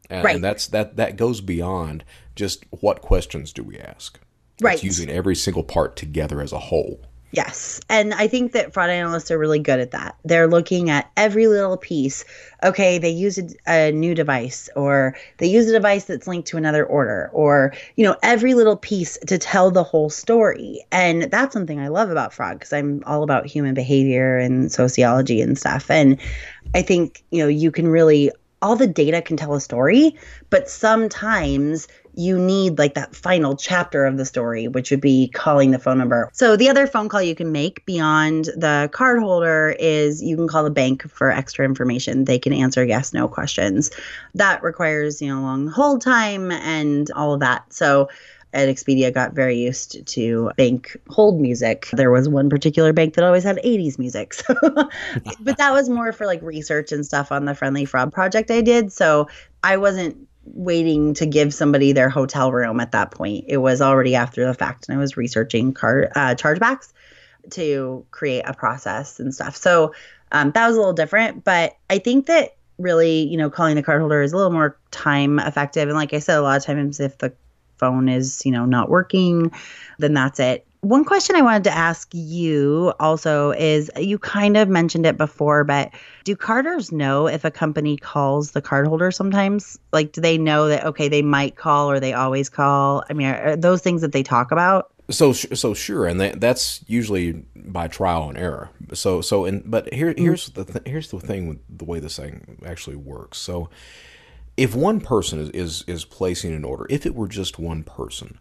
and, 0.08 0.22
Right. 0.22 0.36
and 0.36 0.44
that's 0.44 0.68
that 0.68 0.94
that 0.94 1.16
goes 1.16 1.40
beyond 1.40 2.04
just 2.36 2.64
what 2.70 3.02
questions 3.02 3.52
do 3.52 3.64
we 3.64 3.80
ask 3.80 4.20
Right. 4.60 4.74
it's 4.74 4.84
using 4.84 5.10
every 5.10 5.34
single 5.34 5.64
part 5.64 5.96
together 5.96 6.40
as 6.40 6.52
a 6.52 6.60
whole 6.60 7.00
Yes. 7.34 7.80
And 7.88 8.12
I 8.12 8.28
think 8.28 8.52
that 8.52 8.74
fraud 8.74 8.90
analysts 8.90 9.30
are 9.30 9.38
really 9.38 9.58
good 9.58 9.80
at 9.80 9.92
that. 9.92 10.16
They're 10.22 10.46
looking 10.46 10.90
at 10.90 11.10
every 11.16 11.46
little 11.46 11.78
piece. 11.78 12.26
Okay, 12.62 12.98
they 12.98 13.08
use 13.08 13.38
a, 13.38 13.48
a 13.66 13.90
new 13.90 14.14
device 14.14 14.68
or 14.76 15.16
they 15.38 15.46
use 15.46 15.66
a 15.66 15.72
device 15.72 16.04
that's 16.04 16.26
linked 16.26 16.48
to 16.48 16.58
another 16.58 16.84
order 16.84 17.30
or, 17.32 17.72
you 17.96 18.04
know, 18.04 18.16
every 18.22 18.52
little 18.52 18.76
piece 18.76 19.16
to 19.26 19.38
tell 19.38 19.70
the 19.70 19.82
whole 19.82 20.10
story. 20.10 20.84
And 20.92 21.22
that's 21.22 21.54
something 21.54 21.80
I 21.80 21.88
love 21.88 22.10
about 22.10 22.34
fraud 22.34 22.58
because 22.58 22.72
I'm 22.74 23.02
all 23.06 23.22
about 23.22 23.46
human 23.46 23.72
behavior 23.72 24.36
and 24.36 24.70
sociology 24.70 25.40
and 25.40 25.58
stuff. 25.58 25.90
And 25.90 26.20
I 26.74 26.82
think, 26.82 27.24
you 27.30 27.42
know, 27.42 27.48
you 27.48 27.70
can 27.70 27.88
really 27.88 28.30
all 28.60 28.76
the 28.76 28.86
data 28.86 29.20
can 29.20 29.36
tell 29.36 29.54
a 29.54 29.60
story, 29.60 30.16
but 30.48 30.68
sometimes 30.68 31.88
you 32.14 32.38
need 32.38 32.78
like 32.78 32.94
that 32.94 33.14
final 33.14 33.56
chapter 33.56 34.04
of 34.04 34.16
the 34.16 34.24
story, 34.24 34.68
which 34.68 34.90
would 34.90 35.00
be 35.00 35.28
calling 35.28 35.70
the 35.70 35.78
phone 35.78 35.98
number. 35.98 36.30
So 36.32 36.56
the 36.56 36.68
other 36.68 36.86
phone 36.86 37.08
call 37.08 37.22
you 37.22 37.34
can 37.34 37.52
make 37.52 37.84
beyond 37.86 38.46
the 38.56 38.90
card 38.92 39.20
holder 39.20 39.74
is 39.78 40.22
you 40.22 40.36
can 40.36 40.48
call 40.48 40.64
the 40.64 40.70
bank 40.70 41.08
for 41.10 41.30
extra 41.30 41.64
information. 41.64 42.24
They 42.24 42.38
can 42.38 42.52
answer 42.52 42.84
yes, 42.84 43.12
no 43.12 43.28
questions. 43.28 43.90
That 44.34 44.62
requires, 44.62 45.22
you 45.22 45.28
know, 45.28 45.40
long 45.40 45.68
hold 45.68 46.02
time 46.02 46.50
and 46.50 47.10
all 47.12 47.34
of 47.34 47.40
that. 47.40 47.72
So 47.72 48.08
at 48.54 48.68
Expedia 48.68 49.12
got 49.12 49.32
very 49.32 49.58
used 49.58 50.06
to 50.06 50.50
bank 50.56 50.96
hold 51.08 51.40
music. 51.40 51.88
There 51.92 52.10
was 52.10 52.28
one 52.28 52.50
particular 52.50 52.92
bank 52.92 53.14
that 53.14 53.24
always 53.24 53.44
had 53.44 53.58
80s 53.64 53.98
music. 53.98 54.34
So 54.42 54.54
but 55.40 55.56
that 55.58 55.72
was 55.72 55.88
more 55.88 56.12
for 56.12 56.26
like 56.26 56.42
research 56.42 56.92
and 56.92 57.04
stuff 57.04 57.32
on 57.32 57.44
the 57.44 57.54
friendly 57.54 57.84
fraud 57.84 58.12
project 58.12 58.50
I 58.50 58.60
did. 58.60 58.92
So 58.92 59.28
I 59.62 59.76
wasn't 59.76 60.28
waiting 60.44 61.14
to 61.14 61.26
give 61.26 61.54
somebody 61.54 61.92
their 61.92 62.08
hotel 62.08 62.52
room 62.52 62.80
at 62.80 62.92
that 62.92 63.10
point. 63.10 63.44
It 63.48 63.58
was 63.58 63.80
already 63.80 64.14
after 64.14 64.46
the 64.46 64.54
fact 64.54 64.88
and 64.88 64.96
I 64.96 65.00
was 65.00 65.16
researching 65.16 65.72
card 65.72 66.10
uh, 66.14 66.34
chargebacks. 66.34 66.92
to 67.50 68.06
create 68.10 68.42
a 68.46 68.54
process 68.54 69.18
and 69.18 69.34
stuff. 69.34 69.56
So 69.56 69.94
um, 70.30 70.52
that 70.52 70.66
was 70.66 70.76
a 70.76 70.78
little 70.78 70.92
different, 70.92 71.44
but 71.44 71.76
I 71.90 71.98
think 71.98 72.26
that 72.26 72.56
really, 72.78 73.22
you 73.22 73.36
know, 73.36 73.50
calling 73.50 73.74
the 73.74 73.82
cardholder 73.82 74.24
is 74.24 74.32
a 74.32 74.36
little 74.36 74.52
more 74.52 74.78
time 74.90 75.38
effective. 75.38 75.88
And 75.88 75.96
like 75.96 76.14
I 76.14 76.20
said, 76.20 76.38
a 76.38 76.42
lot 76.42 76.56
of 76.56 76.64
times 76.64 77.00
if 77.00 77.18
the 77.18 77.32
phone 77.78 78.08
is, 78.08 78.42
you 78.44 78.52
know, 78.52 78.64
not 78.64 78.88
working, 78.88 79.52
then 79.98 80.14
that's 80.14 80.38
it. 80.40 80.66
One 80.82 81.04
question 81.04 81.36
I 81.36 81.42
wanted 81.42 81.62
to 81.64 81.70
ask 81.70 82.08
you 82.12 82.92
also 82.98 83.52
is 83.52 83.88
you 83.96 84.18
kind 84.18 84.56
of 84.56 84.68
mentioned 84.68 85.06
it 85.06 85.16
before, 85.16 85.62
but 85.62 85.92
do 86.24 86.34
carders 86.34 86.90
know 86.90 87.28
if 87.28 87.44
a 87.44 87.52
company 87.52 87.96
calls 87.96 88.50
the 88.50 88.60
cardholder 88.60 89.14
sometimes? 89.14 89.78
Like, 89.92 90.10
do 90.10 90.20
they 90.20 90.36
know 90.36 90.66
that, 90.66 90.84
okay, 90.84 91.08
they 91.08 91.22
might 91.22 91.54
call 91.54 91.88
or 91.88 92.00
they 92.00 92.12
always 92.12 92.48
call? 92.48 93.04
I 93.08 93.12
mean, 93.12 93.28
are 93.28 93.54
those 93.54 93.80
things 93.80 94.00
that 94.00 94.10
they 94.10 94.24
talk 94.24 94.50
about? 94.50 94.90
So 95.08 95.32
so 95.32 95.72
sure, 95.72 96.06
and 96.06 96.20
that, 96.20 96.40
that's 96.40 96.84
usually 96.88 97.44
by 97.54 97.86
trial 97.86 98.28
and 98.28 98.36
error. 98.36 98.70
So 98.92 99.20
so 99.20 99.44
and 99.44 99.62
but 99.70 99.92
here 99.92 100.12
mm-hmm. 100.12 100.24
here's 100.24 100.48
the 100.48 100.64
th- 100.64 100.86
here's 100.86 101.10
the 101.10 101.20
thing 101.20 101.46
with 101.46 101.58
the 101.68 101.84
way 101.84 102.00
this 102.00 102.16
thing 102.16 102.58
actually 102.66 102.96
works. 102.96 103.38
So 103.38 103.68
if 104.56 104.74
one 104.74 105.00
person 105.00 105.38
is, 105.38 105.50
is 105.50 105.84
is 105.86 106.04
placing 106.04 106.52
an 106.54 106.64
order, 106.64 106.86
if 106.90 107.06
it 107.06 107.14
were 107.14 107.28
just 107.28 107.58
one 107.58 107.84
person, 107.84 108.38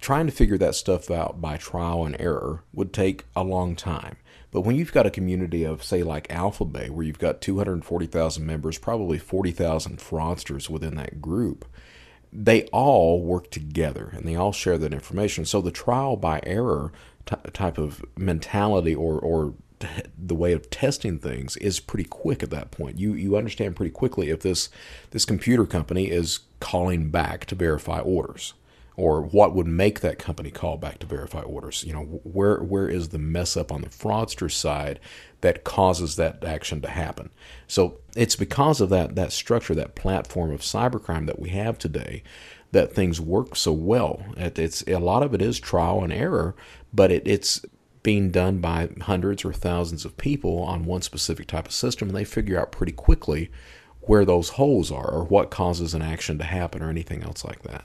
trying 0.00 0.26
to 0.26 0.32
figure 0.32 0.58
that 0.58 0.74
stuff 0.74 1.10
out 1.10 1.40
by 1.40 1.56
trial 1.56 2.04
and 2.04 2.16
error 2.18 2.62
would 2.72 2.92
take 2.92 3.24
a 3.34 3.42
long 3.42 3.74
time. 3.74 4.16
But 4.50 4.62
when 4.62 4.76
you've 4.76 4.92
got 4.92 5.06
a 5.06 5.10
community 5.10 5.64
of, 5.64 5.82
say, 5.82 6.02
like 6.02 6.28
AlphaBay, 6.28 6.90
where 6.90 7.04
you've 7.04 7.18
got 7.18 7.40
240,000 7.40 8.46
members, 8.46 8.78
probably 8.78 9.18
40,000 9.18 9.98
fraudsters 9.98 10.70
within 10.70 10.94
that 10.96 11.20
group, 11.20 11.66
they 12.32 12.64
all 12.66 13.22
work 13.22 13.50
together 13.50 14.10
and 14.14 14.24
they 14.24 14.36
all 14.36 14.52
share 14.52 14.78
that 14.78 14.92
information. 14.92 15.44
So 15.44 15.60
the 15.60 15.70
trial 15.70 16.16
by 16.16 16.40
error 16.44 16.92
t- 17.24 17.36
type 17.52 17.78
of 17.78 18.04
mentality 18.16 18.94
or, 18.94 19.18
or 19.18 19.54
t- 19.80 19.88
the 20.16 20.34
way 20.34 20.52
of 20.52 20.70
testing 20.70 21.18
things 21.18 21.56
is 21.58 21.80
pretty 21.80 22.08
quick 22.08 22.42
at 22.42 22.50
that 22.50 22.70
point. 22.70 22.98
You 22.98 23.14
you 23.14 23.36
understand 23.36 23.76
pretty 23.76 23.92
quickly 23.92 24.30
if 24.30 24.40
this 24.40 24.68
this 25.10 25.24
computer 25.24 25.66
company 25.66 26.10
is 26.10 26.40
calling 26.60 27.10
back 27.10 27.46
to 27.46 27.54
verify 27.54 28.00
orders 28.00 28.54
or 28.96 29.20
what 29.20 29.54
would 29.54 29.66
make 29.66 30.00
that 30.00 30.18
company 30.18 30.50
call 30.50 30.78
back 30.78 30.98
to 30.98 31.06
verify 31.06 31.42
orders. 31.42 31.84
You 31.84 31.92
know, 31.92 32.04
where 32.24 32.58
where 32.58 32.88
is 32.88 33.10
the 33.10 33.18
mess 33.18 33.56
up 33.56 33.70
on 33.70 33.82
the 33.82 33.88
fraudster 33.88 34.50
side 34.50 34.98
that 35.42 35.64
causes 35.64 36.16
that 36.16 36.42
action 36.42 36.80
to 36.80 36.88
happen? 36.88 37.30
So 37.68 37.98
it's 38.16 38.36
because 38.36 38.80
of 38.80 38.88
that 38.90 39.14
that 39.14 39.32
structure, 39.32 39.74
that 39.74 39.94
platform 39.94 40.50
of 40.50 40.62
cybercrime 40.62 41.26
that 41.26 41.38
we 41.38 41.50
have 41.50 41.78
today, 41.78 42.22
that 42.72 42.94
things 42.94 43.20
work 43.20 43.54
so 43.54 43.72
well. 43.72 44.22
It's 44.36 44.82
a 44.86 44.98
lot 44.98 45.22
of 45.22 45.34
it 45.34 45.42
is 45.42 45.60
trial 45.60 46.02
and 46.02 46.12
error, 46.12 46.56
but 46.92 47.12
it, 47.12 47.28
it's 47.28 47.64
being 48.02 48.30
done 48.30 48.58
by 48.60 48.88
hundreds 49.02 49.44
or 49.44 49.52
thousands 49.52 50.04
of 50.04 50.16
people 50.16 50.62
on 50.62 50.86
one 50.86 51.02
specific 51.02 51.48
type 51.48 51.66
of 51.66 51.72
system, 51.72 52.08
and 52.08 52.16
they 52.16 52.24
figure 52.24 52.58
out 52.58 52.72
pretty 52.72 52.92
quickly 52.92 53.50
where 54.02 54.24
those 54.24 54.50
holes 54.50 54.92
are 54.92 55.10
or 55.10 55.24
what 55.24 55.50
causes 55.50 55.92
an 55.92 56.00
action 56.00 56.38
to 56.38 56.44
happen 56.44 56.80
or 56.80 56.88
anything 56.88 57.24
else 57.24 57.44
like 57.44 57.62
that 57.62 57.84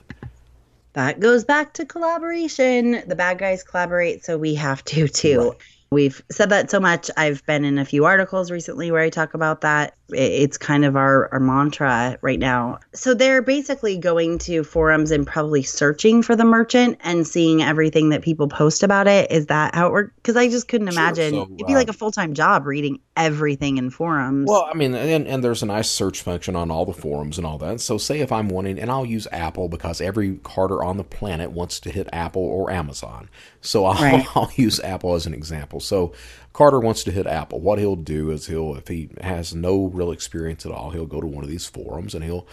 that 0.94 1.20
goes 1.20 1.44
back 1.44 1.74
to 1.74 1.86
collaboration. 1.86 3.02
The 3.06 3.16
bad 3.16 3.38
guys 3.38 3.62
collaborate, 3.62 4.24
so 4.24 4.38
we 4.38 4.54
have 4.54 4.84
to 4.86 5.08
too. 5.08 5.50
Right. 5.50 5.58
We've 5.90 6.22
said 6.30 6.50
that 6.50 6.70
so 6.70 6.80
much. 6.80 7.10
I've 7.16 7.44
been 7.44 7.64
in 7.64 7.78
a 7.78 7.84
few 7.84 8.06
articles 8.06 8.50
recently 8.50 8.90
where 8.90 9.02
I 9.02 9.10
talk 9.10 9.34
about 9.34 9.60
that. 9.60 9.94
It's 10.14 10.58
kind 10.58 10.84
of 10.84 10.96
our, 10.96 11.28
our 11.32 11.40
mantra 11.40 12.18
right 12.22 12.38
now. 12.38 12.78
So 12.92 13.14
they're 13.14 13.42
basically 13.42 13.96
going 13.98 14.38
to 14.38 14.64
forums 14.64 15.10
and 15.10 15.26
probably 15.26 15.62
searching 15.62 16.22
for 16.22 16.36
the 16.36 16.44
merchant 16.44 16.98
and 17.02 17.26
seeing 17.26 17.62
everything 17.62 18.10
that 18.10 18.22
people 18.22 18.48
post 18.48 18.82
about 18.82 19.06
it. 19.06 19.30
Is 19.30 19.46
that 19.46 19.74
how 19.74 19.88
it 19.88 19.92
works? 19.92 20.12
Because 20.16 20.36
I 20.36 20.48
just 20.48 20.68
couldn't 20.68 20.88
imagine 20.88 21.34
sure. 21.34 21.46
so, 21.46 21.54
it'd 21.54 21.66
be 21.66 21.74
uh, 21.74 21.76
like 21.76 21.88
a 21.88 21.92
full 21.92 22.10
time 22.10 22.34
job 22.34 22.66
reading 22.66 23.00
everything 23.16 23.78
in 23.78 23.90
forums. 23.90 24.48
Well, 24.48 24.68
I 24.70 24.74
mean, 24.74 24.94
and, 24.94 25.26
and 25.26 25.44
there's 25.44 25.62
a 25.62 25.66
nice 25.66 25.90
search 25.90 26.22
function 26.22 26.56
on 26.56 26.70
all 26.70 26.86
the 26.86 26.92
forums 26.92 27.38
and 27.38 27.46
all 27.46 27.58
that. 27.58 27.80
So, 27.80 27.98
say 27.98 28.20
if 28.20 28.32
I'm 28.32 28.48
wanting, 28.48 28.78
and 28.78 28.90
I'll 28.90 29.06
use 29.06 29.26
Apple 29.32 29.68
because 29.68 30.00
every 30.00 30.38
carder 30.42 30.82
on 30.82 30.96
the 30.96 31.04
planet 31.04 31.50
wants 31.52 31.80
to 31.80 31.90
hit 31.90 32.08
Apple 32.12 32.42
or 32.42 32.70
Amazon. 32.70 33.28
So, 33.60 33.84
I'll, 33.84 34.02
right. 34.02 34.26
I'll 34.36 34.52
use 34.56 34.80
Apple 34.80 35.14
as 35.14 35.26
an 35.26 35.34
example. 35.34 35.80
So, 35.80 36.12
Carder 36.52 36.80
wants 36.80 37.04
to 37.04 37.10
hit 37.10 37.26
Apple. 37.26 37.60
What 37.60 37.78
he'll 37.78 37.96
do 37.96 38.30
is 38.30 38.46
he'll, 38.46 38.76
if 38.76 38.88
he 38.88 39.10
has 39.20 39.54
no 39.54 39.86
real 39.86 40.12
experience 40.12 40.66
at 40.66 40.72
all, 40.72 40.90
he'll 40.90 41.06
go 41.06 41.20
to 41.20 41.26
one 41.26 41.44
of 41.44 41.50
these 41.50 41.66
forums 41.66 42.14
and 42.14 42.22
he'll 42.22 42.46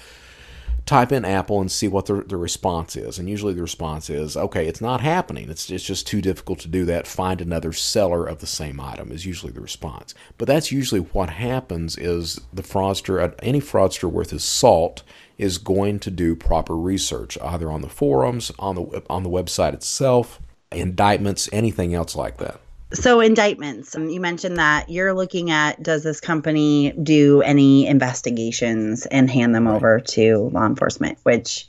type 0.85 1.11
in 1.11 1.23
Apple 1.23 1.61
and 1.61 1.71
see 1.71 1.87
what 1.87 2.07
the, 2.07 2.23
the 2.23 2.37
response 2.37 2.95
is. 2.95 3.19
And 3.19 3.29
usually 3.29 3.53
the 3.53 3.61
response 3.61 4.09
is, 4.09 4.35
okay, 4.35 4.65
it's 4.67 4.81
not 4.81 5.01
happening. 5.01 5.49
It's, 5.49 5.69
it's 5.69 5.83
just 5.83 6.07
too 6.07 6.21
difficult 6.21 6.59
to 6.59 6.67
do 6.67 6.85
that. 6.85 7.05
Find 7.05 7.41
another 7.41 7.73
seller 7.73 8.25
of 8.25 8.39
the 8.39 8.47
same 8.47 8.79
item 8.79 9.11
is 9.11 9.25
usually 9.25 9.51
the 9.51 9.61
response. 9.61 10.15
But 10.37 10.47
that's 10.47 10.71
usually 10.71 11.01
what 11.01 11.29
happens 11.29 11.97
is 11.97 12.41
the 12.51 12.63
fraudster, 12.63 13.21
uh, 13.21 13.35
any 13.43 13.61
fraudster 13.61 14.09
worth 14.09 14.31
his 14.31 14.43
salt, 14.43 15.03
is 15.37 15.57
going 15.57 15.99
to 15.99 16.11
do 16.11 16.35
proper 16.35 16.75
research, 16.75 17.37
either 17.41 17.71
on 17.71 17.81
the 17.81 17.89
forums, 17.89 18.51
on 18.59 18.75
the 18.75 19.03
on 19.09 19.23
the 19.23 19.29
website 19.29 19.73
itself, 19.73 20.41
indictments, 20.69 21.47
anything 21.53 21.93
else 21.93 22.13
like 22.15 22.37
that. 22.37 22.59
So 22.91 23.19
indictments. 23.19 23.95
Um, 23.95 24.09
you 24.09 24.19
mentioned 24.19 24.57
that 24.57 24.89
you're 24.89 25.13
looking 25.13 25.51
at 25.51 25.81
does 25.81 26.03
this 26.03 26.19
company 26.19 26.91
do 26.91 27.41
any 27.41 27.85
investigations 27.85 29.05
and 29.05 29.29
hand 29.29 29.53
them 29.53 29.67
over 29.67 29.99
to 29.99 30.49
law 30.51 30.65
enforcement, 30.65 31.19
which 31.23 31.67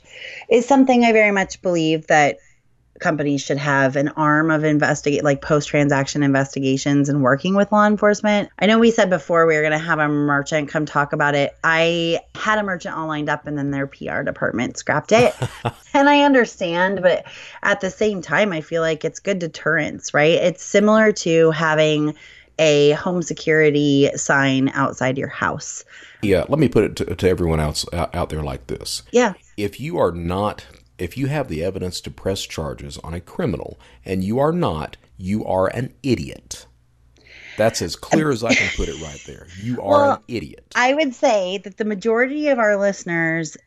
is 0.49 0.67
something 0.67 1.05
I 1.05 1.11
very 1.11 1.31
much 1.31 1.61
believe 1.61 2.07
that 2.07 2.37
companies 3.01 3.41
should 3.41 3.57
have 3.57 3.95
an 3.95 4.09
arm 4.09 4.49
of 4.51 4.63
investigate 4.63 5.23
like 5.23 5.41
post 5.41 5.67
transaction 5.67 6.23
investigations 6.23 7.09
and 7.09 7.21
working 7.21 7.55
with 7.55 7.71
law 7.71 7.85
enforcement. 7.85 8.49
I 8.59 8.67
know 8.67 8.79
we 8.79 8.91
said 8.91 9.09
before 9.09 9.45
we 9.45 9.55
were 9.55 9.61
going 9.61 9.71
to 9.73 9.77
have 9.77 9.99
a 9.99 10.07
merchant 10.07 10.69
come 10.69 10.85
talk 10.85 11.11
about 11.11 11.35
it. 11.35 11.57
I 11.63 12.19
had 12.35 12.59
a 12.59 12.63
merchant 12.63 12.95
all 12.95 13.07
lined 13.07 13.29
up 13.29 13.47
and 13.47 13.57
then 13.57 13.71
their 13.71 13.87
PR 13.87 14.21
department 14.21 14.77
scrapped 14.77 15.11
it. 15.11 15.35
and 15.93 16.07
I 16.07 16.21
understand, 16.21 17.01
but 17.01 17.25
at 17.63 17.81
the 17.81 17.89
same 17.89 18.21
time 18.21 18.53
I 18.53 18.61
feel 18.61 18.81
like 18.81 19.03
it's 19.03 19.19
good 19.19 19.39
deterrence, 19.39 20.13
right? 20.13 20.33
It's 20.33 20.63
similar 20.63 21.11
to 21.11 21.51
having 21.51 22.15
a 22.59 22.91
home 22.91 23.23
security 23.23 24.09
sign 24.15 24.69
outside 24.69 25.17
your 25.17 25.27
house. 25.27 25.83
Yeah, 26.21 26.45
let 26.47 26.59
me 26.59 26.69
put 26.69 26.83
it 26.83 26.95
to, 26.97 27.15
to 27.15 27.27
everyone 27.27 27.59
else 27.59 27.85
out 27.91 28.29
there 28.29 28.43
like 28.43 28.67
this. 28.67 29.01
Yeah. 29.11 29.33
If 29.57 29.79
you 29.79 29.97
are 29.97 30.11
not 30.11 30.65
if 31.01 31.17
you 31.17 31.27
have 31.27 31.47
the 31.47 31.63
evidence 31.63 31.99
to 32.01 32.11
press 32.11 32.43
charges 32.43 32.97
on 32.99 33.13
a 33.13 33.19
criminal 33.19 33.79
and 34.05 34.23
you 34.23 34.39
are 34.39 34.51
not, 34.51 34.97
you 35.17 35.43
are 35.45 35.67
an 35.67 35.93
idiot. 36.03 36.65
That's 37.57 37.81
as 37.81 37.95
clear 37.95 38.31
as 38.31 38.43
I 38.43 38.53
can 38.53 38.69
put 38.75 38.87
it 38.87 39.01
right 39.01 39.21
there. 39.25 39.47
You 39.61 39.81
are 39.81 40.01
well, 40.01 40.11
an 40.13 40.21
idiot. 40.27 40.65
I 40.75 40.93
would 40.93 41.13
say 41.13 41.59
that 41.63 41.77
the 41.77 41.85
majority 41.85 42.47
of 42.47 42.59
our 42.59 42.77
listeners 42.77 43.57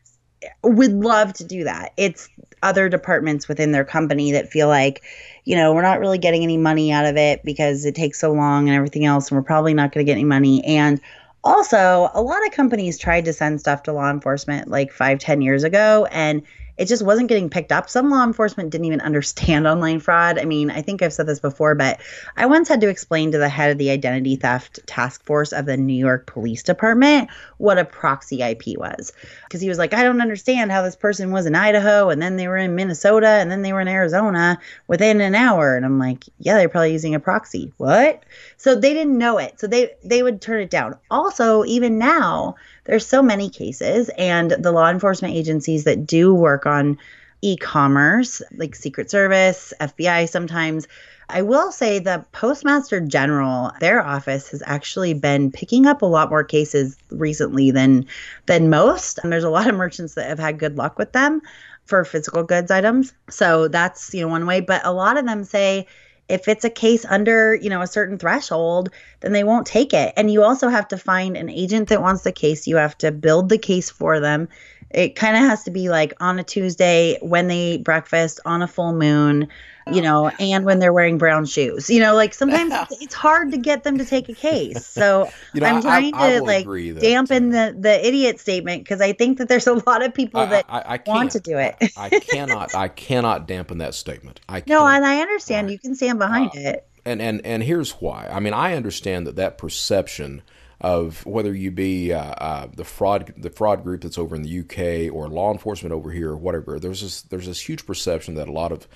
would 0.62 0.92
love 0.92 1.32
to 1.34 1.44
do 1.44 1.64
that. 1.64 1.92
It's 1.96 2.28
other 2.62 2.88
departments 2.88 3.48
within 3.48 3.72
their 3.72 3.84
company 3.84 4.32
that 4.32 4.50
feel 4.50 4.68
like, 4.68 5.02
you 5.44 5.54
know, 5.56 5.74
we're 5.74 5.82
not 5.82 6.00
really 6.00 6.18
getting 6.18 6.42
any 6.42 6.56
money 6.56 6.92
out 6.92 7.04
of 7.04 7.16
it 7.16 7.42
because 7.44 7.84
it 7.84 7.94
takes 7.94 8.20
so 8.20 8.32
long 8.32 8.68
and 8.68 8.76
everything 8.76 9.04
else, 9.04 9.28
and 9.28 9.36
we're 9.36 9.44
probably 9.44 9.74
not 9.74 9.92
going 9.92 10.04
to 10.04 10.10
get 10.10 10.14
any 10.14 10.24
money. 10.24 10.64
And 10.64 11.00
also, 11.44 12.10
a 12.14 12.22
lot 12.22 12.44
of 12.46 12.52
companies 12.52 12.98
tried 12.98 13.26
to 13.26 13.32
send 13.32 13.60
stuff 13.60 13.82
to 13.82 13.92
law 13.92 14.10
enforcement 14.10 14.68
like 14.68 14.90
five, 14.90 15.18
ten 15.18 15.42
years 15.42 15.62
ago, 15.62 16.08
and 16.10 16.42
it 16.76 16.86
just 16.86 17.04
wasn't 17.04 17.28
getting 17.28 17.48
picked 17.48 17.72
up. 17.72 17.88
Some 17.88 18.10
law 18.10 18.24
enforcement 18.24 18.70
didn't 18.70 18.86
even 18.86 19.00
understand 19.00 19.66
online 19.66 20.00
fraud. 20.00 20.38
I 20.38 20.44
mean, 20.44 20.70
I 20.70 20.82
think 20.82 21.02
I've 21.02 21.12
said 21.12 21.26
this 21.26 21.40
before, 21.40 21.74
but 21.74 22.00
I 22.36 22.46
once 22.46 22.68
had 22.68 22.80
to 22.80 22.88
explain 22.88 23.30
to 23.32 23.38
the 23.38 23.48
head 23.48 23.70
of 23.70 23.78
the 23.78 23.90
identity 23.90 24.36
theft 24.36 24.80
task 24.86 25.24
force 25.24 25.52
of 25.52 25.66
the 25.66 25.76
New 25.76 25.94
York 25.94 26.26
Police 26.26 26.62
Department 26.62 27.30
what 27.58 27.78
a 27.78 27.84
proxy 27.84 28.42
IP 28.42 28.76
was. 28.76 29.12
Because 29.44 29.60
he 29.60 29.68
was 29.68 29.78
like, 29.78 29.94
I 29.94 30.02
don't 30.02 30.20
understand 30.20 30.72
how 30.72 30.82
this 30.82 30.96
person 30.96 31.30
was 31.30 31.46
in 31.46 31.54
Idaho 31.54 32.10
and 32.10 32.20
then 32.20 32.36
they 32.36 32.48
were 32.48 32.56
in 32.56 32.74
Minnesota 32.74 33.28
and 33.28 33.50
then 33.50 33.62
they 33.62 33.72
were 33.72 33.80
in 33.80 33.88
Arizona 33.88 34.58
within 34.88 35.20
an 35.20 35.34
hour. 35.34 35.76
And 35.76 35.84
I'm 35.84 35.98
like, 35.98 36.24
yeah, 36.38 36.56
they're 36.56 36.68
probably 36.68 36.92
using 36.92 37.14
a 37.14 37.20
proxy. 37.20 37.72
What? 37.76 38.24
So 38.56 38.74
they 38.74 38.92
didn't 38.92 39.16
know 39.16 39.38
it. 39.38 39.60
So 39.60 39.66
they 39.66 39.92
they 40.04 40.22
would 40.22 40.40
turn 40.40 40.60
it 40.60 40.70
down. 40.70 40.96
Also, 41.10 41.64
even 41.64 41.98
now, 41.98 42.56
there's 42.84 43.06
so 43.06 43.22
many 43.22 43.48
cases 43.50 44.10
and 44.16 44.50
the 44.52 44.72
law 44.72 44.90
enforcement 44.90 45.34
agencies 45.34 45.84
that 45.84 46.06
do 46.06 46.34
work 46.34 46.66
on 46.66 46.98
e-commerce 47.42 48.40
like 48.56 48.74
secret 48.74 49.10
service 49.10 49.72
fbi 49.80 50.28
sometimes. 50.28 50.86
I 51.28 51.42
will 51.42 51.72
say 51.72 51.98
the 51.98 52.24
postmaster 52.32 53.00
general 53.00 53.72
their 53.80 54.04
office 54.04 54.50
has 54.50 54.62
actually 54.66 55.14
been 55.14 55.50
picking 55.50 55.86
up 55.86 56.02
a 56.02 56.06
lot 56.06 56.30
more 56.30 56.44
cases 56.44 56.96
recently 57.10 57.70
than 57.70 58.06
than 58.46 58.70
most. 58.70 59.18
And 59.22 59.32
there's 59.32 59.44
a 59.44 59.50
lot 59.50 59.68
of 59.68 59.74
merchants 59.74 60.14
that 60.14 60.28
have 60.28 60.38
had 60.38 60.58
good 60.58 60.76
luck 60.76 60.98
with 60.98 61.12
them 61.12 61.40
for 61.84 62.04
physical 62.04 62.44
goods 62.44 62.70
items. 62.70 63.14
So 63.30 63.68
that's 63.68 64.12
you 64.14 64.20
know 64.20 64.28
one 64.28 64.46
way. 64.46 64.60
But 64.60 64.84
a 64.84 64.92
lot 64.92 65.16
of 65.16 65.24
them 65.26 65.44
say 65.44 65.86
if 66.28 66.48
it's 66.48 66.64
a 66.64 66.70
case 66.70 67.04
under 67.04 67.54
you 67.54 67.68
know 67.68 67.82
a 67.82 67.86
certain 67.86 68.18
threshold 68.18 68.90
then 69.20 69.32
they 69.32 69.44
won't 69.44 69.66
take 69.66 69.92
it. 69.94 70.12
And 70.16 70.30
you 70.30 70.42
also 70.42 70.68
have 70.68 70.88
to 70.88 70.98
find 70.98 71.36
an 71.36 71.48
agent 71.48 71.88
that 71.88 72.02
wants 72.02 72.22
the 72.22 72.32
case. 72.32 72.66
You 72.66 72.76
have 72.76 72.96
to 72.98 73.10
build 73.10 73.48
the 73.48 73.58
case 73.58 73.90
for 73.90 74.20
them. 74.20 74.48
It 74.90 75.16
kind 75.16 75.36
of 75.36 75.42
has 75.42 75.64
to 75.64 75.70
be 75.70 75.88
like 75.88 76.12
on 76.20 76.38
a 76.38 76.44
Tuesday 76.44 77.18
when 77.20 77.48
they 77.48 77.72
eat 77.72 77.84
breakfast 77.84 78.38
on 78.44 78.62
a 78.62 78.68
full 78.68 78.92
moon, 78.92 79.48
you 79.92 80.00
know, 80.00 80.28
and 80.40 80.64
when 80.64 80.78
they're 80.78 80.92
wearing 80.92 81.18
brown 81.18 81.44
shoes. 81.46 81.90
You 81.90 82.00
know, 82.00 82.14
like 82.14 82.32
sometimes 82.34 82.72
it's, 82.72 83.02
it's 83.02 83.14
hard 83.14 83.50
to 83.52 83.58
get 83.58 83.84
them 83.84 83.98
to 83.98 84.04
take 84.04 84.28
a 84.28 84.34
case. 84.34 84.86
So 84.86 85.30
You 85.52 85.60
know, 85.60 85.66
I'm 85.66 85.76
I- 85.76 85.80
trying 85.80 86.14
I 86.14 86.28
to 86.34 86.40
will 86.40 86.46
like 86.46 86.62
agree 86.62 86.90
that, 86.92 87.00
dampen 87.02 87.50
the 87.50 87.76
the 87.78 88.06
idiot 88.06 88.40
statement 88.40 88.82
because 88.84 89.00
I 89.00 89.12
think 89.12 89.38
that 89.38 89.48
there's 89.48 89.66
a 89.66 89.74
lot 89.86 90.02
of 90.04 90.14
people 90.14 90.40
I, 90.40 90.46
that 90.46 90.64
I, 90.68 90.80
I 90.96 91.00
want 91.06 91.32
to 91.32 91.40
do 91.40 91.58
it. 91.58 91.76
I, 91.96 92.06
I 92.06 92.20
cannot. 92.20 92.74
I 92.74 92.88
cannot 92.88 93.46
dampen 93.46 93.78
that 93.78 93.94
statement. 93.94 94.40
I 94.48 94.62
no, 94.66 94.80
can't. 94.80 94.96
and 94.96 95.04
I 95.06 95.20
understand 95.20 95.70
you 95.70 95.78
can 95.78 95.94
stand 95.94 96.18
behind 96.18 96.50
Uh, 96.56 96.60
it. 96.60 96.86
and 97.04 97.20
and 97.20 97.44
and 97.44 97.62
here's 97.62 97.92
why. 97.92 98.28
I 98.30 98.40
mean, 98.40 98.54
I 98.54 98.74
understand 98.74 99.26
that 99.26 99.36
that 99.36 99.58
perception 99.58 100.42
of 100.80 101.24
whether 101.24 101.54
you 101.54 101.70
be 101.70 102.12
uh, 102.12 102.18
uh, 102.20 102.66
the 102.74 102.84
fraud 102.84 103.32
the 103.36 103.48
fraud 103.50 103.82
group 103.84 104.02
that's 104.02 104.18
over 104.18 104.34
in 104.36 104.42
the 104.42 104.60
UK 104.60 105.14
or 105.14 105.28
law 105.28 105.50
enforcement 105.52 105.92
over 105.92 106.10
here 106.10 106.30
or 106.32 106.36
whatever. 106.36 106.78
There's 106.78 107.00
this 107.00 107.22
there's 107.22 107.46
this 107.46 107.60
huge 107.60 107.86
perception 107.86 108.34
that 108.34 108.48
a 108.48 108.52
lot 108.52 108.72
of 108.72 108.86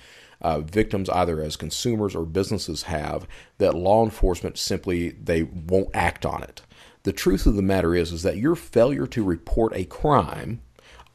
uh, 0.41 0.59
victims, 0.59 1.09
either 1.09 1.41
as 1.41 1.55
consumers 1.55 2.15
or 2.15 2.25
businesses, 2.25 2.83
have 2.83 3.27
that 3.57 3.75
law 3.75 4.03
enforcement 4.03 4.57
simply 4.57 5.09
they 5.09 5.43
won't 5.43 5.89
act 5.93 6.25
on 6.25 6.43
it. 6.43 6.61
The 7.03 7.13
truth 7.13 7.45
of 7.45 7.55
the 7.55 7.61
matter 7.61 7.95
is 7.95 8.11
is 8.11 8.23
that 8.23 8.37
your 8.37 8.55
failure 8.55 9.07
to 9.07 9.23
report 9.23 9.73
a 9.75 9.85
crime 9.85 10.61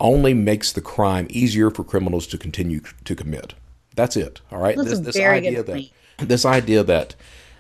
only 0.00 0.34
makes 0.34 0.72
the 0.72 0.80
crime 0.80 1.26
easier 1.30 1.70
for 1.70 1.84
criminals 1.84 2.26
to 2.28 2.38
continue 2.38 2.80
to 3.04 3.14
commit. 3.14 3.54
That's 3.94 4.16
it. 4.16 4.40
All 4.50 4.58
right. 4.58 4.76
That's 4.76 4.90
this 4.90 5.00
this 5.00 5.16
good 5.16 5.24
idea 5.24 5.62
that 5.62 5.88
this 6.18 6.44
idea 6.44 6.82
that 6.84 7.14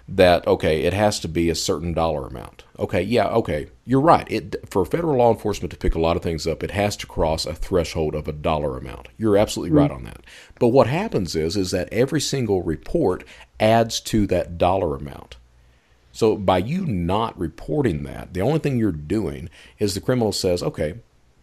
that 0.08 0.46
okay, 0.46 0.82
it 0.82 0.92
has 0.92 1.20
to 1.20 1.28
be 1.28 1.48
a 1.48 1.54
certain 1.54 1.92
dollar 1.92 2.26
amount. 2.26 2.63
Okay, 2.76 3.02
yeah, 3.02 3.28
okay, 3.28 3.68
you're 3.84 4.00
right. 4.00 4.26
It 4.28 4.68
for 4.68 4.84
federal 4.84 5.18
law 5.18 5.32
enforcement 5.32 5.70
to 5.70 5.76
pick 5.76 5.94
a 5.94 6.00
lot 6.00 6.16
of 6.16 6.22
things 6.22 6.46
up, 6.46 6.62
it 6.64 6.72
has 6.72 6.96
to 6.98 7.06
cross 7.06 7.46
a 7.46 7.54
threshold 7.54 8.14
of 8.16 8.26
a 8.26 8.32
dollar 8.32 8.76
amount. 8.76 9.08
You're 9.16 9.36
absolutely 9.36 9.70
hmm. 9.70 9.78
right 9.78 9.90
on 9.90 10.04
that. 10.04 10.24
But 10.58 10.68
what 10.68 10.88
happens 10.88 11.36
is 11.36 11.56
is 11.56 11.70
that 11.70 11.92
every 11.92 12.20
single 12.20 12.62
report 12.62 13.24
adds 13.60 14.00
to 14.00 14.26
that 14.26 14.58
dollar 14.58 14.96
amount. 14.96 15.36
So 16.10 16.36
by 16.36 16.58
you 16.58 16.84
not 16.84 17.38
reporting 17.38 18.02
that, 18.04 18.34
the 18.34 18.42
only 18.42 18.58
thing 18.58 18.76
you're 18.76 18.92
doing 18.92 19.50
is 19.78 19.94
the 19.94 20.00
criminal 20.00 20.32
says, 20.32 20.62
"Okay, 20.62 20.94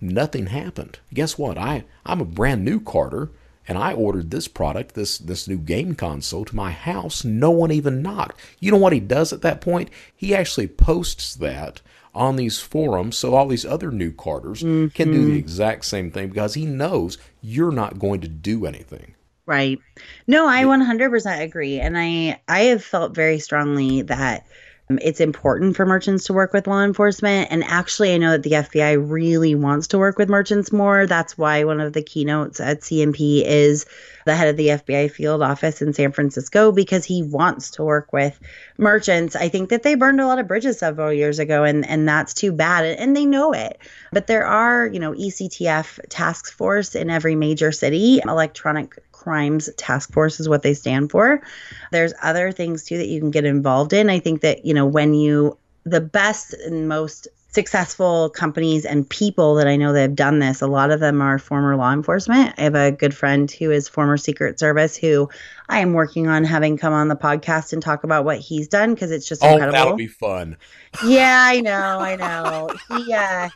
nothing 0.01 0.47
happened. 0.47 0.99
Guess 1.13 1.37
what? 1.37 1.57
I 1.57 1.85
I'm 2.05 2.19
a 2.19 2.25
brand 2.25 2.65
new 2.65 2.81
carder, 2.81 3.29
and 3.67 3.77
I 3.77 3.93
ordered 3.93 4.31
this 4.31 4.47
product, 4.47 4.95
this 4.95 5.17
this 5.17 5.47
new 5.47 5.57
game 5.57 5.95
console 5.95 6.45
to 6.45 6.55
my 6.55 6.71
house. 6.71 7.23
No 7.23 7.51
one 7.51 7.71
even 7.71 8.01
knocked. 8.01 8.39
You 8.59 8.71
know 8.71 8.77
what 8.77 8.93
he 8.93 8.99
does 8.99 9.31
at 9.31 9.41
that 9.41 9.61
point? 9.61 9.89
He 10.15 10.33
actually 10.35 10.67
posts 10.67 11.35
that 11.35 11.81
on 12.13 12.35
these 12.35 12.59
forums 12.59 13.17
so 13.17 13.33
all 13.33 13.47
these 13.47 13.65
other 13.65 13.89
new 13.89 14.11
carders 14.11 14.59
can 14.59 15.11
do 15.11 15.23
the 15.23 15.29
mm-hmm. 15.29 15.37
exact 15.37 15.85
same 15.85 16.11
thing 16.11 16.27
because 16.27 16.55
he 16.55 16.65
knows 16.65 17.17
you're 17.41 17.71
not 17.71 17.99
going 17.99 18.19
to 18.19 18.27
do 18.27 18.65
anything. 18.65 19.15
Right. 19.45 19.79
No, 20.27 20.47
I 20.47 20.63
100% 20.63 21.41
agree. 21.41 21.79
And 21.79 21.97
I 21.97 22.39
I 22.47 22.61
have 22.63 22.83
felt 22.83 23.15
very 23.15 23.39
strongly 23.39 24.01
that 24.03 24.45
Um, 24.91 24.99
it's 25.01 25.19
important 25.19 25.75
for 25.75 25.85
merchants 25.85 26.25
to 26.25 26.33
work 26.33 26.53
with 26.53 26.67
law 26.67 26.83
enforcement. 26.83 27.49
And 27.51 27.63
actually, 27.63 28.13
I 28.13 28.17
know 28.17 28.31
that 28.31 28.43
the 28.43 28.51
FBI 28.51 29.09
really 29.09 29.55
wants 29.55 29.87
to 29.87 29.97
work 29.97 30.17
with 30.17 30.29
merchants 30.29 30.71
more. 30.71 31.07
That's 31.07 31.37
why 31.37 31.63
one 31.63 31.79
of 31.79 31.93
the 31.93 32.01
keynotes 32.01 32.59
at 32.59 32.81
CNP 32.81 33.43
is 33.45 33.85
the 34.25 34.35
head 34.35 34.49
of 34.49 34.57
the 34.57 34.67
FBI 34.67 35.09
field 35.11 35.41
office 35.41 35.81
in 35.81 35.93
San 35.93 36.11
Francisco 36.11 36.71
because 36.71 37.05
he 37.05 37.23
wants 37.23 37.71
to 37.71 37.83
work 37.83 38.11
with 38.11 38.39
merchants. 38.77 39.35
I 39.35 39.49
think 39.49 39.69
that 39.69 39.83
they 39.83 39.95
burned 39.95 40.21
a 40.21 40.27
lot 40.27 40.39
of 40.39 40.47
bridges 40.47 40.77
several 40.77 41.13
years 41.13 41.39
ago, 41.39 41.63
and, 41.63 41.87
and 41.87 42.07
that's 42.07 42.33
too 42.33 42.51
bad. 42.51 42.85
And 42.99 43.15
they 43.15 43.25
know 43.25 43.53
it. 43.53 43.79
But 44.11 44.27
there 44.27 44.45
are, 44.45 44.87
you 44.87 44.99
know, 44.99 45.13
ECTF 45.13 45.99
task 46.09 46.51
force 46.51 46.95
in 46.95 47.09
every 47.09 47.35
major 47.35 47.71
city, 47.71 48.19
electronic 48.25 48.99
crimes 49.21 49.69
task 49.77 50.11
force 50.11 50.39
is 50.39 50.49
what 50.49 50.63
they 50.63 50.73
stand 50.73 51.11
for. 51.11 51.41
There's 51.91 52.13
other 52.21 52.51
things 52.51 52.83
too 52.83 52.97
that 52.97 53.07
you 53.07 53.19
can 53.19 53.31
get 53.31 53.45
involved 53.45 53.93
in. 53.93 54.09
I 54.09 54.19
think 54.19 54.41
that, 54.41 54.65
you 54.65 54.73
know, 54.73 54.85
when 54.85 55.13
you, 55.13 55.57
the 55.83 56.01
best 56.01 56.53
and 56.53 56.87
most 56.89 57.27
successful 57.53 58.29
companies 58.29 58.85
and 58.85 59.09
people 59.09 59.55
that 59.55 59.67
I 59.67 59.75
know 59.75 59.91
that 59.91 60.01
have 60.01 60.15
done 60.15 60.39
this, 60.39 60.61
a 60.61 60.67
lot 60.67 60.89
of 60.89 61.01
them 61.01 61.21
are 61.21 61.37
former 61.37 61.75
law 61.75 61.91
enforcement. 61.91 62.55
I 62.57 62.61
have 62.61 62.75
a 62.75 62.91
good 62.93 63.13
friend 63.13 63.51
who 63.51 63.71
is 63.71 63.89
former 63.89 64.15
Secret 64.17 64.57
Service 64.57 64.95
who 64.95 65.29
I 65.67 65.79
am 65.79 65.91
working 65.93 66.27
on 66.29 66.45
having 66.45 66.77
come 66.77 66.93
on 66.93 67.09
the 67.09 67.15
podcast 67.17 67.73
and 67.73 67.81
talk 67.81 68.05
about 68.05 68.23
what 68.25 68.39
he's 68.39 68.69
done 68.69 68.93
because 68.93 69.11
it's 69.11 69.27
just 69.27 69.43
Oh, 69.43 69.49
incredible. 69.49 69.73
that'll 69.77 69.97
be 69.97 70.07
fun. 70.07 70.55
Yeah, 71.05 71.43
I 71.45 71.59
know, 71.61 71.99
I 71.99 72.15
know. 72.15 72.69
He 72.97 73.13
uh 73.13 73.49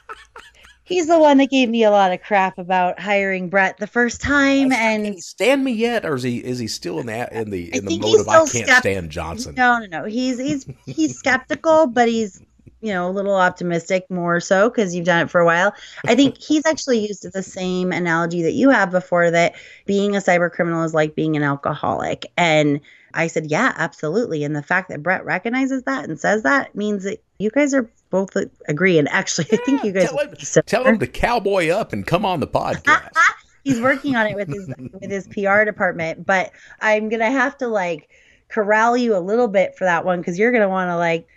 he's 0.86 1.08
the 1.08 1.20
one 1.20 1.38
that 1.38 1.50
gave 1.50 1.70
me 1.70 1.84
a 1.84 1.92
lot 1.92 2.14
of 2.14 2.22
crap 2.22 2.58
about 2.58 3.00
hiring 3.00 3.50
Brett 3.50 3.78
the 3.78 3.88
first 3.88 4.22
time 4.22 4.70
Can 4.70 4.74
and 4.74 5.16
he 5.16 5.22
stand 5.22 5.64
me 5.64 5.74
yet, 5.74 6.06
or 6.06 6.16
is 6.16 6.24
he 6.24 6.38
is 6.38 6.60
he 6.60 6.68
still 6.68 7.00
in 7.00 7.08
the 7.08 7.28
in 7.38 7.50
the 7.50 7.72
I 7.74 7.78
in 7.78 7.86
the 7.86 8.00
mode 8.00 8.22
of 8.22 8.30
I 8.30 8.46
can't 8.46 8.70
skept- 8.70 8.80
stand 8.80 9.10
Johnson? 9.10 9.56
no, 9.56 9.80
no, 9.80 9.86
no. 9.86 10.06
He's 10.06 10.40
he's 10.40 10.66
he's 10.86 11.18
skeptical, 11.18 11.88
but 11.88 12.08
he's 12.08 12.42
you 12.82 12.94
know 12.94 13.10
a 13.10 13.12
little 13.12 13.36
optimistic 13.36 14.10
more 14.10 14.40
so 14.40 14.70
because 14.70 14.96
you've 14.96 15.06
done 15.06 15.24
it 15.24 15.30
for 15.30 15.42
a 15.42 15.46
while. 15.46 15.74
I 16.06 16.16
think 16.16 16.38
he's 16.42 16.66
actually 16.66 17.06
used 17.06 17.30
the 17.30 17.44
same 17.44 17.92
analogy 17.92 18.44
that 18.44 18.54
you 18.54 18.70
have 18.70 18.92
before 18.92 19.32
that 19.32 19.56
being 19.86 20.16
a 20.16 20.20
cyber 20.20 20.52
criminal 20.52 20.84
is 20.84 20.94
like 20.94 21.16
being 21.16 21.36
an 21.36 21.44
alcoholic 21.44 22.26
and 22.38 22.80
I 23.16 23.28
said, 23.28 23.50
yeah, 23.50 23.74
absolutely. 23.78 24.44
And 24.44 24.56
the 24.56 24.62
fact 24.62 24.90
that 24.90 25.02
Brett 25.02 25.24
recognizes 25.24 25.84
that 25.84 26.04
and 26.04 26.20
says 26.20 26.44
that 26.44 26.76
means 26.76 27.06
that 27.06 27.24
you 27.40 27.50
guys 27.50 27.74
are 27.74 27.90
both 28.16 28.36
agree. 28.70 28.98
And 28.98 29.10
actually, 29.10 29.48
I 29.52 29.58
think 29.58 29.84
you 29.84 29.92
guys 29.92 30.06
tell 30.06 30.20
him, 30.20 30.30
would 30.30 30.38
be 30.38 30.46
similar. 30.46 30.66
tell 30.66 30.86
him 30.86 31.00
to 31.00 31.08
cowboy 31.08 31.70
up 31.70 31.92
and 31.92 32.08
come 32.08 32.26
on 32.26 32.40
the 32.40 32.48
podcast. 32.48 33.10
he's 33.66 33.82
working 33.82 34.16
on 34.16 34.28
it 34.28 34.36
with 34.36 34.48
his 34.48 34.68
with 34.94 35.12
his 35.12 35.28
PR 35.28 35.66
department, 35.66 36.26
but 36.26 36.52
I'm 36.80 37.10
gonna 37.10 37.32
have 37.32 37.58
to 37.58 37.68
like 37.68 38.10
corral 38.48 38.96
you 38.96 39.18
a 39.18 39.20
little 39.20 39.50
bit 39.50 39.76
for 39.76 39.84
that 39.84 40.06
one 40.06 40.22
because 40.22 40.40
you're 40.40 40.54
gonna 40.54 40.70
want 40.70 40.90
to 40.90 40.96
like 40.96 41.28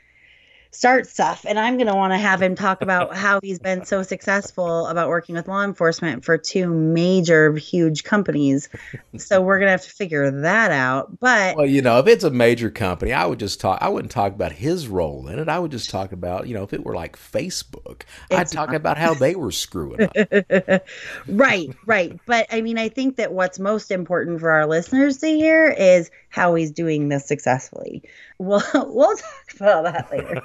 start 0.71 1.07
stuff, 1.07 1.45
and 1.49 1.59
I'm 1.59 1.79
gonna 1.79 1.97
want 1.97 2.13
to 2.13 2.19
have 2.19 2.43
him 2.43 2.55
talk 2.55 2.83
about 2.83 3.15
how 3.17 3.41
he's 3.43 3.59
been 3.59 3.85
so 3.85 4.03
successful 4.03 4.87
about 4.87 5.09
working 5.09 5.35
with 5.35 5.49
law 5.49 5.65
enforcement 5.65 6.25
for 6.25 6.37
two 6.37 6.69
major, 6.69 7.55
huge 7.57 8.05
companies. 8.05 8.69
So 9.17 9.41
we're 9.41 9.59
gonna 9.59 9.73
have 9.73 9.85
to 9.85 9.91
figure 9.91 10.31
that 10.43 10.71
out. 10.71 11.19
But 11.19 11.57
well, 11.57 11.67
you 11.67 11.83
know, 11.83 11.99
if 11.99 12.07
it's 12.07 12.25
a 12.25 12.31
major 12.31 12.71
company, 12.71 13.13
I 13.13 13.27
would 13.27 13.39
just 13.39 13.61
talk. 13.61 13.79
I 13.81 13.89
wouldn't 13.89 14.13
talk 14.13 14.35
about 14.35 14.53
his 14.53 14.89
role 14.89 15.27
in 15.29 15.39
it. 15.39 15.49
I 15.49 15.59
would 15.59 15.71
just 15.71 15.91
talk 15.91 16.13
about, 16.13 16.49
you 16.49 16.55
know, 16.55 16.63
if 16.63 16.73
it 16.73 16.85
were 16.85 16.95
like 16.95 17.17
Facebook, 17.17 18.03
I'd 18.31 18.49
talk 18.49 18.69
not. 18.69 18.77
about 18.77 18.99
how 18.99 19.15
they 19.15 19.35
were 19.35 19.53
screwing 19.53 20.03
up. 20.03 20.13
right, 21.29 21.75
right. 21.87 22.19
But 22.27 22.47
I 22.51 22.61
mean, 22.61 22.79
I 22.79 22.89
think 22.89 23.17
that 23.17 23.33
what's 23.33 23.59
most 23.59 23.91
important 23.91 24.41
for 24.41 24.51
our 24.51 24.67
listeners 24.67 25.19
to 25.19 25.29
hear 25.29 25.69
is 25.69 26.11
how 26.29 26.55
he's 26.55 26.71
doing 26.71 27.09
this 27.09 27.27
successfully. 27.27 28.03
We'll 28.39 28.63
we'll 28.75 29.17
talk 29.17 29.55
about 29.57 29.85
that 29.85 30.11
later. 30.11 30.43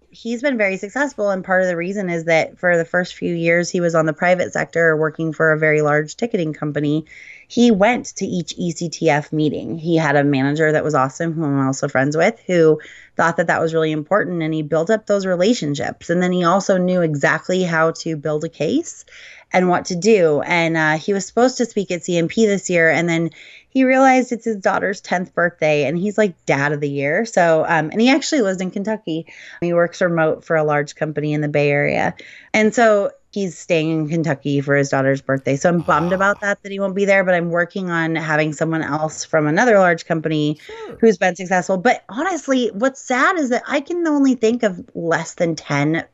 he's 0.10 0.42
been 0.42 0.58
very 0.58 0.76
successful, 0.76 1.30
and 1.30 1.44
part 1.44 1.62
of 1.62 1.68
the 1.68 1.76
reason 1.76 2.10
is 2.10 2.24
that 2.24 2.58
for 2.58 2.76
the 2.76 2.84
first 2.84 3.14
few 3.14 3.34
years 3.34 3.70
he 3.70 3.80
was 3.80 3.94
on 3.94 4.06
the 4.06 4.12
private 4.12 4.52
sector 4.52 4.96
working 4.96 5.32
for 5.32 5.52
a 5.52 5.58
very 5.58 5.82
large 5.82 6.16
ticketing 6.16 6.52
company. 6.52 7.06
He 7.52 7.70
went 7.70 8.06
to 8.16 8.24
each 8.24 8.56
ECTF 8.56 9.30
meeting. 9.30 9.76
He 9.76 9.96
had 9.96 10.16
a 10.16 10.24
manager 10.24 10.72
that 10.72 10.82
was 10.82 10.94
awesome, 10.94 11.34
who 11.34 11.44
I'm 11.44 11.66
also 11.66 11.86
friends 11.86 12.16
with, 12.16 12.40
who 12.46 12.80
thought 13.14 13.36
that 13.36 13.48
that 13.48 13.60
was 13.60 13.74
really 13.74 13.92
important, 13.92 14.42
and 14.42 14.54
he 14.54 14.62
built 14.62 14.88
up 14.88 15.04
those 15.04 15.26
relationships. 15.26 16.08
And 16.08 16.22
then 16.22 16.32
he 16.32 16.44
also 16.44 16.78
knew 16.78 17.02
exactly 17.02 17.62
how 17.62 17.90
to 17.90 18.16
build 18.16 18.44
a 18.44 18.48
case 18.48 19.04
and 19.52 19.68
what 19.68 19.84
to 19.86 19.96
do. 19.96 20.40
And 20.40 20.78
uh, 20.78 20.96
he 20.96 21.12
was 21.12 21.26
supposed 21.26 21.58
to 21.58 21.66
speak 21.66 21.90
at 21.90 22.00
CNP 22.00 22.34
this 22.36 22.70
year, 22.70 22.88
and 22.88 23.06
then 23.06 23.28
he 23.68 23.84
realized 23.84 24.32
it's 24.32 24.46
his 24.46 24.56
daughter's 24.56 25.02
10th 25.02 25.34
birthday, 25.34 25.84
and 25.84 25.98
he's 25.98 26.16
like 26.16 26.46
dad 26.46 26.72
of 26.72 26.80
the 26.80 26.88
year. 26.88 27.26
So, 27.26 27.66
um, 27.68 27.90
and 27.90 28.00
he 28.00 28.08
actually 28.08 28.40
lives 28.40 28.62
in 28.62 28.70
Kentucky. 28.70 29.26
He 29.60 29.74
works 29.74 30.00
remote 30.00 30.42
for 30.42 30.56
a 30.56 30.64
large 30.64 30.94
company 30.94 31.34
in 31.34 31.42
the 31.42 31.48
Bay 31.48 31.70
Area. 31.70 32.14
And 32.54 32.74
so 32.74 33.10
he's 33.32 33.56
staying 33.58 33.90
in 33.90 34.08
Kentucky 34.08 34.60
for 34.60 34.76
his 34.76 34.88
daughter's 34.90 35.20
birthday. 35.20 35.56
So 35.56 35.68
I'm 35.68 35.80
bummed 35.80 36.12
about 36.12 36.40
that, 36.42 36.62
that 36.62 36.70
he 36.70 36.78
won't 36.78 36.94
be 36.94 37.04
there, 37.04 37.24
but 37.24 37.34
I'm 37.34 37.50
working 37.50 37.90
on 37.90 38.14
having 38.14 38.52
someone 38.52 38.82
else 38.82 39.24
from 39.24 39.46
another 39.46 39.78
large 39.78 40.04
company 40.06 40.58
who's 41.00 41.18
been 41.18 41.34
successful. 41.34 41.78
But 41.78 42.04
honestly, 42.10 42.70
what's 42.74 43.00
sad 43.00 43.36
is 43.38 43.48
that 43.48 43.62
I 43.66 43.80
can 43.80 44.06
only 44.06 44.34
think 44.34 44.62
of 44.62 44.80
less 44.94 45.34
than 45.34 45.56
10 45.56 46.04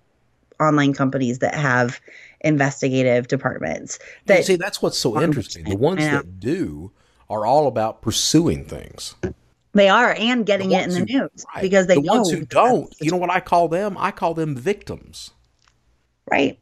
online 0.61 0.93
companies 0.95 1.41
that 1.41 1.55
have 1.55 2.01
investigative 2.43 3.29
departments. 3.29 3.99
That 4.27 4.45
See, 4.45 4.57
that's 4.57 4.81
what's 4.81 4.97
so 4.99 5.21
interesting. 5.21 5.65
The 5.65 5.77
ones 5.77 6.01
that 6.01 6.39
do 6.41 6.93
are 7.29 7.45
all 7.45 7.67
about 7.67 8.01
pursuing 8.01 8.65
things. 8.65 9.15
they 9.75 9.89
are 9.89 10.15
and 10.19 10.47
getting 10.47 10.71
it 10.73 10.85
in 10.85 10.91
the 10.91 10.99
who- 11.01 11.05
news 11.21 11.45
right. 11.55 11.63
because 11.63 11.87
they 11.89 11.97
the 11.97 12.01
know 12.03 12.13
The 12.15 12.19
ones 12.21 12.31
who 12.31 12.45
don't, 12.47 12.95
you 13.01 13.11
know 13.11 13.17
what 13.17 13.31
I 13.31 13.41
call 13.41 13.69
them? 13.69 13.97
I 13.99 14.11
call 14.13 14.35
them 14.35 14.55
victims. 14.57 15.33
right. 16.31 16.59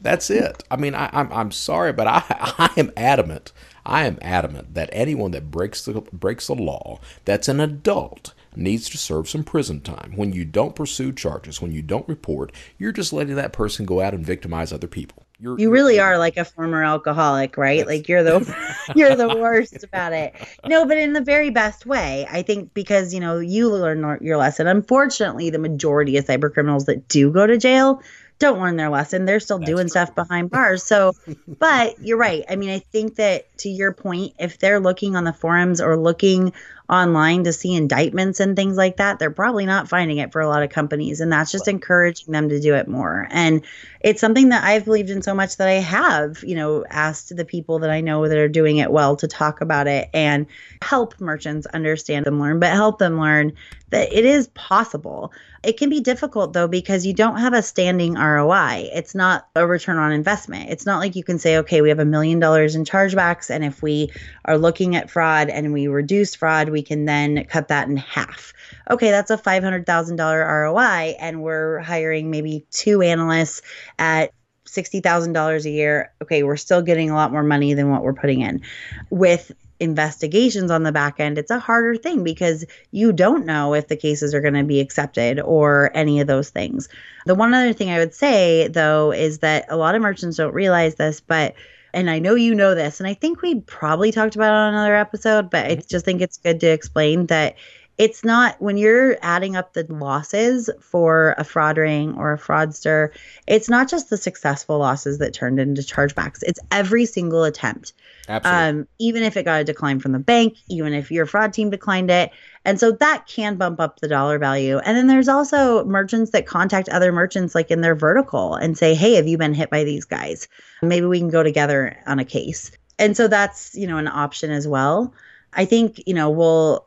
That's 0.00 0.30
it. 0.30 0.64
I 0.70 0.76
mean, 0.76 0.94
I, 0.94 1.10
I'm 1.12 1.32
I'm 1.32 1.52
sorry, 1.52 1.92
but 1.92 2.06
I 2.06 2.22
I 2.30 2.70
am 2.76 2.92
adamant. 2.96 3.52
I 3.84 4.06
am 4.06 4.18
adamant 4.22 4.74
that 4.74 4.90
anyone 4.92 5.30
that 5.32 5.50
breaks 5.50 5.84
the 5.84 6.00
breaks 6.12 6.46
the 6.46 6.54
law, 6.54 7.00
that's 7.24 7.48
an 7.48 7.60
adult, 7.60 8.34
needs 8.56 8.88
to 8.90 8.98
serve 8.98 9.28
some 9.28 9.44
prison 9.44 9.80
time. 9.80 10.12
When 10.16 10.32
you 10.32 10.44
don't 10.44 10.74
pursue 10.74 11.12
charges, 11.12 11.60
when 11.60 11.72
you 11.72 11.82
don't 11.82 12.08
report, 12.08 12.52
you're 12.78 12.92
just 12.92 13.12
letting 13.12 13.36
that 13.36 13.52
person 13.52 13.86
go 13.86 14.00
out 14.00 14.14
and 14.14 14.24
victimize 14.24 14.72
other 14.72 14.86
people. 14.86 15.24
You're, 15.38 15.58
you 15.58 15.70
really 15.70 15.96
you're, 15.96 16.04
are 16.04 16.18
like 16.18 16.36
a 16.36 16.44
former 16.44 16.84
alcoholic, 16.84 17.56
right? 17.56 17.86
Like 17.86 18.08
you're 18.08 18.22
the 18.22 18.54
you're 18.94 19.16
the 19.16 19.36
worst 19.36 19.82
about 19.82 20.12
it. 20.12 20.34
No, 20.66 20.86
but 20.86 20.98
in 20.98 21.14
the 21.14 21.22
very 21.22 21.50
best 21.50 21.86
way. 21.86 22.26
I 22.30 22.42
think 22.42 22.74
because 22.74 23.14
you 23.14 23.20
know 23.20 23.38
you 23.38 23.70
learn 23.70 24.18
your 24.20 24.36
lesson. 24.36 24.66
Unfortunately, 24.66 25.48
the 25.48 25.58
majority 25.58 26.18
of 26.18 26.26
cyber 26.26 26.52
criminals 26.52 26.84
that 26.86 27.08
do 27.08 27.30
go 27.30 27.46
to 27.46 27.56
jail 27.56 28.02
don't 28.40 28.58
learn 28.58 28.76
their 28.76 28.88
lesson. 28.88 29.26
They're 29.26 29.38
still 29.38 29.58
That's 29.58 29.70
doing 29.70 29.84
true. 29.84 29.90
stuff 29.90 30.14
behind 30.14 30.50
bars. 30.50 30.82
So, 30.82 31.14
but 31.46 32.02
you're 32.02 32.18
right. 32.18 32.44
I 32.48 32.56
mean, 32.56 32.70
I 32.70 32.80
think 32.80 33.16
that 33.16 33.56
to 33.58 33.68
your 33.68 33.92
point, 33.92 34.34
if 34.40 34.58
they're 34.58 34.80
looking 34.80 35.14
on 35.14 35.24
the 35.24 35.32
forums 35.32 35.80
or 35.80 35.96
looking 35.96 36.52
online 36.88 37.44
to 37.44 37.52
see 37.52 37.72
indictments 37.72 38.40
and 38.40 38.56
things 38.56 38.76
like 38.76 38.96
that, 38.96 39.18
they're 39.18 39.30
probably 39.30 39.64
not 39.64 39.88
finding 39.88 40.18
it 40.18 40.32
for 40.32 40.40
a 40.40 40.48
lot 40.48 40.62
of 40.62 40.70
companies. 40.70 41.20
And 41.20 41.30
that's 41.30 41.52
just 41.52 41.68
encouraging 41.68 42.32
them 42.32 42.48
to 42.48 42.58
do 42.58 42.74
it 42.74 42.88
more. 42.88 43.28
And 43.30 43.62
it's 44.00 44.20
something 44.20 44.48
that 44.48 44.64
I've 44.64 44.86
believed 44.86 45.10
in 45.10 45.22
so 45.22 45.34
much 45.34 45.58
that 45.58 45.68
I 45.68 45.74
have, 45.74 46.42
you 46.42 46.56
know, 46.56 46.84
asked 46.90 47.36
the 47.36 47.44
people 47.44 47.78
that 47.80 47.90
I 47.90 48.00
know 48.00 48.26
that 48.26 48.36
are 48.36 48.48
doing 48.48 48.78
it 48.78 48.90
well 48.90 49.14
to 49.16 49.28
talk 49.28 49.60
about 49.60 49.86
it 49.86 50.10
and 50.12 50.46
help 50.82 51.20
merchants 51.20 51.66
understand 51.66 52.26
and 52.26 52.40
learn, 52.40 52.58
but 52.58 52.72
help 52.72 52.98
them 52.98 53.20
learn 53.20 53.52
that 53.90 54.12
it 54.12 54.24
is 54.24 54.48
possible. 54.48 55.32
It 55.62 55.76
can 55.76 55.90
be 55.90 56.00
difficult 56.00 56.54
though 56.54 56.68
because 56.68 57.04
you 57.04 57.12
don't 57.12 57.36
have 57.36 57.52
a 57.52 57.62
standing 57.62 58.14
ROI. 58.14 58.88
It's 58.94 59.14
not 59.14 59.48
a 59.54 59.66
return 59.66 59.98
on 59.98 60.10
investment. 60.10 60.70
It's 60.70 60.86
not 60.86 61.00
like 61.00 61.16
you 61.16 61.24
can 61.24 61.38
say, 61.38 61.58
okay, 61.58 61.82
we 61.82 61.90
have 61.90 61.98
a 61.98 62.04
million 62.04 62.38
dollars 62.38 62.74
in 62.74 62.84
chargebacks, 62.84 63.50
and 63.50 63.62
if 63.62 63.82
we 63.82 64.10
are 64.46 64.56
looking 64.56 64.96
at 64.96 65.10
fraud 65.10 65.50
and 65.50 65.72
we 65.72 65.86
reduce 65.86 66.34
fraud, 66.34 66.70
we 66.70 66.82
can 66.82 67.04
then 67.04 67.44
cut 67.44 67.68
that 67.68 67.88
in 67.88 67.98
half. 67.98 68.54
Okay, 68.90 69.10
that's 69.10 69.30
a 69.30 69.36
$500,000 69.36 70.18
ROI, 70.18 71.16
and 71.20 71.42
we're 71.42 71.80
hiring 71.80 72.30
maybe 72.30 72.64
two 72.70 73.02
analysts 73.02 73.60
at 73.98 74.32
$60,000 74.64 75.64
a 75.64 75.70
year. 75.70 76.12
Okay, 76.22 76.42
we're 76.42 76.56
still 76.56 76.80
getting 76.80 77.10
a 77.10 77.14
lot 77.14 77.32
more 77.32 77.42
money 77.42 77.74
than 77.74 77.90
what 77.90 78.02
we're 78.02 78.14
putting 78.14 78.40
in. 78.40 78.62
With 79.10 79.52
investigations 79.80 80.70
on 80.70 80.82
the 80.82 80.92
back 80.92 81.18
end, 81.18 81.38
it's 81.38 81.50
a 81.50 81.58
harder 81.58 81.96
thing 81.96 82.22
because 82.22 82.64
you 82.90 83.12
don't 83.12 83.46
know 83.46 83.74
if 83.74 83.88
the 83.88 83.96
cases 83.96 84.34
are 84.34 84.40
going 84.40 84.54
to 84.54 84.64
be 84.64 84.80
accepted 84.80 85.40
or 85.40 85.90
any 85.94 86.20
of 86.20 86.26
those 86.26 86.50
things. 86.50 86.88
The 87.26 87.34
one 87.34 87.54
other 87.54 87.72
thing 87.72 87.90
I 87.90 87.98
would 87.98 88.14
say, 88.14 88.68
though, 88.68 89.12
is 89.12 89.38
that 89.38 89.66
a 89.68 89.76
lot 89.76 89.94
of 89.94 90.02
merchants 90.02 90.36
don't 90.36 90.54
realize 90.54 90.94
this, 90.94 91.20
but 91.20 91.54
and 91.92 92.08
I 92.08 92.20
know 92.20 92.36
you 92.36 92.54
know 92.54 92.74
this, 92.74 93.00
and 93.00 93.08
I 93.08 93.14
think 93.14 93.42
we 93.42 93.60
probably 93.62 94.12
talked 94.12 94.36
about 94.36 94.52
it 94.52 94.56
on 94.56 94.74
another 94.74 94.94
episode, 94.94 95.50
but 95.50 95.66
I 95.66 95.70
mm-hmm. 95.70 95.88
just 95.88 96.04
think 96.04 96.20
it's 96.20 96.38
good 96.38 96.60
to 96.60 96.68
explain 96.68 97.26
that 97.26 97.56
it's 98.00 98.24
not 98.24 98.56
when 98.62 98.78
you're 98.78 99.18
adding 99.20 99.56
up 99.56 99.74
the 99.74 99.84
losses 99.92 100.70
for 100.80 101.34
a 101.36 101.44
fraud 101.44 101.76
ring 101.76 102.14
or 102.16 102.32
a 102.32 102.38
fraudster, 102.38 103.10
it's 103.46 103.68
not 103.68 103.90
just 103.90 104.08
the 104.08 104.16
successful 104.16 104.78
losses 104.78 105.18
that 105.18 105.34
turned 105.34 105.60
into 105.60 105.82
chargebacks. 105.82 106.38
It's 106.40 106.58
every 106.70 107.04
single 107.04 107.44
attempt. 107.44 107.92
Absolutely. 108.26 108.68
Um, 108.80 108.88
even 108.98 109.22
if 109.22 109.36
it 109.36 109.42
got 109.42 109.60
a 109.60 109.64
decline 109.64 110.00
from 110.00 110.12
the 110.12 110.18
bank, 110.18 110.56
even 110.70 110.94
if 110.94 111.10
your 111.10 111.26
fraud 111.26 111.52
team 111.52 111.68
declined 111.68 112.10
it. 112.10 112.30
And 112.64 112.80
so 112.80 112.90
that 112.92 113.26
can 113.26 113.56
bump 113.56 113.80
up 113.80 114.00
the 114.00 114.08
dollar 114.08 114.38
value. 114.38 114.78
And 114.78 114.96
then 114.96 115.06
there's 115.06 115.28
also 115.28 115.84
merchants 115.84 116.30
that 116.30 116.46
contact 116.46 116.88
other 116.88 117.12
merchants 117.12 117.54
like 117.54 117.70
in 117.70 117.82
their 117.82 117.94
vertical 117.94 118.54
and 118.54 118.78
say, 118.78 118.94
Hey, 118.94 119.12
have 119.16 119.28
you 119.28 119.36
been 119.36 119.52
hit 119.52 119.68
by 119.68 119.84
these 119.84 120.06
guys? 120.06 120.48
Maybe 120.80 121.04
we 121.04 121.18
can 121.18 121.28
go 121.28 121.42
together 121.42 121.98
on 122.06 122.18
a 122.18 122.24
case. 122.24 122.70
And 122.98 123.14
so 123.14 123.28
that's, 123.28 123.74
you 123.74 123.86
know, 123.86 123.98
an 123.98 124.08
option 124.08 124.50
as 124.50 124.66
well. 124.66 125.12
I 125.52 125.66
think, 125.66 126.02
you 126.06 126.14
know, 126.14 126.30
we'll 126.30 126.86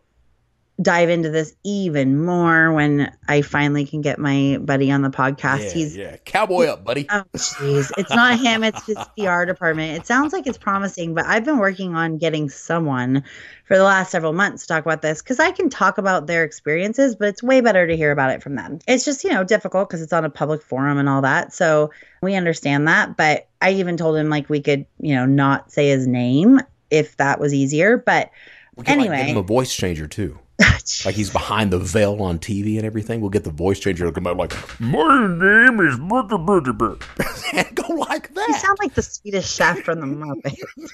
dive 0.82 1.10
into 1.10 1.30
this 1.30 1.56
even 1.64 2.24
more 2.26 2.74
when 2.74 3.16
I 3.28 3.42
finally 3.44 3.86
can 3.86 4.02
get 4.02 4.18
my 4.18 4.58
buddy 4.60 4.92
on 4.92 5.04
the 5.04 5.10
podcast. 5.10 5.66
Yeah, 5.66 5.72
He's 5.72 5.96
yeah, 5.96 6.18
cowboy 6.26 6.66
up, 6.66 6.84
buddy. 6.84 7.06
Oh, 7.12 7.24
jeez, 7.36 7.92
it's 7.98 8.10
not 8.10 8.40
him; 8.40 8.64
it's 8.64 8.86
his 8.86 8.98
PR 9.18 9.46
department. 9.46 10.00
It 10.00 10.08
sounds 10.08 10.34
like 10.34 10.48
it's 10.48 10.58
promising, 10.58 11.14
but 11.14 11.26
I've 11.26 11.46
been 11.46 11.60
working 11.60 11.96
on 11.96 12.18
getting 12.18 12.50
someone 12.50 13.24
for 13.66 13.78
the 13.78 13.84
last 13.84 14.12
several 14.12 14.34
months 14.34 14.64
to 14.64 14.68
talk 14.68 14.84
about 14.84 15.04
this 15.04 15.22
because 15.22 15.40
I 15.40 15.52
can 15.52 15.70
talk 15.70 16.00
about 16.00 16.26
their 16.26 16.44
experiences, 16.44 17.16
but 17.16 17.28
it's 17.28 17.44
way 17.44 17.62
better 17.62 17.86
to 17.86 17.96
hear 17.96 18.12
about 18.12 18.32
it 18.32 18.42
from 18.42 18.56
them. 18.56 18.80
It's 18.88 19.06
just 19.06 19.24
you 19.24 19.30
know 19.30 19.44
difficult 19.44 19.90
because 19.90 20.02
it's 20.02 20.14
on 20.14 20.26
a 20.26 20.30
public 20.30 20.64
forum 20.64 20.98
and 20.98 21.08
all 21.08 21.22
that, 21.22 21.54
so 21.54 21.92
we 22.24 22.34
understand 22.34 22.88
that. 22.88 23.16
But 23.16 23.48
I 23.62 23.74
even 23.74 23.96
told 23.96 24.18
him 24.18 24.30
like 24.30 24.50
we 24.50 24.62
could 24.62 24.88
you 25.00 25.14
know 25.14 25.28
not 25.28 25.72
say 25.72 25.90
his 25.90 26.08
name 26.08 26.62
if 26.90 27.18
that 27.18 27.40
was 27.40 27.54
easier, 27.54 27.98
but. 27.98 28.32
We 28.76 28.86
can 28.86 29.00
anyway, 29.00 29.18
like, 29.18 29.28
give 29.28 29.36
him 29.36 29.38
a 29.38 29.44
voice 29.44 29.76
changer 29.76 30.08
too. 30.08 30.40
like 31.06 31.16
he's 31.16 31.32
behind 31.32 31.72
the 31.72 31.80
veil 31.80 32.22
on 32.22 32.38
TV 32.38 32.78
and 32.78 32.86
everything. 32.86 33.22
We'll 33.22 33.32
get 33.32 33.44
the 33.44 33.50
voice 33.50 33.80
changer 33.80 34.06
to 34.06 34.12
come 34.12 34.28
out 34.28 34.38
like, 34.38 34.54
"My 34.80 35.26
name 35.28 35.80
is 35.80 35.98
Burger 35.98 36.38
Burger 36.38 36.74
Burger," 36.74 37.06
and 37.54 37.76
go 37.76 37.88
like 37.94 38.32
that. 38.34 38.48
You 38.50 38.54
sound 38.56 38.78
like 38.80 38.94
the 38.94 39.02
Swedish 39.02 39.52
chef 39.52 39.80
from 39.80 40.00
the 40.00 40.06
Muppets. 40.06 40.62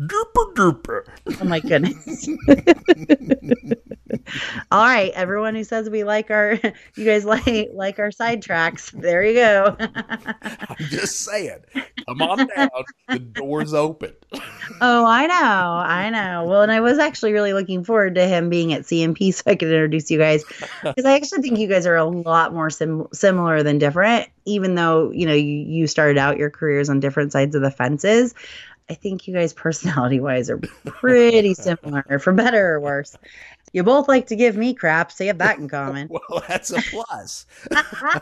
duper 0.00 0.54
duper. 0.54 1.04
Oh 1.40 1.44
my 1.44 1.60
goodness. 1.60 2.28
All 4.72 4.84
right, 4.84 5.12
everyone 5.14 5.54
who 5.54 5.64
says 5.64 5.88
we 5.88 6.04
like 6.04 6.30
our, 6.30 6.58
you 6.96 7.04
guys 7.04 7.24
like 7.24 7.70
like 7.72 7.98
our 7.98 8.10
sidetracks. 8.10 8.90
There 8.90 9.24
you 9.24 9.34
go. 9.34 9.76
I'm 9.78 10.76
just 10.88 11.20
saying. 11.20 11.58
Come 12.08 12.22
on 12.22 12.48
down. 12.56 12.68
The 13.08 13.18
door's 13.18 13.74
open. 13.74 14.14
Oh, 14.80 15.04
I 15.04 15.26
know. 15.26 15.34
I 15.34 16.10
know. 16.10 16.44
Well, 16.44 16.62
and 16.62 16.72
I 16.72 16.80
was 16.80 16.98
actually 16.98 17.29
really 17.32 17.52
looking 17.52 17.84
forward 17.84 18.14
to 18.16 18.26
him 18.26 18.50
being 18.50 18.72
at 18.72 18.82
CNP 18.82 19.34
so 19.34 19.42
I 19.46 19.54
could 19.54 19.68
introduce 19.68 20.10
you 20.10 20.18
guys 20.18 20.44
because 20.82 21.04
I 21.04 21.14
actually 21.14 21.42
think 21.42 21.58
you 21.58 21.68
guys 21.68 21.86
are 21.86 21.96
a 21.96 22.04
lot 22.04 22.54
more 22.54 22.70
sim- 22.70 23.08
similar 23.12 23.62
than 23.62 23.78
different. 23.78 24.28
Even 24.44 24.74
though 24.74 25.10
you 25.10 25.26
know 25.26 25.34
you, 25.34 25.64
you 25.66 25.86
started 25.86 26.18
out 26.18 26.38
your 26.38 26.50
careers 26.50 26.88
on 26.88 27.00
different 27.00 27.32
sides 27.32 27.54
of 27.54 27.62
the 27.62 27.70
fences, 27.70 28.34
I 28.88 28.94
think 28.94 29.28
you 29.28 29.34
guys 29.34 29.52
personality 29.54 30.20
wise 30.20 30.50
are 30.50 30.58
pretty 30.84 31.54
similar, 31.54 32.18
for 32.18 32.32
better 32.32 32.74
or 32.74 32.80
worse. 32.80 33.16
You 33.72 33.84
both 33.84 34.08
like 34.08 34.26
to 34.26 34.36
give 34.36 34.56
me 34.56 34.74
crap, 34.74 35.12
so 35.12 35.22
you 35.22 35.28
have 35.28 35.38
that 35.38 35.58
in 35.58 35.68
common. 35.68 36.08
well, 36.10 36.42
that's 36.48 36.72
a 36.72 36.82
plus. 36.82 37.46
I 37.70 38.20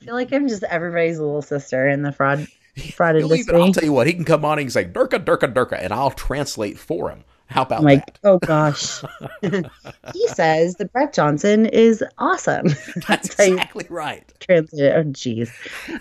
feel 0.00 0.14
like 0.14 0.32
I'm 0.32 0.48
just 0.48 0.64
everybody's 0.64 1.20
little 1.20 1.42
sister 1.42 1.88
in 1.88 2.02
the 2.02 2.10
fraud 2.10 2.48
fraud 2.92 3.16
industry. 3.16 3.54
I'll 3.54 3.72
tell 3.72 3.84
you 3.84 3.92
what, 3.92 4.08
he 4.08 4.14
can 4.14 4.24
come 4.24 4.44
on 4.44 4.58
and 4.58 4.60
he 4.60 4.64
can 4.64 4.70
say 4.72 4.84
Durka, 4.84 5.24
Durka, 5.24 5.52
Durka, 5.52 5.78
and 5.80 5.92
I'll 5.92 6.10
translate 6.10 6.78
for 6.78 7.10
him. 7.10 7.24
How 7.48 7.62
about 7.62 7.84
like, 7.84 8.04
that? 8.06 8.18
Oh 8.24 8.38
gosh. 8.38 9.02
he 10.12 10.28
says 10.28 10.76
that 10.76 10.92
Brett 10.92 11.12
Johnson 11.12 11.66
is 11.66 12.02
awesome. 12.18 12.66
That's, 13.08 13.38
exactly 13.38 13.86
right. 13.88 14.24
Translate. 14.40 14.92
Oh 14.92 15.04
jeez. 15.04 15.50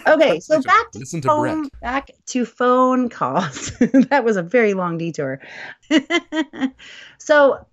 Okay, 0.07 0.39
so 0.39 0.61
back 0.61 0.91
to, 0.91 0.99
Listen 0.99 1.21
phone, 1.21 1.69
back 1.81 2.11
to 2.27 2.45
phone 2.45 3.09
calls. 3.09 3.71
that 4.09 4.23
was 4.23 4.37
a 4.37 4.43
very 4.43 4.73
long 4.73 4.97
detour. 4.97 5.39
so 7.19 7.65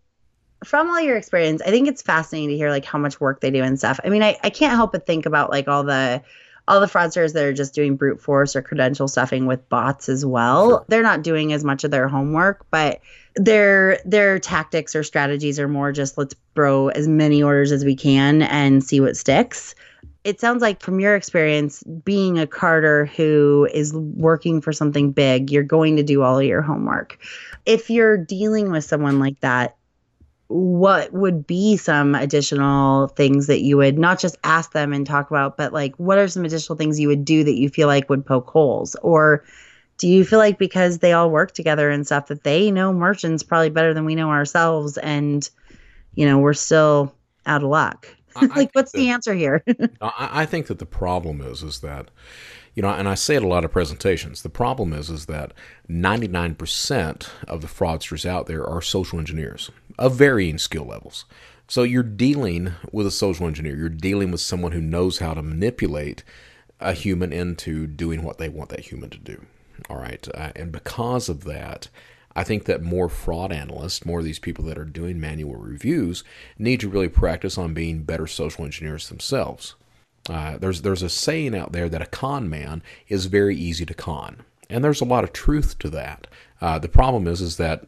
from 0.64 0.88
all 0.90 1.00
your 1.00 1.16
experience, 1.16 1.62
I 1.62 1.70
think 1.70 1.88
it's 1.88 2.02
fascinating 2.02 2.50
to 2.50 2.56
hear 2.56 2.70
like 2.70 2.84
how 2.84 2.98
much 2.98 3.20
work 3.20 3.40
they 3.40 3.50
do 3.50 3.62
and 3.62 3.78
stuff. 3.78 3.98
I 4.04 4.10
mean, 4.10 4.22
I, 4.22 4.38
I 4.44 4.50
can't 4.50 4.74
help 4.74 4.92
but 4.92 5.06
think 5.06 5.26
about 5.26 5.50
like 5.50 5.66
all 5.66 5.82
the 5.82 6.22
all 6.68 6.80
the 6.80 6.86
fraudsters 6.86 7.32
that 7.32 7.44
are 7.44 7.52
just 7.52 7.74
doing 7.74 7.96
brute 7.96 8.20
force 8.20 8.54
or 8.54 8.62
credential 8.62 9.08
stuffing 9.08 9.46
with 9.46 9.68
bots 9.68 10.08
as 10.08 10.24
well. 10.24 10.68
Sure. 10.68 10.84
They're 10.88 11.02
not 11.02 11.22
doing 11.22 11.52
as 11.52 11.64
much 11.64 11.84
of 11.84 11.90
their 11.90 12.08
homework, 12.08 12.66
but 12.70 13.00
their 13.34 13.98
their 14.04 14.38
tactics 14.38 14.94
or 14.94 15.02
strategies 15.02 15.58
are 15.58 15.68
more 15.68 15.92
just 15.92 16.18
let's 16.18 16.34
throw 16.54 16.88
as 16.88 17.08
many 17.08 17.42
orders 17.42 17.72
as 17.72 17.84
we 17.84 17.96
can 17.96 18.42
and 18.42 18.84
see 18.84 19.00
what 19.00 19.16
sticks. 19.16 19.74
It 20.24 20.38
sounds 20.38 20.62
like 20.62 20.80
from 20.80 21.00
your 21.00 21.16
experience 21.16 21.82
being 21.82 22.38
a 22.38 22.46
carder 22.46 23.06
who 23.06 23.68
is 23.74 23.92
working 23.92 24.60
for 24.60 24.72
something 24.72 25.10
big, 25.10 25.50
you're 25.50 25.64
going 25.64 25.96
to 25.96 26.04
do 26.04 26.22
all 26.22 26.38
of 26.38 26.44
your 26.44 26.62
homework. 26.62 27.18
If 27.66 27.90
you're 27.90 28.16
dealing 28.16 28.70
with 28.70 28.84
someone 28.84 29.18
like 29.18 29.40
that, 29.40 29.76
what 30.52 31.12
would 31.12 31.46
be 31.46 31.78
some 31.78 32.14
additional 32.14 33.08
things 33.08 33.46
that 33.46 33.62
you 33.62 33.78
would 33.78 33.98
not 33.98 34.18
just 34.18 34.36
ask 34.44 34.72
them 34.72 34.92
and 34.92 35.06
talk 35.06 35.30
about, 35.30 35.56
but 35.56 35.72
like 35.72 35.94
what 35.96 36.18
are 36.18 36.28
some 36.28 36.44
additional 36.44 36.76
things 36.76 37.00
you 37.00 37.08
would 37.08 37.24
do 37.24 37.42
that 37.42 37.58
you 37.58 37.70
feel 37.70 37.88
like 37.88 38.10
would 38.10 38.26
poke 38.26 38.48
holes? 38.48 38.94
Or 38.96 39.44
do 39.96 40.08
you 40.08 40.24
feel 40.24 40.38
like 40.38 40.58
because 40.58 40.98
they 40.98 41.12
all 41.12 41.30
work 41.30 41.52
together 41.52 41.88
and 41.88 42.04
stuff 42.04 42.26
that 42.26 42.44
they 42.44 42.70
know 42.70 42.92
merchants 42.92 43.42
probably 43.42 43.70
better 43.70 43.94
than 43.94 44.04
we 44.04 44.14
know 44.14 44.28
ourselves 44.28 44.98
and 44.98 45.48
you 46.14 46.26
know 46.26 46.38
we're 46.38 46.52
still 46.52 47.14
out 47.46 47.62
of 47.62 47.70
luck? 47.70 48.08
like 48.54 48.70
what's 48.72 48.92
that, 48.92 48.98
the 48.98 49.08
answer 49.08 49.34
here? 49.34 49.64
I, 50.02 50.42
I 50.42 50.46
think 50.46 50.66
that 50.66 50.78
the 50.78 50.86
problem 50.86 51.40
is 51.40 51.62
is 51.62 51.80
that 51.80 52.10
you 52.74 52.82
know, 52.82 52.88
and 52.88 53.08
I 53.08 53.14
say 53.14 53.36
it 53.36 53.42
a 53.42 53.48
lot 53.48 53.64
of 53.64 53.72
presentations. 53.72 54.42
The 54.42 54.48
problem 54.48 54.92
is, 54.92 55.10
is 55.10 55.26
that 55.26 55.52
99% 55.90 57.28
of 57.46 57.60
the 57.60 57.66
fraudsters 57.66 58.24
out 58.24 58.46
there 58.46 58.66
are 58.66 58.80
social 58.80 59.18
engineers 59.18 59.70
of 59.98 60.14
varying 60.16 60.58
skill 60.58 60.86
levels. 60.86 61.24
So 61.68 61.82
you're 61.82 62.02
dealing 62.02 62.72
with 62.90 63.06
a 63.06 63.10
social 63.10 63.46
engineer. 63.46 63.76
You're 63.76 63.88
dealing 63.88 64.30
with 64.30 64.40
someone 64.40 64.72
who 64.72 64.80
knows 64.80 65.18
how 65.18 65.34
to 65.34 65.42
manipulate 65.42 66.24
a 66.80 66.92
human 66.92 67.32
into 67.32 67.86
doing 67.86 68.22
what 68.22 68.38
they 68.38 68.48
want 68.48 68.70
that 68.70 68.80
human 68.80 69.10
to 69.10 69.18
do. 69.18 69.46
All 69.88 69.98
right. 69.98 70.26
Uh, 70.34 70.52
and 70.56 70.72
because 70.72 71.28
of 71.28 71.44
that, 71.44 71.88
I 72.34 72.44
think 72.44 72.64
that 72.64 72.82
more 72.82 73.08
fraud 73.08 73.52
analysts, 73.52 74.06
more 74.06 74.20
of 74.20 74.24
these 74.24 74.38
people 74.38 74.64
that 74.64 74.78
are 74.78 74.84
doing 74.84 75.20
manual 75.20 75.56
reviews, 75.56 76.24
need 76.58 76.80
to 76.80 76.88
really 76.88 77.08
practice 77.08 77.58
on 77.58 77.74
being 77.74 78.04
better 78.04 78.26
social 78.26 78.64
engineers 78.64 79.08
themselves. 79.08 79.74
Uh, 80.28 80.56
there's 80.58 80.82
there's 80.82 81.02
a 81.02 81.08
saying 81.08 81.54
out 81.54 81.72
there 81.72 81.88
that 81.88 82.02
a 82.02 82.06
con 82.06 82.48
man 82.48 82.82
is 83.08 83.26
very 83.26 83.56
easy 83.56 83.84
to 83.84 83.94
con, 83.94 84.42
and 84.70 84.84
there's 84.84 85.00
a 85.00 85.06
lot 85.06 85.24
of 85.24 85.32
truth 85.32 85.78
to 85.78 85.90
that. 85.90 86.26
Uh, 86.60 86.78
the 86.78 86.88
problem 86.88 87.26
is 87.26 87.40
is 87.40 87.56
that 87.56 87.86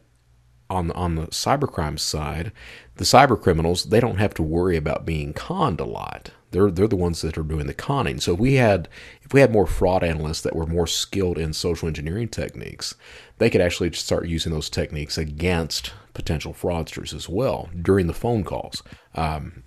on 0.69 0.91
on 0.91 1.15
the 1.15 1.27
cybercrime 1.27 1.99
side, 1.99 2.51
the 2.95 3.05
cyber 3.05 3.41
criminals 3.41 3.85
they 3.85 3.99
don't 3.99 4.17
have 4.17 4.33
to 4.33 4.43
worry 4.43 4.75
about 4.75 5.05
being 5.05 5.33
conned 5.33 5.79
a 5.79 5.85
lot. 5.85 6.31
They're 6.51 6.71
they're 6.71 6.87
the 6.87 6.95
ones 6.95 7.21
that 7.21 7.37
are 7.37 7.43
doing 7.43 7.67
the 7.67 7.73
conning. 7.73 8.19
So 8.19 8.33
if 8.33 8.39
we 8.39 8.55
had 8.55 8.89
if 9.21 9.33
we 9.33 9.41
had 9.41 9.51
more 9.51 9.67
fraud 9.67 10.03
analysts 10.03 10.41
that 10.41 10.55
were 10.55 10.65
more 10.65 10.87
skilled 10.87 11.37
in 11.37 11.53
social 11.53 11.87
engineering 11.87 12.27
techniques, 12.27 12.95
they 13.37 13.49
could 13.49 13.61
actually 13.61 13.91
start 13.93 14.27
using 14.27 14.51
those 14.51 14.69
techniques 14.69 15.17
against 15.17 15.93
potential 16.13 16.53
fraudsters 16.53 17.13
as 17.13 17.29
well 17.29 17.69
during 17.81 18.07
the 18.07 18.13
phone 18.13 18.43
calls. 18.43 18.81
Um, 19.13 19.63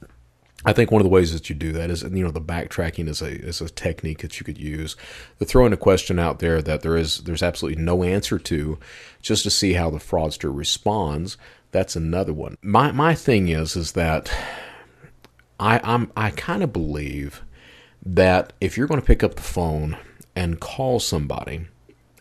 I 0.64 0.72
think 0.72 0.90
one 0.90 1.00
of 1.00 1.04
the 1.04 1.10
ways 1.10 1.32
that 1.32 1.48
you 1.48 1.54
do 1.54 1.72
that 1.72 1.88
is, 1.88 2.02
you 2.02 2.24
know, 2.24 2.32
the 2.32 2.40
backtracking 2.40 3.08
is 3.08 3.22
a 3.22 3.30
is 3.30 3.60
a 3.60 3.68
technique 3.68 4.18
that 4.18 4.40
you 4.40 4.44
could 4.44 4.58
use. 4.58 4.96
The 5.38 5.44
throwing 5.44 5.72
a 5.72 5.76
question 5.76 6.18
out 6.18 6.40
there 6.40 6.60
that 6.62 6.82
there 6.82 6.96
is 6.96 7.18
there's 7.18 7.44
absolutely 7.44 7.82
no 7.82 8.02
answer 8.02 8.38
to, 8.40 8.78
just 9.22 9.44
to 9.44 9.50
see 9.50 9.74
how 9.74 9.90
the 9.90 9.98
fraudster 9.98 10.54
responds. 10.54 11.36
That's 11.70 11.94
another 11.94 12.32
one. 12.32 12.56
My 12.60 12.90
my 12.90 13.14
thing 13.14 13.48
is 13.48 13.76
is 13.76 13.92
that 13.92 14.32
I 15.60 15.80
I'm 15.84 16.10
I 16.16 16.30
kind 16.30 16.64
of 16.64 16.72
believe 16.72 17.44
that 18.04 18.52
if 18.60 18.76
you're 18.76 18.88
going 18.88 19.00
to 19.00 19.06
pick 19.06 19.22
up 19.22 19.36
the 19.36 19.42
phone 19.42 19.96
and 20.34 20.60
call 20.60 20.98
somebody 20.98 21.66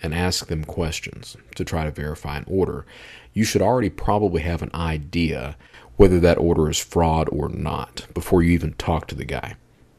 and 0.04 0.14
ask 0.14 0.46
them 0.46 0.64
questions 0.64 1.38
to 1.56 1.66
try 1.66 1.86
to 1.86 1.92
verify 1.92 2.38
an 2.38 2.46
order, 2.48 2.86
you 3.34 3.44
should 3.44 3.62
already 3.62 3.90
probably 3.90 4.42
have 4.42 4.62
an 4.62 4.72
idea 4.76 5.56
whether 5.98 6.20
that 6.20 6.38
order 6.38 6.70
is 6.70 6.80
fraud 6.80 7.28
or 7.32 7.50
not 7.50 8.08
before 8.14 8.42
you 8.42 8.52
even 8.52 8.74
talk 8.74 9.08
to 9.08 9.16
the 9.16 9.26
guy. 9.26 9.56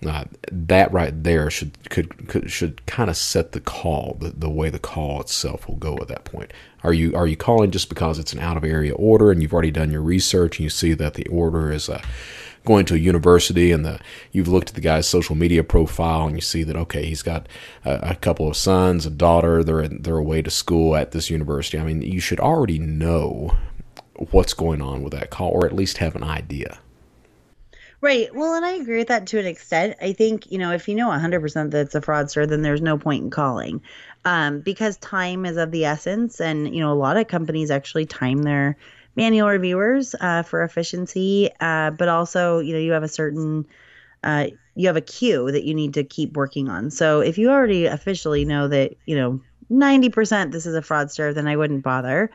Uh, 0.07 0.25
that 0.53 0.93
right 0.93 1.25
there 1.25 1.51
should 1.51 1.91
could, 1.91 2.29
could 2.29 2.49
should 2.49 2.87
kind 2.87 3.11
of 3.11 3.17
set 3.17 3.51
the 3.51 3.61
call, 3.61 4.17
the, 4.21 4.31
the 4.31 4.49
way 4.49 4.71
the 4.71 4.79
call 4.79 5.21
itself 5.21 5.69
will 5.69 5.75
go 5.75 5.97
at 5.97 6.07
that 6.07 6.25
point. 6.25 6.53
Are 6.85 6.93
you 6.93 7.13
are 7.17 7.27
you 7.27 7.37
calling 7.37 7.73
just 7.73 7.89
because 7.89 8.17
it's 8.21 8.33
an 8.33 8.39
out 8.39 8.57
of 8.57 8.63
area 8.63 8.95
order 8.95 9.33
and 9.33 9.43
you've 9.43 9.53
already 9.53 9.73
done 9.73 9.91
your 9.91 10.01
research 10.01 10.59
and 10.59 10.65
you 10.65 10.71
see 10.71 10.95
that 10.95 11.15
the 11.15 11.27
order 11.27 11.73
is 11.73 11.89
a 11.89 12.01
going 12.65 12.85
to 12.85 12.95
a 12.95 12.99
university 12.99 13.73
and 13.73 13.85
the 13.85 13.99
you've 14.31 14.47
looked 14.47 14.69
at 14.69 14.75
the 14.75 14.81
guy's 14.81 15.09
social 15.09 15.35
media 15.35 15.65
profile 15.65 16.27
and 16.27 16.37
you 16.37 16.41
see 16.41 16.63
that 16.63 16.77
okay 16.77 17.07
he's 17.07 17.23
got 17.23 17.49
a, 17.85 18.11
a, 18.11 18.15
couple 18.15 18.47
of 18.47 18.57
sons 18.57 19.07
a 19.07 19.11
daughter 19.11 19.65
they're 19.65 19.89
they're 19.89 20.19
away 20.19 20.43
to 20.43 20.51
school 20.51 20.95
at 20.95 21.13
this 21.13 21.31
university 21.31 21.79
i 21.79 21.83
mean 21.83 22.03
you 22.03 22.21
should 22.21 22.39
already 22.39 22.79
know 22.79 23.57
what's 24.31 24.55
going 24.55 24.83
on 24.83 25.03
with 25.03 25.13
that 25.13 25.31
call 25.31 25.51
or 25.51 25.67
at 25.67 25.75
least 25.75 25.99
have 25.99 26.17
an 26.17 26.25
idea 26.25 26.79
Right. 28.01 28.33
Well, 28.33 28.55
and 28.55 28.65
I 28.65 28.75
agree 28.75 28.99
with 28.99 29.09
that 29.09 29.27
to 29.27 29.41
an 29.41 29.47
extent. 29.47 29.97
I 30.01 30.13
think, 30.13 30.53
you 30.53 30.57
know, 30.57 30.71
if 30.71 30.87
you 30.87 30.95
know 30.95 31.09
100% 31.09 31.73
that 31.73 31.81
it's 31.81 31.97
a 31.97 32.01
fraudster, 32.01 32.49
then 32.49 32.63
there's 32.63 32.81
no 32.81 32.97
point 32.97 33.25
in 33.25 33.31
calling 33.31 33.83
um, 34.25 34.61
because 34.61 34.97
time 34.99 35.45
is 35.45 35.57
of 35.57 35.73
the 35.73 35.85
essence. 35.85 36.41
And, 36.41 36.73
you 36.73 36.81
know, 36.81 36.93
a 36.93 36.95
lot 36.95 37.17
of 37.17 37.27
companies 37.27 37.73
actually 37.73 38.07
time 38.07 38.45
their 38.45 38.77
manual 39.19 39.49
reviewers 39.49 40.15
uh, 40.21 40.43
for 40.45 40.63
efficiency, 40.63 41.51
uh, 41.61 41.91
but 41.91 42.09
also 42.09 42.61
you 42.61 42.73
know 42.73 42.79
you 42.79 42.93
have 42.93 43.03
a 43.03 43.09
certain 43.09 43.67
uh, 44.23 44.47
you 44.77 44.87
have 44.87 44.97
a 44.97 45.03
queue 45.03 45.51
that 45.51 45.65
you 45.65 45.75
need 45.75 45.93
to 45.95 46.05
keep 46.05 46.37
working 46.37 46.69
on. 46.69 46.91
So 46.91 47.21
if 47.21 47.37
you 47.37 47.51
already 47.51 47.87
officially 47.87 48.45
know 48.45 48.69
that 48.69 48.95
you 49.07 49.17
know 49.17 49.41
90% 49.71 50.53
this 50.53 50.65
is 50.65 50.75
a 50.75 50.81
fraudster, 50.81 51.35
then 51.35 51.49
I 51.49 51.57
wouldn't 51.57 51.83
bother. 51.83 52.31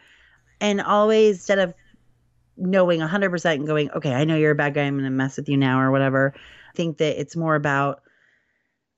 And 0.63 0.79
always 0.79 1.35
instead 1.35 1.59
of 1.59 1.73
knowing 2.55 3.01
100% 3.01 3.53
and 3.53 3.67
going, 3.67 3.91
okay, 3.91 4.13
I 4.13 4.23
know 4.23 4.37
you're 4.37 4.51
a 4.51 4.55
bad 4.55 4.73
guy, 4.73 4.83
I'm 4.83 4.93
going 4.93 5.03
to 5.03 5.09
mess 5.09 5.35
with 5.35 5.49
you 5.49 5.57
now 5.57 5.81
or 5.81 5.91
whatever. 5.91 6.33
I 6.35 6.73
think 6.73 6.99
that 6.99 7.19
it's 7.19 7.35
more 7.35 7.55
about 7.55 8.01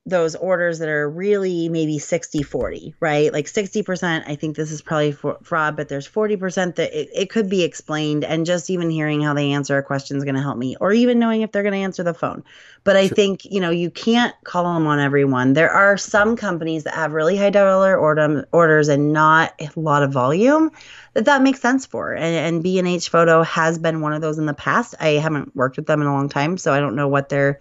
those 0.07 0.35
orders 0.35 0.79
that 0.79 0.89
are 0.89 1.09
really 1.09 1.67
maybe 1.67 1.97
60 1.97 2.43
40 2.43 2.95
right? 2.99 3.33
Like 3.33 3.45
60% 3.45 4.23
i 4.27 4.35
think 4.35 4.55
this 4.55 4.71
is 4.71 4.81
probably 4.81 5.13
fraud 5.13 5.75
but 5.75 5.89
there's 5.89 6.07
40% 6.07 6.75
that 6.75 6.93
it, 6.93 7.09
it 7.13 7.29
could 7.29 7.49
be 7.49 7.63
explained 7.63 8.23
and 8.23 8.45
just 8.45 8.69
even 8.69 8.89
hearing 8.89 9.21
how 9.21 9.33
they 9.33 9.51
answer 9.51 9.77
a 9.77 9.83
question 9.83 10.17
is 10.17 10.23
going 10.23 10.35
to 10.35 10.41
help 10.41 10.57
me 10.57 10.75
or 10.79 10.91
even 10.91 11.17
knowing 11.17 11.41
if 11.41 11.51
they're 11.51 11.63
going 11.63 11.73
to 11.73 11.79
answer 11.79 12.03
the 12.03 12.13
phone. 12.13 12.43
But 12.83 12.95
i 12.95 13.07
sure. 13.07 13.15
think 13.15 13.45
you 13.45 13.59
know 13.59 13.71
you 13.71 13.89
can't 13.89 14.35
call 14.43 14.75
them 14.75 14.85
on 14.85 14.99
everyone. 14.99 15.53
There 15.53 15.71
are 15.71 15.97
some 15.97 16.35
companies 16.35 16.83
that 16.83 16.93
have 16.93 17.13
really 17.13 17.35
high 17.35 17.49
dollar 17.49 17.97
order, 17.97 18.47
orders 18.51 18.87
and 18.89 19.11
not 19.11 19.53
a 19.59 19.69
lot 19.75 20.03
of 20.03 20.11
volume 20.11 20.71
that 21.13 21.25
that 21.25 21.41
makes 21.41 21.61
sense 21.61 21.85
for 21.85 22.13
and, 22.13 22.35
and 22.35 22.63
b&h 22.63 23.09
photo 23.09 23.41
has 23.41 23.79
been 23.79 24.01
one 24.01 24.13
of 24.13 24.21
those 24.21 24.37
in 24.37 24.45
the 24.45 24.53
past. 24.53 24.93
I 24.99 25.09
haven't 25.09 25.55
worked 25.55 25.77
with 25.77 25.87
them 25.87 26.01
in 26.01 26.07
a 26.07 26.13
long 26.13 26.29
time 26.29 26.57
so 26.57 26.73
i 26.73 26.79
don't 26.79 26.95
know 26.95 27.07
what 27.07 27.29
they're 27.29 27.59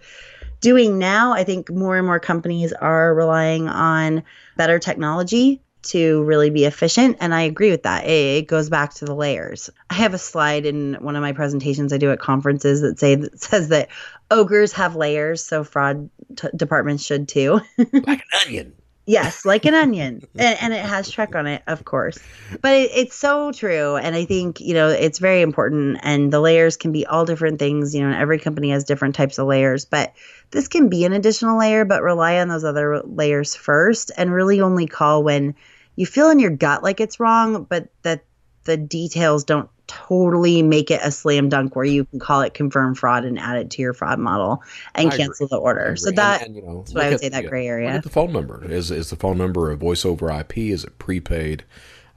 doing 0.65 0.97
now, 0.97 1.31
I 1.31 1.43
think 1.43 1.69
more 1.69 1.95
and 1.95 2.07
more 2.07 2.19
companies 2.19 2.73
are 2.73 3.13
relying 3.13 3.69
on 3.69 4.23
better 4.57 4.79
technology 4.79 5.61
to 5.83 6.23
really 6.23 6.49
be 6.49 6.65
efficient. 6.65 7.17
And 7.19 7.35
I 7.35 7.41
agree 7.41 7.69
with 7.69 7.83
that. 7.83 8.07
It, 8.07 8.47
goes 8.47 8.67
back 8.67 8.95
to 8.95 9.05
the 9.05 9.13
layers. 9.13 9.69
I 9.91 9.93
have 9.93 10.15
a 10.15 10.17
slide 10.17 10.65
in 10.65 10.95
one 10.95 11.15
of 11.15 11.21
my 11.21 11.33
presentations 11.33 11.93
I 11.93 11.99
do 11.99 12.09
at 12.09 12.17
conferences 12.17 12.81
that 12.81 12.97
say 12.97 13.13
that 13.13 13.39
says 13.39 13.67
that 13.67 13.89
ogres 14.31 14.73
have 14.73 14.95
layers, 14.95 15.45
so 15.45 15.63
fraud 15.63 16.09
t- 16.35 16.47
departments 16.55 17.05
should 17.05 17.27
too. 17.27 17.61
like 17.77 18.07
an 18.07 18.39
onion. 18.43 18.73
Yes, 19.07 19.45
like 19.45 19.65
an 19.65 19.75
onion, 19.75 20.23
and, 20.35 20.57
and, 20.59 20.73
it 20.73 20.83
has 20.83 21.11
Shrek 21.11 21.35
on 21.35 21.45
it, 21.45 21.61
of 21.67 21.85
course. 21.85 22.17
But 22.61 22.73
it, 22.73 22.91
it's 22.93 23.15
so 23.15 23.51
true, 23.51 23.97
and 23.97 24.15
I 24.15 24.25
think 24.25 24.59
you 24.59 24.73
know 24.73 24.89
it's 24.89 25.19
very 25.19 25.41
important. 25.41 25.99
And 26.01 26.33
the 26.33 26.39
layers 26.39 26.75
can 26.75 26.91
be 26.91 27.05
all 27.05 27.23
different 27.23 27.59
things. 27.59 27.93
You 27.93 28.01
know, 28.01 28.07
And 28.07 28.15
every 28.15 28.39
company 28.39 28.71
has 28.71 28.83
different 28.83 29.13
types 29.13 29.37
of 29.37 29.45
layers, 29.47 29.85
but 29.85 30.13
this 30.51 30.67
can 30.67 30.89
be 30.89 31.05
an 31.05 31.13
additional 31.13 31.59
layer. 31.59 31.85
But 31.85 32.01
rely 32.01 32.39
on 32.39 32.47
those 32.47 32.63
other 32.63 33.01
layers 33.03 33.55
first, 33.55 34.11
and 34.17 34.33
really 34.33 34.61
only 34.61 34.87
call 34.87 35.23
when 35.23 35.53
you 35.95 36.05
feel 36.05 36.29
in 36.29 36.39
your 36.39 36.51
gut 36.51 36.81
like 36.81 36.99
it's 36.99 37.19
wrong, 37.19 37.63
but 37.63 37.89
that 38.01 38.23
the 38.65 38.77
details 38.77 39.43
don't 39.43 39.69
totally 39.87 40.61
make 40.61 40.89
it 40.89 40.99
a 41.03 41.11
slam 41.11 41.47
dunk 41.49 41.75
where 41.75 41.85
you 41.85 42.05
can 42.05 42.19
call 42.19 42.41
it 42.41 42.53
confirm 42.53 42.95
fraud 42.95 43.23
and 43.23 43.37
add 43.39 43.57
it 43.57 43.69
to 43.69 43.81
your 43.81 43.93
fraud 43.93 44.19
model 44.19 44.63
and 44.95 45.11
I 45.11 45.17
cancel 45.17 45.45
agree. 45.45 45.55
the 45.55 45.61
order. 45.61 45.95
So 45.95 46.11
that 46.11 46.41
and, 46.41 46.47
and, 46.47 46.55
you 46.55 46.61
know, 46.63 46.79
that's 46.79 46.93
what 46.93 47.03
I 47.05 47.09
would 47.09 47.19
say 47.19 47.29
that 47.29 47.47
gray 47.47 47.67
area. 47.67 48.01
the 48.01 48.09
phone 48.09 48.33
number 48.33 48.65
is 48.69 48.91
is 48.91 49.09
the 49.09 49.15
phone 49.15 49.37
number 49.37 49.71
a 49.71 49.77
voice 49.77 50.05
over 50.05 50.31
IP? 50.31 50.57
Is 50.57 50.83
it 50.83 50.97
prepaid? 50.99 51.63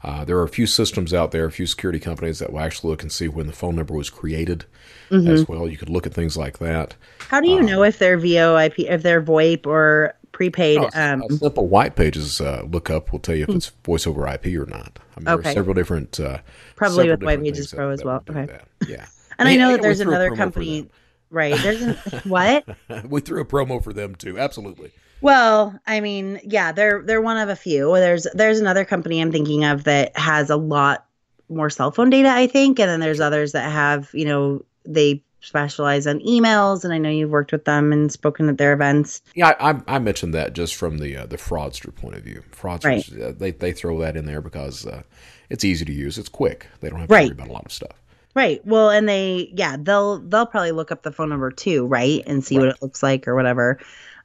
Uh, 0.03 0.25
there 0.25 0.39
are 0.39 0.45
a 0.45 0.49
few 0.49 0.67
systems 0.67 1.13
out 1.13 1.33
there, 1.33 1.45
a 1.45 1.51
few 1.51 1.67
security 1.67 1.99
companies 1.99 2.39
that 2.39 2.53
will 2.53 2.61
actually 2.61 2.91
look 2.91 3.03
and 3.03 3.11
see 3.11 3.27
when 3.27 3.49
the 3.49 3.53
phone 3.53 3.75
number 3.75 3.95
was 3.95 4.11
created 4.11 4.65
mm-hmm. 5.11 5.29
as 5.29 5.49
well. 5.49 5.67
You 5.69 5.77
could 5.77 5.89
look 5.89 6.07
at 6.07 6.15
things 6.15 6.37
like 6.37 6.59
that. 6.59 6.95
How 7.19 7.41
do 7.41 7.49
you 7.49 7.59
uh, 7.59 7.63
know 7.63 7.83
if 7.83 7.99
they're 7.99 8.19
VoIP, 8.19 8.75
if 8.79 9.03
they're 9.03 9.23
VoIP 9.23 9.67
or 9.67 10.15
prepaid. 10.39 10.79
Oh, 10.79 10.89
um, 10.95 11.25
a 11.29 11.33
simple 11.33 11.67
white 11.67 11.97
pages 11.97 12.41
uh, 12.41 12.63
lookup 12.71 13.11
will 13.11 13.19
tell 13.19 13.35
you 13.35 13.43
if 13.43 13.49
it's 13.49 13.69
voice 13.85 14.07
over 14.07 14.25
IP 14.29 14.47
or 14.57 14.67
not. 14.67 15.01
I 15.17 15.21
mean, 15.21 15.29
okay. 15.29 15.43
there 15.43 15.51
are 15.51 15.55
several 15.55 15.75
different. 15.75 16.21
Uh, 16.21 16.39
Probably 16.77 16.97
several 16.99 17.17
with 17.17 17.23
White 17.25 17.43
Pages 17.43 17.75
Pro 17.75 17.91
as 17.91 18.05
well. 18.05 18.23
Okay. 18.31 18.47
Yeah. 18.87 19.07
and 19.41 19.49
I 19.49 19.57
know 19.57 19.73
that 19.73 19.83
there's 19.83 20.01
another 20.01 20.35
company. 20.35 20.89
Right. 21.31 21.61
There's 21.61 21.83
an, 21.83 21.95
what? 22.25 22.65
we 23.05 23.21
threw 23.21 23.43
a 23.43 23.45
promo 23.45 23.85
for 23.85 23.93
them 23.93 24.15
too. 24.15 24.39
Absolutely. 24.39 24.91
Well, 25.21 25.79
I 25.87 26.01
mean, 26.01 26.41
yeah, 26.43 26.73
they're 26.73 27.03
they're 27.03 27.21
one 27.21 27.37
of 27.37 27.51
a 27.51 27.55
few. 27.55 27.93
There's 27.97 28.27
there's 28.33 28.61
another 28.61 28.87
company 28.87 29.21
I'm 29.21 29.31
thinking 29.31 29.63
of 29.63 29.85
that 29.85 30.17
has 30.17 30.49
a 30.49 30.57
lot 30.57 31.05
more 31.51 31.69
cell 31.69 31.91
phone 31.91 32.09
data, 32.09 32.31
I 32.31 32.47
think, 32.47 32.81
and 32.81 32.89
then 32.89 33.01
there's 33.01 33.21
others 33.21 33.53
that 33.53 33.71
have, 33.71 34.09
you 34.15 34.25
know, 34.25 34.65
they 34.87 35.23
specialize 35.41 36.07
on 36.07 36.21
emails, 36.21 36.85
and 36.85 36.93
I 36.93 36.99
know 36.99 37.11
you've 37.11 37.31
worked 37.31 37.53
with 37.53 37.65
them 37.65 37.93
and 37.93 38.11
spoken 38.11 38.49
at 38.49 38.59
their 38.59 38.73
events. 38.73 39.23
Yeah, 39.35 39.55
I, 39.61 39.81
I 39.87 39.99
mentioned 39.99 40.35
that 40.35 40.53
just 40.53 40.75
from 40.75 40.99
the 40.99 41.17
uh, 41.17 41.27
the 41.27 41.37
fraudster 41.37 41.95
point 41.95 42.17
of 42.17 42.23
view. 42.23 42.43
Fraudsters, 42.53 42.85
right. 42.85 43.23
uh, 43.23 43.33
they 43.33 43.53
they 43.53 43.73
throw 43.73 43.99
that 44.01 44.17
in 44.17 44.27
there 44.27 44.41
because 44.41 44.87
uh, 44.87 45.03
it's 45.51 45.65
easy 45.65 45.85
to 45.85 45.93
use, 45.93 46.19
it's 46.19 46.29
quick. 46.29 46.67
They 46.81 46.91
don't 46.91 47.01
have 47.01 47.09
to 47.09 47.15
right. 47.15 47.27
worry 47.27 47.33
about 47.33 47.49
a 47.49 47.53
lot 47.53 47.67
of 47.67 47.73
stuff. 47.73 47.97
Right. 48.35 48.65
Well, 48.67 48.91
and 48.91 49.09
they 49.09 49.51
yeah 49.55 49.77
they'll 49.79 50.19
they'll 50.19 50.47
probably 50.47 50.73
look 50.73 50.93
up 50.93 51.03
the 51.03 51.13
phone 51.13 51.29
number 51.29 51.51
too, 51.51 51.87
right, 51.87 52.23
and 52.27 52.45
see 52.45 52.57
right. 52.57 52.67
what 52.67 52.77
it 52.77 52.83
looks 52.83 53.03
like 53.03 53.27
or 53.27 53.35
whatever. 53.35 53.79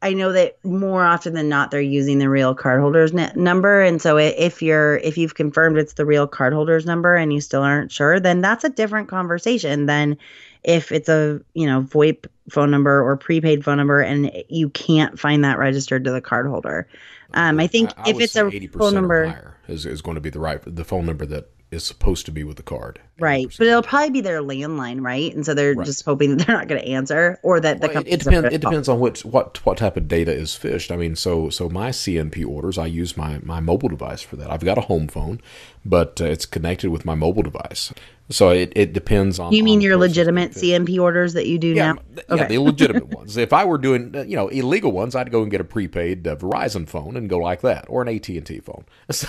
I 0.03 0.14
know 0.14 0.34
that 0.34 0.57
more 0.66 1.05
often 1.05 1.34
than 1.34 1.47
not 1.47 1.72
they're 1.72 1.80
using 1.80 2.20
the 2.20 2.30
real 2.30 2.53
cardholder's 2.53 3.14
number, 3.38 3.82
and 3.82 4.01
so 4.01 4.18
if 4.18 4.61
you're 4.61 4.97
if 4.97 5.18
you've 5.18 5.36
confirmed 5.36 5.78
it's 5.78 5.93
the 5.93 6.05
real 6.05 6.28
cardholder's 6.28 6.86
number 6.86 7.16
and 7.16 7.32
you 7.32 7.39
still 7.39 7.61
aren't 7.61 7.91
sure, 7.91 8.20
then 8.20 8.41
that's 8.41 8.66
a 8.66 8.70
different 8.70 9.07
conversation 9.07 9.86
than 9.86 10.18
if 10.64 10.91
it's 10.91 11.09
a 11.09 11.41
you 11.53 11.66
know 11.68 11.82
VoIP 11.82 12.26
phone 12.49 12.72
number 12.72 13.01
or 13.01 13.16
prepaid 13.18 13.64
phone 13.64 13.78
number 13.78 14.01
and 14.01 14.32
you 14.49 14.70
can't 14.70 15.20
find 15.20 15.43
that 15.43 15.57
registered 15.57 16.03
to 16.05 16.11
the 16.11 16.22
cardholder. 16.22 16.86
Um, 17.34 17.59
I 17.59 17.68
think 17.68 17.91
I 17.97 18.09
if 18.11 18.20
it's 18.20 18.36
a 18.36 18.43
80% 18.43 18.78
phone 18.78 18.93
number, 18.93 19.55
is, 19.68 19.86
is 19.86 20.01
going 20.01 20.16
to 20.16 20.22
be 20.22 20.30
the 20.30 20.39
right 20.39 20.61
the 20.66 20.84
phone 20.84 21.05
number 21.05 21.26
that 21.28 21.49
is 21.72 21.84
supposed 21.84 22.28
to 22.28 22.32
be 22.32 22.43
with 22.43 22.57
the 22.57 22.61
card. 22.61 22.99
right? 23.20 23.47
80%. 23.47 23.57
But 23.57 23.66
it'll 23.68 23.82
probably 23.82 24.11
be 24.11 24.22
their 24.22 24.43
landline, 24.43 25.01
right? 25.01 25.34
And 25.34 25.43
so 25.43 25.55
they're 25.55 25.74
Right. 25.74 25.84
just 25.88 26.05
hoping 26.05 26.38
that 26.38 26.45
they're 26.45 26.55
not 26.55 26.68
going 26.68 26.80
to 26.80 26.88
answer, 26.88 27.39
or 27.41 27.59
that 27.61 27.82
the 27.82 27.88
Well, 27.88 27.89
it, 27.89 27.93
company. 27.95 28.11
it 28.14 28.20
depends. 28.20 28.53
It 28.53 28.61
depends 28.61 28.88
on 28.88 28.99
what 28.99 29.20
what 29.26 29.66
what 29.66 29.78
type 29.80 29.97
of 29.97 30.07
data 30.07 30.32
is 30.32 30.49
phished. 30.51 30.91
I 30.91 30.97
mean, 30.97 31.16
so 31.16 31.49
so 31.49 31.70
my 31.70 31.89
CNP 31.89 32.45
orders, 32.47 32.78
I 32.78 32.86
use 32.86 33.18
my 33.18 33.39
my 33.41 33.59
mobile 33.59 33.89
device 33.89 34.22
for 34.22 34.36
that. 34.36 34.51
I've 34.51 34.64
got 34.64 34.78
a 34.78 34.82
home 34.82 35.07
phone, 35.07 35.41
but 35.84 36.22
uh, 36.22 36.26
it's 36.26 36.45
connected 36.45 36.91
with 36.91 37.05
my 37.05 37.16
mobile 37.16 37.41
device. 37.41 37.91
So 38.30 38.49
it, 38.51 38.71
it 38.76 38.93
depends 38.93 39.38
on. 39.38 39.51
You 39.51 39.63
mean 39.63 39.80
on 39.80 39.82
your 39.82 39.97
legitimate. 39.97 40.51
CNP 40.51 40.97
orders 40.99 41.34
that 41.34 41.45
you 41.45 41.57
do 41.59 41.67
Yeah, 41.69 41.93
now? 41.93 42.01
th- 42.15 42.26
yeah, 42.30 42.47
the 42.47 42.57
legitimate 42.57 43.09
ones. 43.09 43.36
If 43.38 43.51
I 43.51 43.65
were 43.65 43.78
doing, 43.78 44.15
uh, 44.15 44.21
you 44.24 44.36
know, 44.36 44.47
illegal 44.47 44.91
ones, 44.91 45.13
I'd 45.15 45.30
go 45.32 45.41
and 45.41 45.51
get 45.51 45.59
a 45.59 45.65
prepaid 45.65 46.26
uh, 46.26 46.36
Verizon 46.38 46.88
phone 46.88 47.17
and 47.17 47.30
go 47.30 47.38
like 47.38 47.61
that, 47.61 47.86
or 47.89 48.01
an 48.01 48.07
AT 48.07 48.28
and 48.30 48.45
T 48.45 48.59
phone. 48.59 48.86
So 49.11 49.28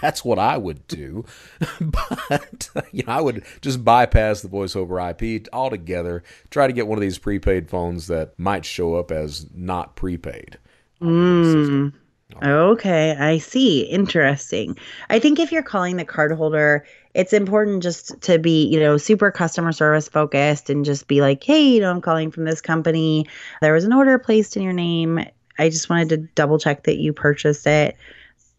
that's 0.00 0.24
what 0.24 0.38
I 0.38 0.56
would 0.56 0.86
do. 0.88 1.24
but 1.80 2.70
you 2.90 3.02
know, 3.06 3.12
I 3.12 3.20
would 3.20 3.44
just 3.60 3.84
bypass 3.84 4.40
the 4.40 4.48
voice 4.48 4.74
over 4.74 4.98
IP 4.98 5.46
altogether. 5.52 6.22
Try 6.50 6.66
to 6.66 6.72
get 6.72 6.86
one 6.86 6.96
of 6.98 7.02
these 7.02 7.18
prepaid 7.18 7.68
phones 7.68 8.06
that 8.08 8.38
might 8.38 8.64
show 8.64 8.94
up 8.94 9.10
as 9.12 9.46
not 9.54 9.94
prepaid. 9.96 10.58
Mm. 11.00 11.92
Okay, 12.42 13.16
I 13.18 13.38
see. 13.38 13.82
Interesting. 13.82 14.76
I 15.08 15.18
think 15.18 15.38
if 15.40 15.50
you're 15.52 15.62
calling 15.62 15.96
the 15.96 16.04
card 16.04 16.32
holder, 16.32 16.84
it's 17.14 17.32
important 17.32 17.82
just 17.82 18.20
to 18.22 18.38
be, 18.38 18.66
you 18.66 18.78
know, 18.78 18.96
super 18.96 19.30
customer 19.30 19.72
service 19.72 20.08
focused 20.08 20.70
and 20.70 20.84
just 20.84 21.08
be 21.08 21.20
like, 21.20 21.42
hey, 21.42 21.62
you 21.62 21.80
know, 21.80 21.90
I'm 21.90 22.00
calling 22.00 22.30
from 22.30 22.44
this 22.44 22.60
company. 22.60 23.26
There 23.60 23.72
was 23.72 23.84
an 23.84 23.92
order 23.92 24.18
placed 24.18 24.56
in 24.56 24.62
your 24.62 24.72
name. 24.72 25.18
I 25.58 25.68
just 25.68 25.90
wanted 25.90 26.08
to 26.10 26.16
double 26.18 26.58
check 26.58 26.84
that 26.84 26.98
you 26.98 27.12
purchased 27.12 27.66
it. 27.66 27.96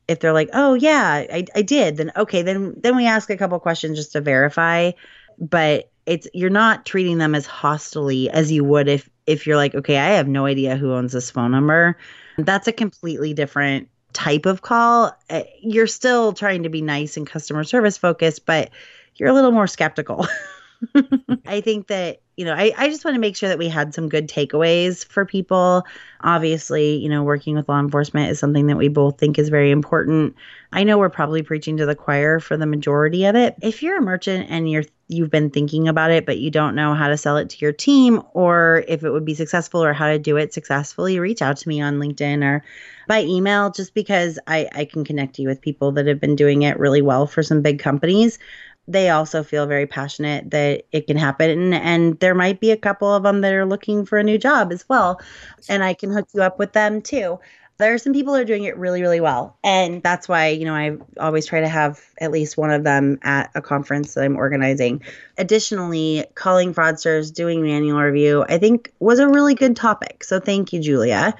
If 0.07 0.19
they're 0.19 0.33
like, 0.33 0.49
oh 0.53 0.73
yeah, 0.73 1.25
I, 1.31 1.45
I 1.55 1.61
did, 1.61 1.97
then 1.97 2.11
okay, 2.17 2.41
then 2.41 2.73
then 2.77 2.97
we 2.97 3.05
ask 3.05 3.29
a 3.29 3.37
couple 3.37 3.57
questions 3.59 3.97
just 3.97 4.11
to 4.13 4.21
verify. 4.21 4.91
But 5.39 5.89
it's 6.05 6.27
you're 6.33 6.49
not 6.49 6.85
treating 6.85 7.17
them 7.17 7.33
as 7.33 7.47
hostily 7.47 8.27
as 8.27 8.51
you 8.51 8.63
would 8.65 8.89
if 8.89 9.09
if 9.25 9.47
you're 9.47 9.55
like, 9.55 9.73
okay, 9.75 9.97
I 9.97 10.09
have 10.09 10.27
no 10.27 10.45
idea 10.45 10.75
who 10.75 10.93
owns 10.93 11.13
this 11.13 11.31
phone 11.31 11.51
number. 11.51 11.97
That's 12.37 12.67
a 12.67 12.73
completely 12.73 13.33
different 13.33 13.87
type 14.13 14.45
of 14.45 14.61
call. 14.61 15.17
Uh, 15.29 15.43
You're 15.61 15.87
still 15.87 16.33
trying 16.33 16.63
to 16.63 16.69
be 16.69 16.81
nice 16.81 17.17
and 17.17 17.27
customer 17.27 17.63
service 17.63 17.97
focused, 17.97 18.45
but 18.45 18.69
you're 19.15 19.29
a 19.29 19.33
little 19.33 19.51
more 19.51 19.67
skeptical. 19.67 20.27
I 21.45 21.61
think 21.61 21.87
that, 21.87 22.21
you 22.37 22.45
know, 22.45 22.53
I, 22.53 22.73
I 22.77 22.87
just 22.87 23.05
want 23.05 23.15
to 23.15 23.19
make 23.19 23.35
sure 23.35 23.49
that 23.49 23.57
we 23.57 23.67
had 23.67 23.93
some 23.93 24.09
good 24.09 24.27
takeaways 24.27 25.05
for 25.05 25.25
people. 25.25 25.83
Obviously, 26.21 26.95
you 26.95 27.09
know, 27.09 27.23
working 27.23 27.55
with 27.55 27.69
law 27.69 27.79
enforcement 27.79 28.31
is 28.31 28.39
something 28.39 28.67
that 28.67 28.77
we 28.77 28.87
both 28.87 29.19
think 29.19 29.37
is 29.37 29.49
very 29.49 29.71
important. 29.71 30.35
I 30.73 30.83
know 30.83 30.97
we're 30.97 31.09
probably 31.09 31.43
preaching 31.43 31.77
to 31.77 31.85
the 31.85 31.95
choir 31.95 32.39
for 32.39 32.57
the 32.57 32.65
majority 32.65 33.25
of 33.25 33.35
it. 33.35 33.55
If 33.61 33.83
you're 33.83 33.97
a 33.97 34.01
merchant 34.01 34.47
and 34.49 34.69
you're 34.69 34.83
you've 35.11 35.29
been 35.29 35.49
thinking 35.49 35.89
about 35.89 36.09
it 36.09 36.25
but 36.25 36.37
you 36.37 36.49
don't 36.49 36.73
know 36.73 36.93
how 36.93 37.09
to 37.09 37.17
sell 37.17 37.35
it 37.35 37.49
to 37.49 37.57
your 37.59 37.73
team 37.73 38.21
or 38.33 38.85
if 38.87 39.03
it 39.03 39.11
would 39.11 39.25
be 39.25 39.33
successful 39.33 39.83
or 39.83 39.91
how 39.91 40.07
to 40.07 40.17
do 40.17 40.37
it 40.37 40.53
successfully, 40.53 41.19
reach 41.19 41.41
out 41.41 41.57
to 41.57 41.67
me 41.67 41.81
on 41.81 41.99
LinkedIn 41.99 42.43
or 42.43 42.63
by 43.09 43.21
email 43.23 43.69
just 43.69 43.93
because 43.93 44.39
I, 44.47 44.69
I 44.73 44.85
can 44.85 45.03
connect 45.03 45.37
you 45.37 45.49
with 45.49 45.59
people 45.59 45.91
that 45.93 46.07
have 46.07 46.21
been 46.21 46.37
doing 46.37 46.61
it 46.61 46.79
really 46.79 47.01
well 47.01 47.27
for 47.27 47.43
some 47.43 47.61
big 47.61 47.77
companies 47.77 48.39
they 48.87 49.09
also 49.09 49.43
feel 49.43 49.67
very 49.67 49.85
passionate 49.85 50.49
that 50.51 50.83
it 50.91 51.07
can 51.07 51.17
happen 51.17 51.49
and, 51.49 51.73
and 51.73 52.19
there 52.19 52.35
might 52.35 52.59
be 52.59 52.71
a 52.71 52.77
couple 52.77 53.13
of 53.13 53.23
them 53.23 53.41
that 53.41 53.53
are 53.53 53.65
looking 53.65 54.05
for 54.05 54.17
a 54.17 54.23
new 54.23 54.37
job 54.37 54.71
as 54.71 54.87
well 54.89 55.21
and 55.69 55.83
i 55.83 55.93
can 55.93 56.11
hook 56.11 56.27
you 56.33 56.41
up 56.41 56.59
with 56.59 56.73
them 56.73 57.01
too. 57.01 57.39
There 57.77 57.95
are 57.95 57.97
some 57.97 58.13
people 58.13 58.35
who 58.35 58.41
are 58.41 58.45
doing 58.45 58.65
it 58.65 58.77
really 58.77 59.01
really 59.01 59.21
well 59.21 59.57
and 59.63 60.03
that's 60.03 60.27
why 60.29 60.49
you 60.49 60.65
know 60.65 60.75
i 60.75 60.97
always 61.19 61.47
try 61.47 61.61
to 61.61 61.67
have 61.67 61.99
at 62.19 62.31
least 62.31 62.55
one 62.55 62.69
of 62.69 62.83
them 62.83 63.17
at 63.23 63.49
a 63.55 63.61
conference 63.61 64.13
that 64.13 64.23
i'm 64.23 64.37
organizing. 64.37 65.01
Additionally 65.37 66.25
calling 66.35 66.75
fraudsters 66.75 67.33
doing 67.33 67.63
manual 67.63 67.99
review 67.99 68.45
i 68.47 68.59
think 68.59 68.93
was 68.99 69.17
a 69.19 69.27
really 69.27 69.55
good 69.55 69.75
topic. 69.75 70.23
So 70.23 70.39
thank 70.39 70.73
you 70.73 70.79
julia. 70.79 71.33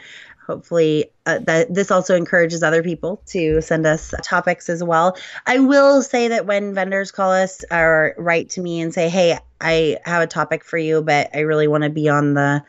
Hopefully 0.48 1.12
uh, 1.32 1.40
that 1.46 1.74
this 1.74 1.92
also 1.92 2.16
encourages 2.16 2.64
other 2.64 2.84
people 2.84 3.22
to 3.28 3.62
send 3.62 3.86
us 3.86 4.14
topics 4.24 4.70
as 4.70 4.84
well. 4.84 5.18
I 5.46 5.60
will 5.60 6.02
say 6.02 6.30
that 6.30 6.46
when 6.46 6.74
vendors 6.74 7.12
call 7.12 7.32
us 7.32 7.64
or 7.72 8.16
write 8.18 8.50
to 8.52 8.62
me 8.62 8.82
and 8.82 8.94
say 8.94 9.10
hey 9.10 9.38
i 9.60 9.98
have 10.04 10.24
a 10.24 10.28
topic 10.28 10.64
for 10.64 10.78
you 10.78 11.02
but 11.02 11.30
i 11.36 11.40
really 11.40 11.68
want 11.68 11.84
to 11.84 11.90
be 11.90 12.10
on 12.10 12.34
the 12.34 12.64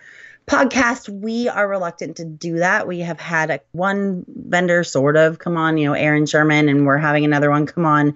podcast 0.46 1.08
we 1.08 1.48
are 1.48 1.68
reluctant 1.68 2.16
to 2.16 2.24
do 2.24 2.58
that. 2.58 2.88
We 2.88 2.98
have 3.00 3.20
had 3.20 3.50
a, 3.50 3.60
one 3.70 4.24
vendor 4.26 4.82
sort 4.82 5.16
of 5.16 5.38
come 5.38 5.56
on 5.56 5.78
you 5.78 5.88
know 5.88 5.94
aaron 5.94 6.26
sherman 6.26 6.68
and 6.68 6.84
we're 6.84 6.98
having 6.98 7.24
another 7.24 7.50
one 7.50 7.66
come 7.66 7.86
on 7.86 8.14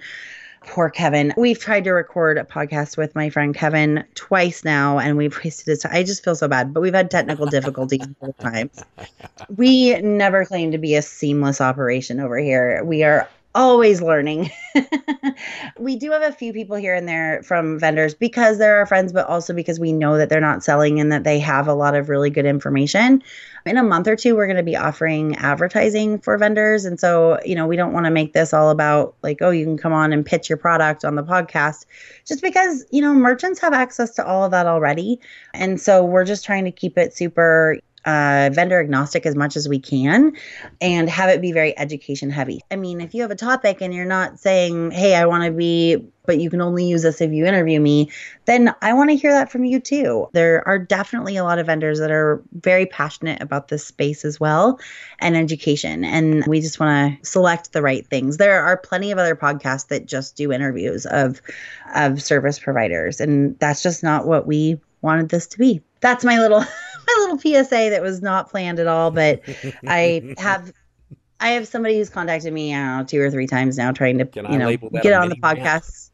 poor 0.66 0.90
Kevin. 0.90 1.32
We've 1.36 1.58
tried 1.58 1.84
to 1.84 1.92
record 1.92 2.38
a 2.38 2.44
podcast 2.44 2.96
with 2.96 3.14
my 3.14 3.30
friend 3.30 3.54
Kevin 3.54 4.04
twice 4.14 4.64
now, 4.64 4.98
and 4.98 5.16
we've 5.16 5.36
wasted 5.42 5.66
his 5.66 5.78
time. 5.80 5.92
I 5.94 6.02
just 6.02 6.24
feel 6.24 6.34
so 6.34 6.48
bad, 6.48 6.74
but 6.74 6.80
we've 6.80 6.94
had 6.94 7.10
technical 7.10 7.46
difficulties 7.46 8.06
both 8.20 8.36
times. 8.38 8.82
We 9.56 9.98
never 10.00 10.44
claim 10.44 10.72
to 10.72 10.78
be 10.78 10.94
a 10.94 11.02
seamless 11.02 11.60
operation 11.60 12.20
over 12.20 12.38
here. 12.38 12.82
We 12.84 13.04
are 13.04 13.28
always 13.56 14.02
learning. 14.02 14.50
we 15.78 15.96
do 15.96 16.10
have 16.12 16.22
a 16.22 16.30
few 16.30 16.52
people 16.52 16.76
here 16.76 16.94
and 16.94 17.08
there 17.08 17.42
from 17.42 17.78
vendors 17.78 18.14
because 18.14 18.58
they're 18.58 18.76
our 18.76 18.84
friends, 18.86 19.12
but 19.14 19.26
also 19.26 19.54
because 19.54 19.80
we 19.80 19.92
know 19.92 20.18
that 20.18 20.28
they're 20.28 20.40
not 20.40 20.62
selling 20.62 21.00
and 21.00 21.10
that 21.10 21.24
they 21.24 21.38
have 21.38 21.66
a 21.66 21.74
lot 21.74 21.94
of 21.94 22.10
really 22.10 22.28
good 22.28 22.44
information. 22.44 23.22
In 23.64 23.78
a 23.78 23.82
month 23.82 24.06
or 24.06 24.14
two, 24.14 24.36
we're 24.36 24.46
going 24.46 24.58
to 24.58 24.62
be 24.62 24.76
offering 24.76 25.34
advertising 25.36 26.18
for 26.18 26.36
vendors. 26.36 26.84
And 26.84 27.00
so, 27.00 27.40
you 27.44 27.54
know, 27.54 27.66
we 27.66 27.76
don't 27.76 27.94
want 27.94 28.04
to 28.04 28.12
make 28.12 28.34
this 28.34 28.52
all 28.52 28.68
about 28.68 29.16
like, 29.22 29.38
oh, 29.40 29.50
you 29.50 29.64
can 29.64 29.78
come 29.78 29.92
on 29.92 30.12
and 30.12 30.24
pitch 30.24 30.50
your 30.50 30.58
product 30.58 31.04
on 31.04 31.14
the 31.14 31.24
podcast 31.24 31.86
just 32.26 32.42
because, 32.42 32.84
you 32.90 33.00
know, 33.00 33.14
merchants 33.14 33.58
have 33.60 33.72
access 33.72 34.14
to 34.16 34.26
all 34.26 34.44
of 34.44 34.50
that 34.50 34.66
already. 34.66 35.18
And 35.54 35.80
so 35.80 36.04
we're 36.04 36.26
just 36.26 36.44
trying 36.44 36.66
to 36.66 36.70
keep 36.70 36.98
it 36.98 37.16
super 37.16 37.78
uh, 38.06 38.50
vendor 38.52 38.80
agnostic 38.80 39.26
as 39.26 39.34
much 39.34 39.56
as 39.56 39.68
we 39.68 39.80
can 39.80 40.32
and 40.80 41.10
have 41.10 41.28
it 41.28 41.40
be 41.40 41.50
very 41.50 41.76
education 41.76 42.30
heavy. 42.30 42.60
I 42.70 42.76
mean, 42.76 43.00
if 43.00 43.14
you 43.14 43.22
have 43.22 43.32
a 43.32 43.36
topic 43.36 43.82
and 43.82 43.92
you're 43.92 44.04
not 44.04 44.38
saying, 44.38 44.92
hey, 44.92 45.16
I 45.16 45.26
want 45.26 45.44
to 45.44 45.50
be, 45.50 45.96
but 46.24 46.38
you 46.38 46.48
can 46.48 46.60
only 46.60 46.84
use 46.84 47.02
this 47.02 47.20
if 47.20 47.32
you 47.32 47.44
interview 47.44 47.80
me, 47.80 48.10
then 48.44 48.72
I 48.80 48.92
want 48.92 49.10
to 49.10 49.16
hear 49.16 49.32
that 49.32 49.50
from 49.50 49.64
you 49.64 49.80
too. 49.80 50.28
There 50.32 50.66
are 50.68 50.78
definitely 50.78 51.36
a 51.36 51.42
lot 51.42 51.58
of 51.58 51.66
vendors 51.66 51.98
that 51.98 52.12
are 52.12 52.42
very 52.52 52.86
passionate 52.86 53.42
about 53.42 53.68
this 53.68 53.84
space 53.84 54.24
as 54.24 54.38
well 54.38 54.78
and 55.18 55.36
education. 55.36 56.04
And 56.04 56.46
we 56.46 56.60
just 56.60 56.78
want 56.78 57.20
to 57.20 57.28
select 57.28 57.72
the 57.72 57.82
right 57.82 58.06
things. 58.06 58.36
There 58.36 58.62
are 58.62 58.76
plenty 58.76 59.10
of 59.10 59.18
other 59.18 59.34
podcasts 59.34 59.88
that 59.88 60.06
just 60.06 60.36
do 60.36 60.52
interviews 60.52 61.06
of 61.06 61.42
of 61.96 62.22
service 62.22 62.60
providers. 62.60 63.20
And 63.20 63.58
that's 63.58 63.82
just 63.82 64.04
not 64.04 64.26
what 64.26 64.46
we 64.46 64.78
wanted 65.02 65.28
this 65.28 65.46
to 65.48 65.58
be. 65.58 65.80
That's 66.00 66.24
my 66.24 66.38
little 66.38 66.64
my 67.06 67.14
little 67.18 67.38
PSA 67.38 67.90
that 67.90 68.02
was 68.02 68.22
not 68.22 68.50
planned 68.50 68.78
at 68.78 68.86
all, 68.86 69.10
but 69.10 69.42
I 69.86 70.34
have 70.38 70.72
I 71.38 71.50
have 71.50 71.68
somebody 71.68 71.98
who's 71.98 72.10
contacted 72.10 72.52
me, 72.52 72.72
know, 72.72 73.04
two 73.06 73.20
or 73.20 73.30
three 73.30 73.46
times 73.46 73.76
now 73.76 73.92
trying 73.92 74.18
to 74.18 74.26
Can 74.26 74.46
I 74.46 74.52
you 74.52 74.58
know 74.58 74.76
get 74.76 75.12
on 75.12 75.28
the 75.28 75.36
rant? 75.42 75.58
podcast. 75.58 76.10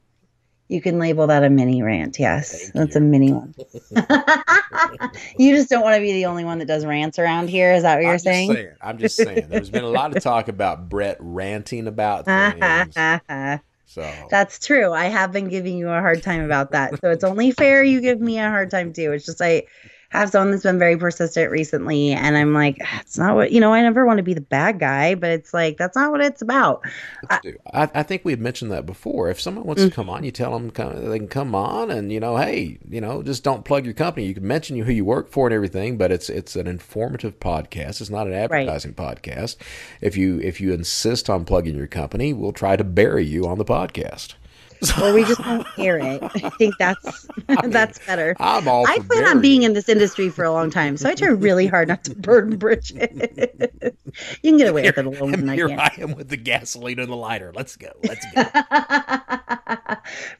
You 0.68 0.80
can 0.80 0.98
label 0.98 1.26
that 1.26 1.44
a 1.44 1.50
mini 1.50 1.82
rant, 1.82 2.18
yes. 2.18 2.50
Thank 2.50 2.72
That's 2.72 2.94
you. 2.94 3.02
a 3.02 3.04
mini 3.04 3.32
one. 3.32 3.54
you 5.38 5.54
just 5.54 5.68
don't 5.68 5.82
want 5.82 5.96
to 5.96 6.00
be 6.00 6.12
the 6.14 6.24
only 6.24 6.46
one 6.46 6.60
that 6.60 6.66
does 6.66 6.86
rants 6.86 7.18
around 7.18 7.50
here. 7.50 7.74
Is 7.74 7.82
that 7.82 7.96
what 7.96 8.04
you're 8.04 8.12
I'm 8.12 8.18
saying? 8.18 8.54
Saying. 8.54 8.70
I'm 8.80 8.96
just 8.96 9.16
saying. 9.16 9.48
There's 9.50 9.68
been 9.68 9.84
a 9.84 9.90
lot 9.90 10.16
of 10.16 10.22
talk 10.22 10.48
about 10.48 10.88
Brett 10.88 11.18
ranting 11.20 11.86
about 11.86 12.24
things. 12.24 12.94
So 13.92 14.10
That's 14.30 14.58
true. 14.58 14.90
I 14.90 15.04
have 15.06 15.32
been 15.32 15.48
giving 15.48 15.76
you 15.76 15.90
a 15.90 16.00
hard 16.00 16.22
time 16.22 16.42
about 16.44 16.70
that. 16.70 16.98
So 17.02 17.10
it's 17.10 17.24
only 17.24 17.50
fair 17.50 17.84
you 17.84 18.00
give 18.00 18.22
me 18.22 18.38
a 18.38 18.48
hard 18.48 18.70
time 18.70 18.94
too. 18.94 19.12
It's 19.12 19.26
just 19.26 19.42
I 19.42 19.64
have 20.12 20.30
someone 20.30 20.50
that's 20.50 20.62
been 20.62 20.78
very 20.78 20.96
persistent 20.96 21.50
recently 21.50 22.12
and 22.12 22.36
I'm 22.36 22.52
like, 22.54 22.78
"Ah, 22.82 23.00
it's 23.00 23.18
not 23.18 23.34
what 23.34 23.50
you 23.52 23.60
know, 23.60 23.72
I 23.72 23.82
never 23.82 24.04
want 24.06 24.18
to 24.18 24.22
be 24.22 24.34
the 24.34 24.40
bad 24.40 24.78
guy, 24.78 25.14
but 25.14 25.30
it's 25.30 25.52
like 25.54 25.76
that's 25.78 25.96
not 25.96 26.12
what 26.12 26.20
it's 26.20 26.42
about. 26.42 26.84
let's. 27.30 27.46
I, 27.72 27.88
I 27.94 28.02
think 28.02 28.24
we 28.24 28.32
had 28.32 28.40
mentioned 28.40 28.70
that 28.72 28.86
before. 28.86 29.30
If 29.30 29.40
someone 29.40 29.64
wants 29.64 29.82
Mm. 29.82 29.88
to 29.88 29.94
come 29.94 30.10
on, 30.10 30.24
you 30.24 30.30
tell 30.30 30.52
them 30.52 30.70
come, 30.70 31.08
they 31.10 31.18
can 31.18 31.28
come 31.28 31.54
on, 31.54 31.90
and 31.90 32.12
you 32.12 32.20
know, 32.20 32.36
hey, 32.36 32.78
you 32.88 33.00
know, 33.00 33.22
just 33.22 33.42
don't 33.42 33.64
plug 33.64 33.84
your 33.84 33.94
company. 33.94 34.26
You 34.26 34.34
can 34.34 34.46
mention 34.46 34.76
who 34.78 34.92
you 34.92 35.04
work 35.04 35.30
for 35.30 35.46
and 35.46 35.54
everything, 35.54 35.96
but 35.96 36.12
it's 36.12 36.28
it's 36.30 36.56
an 36.56 36.66
informative 36.66 37.40
podcast. 37.40 38.00
It's 38.00 38.10
not 38.10 38.26
an 38.26 38.34
advertising 38.34 38.94
podcast. 38.94 39.56
If 40.00 40.16
you 40.16 40.38
if 40.40 40.60
you 40.60 40.72
insist 40.72 41.30
on 41.30 41.44
plugging 41.44 41.76
your 41.76 41.86
company, 41.86 42.32
we'll 42.32 42.52
try 42.52 42.76
to 42.76 42.84
bury 42.84 43.24
you 43.24 43.46
on 43.46 43.58
the 43.58 43.64
podcast. 43.64 44.34
Or 45.02 45.12
we 45.12 45.24
just 45.24 45.44
won't 45.44 45.66
hear 45.68 45.98
it. 45.98 46.22
I 46.44 46.50
think 46.50 46.76
that's 46.78 47.28
that's 47.64 47.98
better. 48.00 48.36
I'm 48.40 48.68
all. 48.68 48.86
I 48.86 48.98
plan 48.98 49.24
on 49.24 49.40
being 49.40 49.62
in 49.62 49.74
this 49.74 49.88
industry 49.88 50.28
for 50.28 50.44
a 50.44 50.52
long 50.52 50.70
time, 50.70 50.96
so 50.96 51.08
I 51.08 51.14
try 51.14 51.28
really 51.28 51.66
hard 51.66 51.88
not 51.88 52.04
to 52.04 52.14
burn 52.14 52.56
bridges. 52.56 52.92
you 53.00 54.50
can 54.50 54.58
get 54.58 54.68
away 54.68 54.82
with 54.82 54.98
it 54.98 55.06
a 55.06 55.08
little 55.08 55.28
And 55.28 55.42
when 55.42 55.50
I 55.50 55.54
here. 55.54 55.68
I 55.70 55.92
am 55.98 56.14
with 56.14 56.28
the 56.28 56.36
gasoline 56.36 56.98
and 56.98 57.10
the 57.10 57.16
lighter. 57.16 57.52
Let's 57.54 57.76
go. 57.76 57.90
Let's 58.02 58.24
go. 58.34 58.44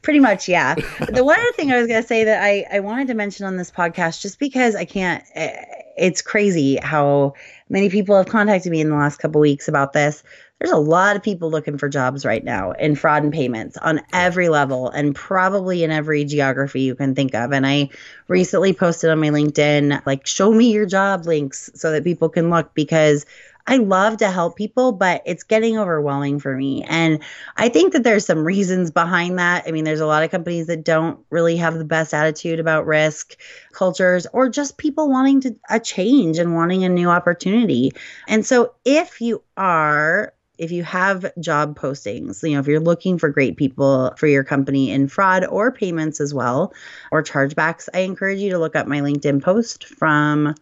Pretty 0.01 0.19
much, 0.19 0.47
yeah. 0.47 0.75
The 0.75 1.23
one 1.23 1.39
other 1.39 1.51
thing 1.53 1.71
I 1.71 1.77
was 1.77 1.87
going 1.87 2.01
to 2.01 2.07
say 2.07 2.23
that 2.23 2.43
I, 2.43 2.65
I 2.71 2.79
wanted 2.79 3.07
to 3.07 3.13
mention 3.13 3.45
on 3.45 3.57
this 3.57 3.71
podcast, 3.71 4.21
just 4.21 4.39
because 4.39 4.75
I 4.75 4.85
can't, 4.85 5.23
eh, 5.35 5.63
it's 5.97 6.21
crazy 6.21 6.77
how 6.77 7.33
many 7.69 7.89
people 7.89 8.15
have 8.15 8.27
contacted 8.27 8.71
me 8.71 8.81
in 8.81 8.89
the 8.89 8.95
last 8.95 9.17
couple 9.17 9.39
weeks 9.39 9.67
about 9.67 9.93
this. 9.93 10.23
There's 10.63 10.71
a 10.71 10.77
lot 10.77 11.17
of 11.17 11.21
people 11.21 11.51
looking 11.51 11.77
for 11.77 11.89
jobs 11.89 12.23
right 12.23 12.41
now 12.41 12.71
in 12.71 12.95
fraud 12.95 13.23
and 13.23 13.33
payments 13.33 13.75
on 13.75 13.99
every 14.13 14.47
level 14.47 14.87
and 14.87 15.13
probably 15.13 15.83
in 15.83 15.91
every 15.91 16.23
geography 16.23 16.83
you 16.83 16.95
can 16.95 17.15
think 17.15 17.35
of. 17.35 17.51
And 17.51 17.67
I 17.67 17.89
recently 18.29 18.71
posted 18.71 19.09
on 19.09 19.19
my 19.19 19.27
LinkedIn, 19.27 20.05
like, 20.05 20.25
show 20.25 20.53
me 20.53 20.71
your 20.71 20.85
job 20.85 21.25
links 21.25 21.69
so 21.75 21.91
that 21.91 22.05
people 22.05 22.29
can 22.29 22.49
look 22.49 22.73
because 22.75 23.25
I 23.67 23.75
love 23.75 24.15
to 24.17 24.31
help 24.31 24.55
people, 24.55 24.93
but 24.93 25.21
it's 25.25 25.43
getting 25.43 25.77
overwhelming 25.77 26.39
for 26.39 26.55
me. 26.55 26.83
And 26.83 27.19
I 27.57 27.67
think 27.67 27.91
that 27.91 28.05
there's 28.05 28.25
some 28.25 28.45
reasons 28.45 28.89
behind 28.89 29.39
that. 29.39 29.65
I 29.67 29.71
mean, 29.71 29.83
there's 29.83 29.99
a 29.99 30.05
lot 30.05 30.23
of 30.23 30.31
companies 30.31 30.67
that 30.67 30.85
don't 30.85 31.19
really 31.29 31.57
have 31.57 31.77
the 31.77 31.83
best 31.83 32.13
attitude 32.13 32.61
about 32.61 32.85
risk 32.85 33.37
cultures 33.73 34.27
or 34.31 34.47
just 34.47 34.77
people 34.77 35.09
wanting 35.09 35.41
to 35.41 35.55
a 35.69 35.81
change 35.81 36.39
and 36.39 36.55
wanting 36.55 36.85
a 36.85 36.89
new 36.89 37.09
opportunity. 37.09 37.91
And 38.29 38.45
so 38.45 38.75
if 38.85 39.19
you 39.19 39.43
are 39.57 40.33
if 40.63 40.71
you 40.71 40.83
have 40.83 41.31
job 41.39 41.77
postings, 41.77 42.41
you 42.41 42.55
know, 42.55 42.59
if 42.59 42.67
you're 42.67 42.79
looking 42.79 43.17
for 43.17 43.29
great 43.29 43.57
people 43.57 44.13
for 44.17 44.27
your 44.27 44.43
company 44.43 44.91
in 44.91 45.07
fraud 45.07 45.45
or 45.45 45.71
payments 45.71 46.21
as 46.21 46.33
well, 46.33 46.73
or 47.11 47.21
chargebacks, 47.21 47.89
I 47.93 47.99
encourage 47.99 48.39
you 48.39 48.49
to 48.51 48.57
look 48.57 48.75
up 48.75 48.87
my 48.87 49.01
LinkedIn 49.01 49.43
post 49.43 49.85
from 49.85 50.55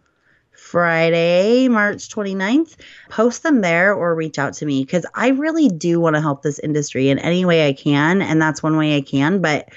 Friday, 0.50 1.68
March 1.68 2.08
29th. 2.08 2.76
Post 3.10 3.42
them 3.42 3.60
there 3.60 3.94
or 3.94 4.14
reach 4.14 4.38
out 4.38 4.54
to 4.54 4.66
me 4.66 4.84
because 4.84 5.06
I 5.14 5.28
really 5.28 5.68
do 5.68 6.00
want 6.00 6.16
to 6.16 6.20
help 6.20 6.42
this 6.42 6.58
industry 6.58 7.08
in 7.08 7.18
any 7.18 7.44
way 7.44 7.68
I 7.68 7.72
can. 7.72 8.20
And 8.22 8.42
that's 8.42 8.62
one 8.62 8.76
way 8.76 8.96
I 8.96 9.02
can. 9.02 9.40
But 9.40 9.68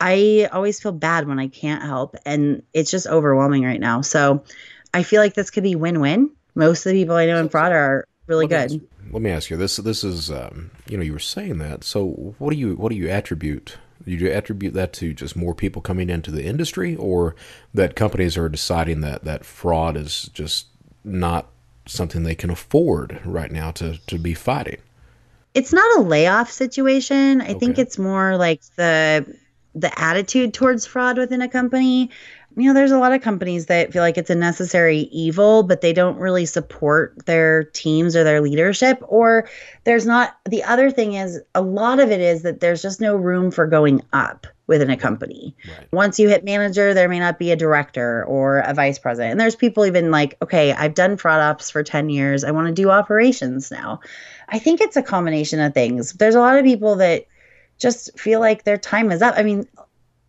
I 0.00 0.48
always 0.52 0.80
feel 0.80 0.92
bad 0.92 1.26
when 1.26 1.38
I 1.38 1.48
can't 1.48 1.82
help. 1.82 2.16
And 2.26 2.62
it's 2.74 2.90
just 2.90 3.06
overwhelming 3.06 3.64
right 3.64 3.80
now. 3.80 4.02
So 4.02 4.44
I 4.92 5.02
feel 5.04 5.20
like 5.20 5.34
this 5.34 5.50
could 5.50 5.62
be 5.62 5.74
win 5.74 6.00
win. 6.00 6.30
Most 6.54 6.84
of 6.84 6.92
the 6.92 7.00
people 7.00 7.16
I 7.16 7.26
know 7.26 7.38
in 7.38 7.48
fraud 7.48 7.72
are 7.72 8.06
really 8.26 8.46
let 8.46 8.70
good. 8.70 8.86
Let 9.10 9.22
me 9.22 9.30
ask 9.30 9.50
you 9.50 9.56
this. 9.56 9.76
This 9.76 10.04
is, 10.04 10.30
um, 10.30 10.70
you 10.86 10.96
know, 10.96 11.02
you 11.02 11.12
were 11.12 11.18
saying 11.18 11.58
that. 11.58 11.84
So 11.84 12.34
what 12.38 12.50
do 12.50 12.56
you, 12.56 12.74
what 12.76 12.90
do 12.90 12.96
you 12.96 13.08
attribute 13.08 13.76
do 14.04 14.12
you 14.12 14.32
attribute 14.32 14.74
that 14.74 14.92
to 14.94 15.12
just 15.12 15.36
more 15.36 15.54
people 15.54 15.82
coming 15.82 16.08
into 16.08 16.30
the 16.30 16.44
industry, 16.44 16.96
or 16.96 17.34
that 17.74 17.96
companies 17.96 18.36
are 18.36 18.48
deciding 18.48 19.02
that 19.02 19.24
that 19.24 19.44
fraud 19.44 19.96
is 19.96 20.30
just 20.32 20.66
not 21.04 21.48
something 21.86 22.22
they 22.22 22.34
can 22.34 22.50
afford 22.50 23.20
right 23.24 23.52
now 23.52 23.70
to 23.72 23.98
to 24.06 24.18
be 24.18 24.34
fighting? 24.34 24.78
It's 25.54 25.72
not 25.72 25.98
a 25.98 26.02
layoff 26.02 26.50
situation. 26.50 27.40
I 27.40 27.50
okay. 27.50 27.58
think 27.58 27.78
it's 27.78 27.98
more 27.98 28.36
like 28.36 28.62
the 28.76 29.36
the 29.74 29.96
attitude 30.00 30.54
towards 30.54 30.86
fraud 30.86 31.18
within 31.18 31.42
a 31.42 31.48
company 31.48 32.10
you 32.60 32.68
know, 32.68 32.74
there's 32.74 32.92
a 32.92 32.98
lot 32.98 33.12
of 33.12 33.22
companies 33.22 33.66
that 33.66 33.92
feel 33.92 34.02
like 34.02 34.18
it's 34.18 34.30
a 34.30 34.34
necessary 34.34 34.98
evil, 35.12 35.62
but 35.62 35.80
they 35.80 35.92
don't 35.92 36.16
really 36.18 36.46
support 36.46 37.26
their 37.26 37.64
teams 37.64 38.14
or 38.14 38.24
their 38.24 38.40
leadership. 38.40 39.02
Or 39.08 39.48
there's 39.84 40.06
not, 40.06 40.36
the 40.44 40.62
other 40.64 40.90
thing 40.90 41.14
is, 41.14 41.40
a 41.54 41.62
lot 41.62 42.00
of 42.00 42.10
it 42.10 42.20
is 42.20 42.42
that 42.42 42.60
there's 42.60 42.82
just 42.82 43.00
no 43.00 43.16
room 43.16 43.50
for 43.50 43.66
going 43.66 44.02
up 44.12 44.46
within 44.66 44.90
a 44.90 44.96
company. 44.96 45.56
Right. 45.66 45.88
Once 45.92 46.18
you 46.20 46.28
hit 46.28 46.44
manager, 46.44 46.94
there 46.94 47.08
may 47.08 47.18
not 47.18 47.38
be 47.38 47.50
a 47.50 47.56
director 47.56 48.24
or 48.24 48.60
a 48.60 48.72
vice 48.72 48.98
president. 48.98 49.32
And 49.32 49.40
there's 49.40 49.56
people 49.56 49.84
even 49.84 50.10
like, 50.12 50.36
okay, 50.42 50.72
I've 50.72 50.94
done 50.94 51.16
fraud 51.16 51.40
ops 51.40 51.70
for 51.70 51.82
10 51.82 52.08
years. 52.08 52.44
I 52.44 52.52
want 52.52 52.68
to 52.68 52.72
do 52.72 52.90
operations 52.90 53.70
now. 53.70 54.00
I 54.48 54.60
think 54.60 54.80
it's 54.80 54.96
a 54.96 55.02
combination 55.02 55.58
of 55.58 55.74
things. 55.74 56.12
There's 56.12 56.36
a 56.36 56.40
lot 56.40 56.56
of 56.56 56.64
people 56.64 56.96
that 56.96 57.26
just 57.78 58.16
feel 58.18 58.38
like 58.38 58.62
their 58.62 58.78
time 58.78 59.10
is 59.10 59.22
up. 59.22 59.34
I 59.36 59.42
mean, 59.42 59.66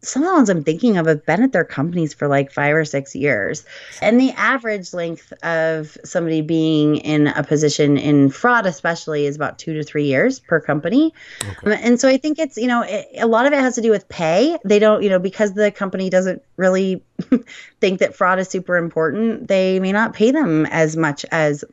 some 0.03 0.23
of 0.23 0.29
the 0.29 0.35
ones 0.35 0.49
I'm 0.49 0.63
thinking 0.63 0.97
of 0.97 1.05
have 1.05 1.25
been 1.25 1.43
at 1.43 1.51
their 1.51 1.63
companies 1.63 2.13
for 2.13 2.27
like 2.27 2.51
five 2.51 2.75
or 2.75 2.85
six 2.85 3.15
years. 3.15 3.65
And 4.01 4.19
the 4.19 4.31
average 4.31 4.93
length 4.93 5.31
of 5.43 5.97
somebody 6.03 6.41
being 6.41 6.97
in 6.97 7.27
a 7.27 7.43
position 7.43 7.97
in 7.97 8.29
fraud, 8.29 8.65
especially, 8.65 9.27
is 9.27 9.35
about 9.35 9.59
two 9.59 9.73
to 9.73 9.83
three 9.83 10.05
years 10.05 10.39
per 10.39 10.59
company. 10.59 11.13
Okay. 11.41 11.71
Um, 11.71 11.79
and 11.83 11.99
so 11.99 12.09
I 12.09 12.17
think 12.17 12.39
it's, 12.39 12.57
you 12.57 12.67
know, 12.67 12.81
it, 12.81 13.07
a 13.19 13.27
lot 13.27 13.45
of 13.45 13.53
it 13.53 13.59
has 13.59 13.75
to 13.75 13.81
do 13.81 13.91
with 13.91 14.09
pay. 14.09 14.57
They 14.65 14.79
don't, 14.79 15.03
you 15.03 15.09
know, 15.09 15.19
because 15.19 15.53
the 15.53 15.71
company 15.71 16.09
doesn't 16.09 16.41
really 16.57 17.03
think 17.79 17.99
that 17.99 18.15
fraud 18.15 18.39
is 18.39 18.49
super 18.49 18.77
important, 18.77 19.47
they 19.47 19.79
may 19.79 19.91
not 19.91 20.13
pay 20.13 20.31
them 20.31 20.65
as 20.67 20.97
much 20.97 21.25
as 21.31 21.63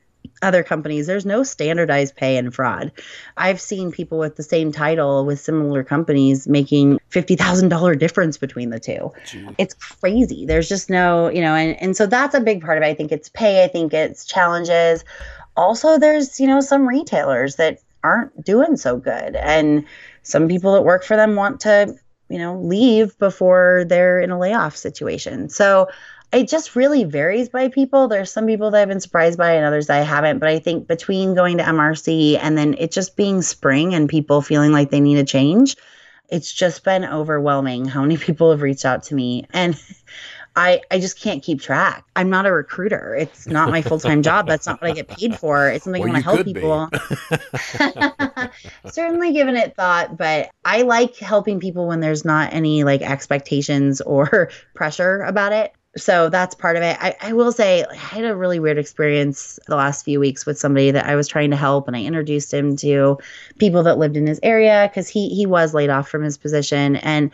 other 0.42 0.62
companies. 0.62 1.06
There's 1.06 1.26
no 1.26 1.42
standardized 1.42 2.16
pay 2.16 2.36
and 2.36 2.54
fraud. 2.54 2.92
I've 3.36 3.60
seen 3.60 3.92
people 3.92 4.18
with 4.18 4.36
the 4.36 4.42
same 4.42 4.72
title 4.72 5.24
with 5.24 5.40
similar 5.40 5.82
companies 5.82 6.46
making 6.48 6.98
$50,000 7.10 7.98
difference 7.98 8.38
between 8.38 8.70
the 8.70 8.80
two. 8.80 9.12
Gee. 9.26 9.48
It's 9.58 9.74
crazy. 9.74 10.46
There's 10.46 10.68
just 10.68 10.90
no, 10.90 11.28
you 11.28 11.40
know, 11.40 11.54
and, 11.54 11.80
and 11.80 11.96
so 11.96 12.06
that's 12.06 12.34
a 12.34 12.40
big 12.40 12.62
part 12.62 12.78
of 12.78 12.84
it. 12.84 12.86
I 12.86 12.94
think 12.94 13.12
it's 13.12 13.28
pay, 13.28 13.64
I 13.64 13.68
think 13.68 13.92
it's 13.92 14.24
challenges. 14.24 15.04
Also, 15.56 15.98
there's, 15.98 16.38
you 16.38 16.46
know, 16.46 16.60
some 16.60 16.86
retailers 16.86 17.56
that 17.56 17.78
aren't 18.04 18.44
doing 18.44 18.76
so 18.76 18.96
good. 18.96 19.36
And 19.36 19.84
some 20.22 20.48
people 20.48 20.72
that 20.74 20.82
work 20.82 21.04
for 21.04 21.16
them 21.16 21.34
want 21.34 21.60
to, 21.60 21.96
you 22.28 22.38
know, 22.38 22.60
leave 22.60 23.18
before 23.18 23.84
they're 23.88 24.20
in 24.20 24.30
a 24.30 24.38
layoff 24.38 24.76
situation. 24.76 25.48
So 25.48 25.88
it 26.32 26.48
just 26.48 26.76
really 26.76 27.04
varies 27.04 27.48
by 27.48 27.68
people. 27.68 28.06
There's 28.06 28.30
some 28.30 28.46
people 28.46 28.70
that 28.70 28.82
I've 28.82 28.88
been 28.88 29.00
surprised 29.00 29.38
by 29.38 29.52
and 29.52 29.64
others 29.64 29.86
that 29.86 30.00
I 30.00 30.04
haven't. 30.04 30.38
But 30.38 30.48
I 30.48 30.58
think 30.58 30.86
between 30.86 31.34
going 31.34 31.56
to 31.58 31.64
MRC 31.64 32.38
and 32.40 32.58
then 32.58 32.74
it 32.78 32.92
just 32.92 33.16
being 33.16 33.40
spring 33.40 33.94
and 33.94 34.08
people 34.08 34.42
feeling 34.42 34.72
like 34.72 34.90
they 34.90 35.00
need 35.00 35.18
a 35.18 35.24
change, 35.24 35.76
it's 36.28 36.52
just 36.52 36.84
been 36.84 37.04
overwhelming 37.04 37.86
how 37.86 38.02
many 38.02 38.16
people 38.18 38.50
have 38.50 38.60
reached 38.60 38.84
out 38.84 39.02
to 39.04 39.14
me. 39.14 39.46
And 39.52 39.82
I, 40.56 40.80
I 40.90 40.98
just 40.98 41.20
can't 41.20 41.42
keep 41.42 41.62
track. 41.62 42.04
I'm 42.16 42.30
not 42.30 42.44
a 42.44 42.52
recruiter. 42.52 43.14
It's 43.14 43.46
not 43.46 43.70
my 43.70 43.80
full 43.80 44.00
time 44.00 44.22
job. 44.22 44.48
That's 44.48 44.66
not 44.66 44.82
what 44.82 44.90
I 44.90 44.94
get 44.94 45.06
paid 45.06 45.38
for. 45.38 45.68
It's 45.68 45.84
something 45.84 46.02
well, 46.02 46.10
I 46.10 46.20
want 46.20 46.24
to 46.24 46.30
help 46.30 46.44
people. 46.44 46.88
Certainly 48.92 49.34
given 49.34 49.54
it 49.54 49.76
thought, 49.76 50.16
but 50.16 50.50
I 50.64 50.82
like 50.82 51.16
helping 51.16 51.60
people 51.60 51.86
when 51.86 52.00
there's 52.00 52.24
not 52.24 52.52
any 52.52 52.82
like 52.82 53.02
expectations 53.02 54.00
or 54.00 54.50
pressure 54.74 55.20
about 55.20 55.52
it 55.52 55.76
so 55.98 56.28
that's 56.28 56.54
part 56.54 56.76
of 56.76 56.82
it. 56.82 56.96
I, 57.00 57.16
I 57.20 57.32
will 57.32 57.52
say 57.52 57.84
I 57.84 57.94
had 57.94 58.24
a 58.24 58.36
really 58.36 58.60
weird 58.60 58.78
experience 58.78 59.58
the 59.66 59.76
last 59.76 60.04
few 60.04 60.20
weeks 60.20 60.46
with 60.46 60.58
somebody 60.58 60.90
that 60.90 61.06
I 61.06 61.16
was 61.16 61.28
trying 61.28 61.50
to 61.50 61.56
help 61.56 61.86
and 61.86 61.96
I 61.96 62.02
introduced 62.02 62.52
him 62.52 62.76
to 62.76 63.18
people 63.58 63.82
that 63.82 63.98
lived 63.98 64.16
in 64.16 64.26
his 64.26 64.40
area 64.42 64.88
because 64.90 65.08
he 65.08 65.28
he 65.28 65.46
was 65.46 65.74
laid 65.74 65.90
off 65.90 66.08
from 66.08 66.22
his 66.22 66.38
position 66.38 66.96
and 66.96 67.30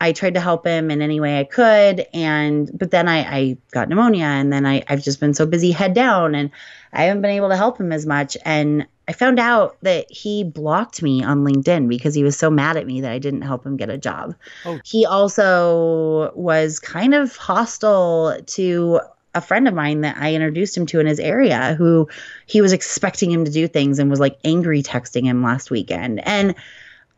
I 0.00 0.12
tried 0.12 0.34
to 0.34 0.40
help 0.40 0.66
him 0.66 0.90
in 0.90 1.00
any 1.00 1.20
way 1.20 1.38
I 1.38 1.44
could 1.44 2.06
and 2.12 2.70
but 2.76 2.90
then 2.90 3.08
I, 3.08 3.18
I 3.18 3.56
got 3.70 3.88
pneumonia 3.88 4.26
and 4.26 4.52
then 4.52 4.66
I, 4.66 4.82
I've 4.88 5.02
just 5.02 5.20
been 5.20 5.34
so 5.34 5.46
busy 5.46 5.70
head 5.70 5.94
down 5.94 6.34
and 6.34 6.50
I 6.92 7.04
haven't 7.04 7.22
been 7.22 7.32
able 7.32 7.48
to 7.48 7.56
help 7.56 7.78
him 7.78 7.92
as 7.92 8.06
much 8.06 8.36
and 8.44 8.86
I 9.08 9.12
found 9.12 9.38
out 9.38 9.76
that 9.82 10.10
he 10.10 10.42
blocked 10.42 11.00
me 11.00 11.22
on 11.22 11.44
LinkedIn 11.44 11.88
because 11.88 12.14
he 12.14 12.24
was 12.24 12.36
so 12.36 12.50
mad 12.50 12.76
at 12.76 12.86
me 12.86 13.00
that 13.02 13.12
I 13.12 13.18
didn't 13.18 13.42
help 13.42 13.64
him 13.64 13.76
get 13.76 13.88
a 13.88 13.98
job. 13.98 14.34
Oh. 14.64 14.80
He 14.84 15.06
also 15.06 16.32
was 16.34 16.80
kind 16.80 17.14
of 17.14 17.36
hostile 17.36 18.36
to 18.46 19.00
a 19.34 19.40
friend 19.40 19.68
of 19.68 19.74
mine 19.74 20.00
that 20.00 20.16
I 20.16 20.34
introduced 20.34 20.76
him 20.76 20.86
to 20.86 20.98
in 20.98 21.06
his 21.06 21.20
area 21.20 21.74
who 21.74 22.08
he 22.46 22.60
was 22.60 22.72
expecting 22.72 23.30
him 23.30 23.44
to 23.44 23.50
do 23.50 23.68
things 23.68 23.98
and 23.98 24.10
was 24.10 24.18
like 24.18 24.38
angry 24.44 24.82
texting 24.82 25.24
him 25.24 25.42
last 25.42 25.70
weekend. 25.70 26.26
And 26.26 26.54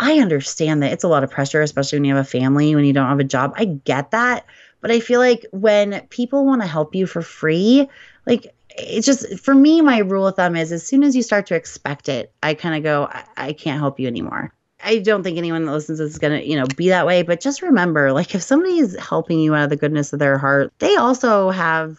I 0.00 0.18
understand 0.18 0.82
that 0.82 0.92
it's 0.92 1.04
a 1.04 1.08
lot 1.08 1.24
of 1.24 1.30
pressure, 1.30 1.62
especially 1.62 1.98
when 1.98 2.04
you 2.04 2.14
have 2.14 2.26
a 2.26 2.28
family, 2.28 2.74
when 2.74 2.84
you 2.84 2.92
don't 2.92 3.08
have 3.08 3.20
a 3.20 3.24
job. 3.24 3.54
I 3.56 3.64
get 3.64 4.10
that. 4.10 4.44
But 4.80 4.90
I 4.90 5.00
feel 5.00 5.20
like 5.20 5.46
when 5.52 6.06
people 6.08 6.44
want 6.44 6.60
to 6.60 6.68
help 6.68 6.94
you 6.94 7.06
for 7.06 7.22
free, 7.22 7.88
like 8.26 8.54
it's 8.78 9.06
just 9.06 9.38
for 9.40 9.54
me 9.54 9.80
my 9.80 9.98
rule 9.98 10.26
of 10.26 10.36
thumb 10.36 10.56
is 10.56 10.72
as 10.72 10.86
soon 10.86 11.02
as 11.02 11.14
you 11.16 11.22
start 11.22 11.46
to 11.46 11.54
expect 11.54 12.08
it 12.08 12.32
i 12.42 12.54
kind 12.54 12.74
of 12.74 12.82
go 12.82 13.08
I, 13.10 13.24
I, 13.36 13.52
can't 13.52 13.80
help 13.80 13.98
you 14.00 14.06
anymore. 14.06 14.52
I 14.82 14.98
don't 14.98 15.24
think 15.24 15.38
anyone 15.38 15.64
that 15.64 15.72
listens 15.72 15.98
is 15.98 16.18
going 16.18 16.40
to 16.40 16.48
you 16.48 16.56
know 16.56 16.66
be 16.76 16.88
that 16.90 17.06
way 17.06 17.22
but 17.22 17.40
just 17.40 17.62
remember 17.62 18.12
like 18.12 18.34
if 18.34 18.42
somebody 18.42 18.78
is 18.78 18.96
helping 18.96 19.40
you 19.40 19.54
out 19.54 19.64
of 19.64 19.70
the 19.70 19.76
goodness 19.76 20.12
of 20.12 20.18
their 20.18 20.38
heart 20.38 20.72
they 20.78 20.96
also 20.96 21.50
have 21.50 21.98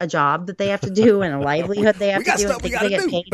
a 0.00 0.06
job 0.06 0.48
that 0.48 0.58
they 0.58 0.68
have 0.68 0.80
to 0.82 0.90
do 0.90 1.22
and 1.22 1.34
a 1.34 1.38
livelihood 1.44 1.96
they 1.96 2.08
have 2.08 2.24
to 2.24 2.36
do 2.36 2.48
things 2.48 2.80
they 2.80 2.88
get 2.88 3.00
do. 3.00 3.08
paid. 3.08 3.32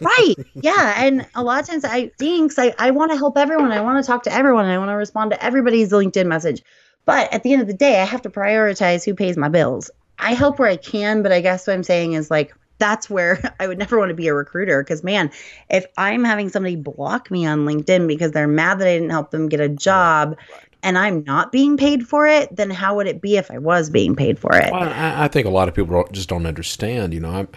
Right. 0.00 0.34
Yeah. 0.54 0.94
And 0.96 1.26
a 1.34 1.42
lot 1.42 1.60
of 1.60 1.66
times 1.66 1.84
i 1.84 2.08
thinks 2.18 2.58
i, 2.58 2.74
I 2.78 2.90
want 2.90 3.12
to 3.12 3.18
help 3.18 3.36
everyone. 3.36 3.72
I 3.72 3.80
want 3.80 4.02
to 4.02 4.06
talk 4.06 4.22
to 4.24 4.32
everyone. 4.32 4.66
I 4.66 4.78
want 4.78 4.90
to 4.90 4.94
respond 4.94 5.30
to 5.32 5.44
everybody's 5.44 5.90
linkedin 5.90 6.26
message. 6.26 6.62
But 7.04 7.32
at 7.32 7.42
the 7.42 7.52
end 7.52 7.62
of 7.62 7.68
the 7.68 7.74
day 7.74 8.00
i 8.00 8.04
have 8.04 8.22
to 8.22 8.30
prioritize 8.30 9.04
who 9.04 9.14
pays 9.14 9.36
my 9.36 9.48
bills 9.48 9.90
I 10.18 10.34
help 10.34 10.58
where 10.58 10.68
I 10.68 10.76
can, 10.76 11.22
but 11.22 11.32
I 11.32 11.40
guess 11.40 11.66
what 11.66 11.74
I'm 11.74 11.84
saying 11.84 12.14
is 12.14 12.30
like 12.30 12.54
that's 12.78 13.08
where 13.08 13.40
I 13.60 13.66
would 13.66 13.78
never 13.78 13.98
want 13.98 14.10
to 14.10 14.14
be 14.14 14.28
a 14.28 14.34
recruiter 14.34 14.82
because 14.82 15.02
man, 15.02 15.30
if 15.70 15.86
I'm 15.96 16.24
having 16.24 16.48
somebody 16.48 16.76
block 16.76 17.30
me 17.30 17.46
on 17.46 17.66
LinkedIn 17.66 18.06
because 18.06 18.32
they're 18.32 18.48
mad 18.48 18.78
that 18.78 18.88
I 18.88 18.94
didn't 18.94 19.10
help 19.10 19.30
them 19.30 19.48
get 19.48 19.60
a 19.60 19.68
job 19.68 20.36
right, 20.50 20.66
and 20.82 20.96
I'm 20.96 21.24
not 21.24 21.50
being 21.50 21.76
paid 21.76 22.06
for 22.06 22.26
it, 22.28 22.54
then 22.54 22.70
how 22.70 22.94
would 22.96 23.08
it 23.08 23.20
be 23.20 23.36
if 23.36 23.50
I 23.50 23.58
was 23.58 23.90
being 23.90 24.14
paid 24.14 24.38
for 24.38 24.54
it? 24.54 24.70
Well, 24.72 24.84
I, 24.84 25.24
I, 25.24 25.28
think 25.28 25.46
a 25.46 25.50
lot 25.50 25.68
of 25.68 25.74
people 25.74 26.06
just 26.12 26.28
don't 26.28 26.46
understand. 26.46 27.12
You 27.12 27.20
know, 27.20 27.30
I'm, 27.30 27.48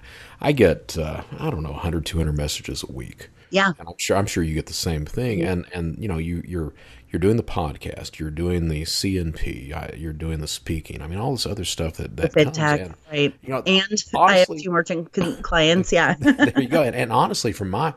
I 0.41 0.51
get 0.51 0.97
uh, 0.97 1.21
I 1.37 1.49
don't 1.51 1.61
know 1.61 1.71
100, 1.71 2.05
200 2.05 2.35
messages 2.35 2.83
a 2.83 2.91
week 2.91 3.29
Yeah. 3.51 3.73
And 3.77 3.87
I'm 3.87 3.97
sure 3.97 4.17
I'm 4.17 4.25
sure 4.25 4.43
you 4.43 4.55
get 4.55 4.65
the 4.65 4.73
same 4.73 5.05
thing. 5.05 5.43
And 5.43 5.65
and 5.73 5.97
you 5.99 6.07
know 6.07 6.17
you 6.17 6.41
you're 6.45 6.73
you're 7.11 7.19
doing 7.19 7.37
the 7.37 7.43
podcast, 7.43 8.19
you're 8.19 8.29
doing 8.29 8.67
the 8.69 8.83
CNP, 8.83 9.99
you're 9.99 10.13
doing 10.13 10.41
the 10.41 10.47
speaking. 10.47 11.01
I 11.01 11.07
mean, 11.07 11.19
all 11.19 11.31
this 11.31 11.45
other 11.45 11.65
stuff 11.65 11.95
that 11.95 12.15
that 12.17 12.33
comes 12.33 12.55
tech, 12.55 12.79
in. 12.81 12.95
right? 13.11 13.33
You 13.41 13.49
know, 13.49 13.63
And 13.65 14.03
I 14.15 14.37
have 14.37 14.47
two 14.47 14.69
merchant 14.69 15.11
clients. 15.41 15.91
Yeah. 15.91 16.13
there 16.19 16.53
you 16.61 16.67
go. 16.67 16.83
And, 16.83 16.95
and 16.95 17.11
honestly, 17.11 17.51
from 17.51 17.69
my 17.71 17.93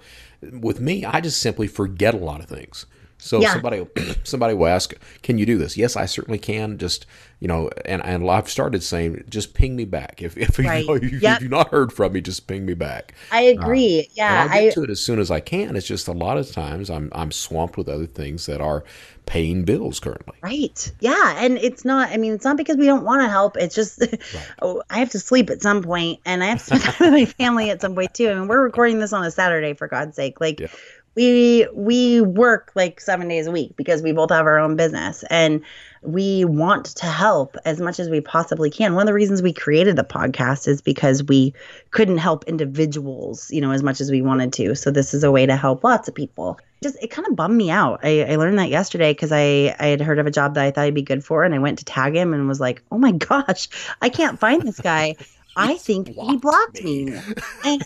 with 0.53 0.81
me, 0.81 1.05
I 1.05 1.21
just 1.21 1.41
simply 1.41 1.67
forget 1.67 2.15
a 2.15 2.19
lot 2.19 2.41
of 2.41 2.47
things. 2.47 2.87
So 3.23 3.41
Yeah. 3.41 3.53
somebody 3.53 3.87
somebody 4.25 4.55
will 4.55 4.67
ask, 4.67 4.95
"Can 5.23 5.39
you 5.39 5.47
do 5.47 5.57
this?" 5.59 5.77
Yes, 5.77 5.97
I 5.97 6.07
certainly 6.07 6.39
can. 6.39 6.77
Just 6.79 7.07
you 7.41 7.49
know, 7.49 7.71
and 7.85 8.05
and 8.05 8.29
I've 8.29 8.49
started 8.49 8.83
saying, 8.83 9.25
"Just 9.29 9.55
ping 9.55 9.77
me 9.77 9.85
back 9.85 10.21
if 10.23 10.37
if, 10.37 10.59
Right. 10.59 10.85
you 10.85 10.87
know, 10.89 10.95
if 10.95 11.23
Yep. 11.23 11.41
you've 11.43 11.51
not 11.51 11.71
heard 11.71 11.93
from 11.93 12.13
me, 12.13 12.21
just 12.21 12.47
ping 12.47 12.67
me 12.67 12.75
back." 12.75 13.15
I 13.31 13.43
agree. 13.43 14.01
Um, 14.01 14.05
and 14.07 14.09
yeah. 14.17 14.43
I'll 14.43 14.49
get 14.49 14.57
I, 14.57 14.71
to 14.71 14.83
it 14.83 14.91
as 14.91 15.01
soon 15.01 15.19
as 15.21 15.31
I 15.31 15.41
can. 15.41 15.77
It's 15.77 15.87
just 15.87 16.09
a 16.09 16.13
lot 16.13 16.37
of 16.37 16.51
times 16.51 16.91
I'm 16.91 17.11
I'm 17.15 17.31
swamped 17.31 17.77
with 17.77 17.89
other 17.89 18.07
things 18.07 18.47
that 18.47 18.61
are 18.61 18.83
paying 19.25 19.63
bills 19.63 20.01
currently. 20.01 20.35
Right. 20.43 20.93
Yeah. 20.99 21.37
And 21.39 21.57
it's 21.59 21.85
not, 21.85 22.11
I 22.11 22.17
mean, 22.17 22.33
it's 22.33 22.45
not 22.45 22.57
because 22.57 22.77
we 22.77 22.87
don't 22.87 23.05
want 23.05 23.23
to 23.23 23.29
help. 23.29 23.57
It's 23.57 23.73
just, 23.75 24.03
oh, 24.63 24.83
I 24.91 24.99
have 24.99 25.11
to 25.11 25.21
sleep 25.21 25.49
at 25.49 25.63
some 25.63 25.81
point 25.81 26.19
and 26.27 26.43
I 26.43 26.47
have 26.49 26.59
to 26.59 26.65
spend 26.65 26.83
time 26.83 26.95
with 26.99 27.13
my 27.13 27.25
family 27.27 27.71
at 27.71 27.81
some 27.81 27.95
point 27.95 28.13
too. 28.15 28.29
I 28.29 28.35
mean, 28.35 28.49
we're 28.49 28.61
recording 28.65 28.99
this 28.99 29.13
on 29.13 29.25
a 29.25 29.31
Saturday 29.31 29.75
for 29.75 29.87
God's 29.87 30.17
sake. 30.17 30.41
Like, 30.41 30.59
Yeah. 30.59 30.67
We, 31.15 31.67
we 31.75 32.21
work 32.21 32.73
like 32.75 33.01
seven 33.01 33.29
days 33.29 33.47
a 33.47 33.53
week 33.53 33.77
because 33.77 34.03
we 34.03 34.13
both 34.13 34.31
have 34.31 34.47
our 34.47 34.59
own 34.59 34.77
business 34.77 35.25
and 35.31 35.63
we 36.03 36.45
want 36.45 36.87
to 36.87 37.07
help 37.07 37.57
as 37.65 37.81
much 37.81 38.01
as 38.01 38.09
we 38.09 38.21
possibly 38.21 38.71
can. 38.71 38.95
One 38.95 39.03
of 39.03 39.07
the 39.07 39.15
reasons 39.15 39.41
we 39.41 39.53
created 39.53 39.97
the 39.97 40.05
podcast 40.05 40.67
is 40.67 40.83
because 40.83 41.23
we 41.23 41.55
couldn't 41.91 42.19
help 42.19 42.45
individuals, 42.45 43.51
you 43.51 43.61
know, 43.61 43.71
as 43.71 43.83
much 43.83 44.01
as 44.01 44.11
we 44.11 44.21
wanted 44.21 44.53
to. 44.55 44.75
So 44.75 44.91
this 44.91 45.15
is 45.15 45.23
a 45.23 45.31
way 45.31 45.47
to 45.47 45.57
help 45.57 45.85
lots 45.85 46.09
of 46.09 46.15
people. 46.15 46.59
Just 46.83 46.97
it 47.01 47.13
kind 47.13 47.29
of 47.29 47.37
bummed 47.37 47.57
me 47.57 47.71
out. 47.71 48.01
I, 48.03 48.25
I 48.25 48.37
learned 48.37 48.59
that 48.59 48.69
yesterday 48.69 49.13
because 49.13 49.31
I 49.31 49.77
I 49.79 49.87
had 49.87 50.01
heard 50.01 50.19
of 50.19 50.27
a 50.27 50.33
job 50.33 50.55
that 50.55 50.65
I 50.65 50.71
thought 50.73 50.85
I'd 50.85 50.95
be 50.95 51.03
good 51.03 51.25
for, 51.25 51.45
and 51.45 51.55
I 51.55 51.61
went 51.61 51.79
to 51.79 51.85
tag 51.85 52.17
him 52.17 52.35
and 52.35 52.49
was 52.49 52.59
like, 52.59 52.83
oh 52.91 52.99
my 52.99 53.13
gosh, 53.13 53.69
I 54.01 54.09
can't 54.09 54.41
find 54.41 54.63
this 54.63 54.81
guy. 54.81 55.15
I 55.57 55.75
think 55.77 56.09
he 56.09 56.15
blocked 56.15 56.43
blocked 56.43 56.83
me." 56.85 57.05
me. 57.07 57.19
And 57.65 57.83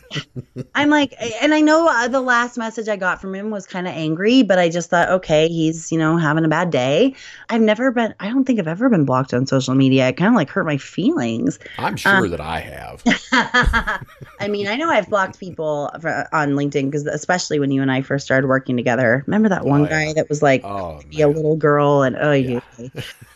I'm 0.75 0.89
like, 0.91 1.15
and 1.43 1.53
I 1.53 1.61
know 1.61 1.89
uh, 1.89 2.09
the 2.09 2.21
last 2.21 2.57
message 2.57 2.89
I 2.89 2.97
got 2.97 3.21
from 3.21 3.35
him 3.35 3.51
was 3.51 3.67
kind 3.67 3.87
of 3.87 3.95
angry, 3.95 4.43
but 4.43 4.59
I 4.59 4.69
just 4.69 4.89
thought, 4.91 5.09
okay, 5.11 5.49
he's, 5.49 5.91
you 5.93 5.99
know, 5.99 6.17
having 6.17 6.45
a 6.45 6.49
bad 6.49 6.71
day. 6.71 7.15
I've 7.51 7.61
never 7.61 7.91
been, 7.91 8.15
I 8.21 8.29
don't 8.29 8.45
think 8.45 8.59
I've 8.59 8.69
ever 8.69 8.89
been 8.89 9.05
blocked 9.05 9.35
on 9.35 9.47
social 9.47 9.75
media. 9.75 10.09
It 10.09 10.17
kind 10.17 10.29
of 10.29 10.35
like 10.35 10.49
hurt 10.49 10.65
my 10.65 10.79
feelings. 10.79 11.59
I'm 11.79 11.97
sure 11.97 12.29
that 12.29 12.41
I 12.41 12.61
have. 12.61 13.03
I 14.41 14.49
mean, 14.49 14.67
I 14.67 14.77
know 14.77 14.89
I've 14.89 15.09
blocked 15.09 15.39
people 15.39 15.91
for, 16.01 16.27
on 16.33 16.51
LinkedIn 16.53 16.87
because, 16.87 17.07
especially 17.07 17.59
when 17.59 17.71
you 17.71 17.83
and 17.83 17.91
I 17.91 18.03
first 18.03 18.25
started 18.25 18.47
working 18.49 18.77
together. 18.77 19.25
Remember 19.27 19.49
that 19.49 19.65
one 19.65 19.83
Oh, 19.83 19.85
yeah. 19.85 20.07
guy 20.07 20.13
that 20.15 20.29
was 20.29 20.43
like, 20.43 20.63
Oh, 20.65 21.01
be 21.11 21.21
a 21.21 21.29
little 21.29 21.57
girl 21.57 22.03
and 22.03 22.17
oh 22.17 22.33
yeah. 22.33 22.61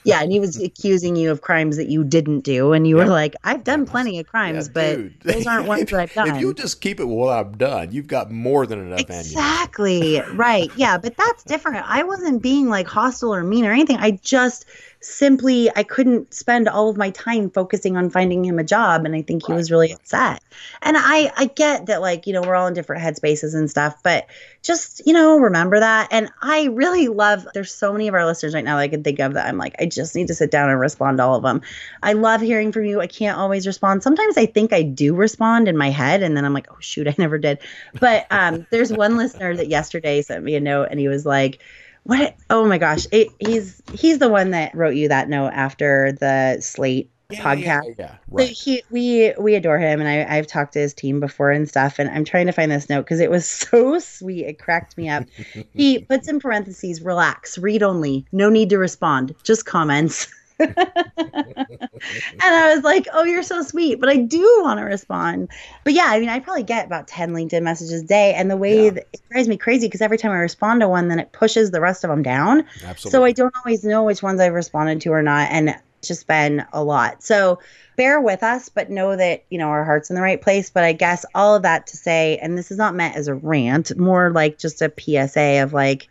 yeah 0.04 0.22
and 0.22 0.32
he 0.32 0.40
was 0.40 0.60
accusing 0.60 1.16
you 1.16 1.30
of 1.30 1.42
crimes 1.42 1.76
that 1.76 1.88
you 1.88 2.04
didn't 2.04 2.40
do 2.40 2.72
and 2.72 2.86
you 2.86 2.96
were 2.96 3.06
like 3.06 3.34
i've 3.44 3.64
done 3.64 3.84
plenty 3.86 4.18
of 4.20 4.26
crimes 4.26 4.66
Yeah, 4.68 4.72
but 4.74 4.96
dude. 4.96 5.20
those 5.22 5.46
aren't 5.46 5.66
ones 5.66 5.90
that 5.90 6.00
i've 6.00 6.12
done 6.14 6.28
If 6.34 6.40
you 6.40 6.54
just 6.54 6.80
keep 6.80 7.00
it 7.00 7.04
what 7.06 7.30
I've 7.30 7.58
done, 7.58 7.90
you've 7.92 8.06
got 8.06 8.30
more 8.30 8.66
than 8.66 8.78
enough 8.80 9.00
exactly. 9.00 10.20
Right. 10.34 10.70
Yeah 10.76 10.98
but 10.98 11.16
that's 11.16 11.42
different. 11.44 11.84
I 11.88 12.02
wasn't 12.02 12.42
being 12.42 12.68
like 12.68 12.86
hostile 12.86 13.34
or 13.34 13.42
mean 13.42 13.64
or 13.66 13.72
anything. 13.72 13.96
I 13.96 14.12
just 14.22 14.66
simply 15.02 15.70
i 15.76 15.82
couldn't 15.82 16.32
spend 16.34 16.68
all 16.68 16.90
of 16.90 16.96
my 16.98 17.08
time 17.10 17.48
focusing 17.48 17.96
on 17.96 18.10
finding 18.10 18.44
him 18.44 18.58
a 18.58 18.64
job 18.64 19.06
and 19.06 19.14
i 19.14 19.22
think 19.22 19.46
he 19.46 19.52
was 19.52 19.70
really 19.70 19.92
upset. 19.92 20.42
And 20.82 20.94
i 20.98 21.32
i 21.36 21.46
get 21.46 21.86
that 21.86 22.02
like 22.02 22.26
you 22.26 22.34
know 22.34 22.42
we're 22.42 22.54
all 22.54 22.66
in 22.66 22.74
different 22.74 23.02
headspaces 23.02 23.54
and 23.54 23.70
stuff 23.70 23.96
but 24.02 24.26
just 24.62 25.00
you 25.06 25.14
know 25.14 25.38
remember 25.38 25.80
that. 25.80 26.08
And 26.10 26.30
i 26.42 26.64
really 26.64 27.08
love 27.08 27.46
there's 27.54 27.72
so 27.72 27.92
many 27.92 28.08
of 28.08 28.14
our 28.14 28.26
listeners 28.26 28.54
right 28.54 28.64
now 28.64 28.76
that 28.76 28.82
i 28.82 28.88
can 28.88 29.02
think 29.02 29.20
of 29.20 29.32
that 29.34 29.46
i'm 29.46 29.56
like 29.56 29.74
i 29.78 29.86
just 29.86 30.14
need 30.14 30.26
to 30.26 30.34
sit 30.34 30.50
down 30.50 30.68
and 30.68 30.78
respond 30.78 31.16
to 31.16 31.24
all 31.24 31.34
of 31.34 31.42
them. 31.42 31.62
I 32.02 32.12
love 32.12 32.42
hearing 32.42 32.70
from 32.70 32.84
you. 32.84 33.00
I 33.00 33.06
can't 33.06 33.38
always 33.38 33.66
respond. 33.66 34.02
Sometimes 34.02 34.36
i 34.36 34.44
think 34.44 34.74
i 34.74 34.82
do 34.82 35.14
respond 35.14 35.66
in 35.66 35.78
my 35.78 35.88
head 35.88 36.22
and 36.22 36.36
then 36.36 36.44
i'm 36.44 36.52
like 36.52 36.68
oh 36.70 36.76
shoot 36.80 37.08
i 37.08 37.14
never 37.16 37.38
did. 37.38 37.58
But 37.98 38.26
um 38.30 38.66
there's 38.68 38.92
one 38.92 39.16
listener 39.16 39.56
that 39.56 39.68
yesterday 39.68 40.20
sent 40.20 40.44
me 40.44 40.56
a 40.56 40.60
note 40.60 40.88
and 40.90 41.00
he 41.00 41.08
was 41.08 41.24
like 41.24 41.62
what 42.04 42.34
oh 42.48 42.66
my 42.66 42.78
gosh 42.78 43.06
it, 43.12 43.28
he's 43.38 43.82
he's 43.94 44.18
the 44.18 44.28
one 44.28 44.50
that 44.50 44.74
wrote 44.74 44.94
you 44.94 45.08
that 45.08 45.28
note 45.28 45.52
after 45.52 46.12
the 46.12 46.58
slate 46.60 47.10
Yeah, 47.30 47.42
podcast 47.42 47.64
Yeah, 47.66 47.92
yeah, 47.98 48.10
so 48.10 48.18
right. 48.30 48.48
he, 48.48 48.82
we 48.90 49.32
we 49.38 49.54
adore 49.54 49.78
him, 49.78 50.00
and 50.00 50.08
I, 50.08 50.36
I've 50.36 50.46
talked 50.48 50.72
to 50.72 50.80
his 50.80 50.94
team 50.94 51.20
before 51.20 51.50
and 51.52 51.68
stuff. 51.68 51.98
And 52.00 52.10
I'm 52.10 52.24
trying 52.24 52.46
to 52.46 52.52
find 52.52 52.72
this 52.72 52.88
note 52.88 53.02
because 53.02 53.20
it 53.20 53.30
was 53.30 53.46
so 53.48 53.98
sweet. 54.00 54.46
It 54.46 54.58
cracked 54.58 54.96
me 54.96 55.08
up. 55.08 55.24
he 55.74 56.00
puts 56.00 56.28
in 56.28 56.40
parentheses, 56.40 57.02
relax, 57.02 57.56
read 57.58 57.82
only, 57.84 58.26
no 58.32 58.48
need 58.48 58.70
to 58.70 58.78
respond, 58.78 59.34
just 59.44 59.64
comments. 59.66 60.26
and 60.68 62.40
I 62.42 62.74
was 62.74 62.84
like, 62.84 63.06
oh, 63.12 63.24
you're 63.24 63.42
so 63.42 63.62
sweet, 63.62 64.00
but 64.00 64.08
I 64.08 64.16
do 64.16 64.60
want 64.62 64.78
to 64.78 64.84
respond. 64.84 65.50
But 65.84 65.92
yeah, 65.92 66.06
I 66.08 66.20
mean, 66.20 66.28
I 66.28 66.40
probably 66.40 66.62
get 66.62 66.86
about 66.86 67.08
10 67.08 67.32
LinkedIn 67.32 67.62
messages 67.62 68.02
a 68.02 68.06
day. 68.06 68.34
And 68.34 68.50
the 68.50 68.56
way 68.56 68.86
Yeah. 68.86 68.92
it 69.12 69.20
drives 69.30 69.48
me 69.48 69.56
crazy 69.56 69.86
because 69.86 70.00
every 70.00 70.18
time 70.18 70.32
I 70.32 70.36
respond 70.36 70.80
to 70.80 70.88
one, 70.88 71.08
then 71.08 71.18
it 71.18 71.32
pushes 71.32 71.70
the 71.70 71.80
rest 71.80 72.04
of 72.04 72.10
them 72.10 72.22
down. 72.22 72.64
Absolutely. 72.84 73.10
So 73.10 73.24
I 73.24 73.32
don't 73.32 73.54
always 73.64 73.84
know 73.84 74.04
which 74.04 74.22
ones 74.22 74.40
I've 74.40 74.52
responded 74.54 75.00
to 75.02 75.10
or 75.10 75.22
not. 75.22 75.50
And 75.50 75.70
it's 75.70 76.08
just 76.08 76.26
been 76.26 76.64
a 76.72 76.82
lot. 76.82 77.22
So 77.22 77.58
bear 77.96 78.20
with 78.20 78.42
us, 78.42 78.68
but 78.68 78.90
know 78.90 79.16
that, 79.16 79.44
you 79.50 79.58
know, 79.58 79.68
our 79.68 79.84
heart's 79.84 80.08
in 80.10 80.16
the 80.16 80.22
right 80.22 80.40
place. 80.40 80.70
But 80.70 80.84
I 80.84 80.92
guess 80.92 81.24
all 81.34 81.54
of 81.54 81.62
that 81.62 81.86
to 81.88 81.96
say, 81.96 82.38
and 82.38 82.56
this 82.56 82.70
is 82.70 82.78
not 82.78 82.94
meant 82.94 83.16
as 83.16 83.28
a 83.28 83.34
rant, 83.34 83.96
more 83.98 84.30
like 84.30 84.58
just 84.58 84.80
a 84.82 84.92
PSA 84.98 85.62
of 85.62 85.72
like, 85.72 86.08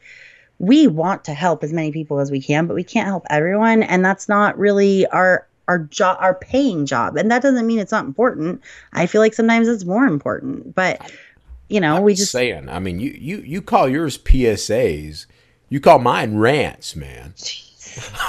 we 0.59 0.87
want 0.87 1.23
to 1.25 1.33
help 1.33 1.63
as 1.63 1.71
many 1.73 1.91
people 1.91 2.19
as 2.19 2.31
we 2.31 2.41
can, 2.41 2.67
but 2.67 2.75
we 2.75 2.83
can't 2.83 3.07
help 3.07 3.25
everyone. 3.29 3.81
And 3.83 4.03
that's 4.03 4.27
not 4.29 4.57
really 4.57 5.05
our 5.07 5.47
our 5.67 5.79
job 5.79 6.17
our 6.19 6.33
paying 6.35 6.85
job. 6.85 7.15
And 7.15 7.31
that 7.31 7.41
doesn't 7.41 7.65
mean 7.65 7.79
it's 7.79 7.91
not 7.91 8.05
important. 8.05 8.61
I 8.93 9.05
feel 9.05 9.21
like 9.21 9.33
sometimes 9.33 9.67
it's 9.67 9.85
more 9.85 10.05
important. 10.05 10.75
But 10.75 11.11
you 11.69 11.79
know, 11.79 11.97
I'm 11.97 12.03
we 12.03 12.13
just 12.15 12.31
saying. 12.31 12.69
I 12.69 12.79
mean, 12.79 12.99
you 12.99 13.11
you 13.11 13.37
you 13.37 13.61
call 13.61 13.87
yours 13.87 14.17
PSAs. 14.17 15.25
You 15.69 15.79
call 15.79 15.99
mine 15.99 16.37
rants, 16.37 16.95
man. 16.95 17.33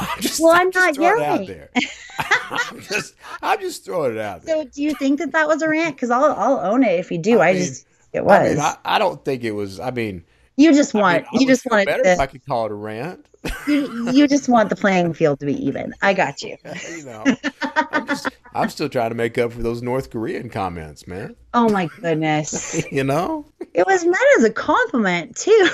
I'm 0.01 0.21
just, 0.21 0.41
Well, 0.41 0.53
I'm 0.53 0.71
just 0.73 0.99
not 0.99 1.05
throwing 1.07 1.21
it 1.23 1.27
out 1.27 1.41
yelling. 1.41 1.47
there. 1.47 1.71
I'm 2.51 2.81
just 2.81 3.15
I'm 3.43 3.61
just 3.61 3.85
throwing 3.85 4.13
it 4.13 4.19
out 4.19 4.43
there. 4.43 4.57
so 4.57 4.65
do 4.65 4.83
you 4.83 4.95
think 4.95 5.19
that 5.21 5.33
that 5.33 5.49
was 5.49 5.63
a 5.63 5.69
rant? 5.69 5.97
Because 5.97 6.11
I'll 6.11 6.25
I'll 6.33 6.59
own 6.73 6.83
it 6.83 6.99
if 7.01 7.11
you 7.11 7.19
do. 7.19 7.39
I, 7.41 7.49
I 7.49 7.53
mean- 7.55 7.63
just 7.63 7.87
it 8.13 8.25
was. 8.25 8.41
I 8.41 8.49
mean, 8.51 8.59
I, 8.59 8.77
I 8.85 8.99
don't 8.99 9.25
think 9.25 9.45
it 9.45 9.53
was. 9.53 9.79
I 9.81 9.91
mean, 9.91 10.25
You 10.61 10.75
just 10.75 10.95
I 10.95 11.01
want 11.01 11.23
mean, 11.23 11.27
I 11.33 11.41
you 11.41 11.47
just 11.47 11.67
wanted 11.71 11.87
better 11.87 12.03
to, 12.03 12.13
if 12.13 12.21
I 12.21 12.27
could 12.27 12.45
call 12.45 12.67
it 12.67 12.73
a 12.73 12.75
rant. 12.75 13.25
you, 13.67 14.11
you 14.13 14.29
just 14.29 14.47
want 14.47 14.69
the 14.69 14.77
playing 14.77 15.15
field 15.15 15.41
to 15.41 15.47
be 15.47 15.55
even. 15.65 15.95
I 16.03 16.13
got 16.13 16.43
you. 16.43 16.59
you 16.91 17.05
know, 17.05 17.25
I'm 17.63 18.07
just 18.07 18.29
I'm 18.53 18.69
still 18.69 18.91
trying 18.91 19.09
to 19.09 19.15
make 19.15 19.39
up 19.39 19.55
for 19.55 19.63
those 19.63 19.81
North 19.81 20.11
Korean 20.11 20.51
comments, 20.51 21.07
man. 21.07 21.35
Oh 21.55 21.71
my 21.71 21.87
goodness. 22.03 22.85
You 22.93 23.05
know, 23.05 23.47
It 23.73 23.87
was 23.87 24.05
meant 24.05 24.19
as 24.37 24.45
a 24.45 24.53
compliment 24.53 25.35
too. 25.35 25.71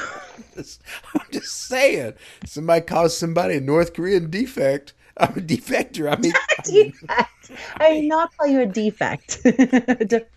I'm 0.56 1.26
just 1.32 1.66
saying. 1.66 2.12
Somebody 2.44 2.82
calls 2.82 3.16
somebody 3.16 3.56
a 3.56 3.60
North 3.60 3.92
Korean 3.92 4.30
defect. 4.30 4.94
I'm 5.16 5.30
a 5.30 5.40
defector. 5.40 6.12
I 6.12 6.20
mean, 6.20 6.32
I 6.36 6.70
mean, 6.70 6.92
defect. 6.92 7.50
I 7.78 7.94
did 7.94 8.04
not 8.04 8.36
call 8.36 8.46
you 8.46 8.60
a 8.60 8.66
defect. 8.66 9.42
defect 9.42 10.30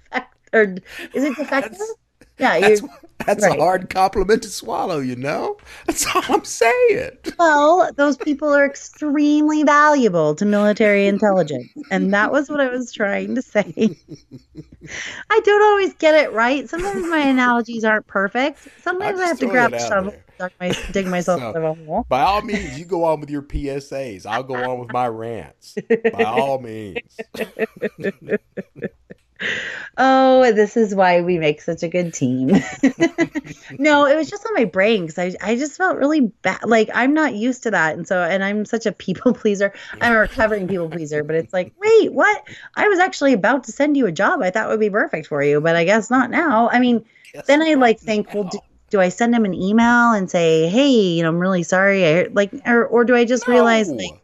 or 0.54 0.76
is 1.14 1.24
it 1.24 1.36
defective? 1.36 1.78
Yeah, 2.40 2.60
that's 2.60 2.82
you 2.82 2.90
that's 3.26 3.44
right. 3.44 3.58
a 3.58 3.62
hard 3.62 3.90
compliment 3.90 4.44
to 4.44 4.50
swallow. 4.50 5.00
You 5.00 5.16
know, 5.16 5.58
that's 5.86 6.06
all 6.16 6.24
I'm 6.30 6.46
saying. 6.46 7.12
well, 7.38 7.90
those 7.96 8.18
people 8.18 8.50
are 8.50 8.66
extremely 8.66 9.64
valuable 9.64 10.36
to 10.36 10.46
military 10.46 11.08
intelligence. 11.08 11.70
And 11.92 12.14
that 12.14 12.32
was 12.32 12.50
what 12.50 12.62
I 12.62 12.70
was 12.70 12.92
trying 12.92 13.36
to 13.36 13.42
say. 13.42 13.98
I 15.30 15.40
don't 15.44 15.64
always 15.64 15.94
get 15.96 16.16
it 16.16 16.32
right. 16.32 16.70
Sometimes 16.70 17.06
my 17.08 17.20
analogies 17.20 17.84
aren't 17.84 18.08
perfect. 18.08 18.68
Sometimes 18.82 19.20
I 19.20 19.24
just 19.24 19.30
have 19.30 19.40
to 19.40 19.48
grab 19.48 19.74
a 19.74 19.80
shovel, 19.80 20.14
my, 20.60 20.74
dig 20.92 21.08
myself 21.08 21.40
So- 21.42 21.48
out 21.48 21.56
of 21.56 21.64
a 21.64 21.74
hole. 21.74 22.06
By 22.08 22.22
all 22.22 22.42
means, 22.42 22.80
you 22.80 22.86
go 22.86 23.04
on 23.04 23.20
with 23.20 23.30
your 23.30 23.42
PSAs. 23.42 24.26
I'll 24.26 24.44
go 24.44 24.56
on 24.56 24.80
with 24.80 24.92
my 24.94 25.08
rants. 25.08 25.76
By 25.90 26.24
all 26.24 26.60
means. 26.60 27.18
Oh, 29.98 30.52
this 30.52 30.78
is 30.78 30.96
why 30.96 31.22
we 31.22 31.38
make 31.38 31.62
such 31.62 31.84
a 31.84 31.88
good 31.88 32.14
team. 32.14 32.48
no, 33.80 34.06
it 34.06 34.16
was 34.16 34.30
just 34.30 34.46
on 34.46 34.54
my 34.54 34.66
brain 34.66 35.06
because 35.06 35.20
I, 35.20 35.36
I 35.42 35.56
just 35.56 35.78
felt 35.78 35.98
really 35.98 36.22
bad. 36.22 36.60
Like 36.66 36.90
I'm 36.94 37.14
not 37.14 37.36
used 37.36 37.64
to 37.64 37.72
that, 37.72 37.98
and 37.98 38.08
so 38.08 38.22
and 38.22 38.44
I'm 38.44 38.66
such 38.66 38.86
a 38.86 38.92
people 38.92 39.34
pleaser. 39.36 39.74
I'm 40.02 40.14
a 40.14 40.20
recovering 40.20 40.68
people 40.68 40.90
pleaser, 40.90 41.24
but 41.24 41.36
it's 41.36 41.54
like, 41.54 41.74
wait, 41.80 42.14
what? 42.14 42.48
I 42.76 42.88
was 42.88 43.00
actually 43.00 43.34
about 43.34 43.66
to 43.66 43.72
send 43.72 43.98
you 43.98 44.06
a 44.06 44.12
job 44.12 44.42
I 44.42 44.52
thought 44.52 44.70
would 44.70 44.80
be 44.80 44.90
perfect 44.90 45.28
for 45.28 45.44
you, 45.44 45.60
but 45.62 45.76
I 45.76 45.84
guess 45.84 46.10
not 46.10 46.30
now. 46.30 46.70
I 46.70 46.80
mean, 46.80 47.06
then 47.46 47.62
I 47.62 47.74
like 47.74 48.00
think, 48.00 48.34
well, 48.34 48.46
do, 48.46 48.60
do 48.90 49.02
I 49.02 49.10
send 49.10 49.36
him 49.36 49.46
an 49.46 49.54
email 49.54 50.12
and 50.12 50.30
say, 50.30 50.68
hey, 50.68 50.90
you 50.90 51.24
know, 51.24 51.30
I'm 51.30 51.40
really 51.40 51.64
sorry, 51.64 52.06
I 52.06 52.28
like, 52.32 52.54
or 52.66 52.86
or 52.86 53.04
do 53.04 53.16
I 53.16 53.26
just 53.26 53.48
realize 53.48 53.90
like 53.90 54.22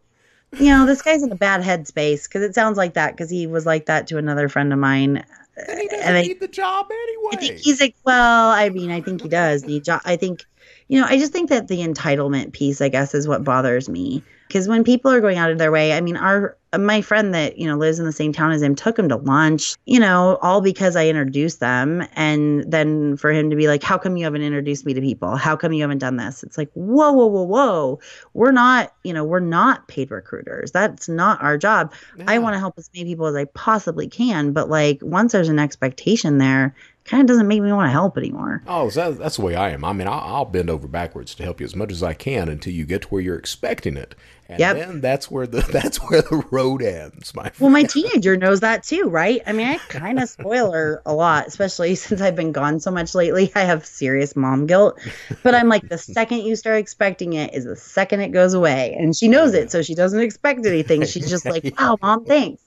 you 0.60 0.70
know, 0.70 0.86
this 0.86 1.02
guy's 1.02 1.24
in 1.24 1.32
a 1.32 1.36
bad 1.36 1.62
headspace 1.62 2.24
because 2.24 2.42
it 2.44 2.56
sounds 2.56 2.78
like 2.78 2.94
that 2.96 3.12
because 3.12 3.30
he 3.30 3.48
was 3.48 3.66
like 3.66 3.86
that 3.88 4.08
to 4.08 4.18
another 4.18 4.50
friend 4.50 4.72
of 4.74 4.80
mine. 4.80 5.24
And 5.68 5.80
he 5.80 5.88
doesn't 5.88 6.06
And 6.06 6.18
I- 6.18 6.22
need 6.24 6.40
the 6.40 6.48
job 6.48 6.88
anyway. 6.92 7.30
I 7.34 7.36
think 7.38 7.58
he's 7.60 7.80
like, 7.80 7.96
well, 8.04 8.50
I 8.50 8.70
mean, 8.70 8.92
I 8.92 9.02
think 9.02 9.22
he 9.22 9.30
does 9.30 9.66
need 9.66 9.84
job. 9.86 10.02
I 10.06 10.16
think, 10.18 10.46
you 10.88 11.00
know, 11.00 11.08
I 11.08 11.18
just 11.18 11.32
think 11.32 11.50
that 11.50 11.68
the 11.68 11.80
entitlement 11.80 12.52
piece, 12.54 12.82
I 12.82 12.90
guess, 12.90 13.14
is 13.16 13.28
what 13.28 13.44
bothers 13.44 13.88
me. 13.90 14.22
Because 14.48 14.68
when 14.68 14.84
people 14.84 15.12
are 15.12 15.22
going 15.22 15.38
out 15.38 15.52
of 15.52 15.58
their 15.58 15.72
way, 15.72 15.94
I 15.94 16.02
mean, 16.02 16.18
our 16.18 16.58
Uh, 16.76 16.78
my 16.78 17.02
friend 17.02 17.34
that 17.34 17.58
you 17.58 17.68
know 17.68 17.78
lives 17.78 18.00
in 18.00 18.06
the 18.06 18.12
same 18.12 18.34
town 18.34 18.52
as 18.52 18.62
him 18.62 18.76
took 18.76 19.00
him 19.00 19.10
to 19.10 19.16
lunch, 19.16 19.76
you 19.86 20.00
know, 20.00 20.38
all 20.42 20.62
because 20.62 20.96
I 20.96 21.08
introduced 21.08 21.60
them, 21.60 22.06
and 22.14 22.70
then 22.70 23.18
for 23.18 23.32
him 23.32 23.50
to 23.50 23.56
be 23.56 23.68
like, 23.68 23.84
"How 23.84 23.98
come 23.98 24.18
you 24.18 24.26
haven't 24.26 24.42
introduced 24.42 24.86
me 24.86 24.94
to 24.94 25.02
people? 25.02 25.36
How 25.36 25.56
come 25.56 25.74
you 25.74 25.82
haven't 25.82 26.00
done 26.00 26.18
this?" 26.18 26.44
It's 26.44 26.58
like, 26.58 26.70
whoa, 26.74 27.12
whoa, 27.12 27.28
whoa, 27.28 27.44
whoa. 27.44 28.00
We're 28.34 28.52
not, 28.52 28.94
you 29.04 29.14
know, 29.14 29.24
we're 29.24 29.40
not 29.40 29.88
paid 29.88 30.12
recruiters. 30.12 30.72
That's 30.72 31.08
not 31.08 31.42
our 31.42 31.58
job. 31.58 31.94
I 32.28 32.40
want 32.40 32.56
to 32.56 32.60
help 32.60 32.76
as 32.78 32.90
many 32.94 33.06
people 33.06 33.28
as 33.28 33.36
I 33.36 33.46
possibly 33.46 34.08
can, 34.08 34.52
but 34.52 34.70
like 34.70 35.00
once 35.02 35.32
there's 35.32 35.50
an 35.50 35.60
expectation 35.60 36.38
there, 36.38 36.76
kind 37.06 37.22
of 37.22 37.28
doesn't 37.28 37.48
make 37.48 37.62
me 37.62 37.72
want 37.72 37.88
to 37.88 37.92
help 37.92 38.18
anymore. 38.18 38.64
Oh, 38.68 38.90
so 38.90 39.14
that's 39.14 39.38
the 39.38 39.44
way 39.44 39.56
I 39.56 39.70
am. 39.70 39.86
I 39.86 39.94
mean, 39.94 40.08
I'll, 40.08 40.20
I'll 40.20 40.46
bend 40.46 40.70
over 40.70 40.88
backwards 40.88 41.36
to 41.36 41.44
help 41.44 41.60
you 41.60 41.66
as 41.66 41.76
much 41.76 41.92
as 41.92 42.02
I 42.04 42.14
can 42.14 42.50
until 42.50 42.74
you 42.74 42.86
get 42.86 43.04
to 43.04 43.08
where 43.10 43.22
you're 43.22 43.38
expecting 43.38 43.96
it, 43.96 44.16
and 44.50 44.60
Yep. 44.60 44.76
then 44.78 45.02
that's 45.02 45.30
where 45.32 45.48
the 45.48 45.62
that's 45.72 45.98
where 45.98 46.22
the 46.22 46.44
road 46.52 46.82
ends, 46.82 47.34
my 47.36 47.44
friend. 47.50 47.56
Well, 47.60 47.70
my 47.70 47.84
teenager 47.90 48.36
knows 48.38 48.60
that 48.62 48.84
too, 48.84 49.04
right? 49.10 49.42
I 49.48 49.54
mean, 49.54 49.68
I 49.68 49.78
kind 49.90 50.20
of 50.20 50.28
spoil 50.30 50.72
her 50.72 51.02
a 51.06 51.14
lot, 51.14 51.48
especially 51.48 51.94
since 51.96 52.22
I've 52.22 52.36
been 52.36 52.52
gone 52.52 52.80
so 52.80 52.92
much 52.92 53.14
lately. 53.16 53.52
I 53.56 53.62
have 53.62 53.86
serious 53.86 54.36
mom 54.36 54.66
guilt. 54.66 55.00
But 55.44 55.54
I'm 55.56 55.70
like, 55.70 55.88
the 55.90 55.98
second 55.98 56.40
you 56.40 56.56
start 56.56 56.78
expecting 56.78 57.34
it 57.34 57.54
is 57.54 57.66
the 57.66 57.76
second 57.76 58.22
it 58.22 58.30
goes 58.30 58.54
away. 58.54 58.96
And 59.00 59.16
she 59.16 59.28
knows 59.28 59.54
it, 59.54 59.72
so 59.72 59.82
she 59.82 59.94
doesn't 59.96 60.20
expect 60.20 60.66
anything. 60.66 61.06
She's 61.06 61.30
just 61.30 61.46
like, 61.46 61.74
wow, 61.80 61.98
mom, 62.02 62.26
thanks. 62.26 62.62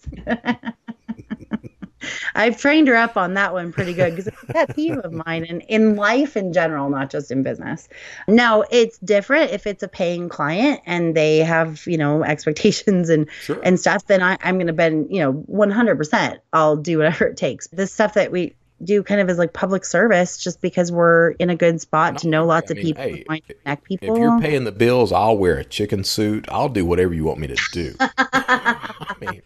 I've 2.35 2.59
trained 2.59 2.89
her 2.89 2.97
up 2.97 3.17
on 3.17 3.35
that 3.35 3.53
one 3.53 3.73
pretty 3.73 3.95
good 3.95 4.11
because 4.11 4.29
it's 4.29 4.43
a 4.43 4.47
pet 4.47 4.77
peeve 4.77 4.99
of 4.99 5.13
mine 5.27 5.45
and 5.49 5.63
in 5.69 5.97
life 5.97 6.37
in 6.37 6.53
general, 6.53 6.91
not 6.91 7.11
just 7.11 7.31
in 7.31 7.43
business. 7.43 7.89
Now, 8.27 8.65
it's 8.71 8.99
different 8.99 9.53
if 9.53 9.67
it's 9.67 9.83
a 9.83 9.89
paying 9.89 10.29
client 10.29 10.81
and 10.87 11.15
they 11.15 11.39
have, 11.39 11.87
you 11.87 11.99
know, 11.99 12.23
expectations 12.39 13.09
and 13.09 13.29
Sure. 13.43 13.61
and 13.63 13.79
stuff, 13.79 14.07
then 14.07 14.23
I, 14.23 14.37
I'm 14.43 14.57
going 14.57 14.67
to 14.69 14.73
bend, 14.73 15.09
you 15.11 15.21
know, 15.21 15.33
100%. 15.33 16.39
I'll 16.53 16.77
do 16.77 16.99
whatever 16.99 17.27
it 17.27 17.37
takes. 17.37 17.69
This 17.69 17.93
stuff 17.93 18.15
that 18.15 18.33
we 18.33 18.55
do 18.83 19.03
kind 19.03 19.21
of 19.21 19.29
as 19.29 19.39
like 19.39 19.53
public 19.53 19.85
service 19.85 20.37
just 20.37 20.61
because 20.61 20.93
we're 20.93 21.31
in 21.33 21.51
a 21.51 21.57
good 21.57 21.81
spot 21.81 22.19
to 22.19 22.29
know 22.29 22.47
lots 22.47 22.71
I 22.71 22.75
of 22.75 22.81
people 22.81 23.03
hey, 23.03 23.11
and 23.11 23.25
want 23.29 23.47
to 23.47 23.55
connect 23.55 23.87
if 23.91 24.03
you're 24.03 24.41
paying 24.41 24.65
the 24.65 24.73
bills, 24.73 25.13
I'll 25.13 25.37
wear 25.37 25.59
a 25.59 25.65
chicken 25.65 26.05
suit. 26.05 26.47
I'll 26.49 26.69
do 26.69 26.85
whatever 26.85 27.13
you 27.13 27.25
want 27.25 27.41
me 27.41 27.49
to 27.49 27.57
do. 27.73 27.95
I 27.99 29.15
mean, 29.21 29.43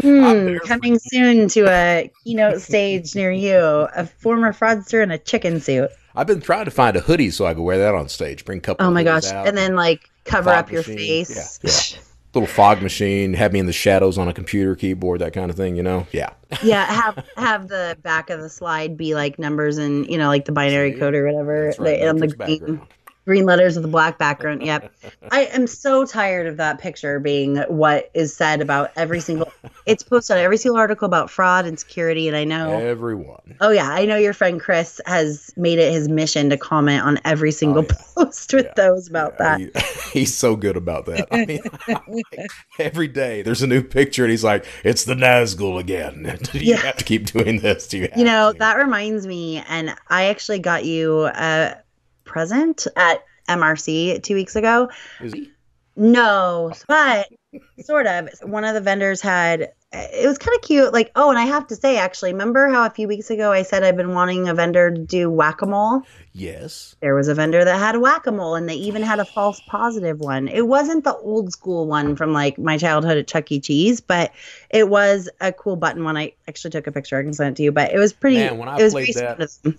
Hmm, 0.00 0.56
For 0.56 0.60
coming 0.60 0.98
soon 0.98 1.48
to 1.48 1.66
a 1.68 2.10
keynote 2.24 2.60
stage 2.60 3.14
near 3.14 3.32
you, 3.32 3.56
a 3.56 4.06
former 4.06 4.52
fraudster 4.52 5.02
in 5.02 5.10
a 5.10 5.18
chicken 5.18 5.60
suit. 5.60 5.90
I've 6.14 6.26
been 6.26 6.40
trying 6.40 6.64
to 6.64 6.70
find 6.70 6.96
a 6.96 7.00
hoodie 7.00 7.30
so 7.30 7.46
I 7.46 7.54
could 7.54 7.62
wear 7.62 7.78
that 7.78 7.94
on 7.94 8.08
stage. 8.08 8.44
Bring 8.44 8.58
a 8.58 8.60
couple. 8.60 8.86
Oh 8.86 8.90
my 8.90 9.04
gosh. 9.04 9.26
out. 9.26 9.46
And 9.46 9.56
then 9.56 9.76
like 9.76 10.10
cover 10.24 10.50
up 10.50 10.70
your 10.70 10.80
machine. 10.80 11.24
face. 11.24 11.94
Yeah, 11.94 12.00
little 12.34 12.46
fog 12.46 12.82
machine. 12.82 13.34
Have 13.34 13.52
me 13.52 13.58
in 13.60 13.66
the 13.66 13.72
shadows 13.72 14.18
on 14.18 14.28
a 14.28 14.32
computer 14.32 14.74
keyboard, 14.74 15.20
that 15.20 15.32
kind 15.32 15.50
of 15.50 15.56
thing. 15.56 15.76
You 15.76 15.82
know? 15.82 16.06
Yeah. 16.12 16.30
yeah, 16.62 16.84
have 17.02 17.24
have 17.36 17.68
the 17.68 17.96
back 18.02 18.30
of 18.30 18.40
the 18.40 18.48
slide 18.48 18.96
be 18.96 19.14
like 19.14 19.38
numbers 19.38 19.78
and 19.78 20.06
you 20.08 20.18
know 20.18 20.28
like 20.28 20.44
the 20.44 20.52
binary 20.52 20.92
See? 20.92 20.98
code 20.98 21.14
or 21.14 21.26
whatever 21.26 21.72
right. 21.78 22.06
on 22.08 22.16
the 22.16 22.28
green, 22.28 22.58
background. 22.58 22.80
Green 23.28 23.44
letters 23.44 23.74
with 23.76 23.82
the 23.82 23.90
black 23.90 24.16
background. 24.16 24.62
Yep. 24.62 24.90
I 25.30 25.44
am 25.52 25.66
so 25.66 26.06
tired 26.06 26.46
of 26.46 26.56
that 26.56 26.78
picture 26.78 27.20
being 27.20 27.58
what 27.68 28.10
is 28.14 28.34
said 28.34 28.62
about 28.62 28.90
every 28.96 29.20
single 29.20 29.52
it's 29.84 30.02
posted 30.02 30.38
on 30.38 30.42
every 30.42 30.56
single 30.56 30.78
article 30.78 31.04
about 31.04 31.28
fraud 31.28 31.66
and 31.66 31.78
security 31.78 32.26
and 32.26 32.34
I 32.38 32.44
know 32.44 32.70
Everyone. 32.78 33.54
Oh 33.60 33.68
yeah, 33.68 33.90
I 33.90 34.06
know 34.06 34.16
your 34.16 34.32
friend 34.32 34.58
Chris 34.58 34.98
has 35.04 35.52
made 35.58 35.78
it 35.78 35.92
his 35.92 36.08
mission 36.08 36.48
to 36.48 36.56
comment 36.56 37.04
on 37.04 37.18
every 37.26 37.52
single 37.52 37.82
oh, 37.82 37.86
yeah. 37.90 38.24
post 38.24 38.54
with 38.54 38.64
Yeah. 38.64 38.72
those 38.76 39.08
about 39.08 39.34
Yeah, 39.38 39.56
that. 39.74 39.82
he- 40.10 40.10
he's 40.20 40.34
so 40.34 40.56
good 40.56 40.78
about 40.78 41.04
that. 41.04 41.28
I 41.30 41.44
mean, 41.44 41.60
every 42.78 43.08
day 43.08 43.42
there's 43.42 43.60
a 43.60 43.66
new 43.66 43.82
picture, 43.82 44.24
and 44.24 44.30
he's 44.30 44.42
like, 44.44 44.64
"It's 44.84 45.04
the 45.04 45.14
Nazgul 45.14 45.78
again." 45.78 46.38
Do 46.44 46.58
you 46.58 46.76
have 46.76 46.96
to 46.96 47.04
keep 47.04 47.26
doing 47.26 47.60
this? 47.60 47.86
Do 47.88 47.98
you? 47.98 48.08
You 48.16 48.24
know, 48.24 48.54
that 48.54 48.78
reminds 48.78 49.26
me, 49.26 49.62
and 49.68 49.94
I 50.08 50.24
actually 50.26 50.60
got 50.60 50.86
you 50.86 51.26
a 51.26 51.76
present 52.28 52.86
at 52.94 53.24
MRC 53.48 54.22
two 54.22 54.34
weeks 54.34 54.54
ago. 54.54 54.88
Is 55.20 55.32
he? 55.32 55.50
No, 55.96 56.70
oh. 56.72 56.82
but 56.86 57.28
sort 57.84 58.06
of. 58.06 58.28
One 58.42 58.64
of 58.64 58.74
the 58.74 58.80
vendors 58.80 59.20
had 59.20 59.72
it 59.90 60.26
was 60.26 60.36
kind 60.36 60.54
of 60.54 60.62
cute. 60.62 60.92
Like, 60.92 61.10
oh, 61.16 61.30
and 61.30 61.38
I 61.38 61.44
have 61.44 61.66
to 61.68 61.76
say, 61.76 61.96
actually, 61.96 62.32
remember 62.32 62.68
how 62.68 62.84
a 62.84 62.90
few 62.90 63.08
weeks 63.08 63.30
ago 63.30 63.52
I 63.52 63.62
said 63.62 63.82
I've 63.82 63.96
been 63.96 64.12
wanting 64.12 64.46
a 64.46 64.52
vendor 64.52 64.90
to 64.90 65.00
do 65.00 65.30
whack 65.30 65.62
a 65.62 65.66
mole? 65.66 66.02
Yes. 66.32 66.94
There 67.00 67.14
was 67.14 67.26
a 67.28 67.34
vendor 67.34 67.64
that 67.64 67.78
had 67.78 67.96
whack 67.96 68.26
a 68.26 68.32
mole, 68.32 68.54
and 68.54 68.68
they 68.68 68.74
even 68.74 69.02
had 69.02 69.18
a 69.18 69.24
false 69.24 69.62
positive 69.66 70.20
one. 70.20 70.46
It 70.48 70.66
wasn't 70.66 71.04
the 71.04 71.16
old 71.16 71.52
school 71.52 71.86
one 71.86 72.16
from 72.16 72.34
like 72.34 72.58
my 72.58 72.76
childhood 72.76 73.16
at 73.16 73.28
Chuck 73.28 73.50
E. 73.50 73.60
Cheese, 73.60 74.02
but 74.02 74.30
it 74.68 74.90
was 74.90 75.30
a 75.40 75.52
cool 75.52 75.76
button 75.76 76.04
one. 76.04 76.18
I 76.18 76.34
actually 76.46 76.70
took 76.72 76.86
a 76.86 76.92
picture. 76.92 77.18
I 77.18 77.22
can 77.22 77.32
send 77.32 77.52
it 77.52 77.56
to 77.56 77.62
you, 77.62 77.72
but 77.72 77.90
it 77.90 77.98
was 77.98 78.12
pretty. 78.12 78.36
Man, 78.36 78.58
when 78.58 78.68
I 78.68 78.78
it 78.78 78.82
was 78.82 78.92
played 78.92 79.06
pretty 79.06 79.20
that- 79.20 79.50
sweet 79.50 79.72
of 79.74 79.78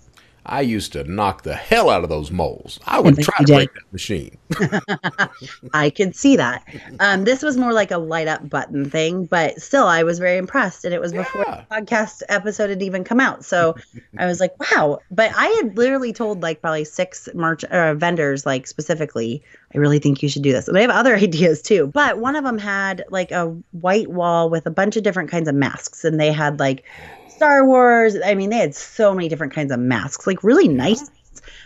I 0.50 0.62
used 0.62 0.92
to 0.94 1.04
knock 1.04 1.44
the 1.44 1.54
hell 1.54 1.88
out 1.88 2.02
of 2.02 2.10
those 2.10 2.30
moles. 2.32 2.80
I 2.84 2.98
would 3.00 3.16
try 3.20 3.38
to 3.38 3.44
did. 3.44 3.54
break 3.54 3.72
that 3.74 3.92
machine. 3.92 4.36
I 5.72 5.90
could 5.90 6.16
see 6.16 6.36
that. 6.36 6.66
Um, 6.98 7.24
this 7.24 7.42
was 7.42 7.56
more 7.56 7.72
like 7.72 7.90
a 7.92 7.98
light 7.98 8.26
up 8.26 8.48
button 8.50 8.90
thing, 8.90 9.26
but 9.26 9.60
still, 9.62 9.86
I 9.86 10.02
was 10.02 10.18
very 10.18 10.38
impressed. 10.38 10.84
And 10.84 10.92
it 10.92 11.00
was 11.00 11.12
before 11.12 11.44
Yeah. 11.46 11.64
the 11.70 11.76
podcast 11.76 12.22
episode 12.28 12.68
had 12.70 12.82
even 12.82 13.04
come 13.04 13.20
out. 13.20 13.44
So 13.44 13.76
I 14.18 14.26
was 14.26 14.40
like, 14.40 14.52
wow. 14.72 14.98
But 15.10 15.32
I 15.36 15.46
had 15.62 15.76
literally 15.76 16.12
told 16.12 16.42
like 16.42 16.60
probably 16.60 16.84
six 16.84 17.28
merch 17.32 17.62
uh, 17.64 17.94
vendors, 17.94 18.44
like 18.44 18.66
specifically, 18.66 19.42
I 19.74 19.78
really 19.78 20.00
think 20.00 20.22
you 20.22 20.28
should 20.28 20.42
do 20.42 20.52
this. 20.52 20.66
And 20.66 20.76
I 20.76 20.80
have 20.80 20.90
other 20.90 21.14
ideas 21.28 21.62
too. 21.62 21.86
But 21.86 22.18
one 22.18 22.34
of 22.34 22.42
them 22.44 22.58
had 22.58 23.04
like 23.10 23.30
a 23.30 23.46
white 23.70 24.08
wall 24.10 24.50
with 24.50 24.66
a 24.66 24.70
bunch 24.70 24.96
of 24.96 25.04
different 25.04 25.30
kinds 25.30 25.48
of 25.48 25.54
masks. 25.54 26.04
And 26.04 26.18
they 26.18 26.32
had 26.32 26.58
like 26.58 26.84
Star 27.40 27.64
Wars. 27.64 28.18
I 28.22 28.34
mean, 28.34 28.50
they 28.50 28.58
had 28.58 28.74
so 28.74 29.14
many 29.14 29.30
different 29.30 29.54
kinds 29.54 29.72
of 29.72 29.80
masks, 29.80 30.26
like 30.26 30.44
really 30.44 30.68
nice 30.68 31.10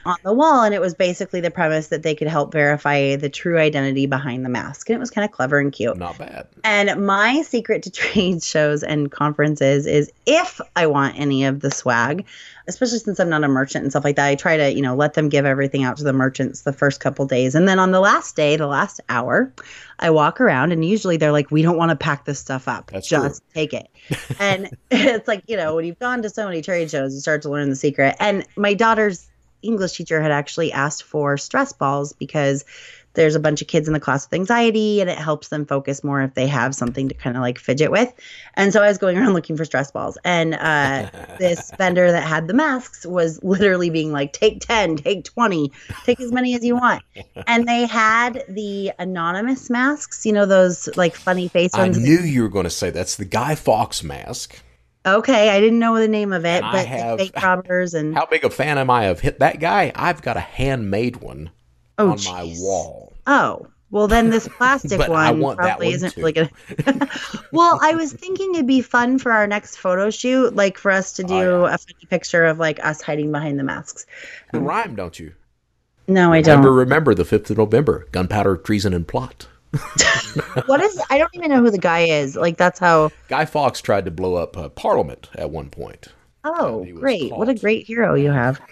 on 0.06 0.16
the 0.22 0.32
wall. 0.32 0.62
And 0.62 0.74
it 0.74 0.80
was 0.80 0.94
basically 0.94 1.40
the 1.40 1.50
premise 1.50 1.88
that 1.88 2.02
they 2.02 2.14
could 2.14 2.28
help 2.28 2.52
verify 2.52 3.16
the 3.16 3.28
true 3.28 3.58
identity 3.58 4.06
behind 4.06 4.44
the 4.44 4.48
mask. 4.48 4.88
And 4.88 4.96
it 4.96 5.00
was 5.00 5.10
kind 5.10 5.24
of 5.24 5.32
clever 5.32 5.58
and 5.58 5.72
cute. 5.72 5.96
Not 5.96 6.18
bad. 6.18 6.46
And 6.62 7.06
my 7.06 7.42
secret 7.42 7.82
to 7.84 7.90
trade 7.90 8.42
shows 8.42 8.82
and 8.82 9.10
conferences 9.10 9.86
is 9.86 10.10
if 10.26 10.60
I 10.76 10.86
want 10.86 11.18
any 11.18 11.44
of 11.44 11.60
the 11.60 11.70
swag, 11.70 12.26
especially 12.66 12.98
since 12.98 13.20
I'm 13.20 13.28
not 13.28 13.44
a 13.44 13.48
merchant 13.48 13.82
and 13.82 13.92
stuff 13.92 14.04
like 14.04 14.16
that, 14.16 14.26
I 14.26 14.34
try 14.34 14.56
to, 14.56 14.72
you 14.72 14.80
know, 14.80 14.94
let 14.94 15.14
them 15.14 15.28
give 15.28 15.44
everything 15.44 15.84
out 15.84 15.96
to 15.98 16.04
the 16.04 16.12
merchants 16.12 16.62
the 16.62 16.72
first 16.72 17.00
couple 17.00 17.26
days. 17.26 17.54
And 17.54 17.68
then 17.68 17.78
on 17.78 17.90
the 17.90 18.00
last 18.00 18.36
day, 18.36 18.56
the 18.56 18.66
last 18.66 19.00
hour, 19.08 19.52
I 19.98 20.10
walk 20.10 20.40
around 20.40 20.72
and 20.72 20.84
usually 20.84 21.16
they're 21.16 21.32
like, 21.32 21.50
we 21.50 21.62
don't 21.62 21.76
want 21.76 21.90
to 21.90 21.96
pack 21.96 22.24
this 22.24 22.38
stuff 22.38 22.68
up. 22.68 22.90
That's 22.90 23.08
Just 23.08 23.42
take 23.52 23.72
it. 23.72 23.88
And 24.38 24.70
it's 24.90 25.28
like, 25.28 25.44
you 25.46 25.56
know, 25.56 25.76
when 25.76 25.84
you've 25.84 25.98
gone 25.98 26.22
to 26.22 26.30
so 26.30 26.46
many 26.46 26.62
trade 26.62 26.90
shows, 26.90 27.14
you 27.14 27.20
start 27.20 27.42
to 27.42 27.50
learn 27.50 27.70
the 27.70 27.76
secret. 27.76 28.16
And 28.18 28.46
my 28.56 28.74
daughter's 28.74 29.28
English 29.64 29.96
teacher 29.96 30.20
had 30.20 30.30
actually 30.30 30.72
asked 30.72 31.02
for 31.02 31.36
stress 31.36 31.72
balls 31.72 32.12
because 32.12 32.64
there's 33.14 33.34
a 33.34 33.40
bunch 33.40 33.62
of 33.62 33.68
kids 33.68 33.88
in 33.88 33.94
the 33.94 34.00
class 34.00 34.26
with 34.26 34.34
anxiety 34.34 35.00
and 35.00 35.08
it 35.08 35.16
helps 35.16 35.48
them 35.48 35.64
focus 35.64 36.04
more 36.04 36.20
if 36.22 36.34
they 36.34 36.46
have 36.46 36.74
something 36.74 37.08
to 37.08 37.14
kind 37.14 37.36
of 37.36 37.42
like 37.42 37.58
fidget 37.58 37.90
with. 37.90 38.12
And 38.54 38.72
so 38.72 38.82
I 38.82 38.88
was 38.88 38.98
going 38.98 39.16
around 39.16 39.34
looking 39.34 39.56
for 39.56 39.64
stress 39.64 39.90
balls. 39.90 40.18
And 40.24 40.54
uh, 40.54 41.08
this 41.38 41.70
vendor 41.78 42.10
that 42.10 42.24
had 42.24 42.48
the 42.48 42.54
masks 42.54 43.06
was 43.06 43.42
literally 43.42 43.90
being 43.90 44.12
like, 44.12 44.32
take 44.32 44.60
10, 44.60 44.96
take 44.96 45.24
20, 45.24 45.72
take 46.04 46.20
as 46.20 46.32
many 46.32 46.54
as 46.54 46.64
you 46.64 46.74
want. 46.74 47.02
And 47.46 47.66
they 47.66 47.86
had 47.86 48.44
the 48.48 48.92
anonymous 48.98 49.70
masks, 49.70 50.26
you 50.26 50.32
know, 50.32 50.46
those 50.46 50.88
like 50.96 51.14
funny 51.14 51.48
face 51.48 51.70
I 51.74 51.88
knew 51.88 52.18
you 52.18 52.42
were 52.42 52.48
going 52.48 52.64
to 52.64 52.70
say 52.70 52.90
that's 52.90 53.16
the 53.16 53.24
Guy 53.24 53.54
Fawkes 53.54 54.02
mask. 54.02 54.60
Okay, 55.06 55.50
I 55.50 55.60
didn't 55.60 55.78
know 55.78 55.98
the 55.98 56.08
name 56.08 56.32
of 56.32 56.44
it, 56.46 56.62
And 56.62 56.72
but 56.72 56.86
have- 56.86 57.18
fake 57.18 57.36
robbers 57.42 57.92
and 57.94 58.14
How 58.16 58.26
big 58.26 58.44
a 58.44 58.50
fan 58.50 58.78
am 58.78 58.88
I 58.90 59.04
of 59.04 59.20
hit 59.20 59.38
that 59.40 59.60
guy? 59.60 59.92
I've 59.94 60.22
got 60.22 60.36
a 60.36 60.40
handmade 60.40 61.16
one 61.16 61.50
oh, 61.98 62.10
on 62.12 62.18
my 62.24 62.54
wall. 62.58 63.12
Oh, 63.26 63.66
well, 63.90 64.08
then 64.08 64.30
this 64.30 64.48
plastic 64.48 64.98
one 65.08 65.40
probably 65.56 65.86
one 65.88 65.94
isn't 65.94 66.12
too. 66.14 66.20
really 66.20 66.32
good. 66.32 66.50
well, 67.52 67.78
I 67.82 67.94
was 67.94 68.12
thinking 68.12 68.54
it'd 68.54 68.66
be 68.66 68.80
fun 68.80 69.18
for 69.18 69.30
our 69.30 69.46
next 69.46 69.76
photo 69.76 70.10
shoot, 70.10 70.56
like 70.56 70.78
for 70.78 70.90
us 70.90 71.12
to 71.14 71.22
oh, 71.24 71.26
do 71.28 71.34
Oh, 71.34 71.66
yeah. 71.66 71.74
a 71.74 71.78
funny 71.78 72.06
picture 72.08 72.44
of 72.44 72.58
like 72.58 72.84
us 72.84 73.02
hiding 73.02 73.30
behind 73.30 73.58
the 73.58 73.62
masks. 73.62 74.06
You 74.52 74.60
rhyme, 74.60 74.96
don't 74.96 75.18
you? 75.18 75.34
No, 76.08 76.32
I 76.32 76.38
Remember, 76.38 76.68
don't. 76.68 76.76
remember 76.76 77.14
the 77.14 77.22
5th 77.24 77.50
of 77.50 77.58
November, 77.58 78.08
gunpowder, 78.12 78.56
treason, 78.56 78.92
and 78.94 79.06
plot. 79.06 79.46
What 80.66 80.80
is? 80.80 81.00
I 81.10 81.18
don't 81.18 81.34
even 81.34 81.50
know 81.50 81.62
who 81.62 81.70
the 81.70 81.78
guy 81.78 82.00
is. 82.00 82.36
Like 82.36 82.56
that's 82.56 82.78
how. 82.78 83.10
Guy 83.28 83.44
Fawkes 83.44 83.80
tried 83.80 84.04
to 84.04 84.10
blow 84.10 84.36
up 84.36 84.56
uh, 84.56 84.68
Parliament 84.68 85.28
at 85.34 85.50
one 85.50 85.70
point. 85.70 86.08
Oh, 86.44 86.84
great! 86.94 87.32
What 87.32 87.48
a 87.48 87.54
great 87.54 87.86
hero 87.86 88.14
you 88.14 88.30
have. 88.30 88.60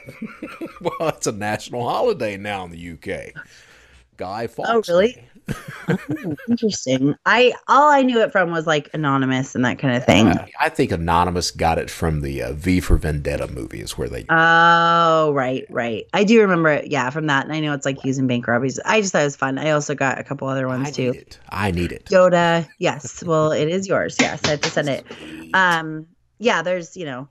Well, 0.81 1.11
it's 1.11 1.29
a 1.29 1.33
national 1.33 1.89
holiday 1.89 2.37
now 2.37 2.65
in 2.65 2.73
the 2.73 2.91
UK. 2.93 3.41
Guy 4.17 4.49
Fawkes. 4.49 4.69
Oh, 4.69 4.83
really? 4.93 5.17
Oh, 5.89 6.37
interesting. 6.49 7.15
I 7.27 7.53
all 7.69 7.91
I 7.91 8.03
knew 8.03 8.21
it 8.21 8.33
from 8.33 8.51
was 8.51 8.67
like 8.67 8.89
anonymous 8.95 9.55
and 9.55 9.65
that 9.65 9.79
kind 9.79 9.97
of 9.97 10.05
thing. 10.05 10.29
Uh, 10.29 10.47
I 10.61 10.69
think 10.69 10.93
anonymous 10.93 11.51
got 11.51 11.79
it 11.79 11.91
from 11.91 12.21
the 12.21 12.43
uh, 12.43 12.53
V 12.53 12.81
for 12.81 12.97
Vendetta 12.97 13.49
movies 13.49 13.97
where 13.99 14.09
they. 14.09 14.25
Oh 14.29 15.33
right, 15.33 15.65
right. 15.71 16.07
I 16.13 16.25
do 16.25 16.41
remember 16.41 16.71
it. 16.71 16.91
Yeah, 16.91 17.11
from 17.11 17.27
that, 17.27 17.45
and 17.45 17.53
I 17.53 17.61
know 17.61 17.73
it's 17.75 17.87
like 17.87 18.05
using 18.05 18.27
bank 18.27 18.47
robberies. 18.47 18.79
I 18.85 19.01
just 19.01 19.13
thought 19.13 19.23
it 19.23 19.27
was 19.27 19.37
fun. 19.37 19.59
I 19.59 19.71
also 19.71 19.95
got 19.95 20.19
a 20.19 20.25
couple 20.25 20.49
other 20.49 20.69
ones 20.69 20.89
I 20.89 20.91
too. 20.91 21.13
Need 21.13 21.21
it. 21.21 21.39
I 21.49 21.71
need 21.71 21.93
it. 21.93 22.07
Yoda. 22.07 22.69
Yes. 22.79 23.23
Well, 23.33 23.53
it 23.53 23.69
is 23.69 23.89
yours. 23.89 24.17
Yes, 24.21 24.45
I 24.45 24.51
have 24.51 24.61
to 24.63 24.71
send 24.71 24.89
it. 24.89 25.07
Um. 25.55 26.07
Yeah. 26.39 26.63
There's 26.63 26.97
you 26.97 27.07
know, 27.07 27.29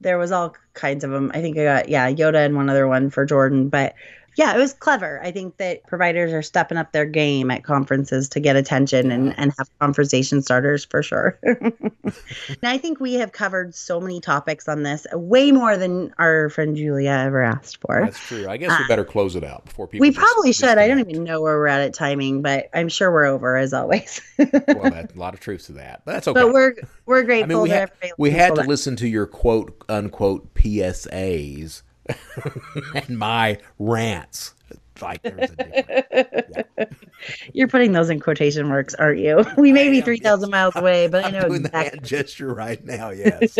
there 0.00 0.18
was 0.18 0.32
all 0.32 0.56
kinds 0.74 1.04
of 1.04 1.10
them. 1.10 1.30
I 1.34 1.40
think 1.40 1.58
I 1.58 1.64
got 1.64 1.88
yeah 1.88 2.10
Yoda 2.10 2.44
and 2.46 2.56
one 2.56 2.70
other 2.70 2.86
one 2.86 3.10
for 3.10 3.24
Jordan, 3.26 3.68
but 3.68 3.94
yeah, 4.36 4.54
it 4.54 4.58
was 4.58 4.72
clever. 4.72 5.20
I 5.22 5.30
think 5.30 5.58
that 5.58 5.82
providers 5.86 6.32
are 6.32 6.42
stepping 6.42 6.78
up 6.78 6.92
their 6.92 7.04
game 7.04 7.50
at 7.50 7.64
conferences 7.64 8.28
to 8.30 8.40
get 8.40 8.56
attention 8.56 9.10
and, 9.10 9.38
and 9.38 9.52
have 9.58 9.68
conversation 9.78 10.40
starters 10.40 10.84
for 10.84 11.02
sure. 11.02 11.38
and 11.44 12.62
I 12.62 12.78
think 12.78 12.98
we 12.98 13.14
have 13.14 13.32
covered 13.32 13.74
so 13.74 14.00
many 14.00 14.20
topics 14.20 14.68
on 14.68 14.82
this, 14.82 15.06
way 15.12 15.52
more 15.52 15.76
than 15.76 16.14
our 16.18 16.48
friend 16.48 16.76
Julia 16.76 17.10
ever 17.10 17.42
asked 17.42 17.78
for. 17.82 18.00
That's 18.00 18.18
true. 18.18 18.48
I 18.48 18.56
guess 18.56 18.70
we 18.78 18.84
uh, 18.84 18.88
better 18.88 19.04
close 19.04 19.36
it 19.36 19.44
out 19.44 19.66
before 19.66 19.86
people. 19.86 20.02
We 20.02 20.10
dis- 20.10 20.18
probably 20.18 20.52
should. 20.52 20.78
I 20.78 20.88
don't 20.88 21.00
even 21.00 21.24
know 21.24 21.42
where 21.42 21.58
we're 21.58 21.66
at 21.66 21.82
at 21.82 21.92
timing, 21.92 22.40
but 22.40 22.70
I'm 22.72 22.88
sure 22.88 23.12
we're 23.12 23.26
over 23.26 23.56
as 23.56 23.74
always. 23.74 24.20
well, 24.38 24.50
that's 24.90 25.14
a 25.14 25.18
lot 25.18 25.34
of 25.34 25.40
truth 25.40 25.66
to 25.66 25.72
that, 25.72 26.02
but 26.04 26.12
that's 26.12 26.28
okay. 26.28 26.40
but 26.40 26.52
we're 26.52 26.74
we're 27.04 27.20
I 27.20 27.24
grateful 27.24 27.48
mean, 27.48 27.62
we 27.62 27.68
that 27.68 27.92
had, 28.00 28.12
we 28.16 28.30
had 28.30 28.54
to 28.54 28.62
that. 28.62 28.68
listen 28.68 28.96
to 28.96 29.08
your 29.08 29.26
quote 29.26 29.84
unquote 29.88 30.54
PSAs 30.54 31.82
and 32.94 33.18
my 33.18 33.58
rants. 33.78 34.54
Like 35.00 35.22
there's 35.22 35.50
a 35.50 35.56
difference. 35.56 36.94
You're 37.52 37.68
putting 37.68 37.92
those 37.92 38.10
in 38.10 38.20
quotation 38.20 38.68
marks, 38.68 38.94
aren't 38.94 39.18
you? 39.18 39.44
We 39.56 39.72
may 39.72 39.88
I 39.88 39.90
be 39.90 40.00
three 40.00 40.18
thousand 40.18 40.50
miles 40.50 40.76
away, 40.76 41.08
but 41.08 41.24
i 41.24 41.28
I'm 41.28 41.34
know 41.34 41.48
doing 41.48 41.62
the 41.62 41.70
hand 41.70 42.04
gesture 42.04 42.52
right 42.54 42.82
now. 42.84 43.10
Yes. 43.10 43.58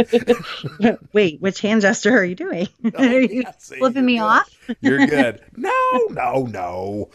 Wait, 1.12 1.40
which 1.40 1.60
hand 1.60 1.80
gesture 1.82 2.16
are 2.16 2.24
you 2.24 2.34
doing? 2.34 2.68
Oh, 2.84 3.04
are 3.04 3.20
you 3.20 3.42
yeah, 3.42 3.52
see, 3.58 3.76
flipping 3.76 4.04
me 4.04 4.18
good. 4.18 4.24
off? 4.24 4.58
You're 4.80 5.06
good. 5.06 5.42
No, 5.56 5.72
no, 6.10 6.46
no. 6.46 7.10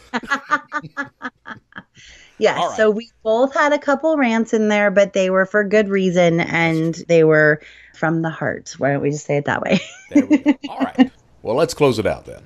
Yes. 2.40 2.58
Right. 2.58 2.78
So 2.78 2.92
we 2.92 3.10
both 3.24 3.54
had 3.54 3.74
a 3.74 3.80
couple 3.80 4.16
rants 4.16 4.54
in 4.54 4.68
there, 4.68 4.92
but 4.92 5.14
they 5.14 5.30
were 5.30 5.46
for 5.46 5.64
good 5.64 5.90
reason 5.90 6.40
and 6.40 6.94
they 7.08 7.24
were 7.24 7.62
from 7.98 8.22
the 8.22 8.30
heart. 8.30 8.76
Why 8.78 8.94
don't 8.94 9.02
we 9.02 9.12
just 9.12 9.26
say 9.26 9.38
it 9.38 9.46
that 9.46 9.62
way? 9.62 9.80
There 10.10 10.26
we 10.26 10.38
go. 10.38 10.54
All 10.70 10.80
right. 10.80 11.12
Well, 11.42 11.56
let's 11.56 11.74
close 11.74 12.00
it 12.00 12.06
out 12.06 12.26
then. 12.26 12.44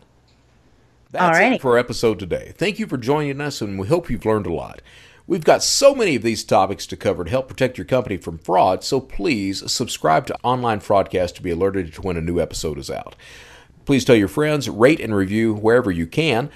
That's 1.11 1.37
it 1.39 1.61
for 1.61 1.71
our 1.71 1.77
episode 1.77 2.19
today. 2.19 2.53
Thank 2.57 2.79
you 2.79 2.87
for 2.87 2.97
joining 2.97 3.41
us, 3.41 3.61
and 3.61 3.77
we 3.77 3.87
hope 3.87 4.09
you've 4.09 4.25
learned 4.25 4.45
a 4.45 4.53
lot. 4.53 4.81
We've 5.27 5.43
got 5.43 5.63
so 5.63 5.93
many 5.93 6.15
of 6.15 6.23
these 6.23 6.43
topics 6.43 6.85
to 6.87 6.97
cover 6.97 7.23
to 7.23 7.29
help 7.29 7.47
protect 7.47 7.77
your 7.77 7.85
company 7.85 8.17
from 8.17 8.37
fraud, 8.37 8.83
so 8.83 8.99
please 8.99 9.69
subscribe 9.71 10.25
to 10.27 10.37
Online 10.43 10.79
FraudCast 10.79 11.35
to 11.35 11.41
be 11.41 11.51
alerted 11.51 11.93
to 11.93 12.01
when 12.01 12.17
a 12.17 12.21
new 12.21 12.39
episode 12.39 12.77
is 12.77 12.89
out. 12.89 13.15
Please 13.85 14.05
tell 14.05 14.15
your 14.15 14.27
friends, 14.27 14.69
rate 14.69 14.99
and 14.99 15.15
review 15.15 15.53
wherever 15.53 15.91
you 15.91 16.07
can. 16.07 16.49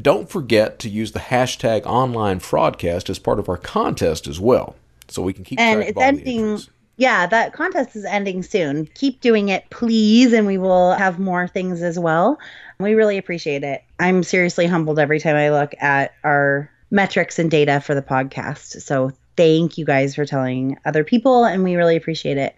Don't 0.00 0.28
forget 0.28 0.78
to 0.80 0.88
use 0.88 1.12
the 1.12 1.18
hashtag 1.20 1.84
Online 1.84 2.40
FraudCast 2.40 3.10
as 3.10 3.18
part 3.18 3.38
of 3.38 3.48
our 3.48 3.56
contest 3.56 4.26
as 4.26 4.38
well, 4.40 4.76
so 5.08 5.22
we 5.22 5.32
can 5.32 5.44
keep 5.44 5.58
and 5.58 5.78
track 5.78 5.88
it's 5.88 5.96
of 5.96 5.98
all 5.98 6.02
the 6.12 6.18
ending. 6.18 6.40
entries. 6.40 6.70
Yeah, 6.98 7.26
that 7.28 7.52
contest 7.52 7.94
is 7.94 8.04
ending 8.04 8.42
soon. 8.42 8.86
Keep 8.94 9.20
doing 9.20 9.50
it, 9.50 9.70
please, 9.70 10.32
and 10.32 10.48
we 10.48 10.58
will 10.58 10.94
have 10.94 11.20
more 11.20 11.46
things 11.46 11.80
as 11.80 11.96
well. 11.96 12.40
We 12.80 12.94
really 12.94 13.18
appreciate 13.18 13.62
it. 13.62 13.84
I'm 14.00 14.24
seriously 14.24 14.66
humbled 14.66 14.98
every 14.98 15.20
time 15.20 15.36
I 15.36 15.50
look 15.50 15.76
at 15.78 16.12
our 16.24 16.68
metrics 16.90 17.38
and 17.38 17.52
data 17.52 17.80
for 17.80 17.94
the 17.94 18.02
podcast. 18.02 18.82
So 18.82 19.12
thank 19.36 19.78
you 19.78 19.84
guys 19.84 20.16
for 20.16 20.26
telling 20.26 20.76
other 20.84 21.04
people, 21.04 21.44
and 21.44 21.62
we 21.62 21.76
really 21.76 21.94
appreciate 21.94 22.36
it. 22.36 22.56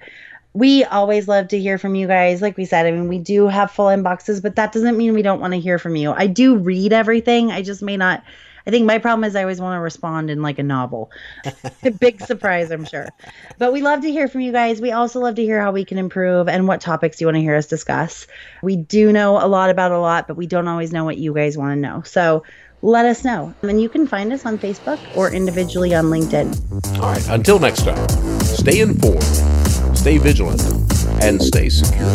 We 0.55 0.85
always 0.85 1.29
love 1.29 1.49
to 1.49 1.61
hear 1.61 1.77
from 1.77 1.95
you 1.95 2.07
guys. 2.07 2.41
Like 2.41 2.57
we 2.57 2.65
said, 2.65 2.87
I 2.87 2.93
mean, 2.93 3.09
we 3.09 3.19
do 3.19 3.47
have 3.47 3.71
full 3.71 3.89
inboxes, 3.89 4.41
but 4.41 4.57
that 4.57 4.73
doesn't 4.73 4.97
mean 4.97 5.13
we 5.13 5.21
don't 5.21 5.41
want 5.41 5.53
to 5.53 5.61
hear 5.61 5.79
from 5.79 5.97
you. 5.97 6.13
I 6.13 6.27
do 6.27 6.57
read 6.57 6.95
everything. 6.95 7.53
I 7.53 7.61
just 7.61 7.83
may 7.83 7.99
not. 7.99 8.25
I 8.71 8.73
think 8.73 8.87
my 8.87 8.99
problem 8.99 9.25
is 9.25 9.35
I 9.35 9.43
always 9.43 9.61
want 9.61 9.77
to 9.77 9.81
respond 9.81 10.31
in 10.31 10.43
like 10.43 10.61
a 10.61 10.63
novel. 10.63 11.11
Big 11.99 12.21
surprise, 12.21 12.71
I'm 12.71 12.85
sure. 12.85 13.09
But 13.59 13.73
we 13.73 13.83
love 13.83 14.03
to 14.03 14.13
hear 14.13 14.29
from 14.29 14.43
you 14.43 14.53
guys. 14.53 14.81
We 14.81 14.93
also 14.93 15.19
love 15.19 15.35
to 15.35 15.43
hear 15.43 15.61
how 15.61 15.73
we 15.73 15.85
can 15.85 15.99
improve 15.99 16.49
and 16.49 16.69
what 16.69 16.81
topics 16.81 17.21
you 17.21 17.27
want 17.27 17.35
to 17.35 17.41
hear 17.41 17.57
us 17.57 17.67
discuss. 17.67 18.29
We 18.63 18.77
do 18.77 19.11
know 19.11 19.45
a 19.45 19.49
lot 19.49 19.71
about 19.71 19.91
a 19.91 19.99
lot, 19.99 20.29
but 20.29 20.37
we 20.37 20.47
don't 20.47 20.69
always 20.69 20.93
know 20.93 21.05
what 21.05 21.19
you 21.19 21.35
guys 21.35 21.59
want 21.59 21.77
to 21.77 21.81
know. 21.81 22.03
So 22.03 22.45
let 22.81 23.07
us 23.07 23.25
know. 23.25 23.53
And 23.63 23.83
you 23.83 23.89
can 23.89 24.07
find 24.07 24.33
us 24.33 24.47
on 24.47 24.57
Facebook 24.57 25.01
or 25.17 25.33
individually 25.33 25.93
on 25.93 26.05
LinkedIn. 26.05 27.01
All 27.01 27.11
right. 27.11 27.29
Until 27.29 27.59
next 27.59 27.83
time, 27.83 28.09
stay 28.43 28.83
informed, 28.83 29.25
stay 29.99 30.19
vigilant, 30.19 30.63
and 31.21 31.43
stay 31.43 31.69
secure. 31.71 32.07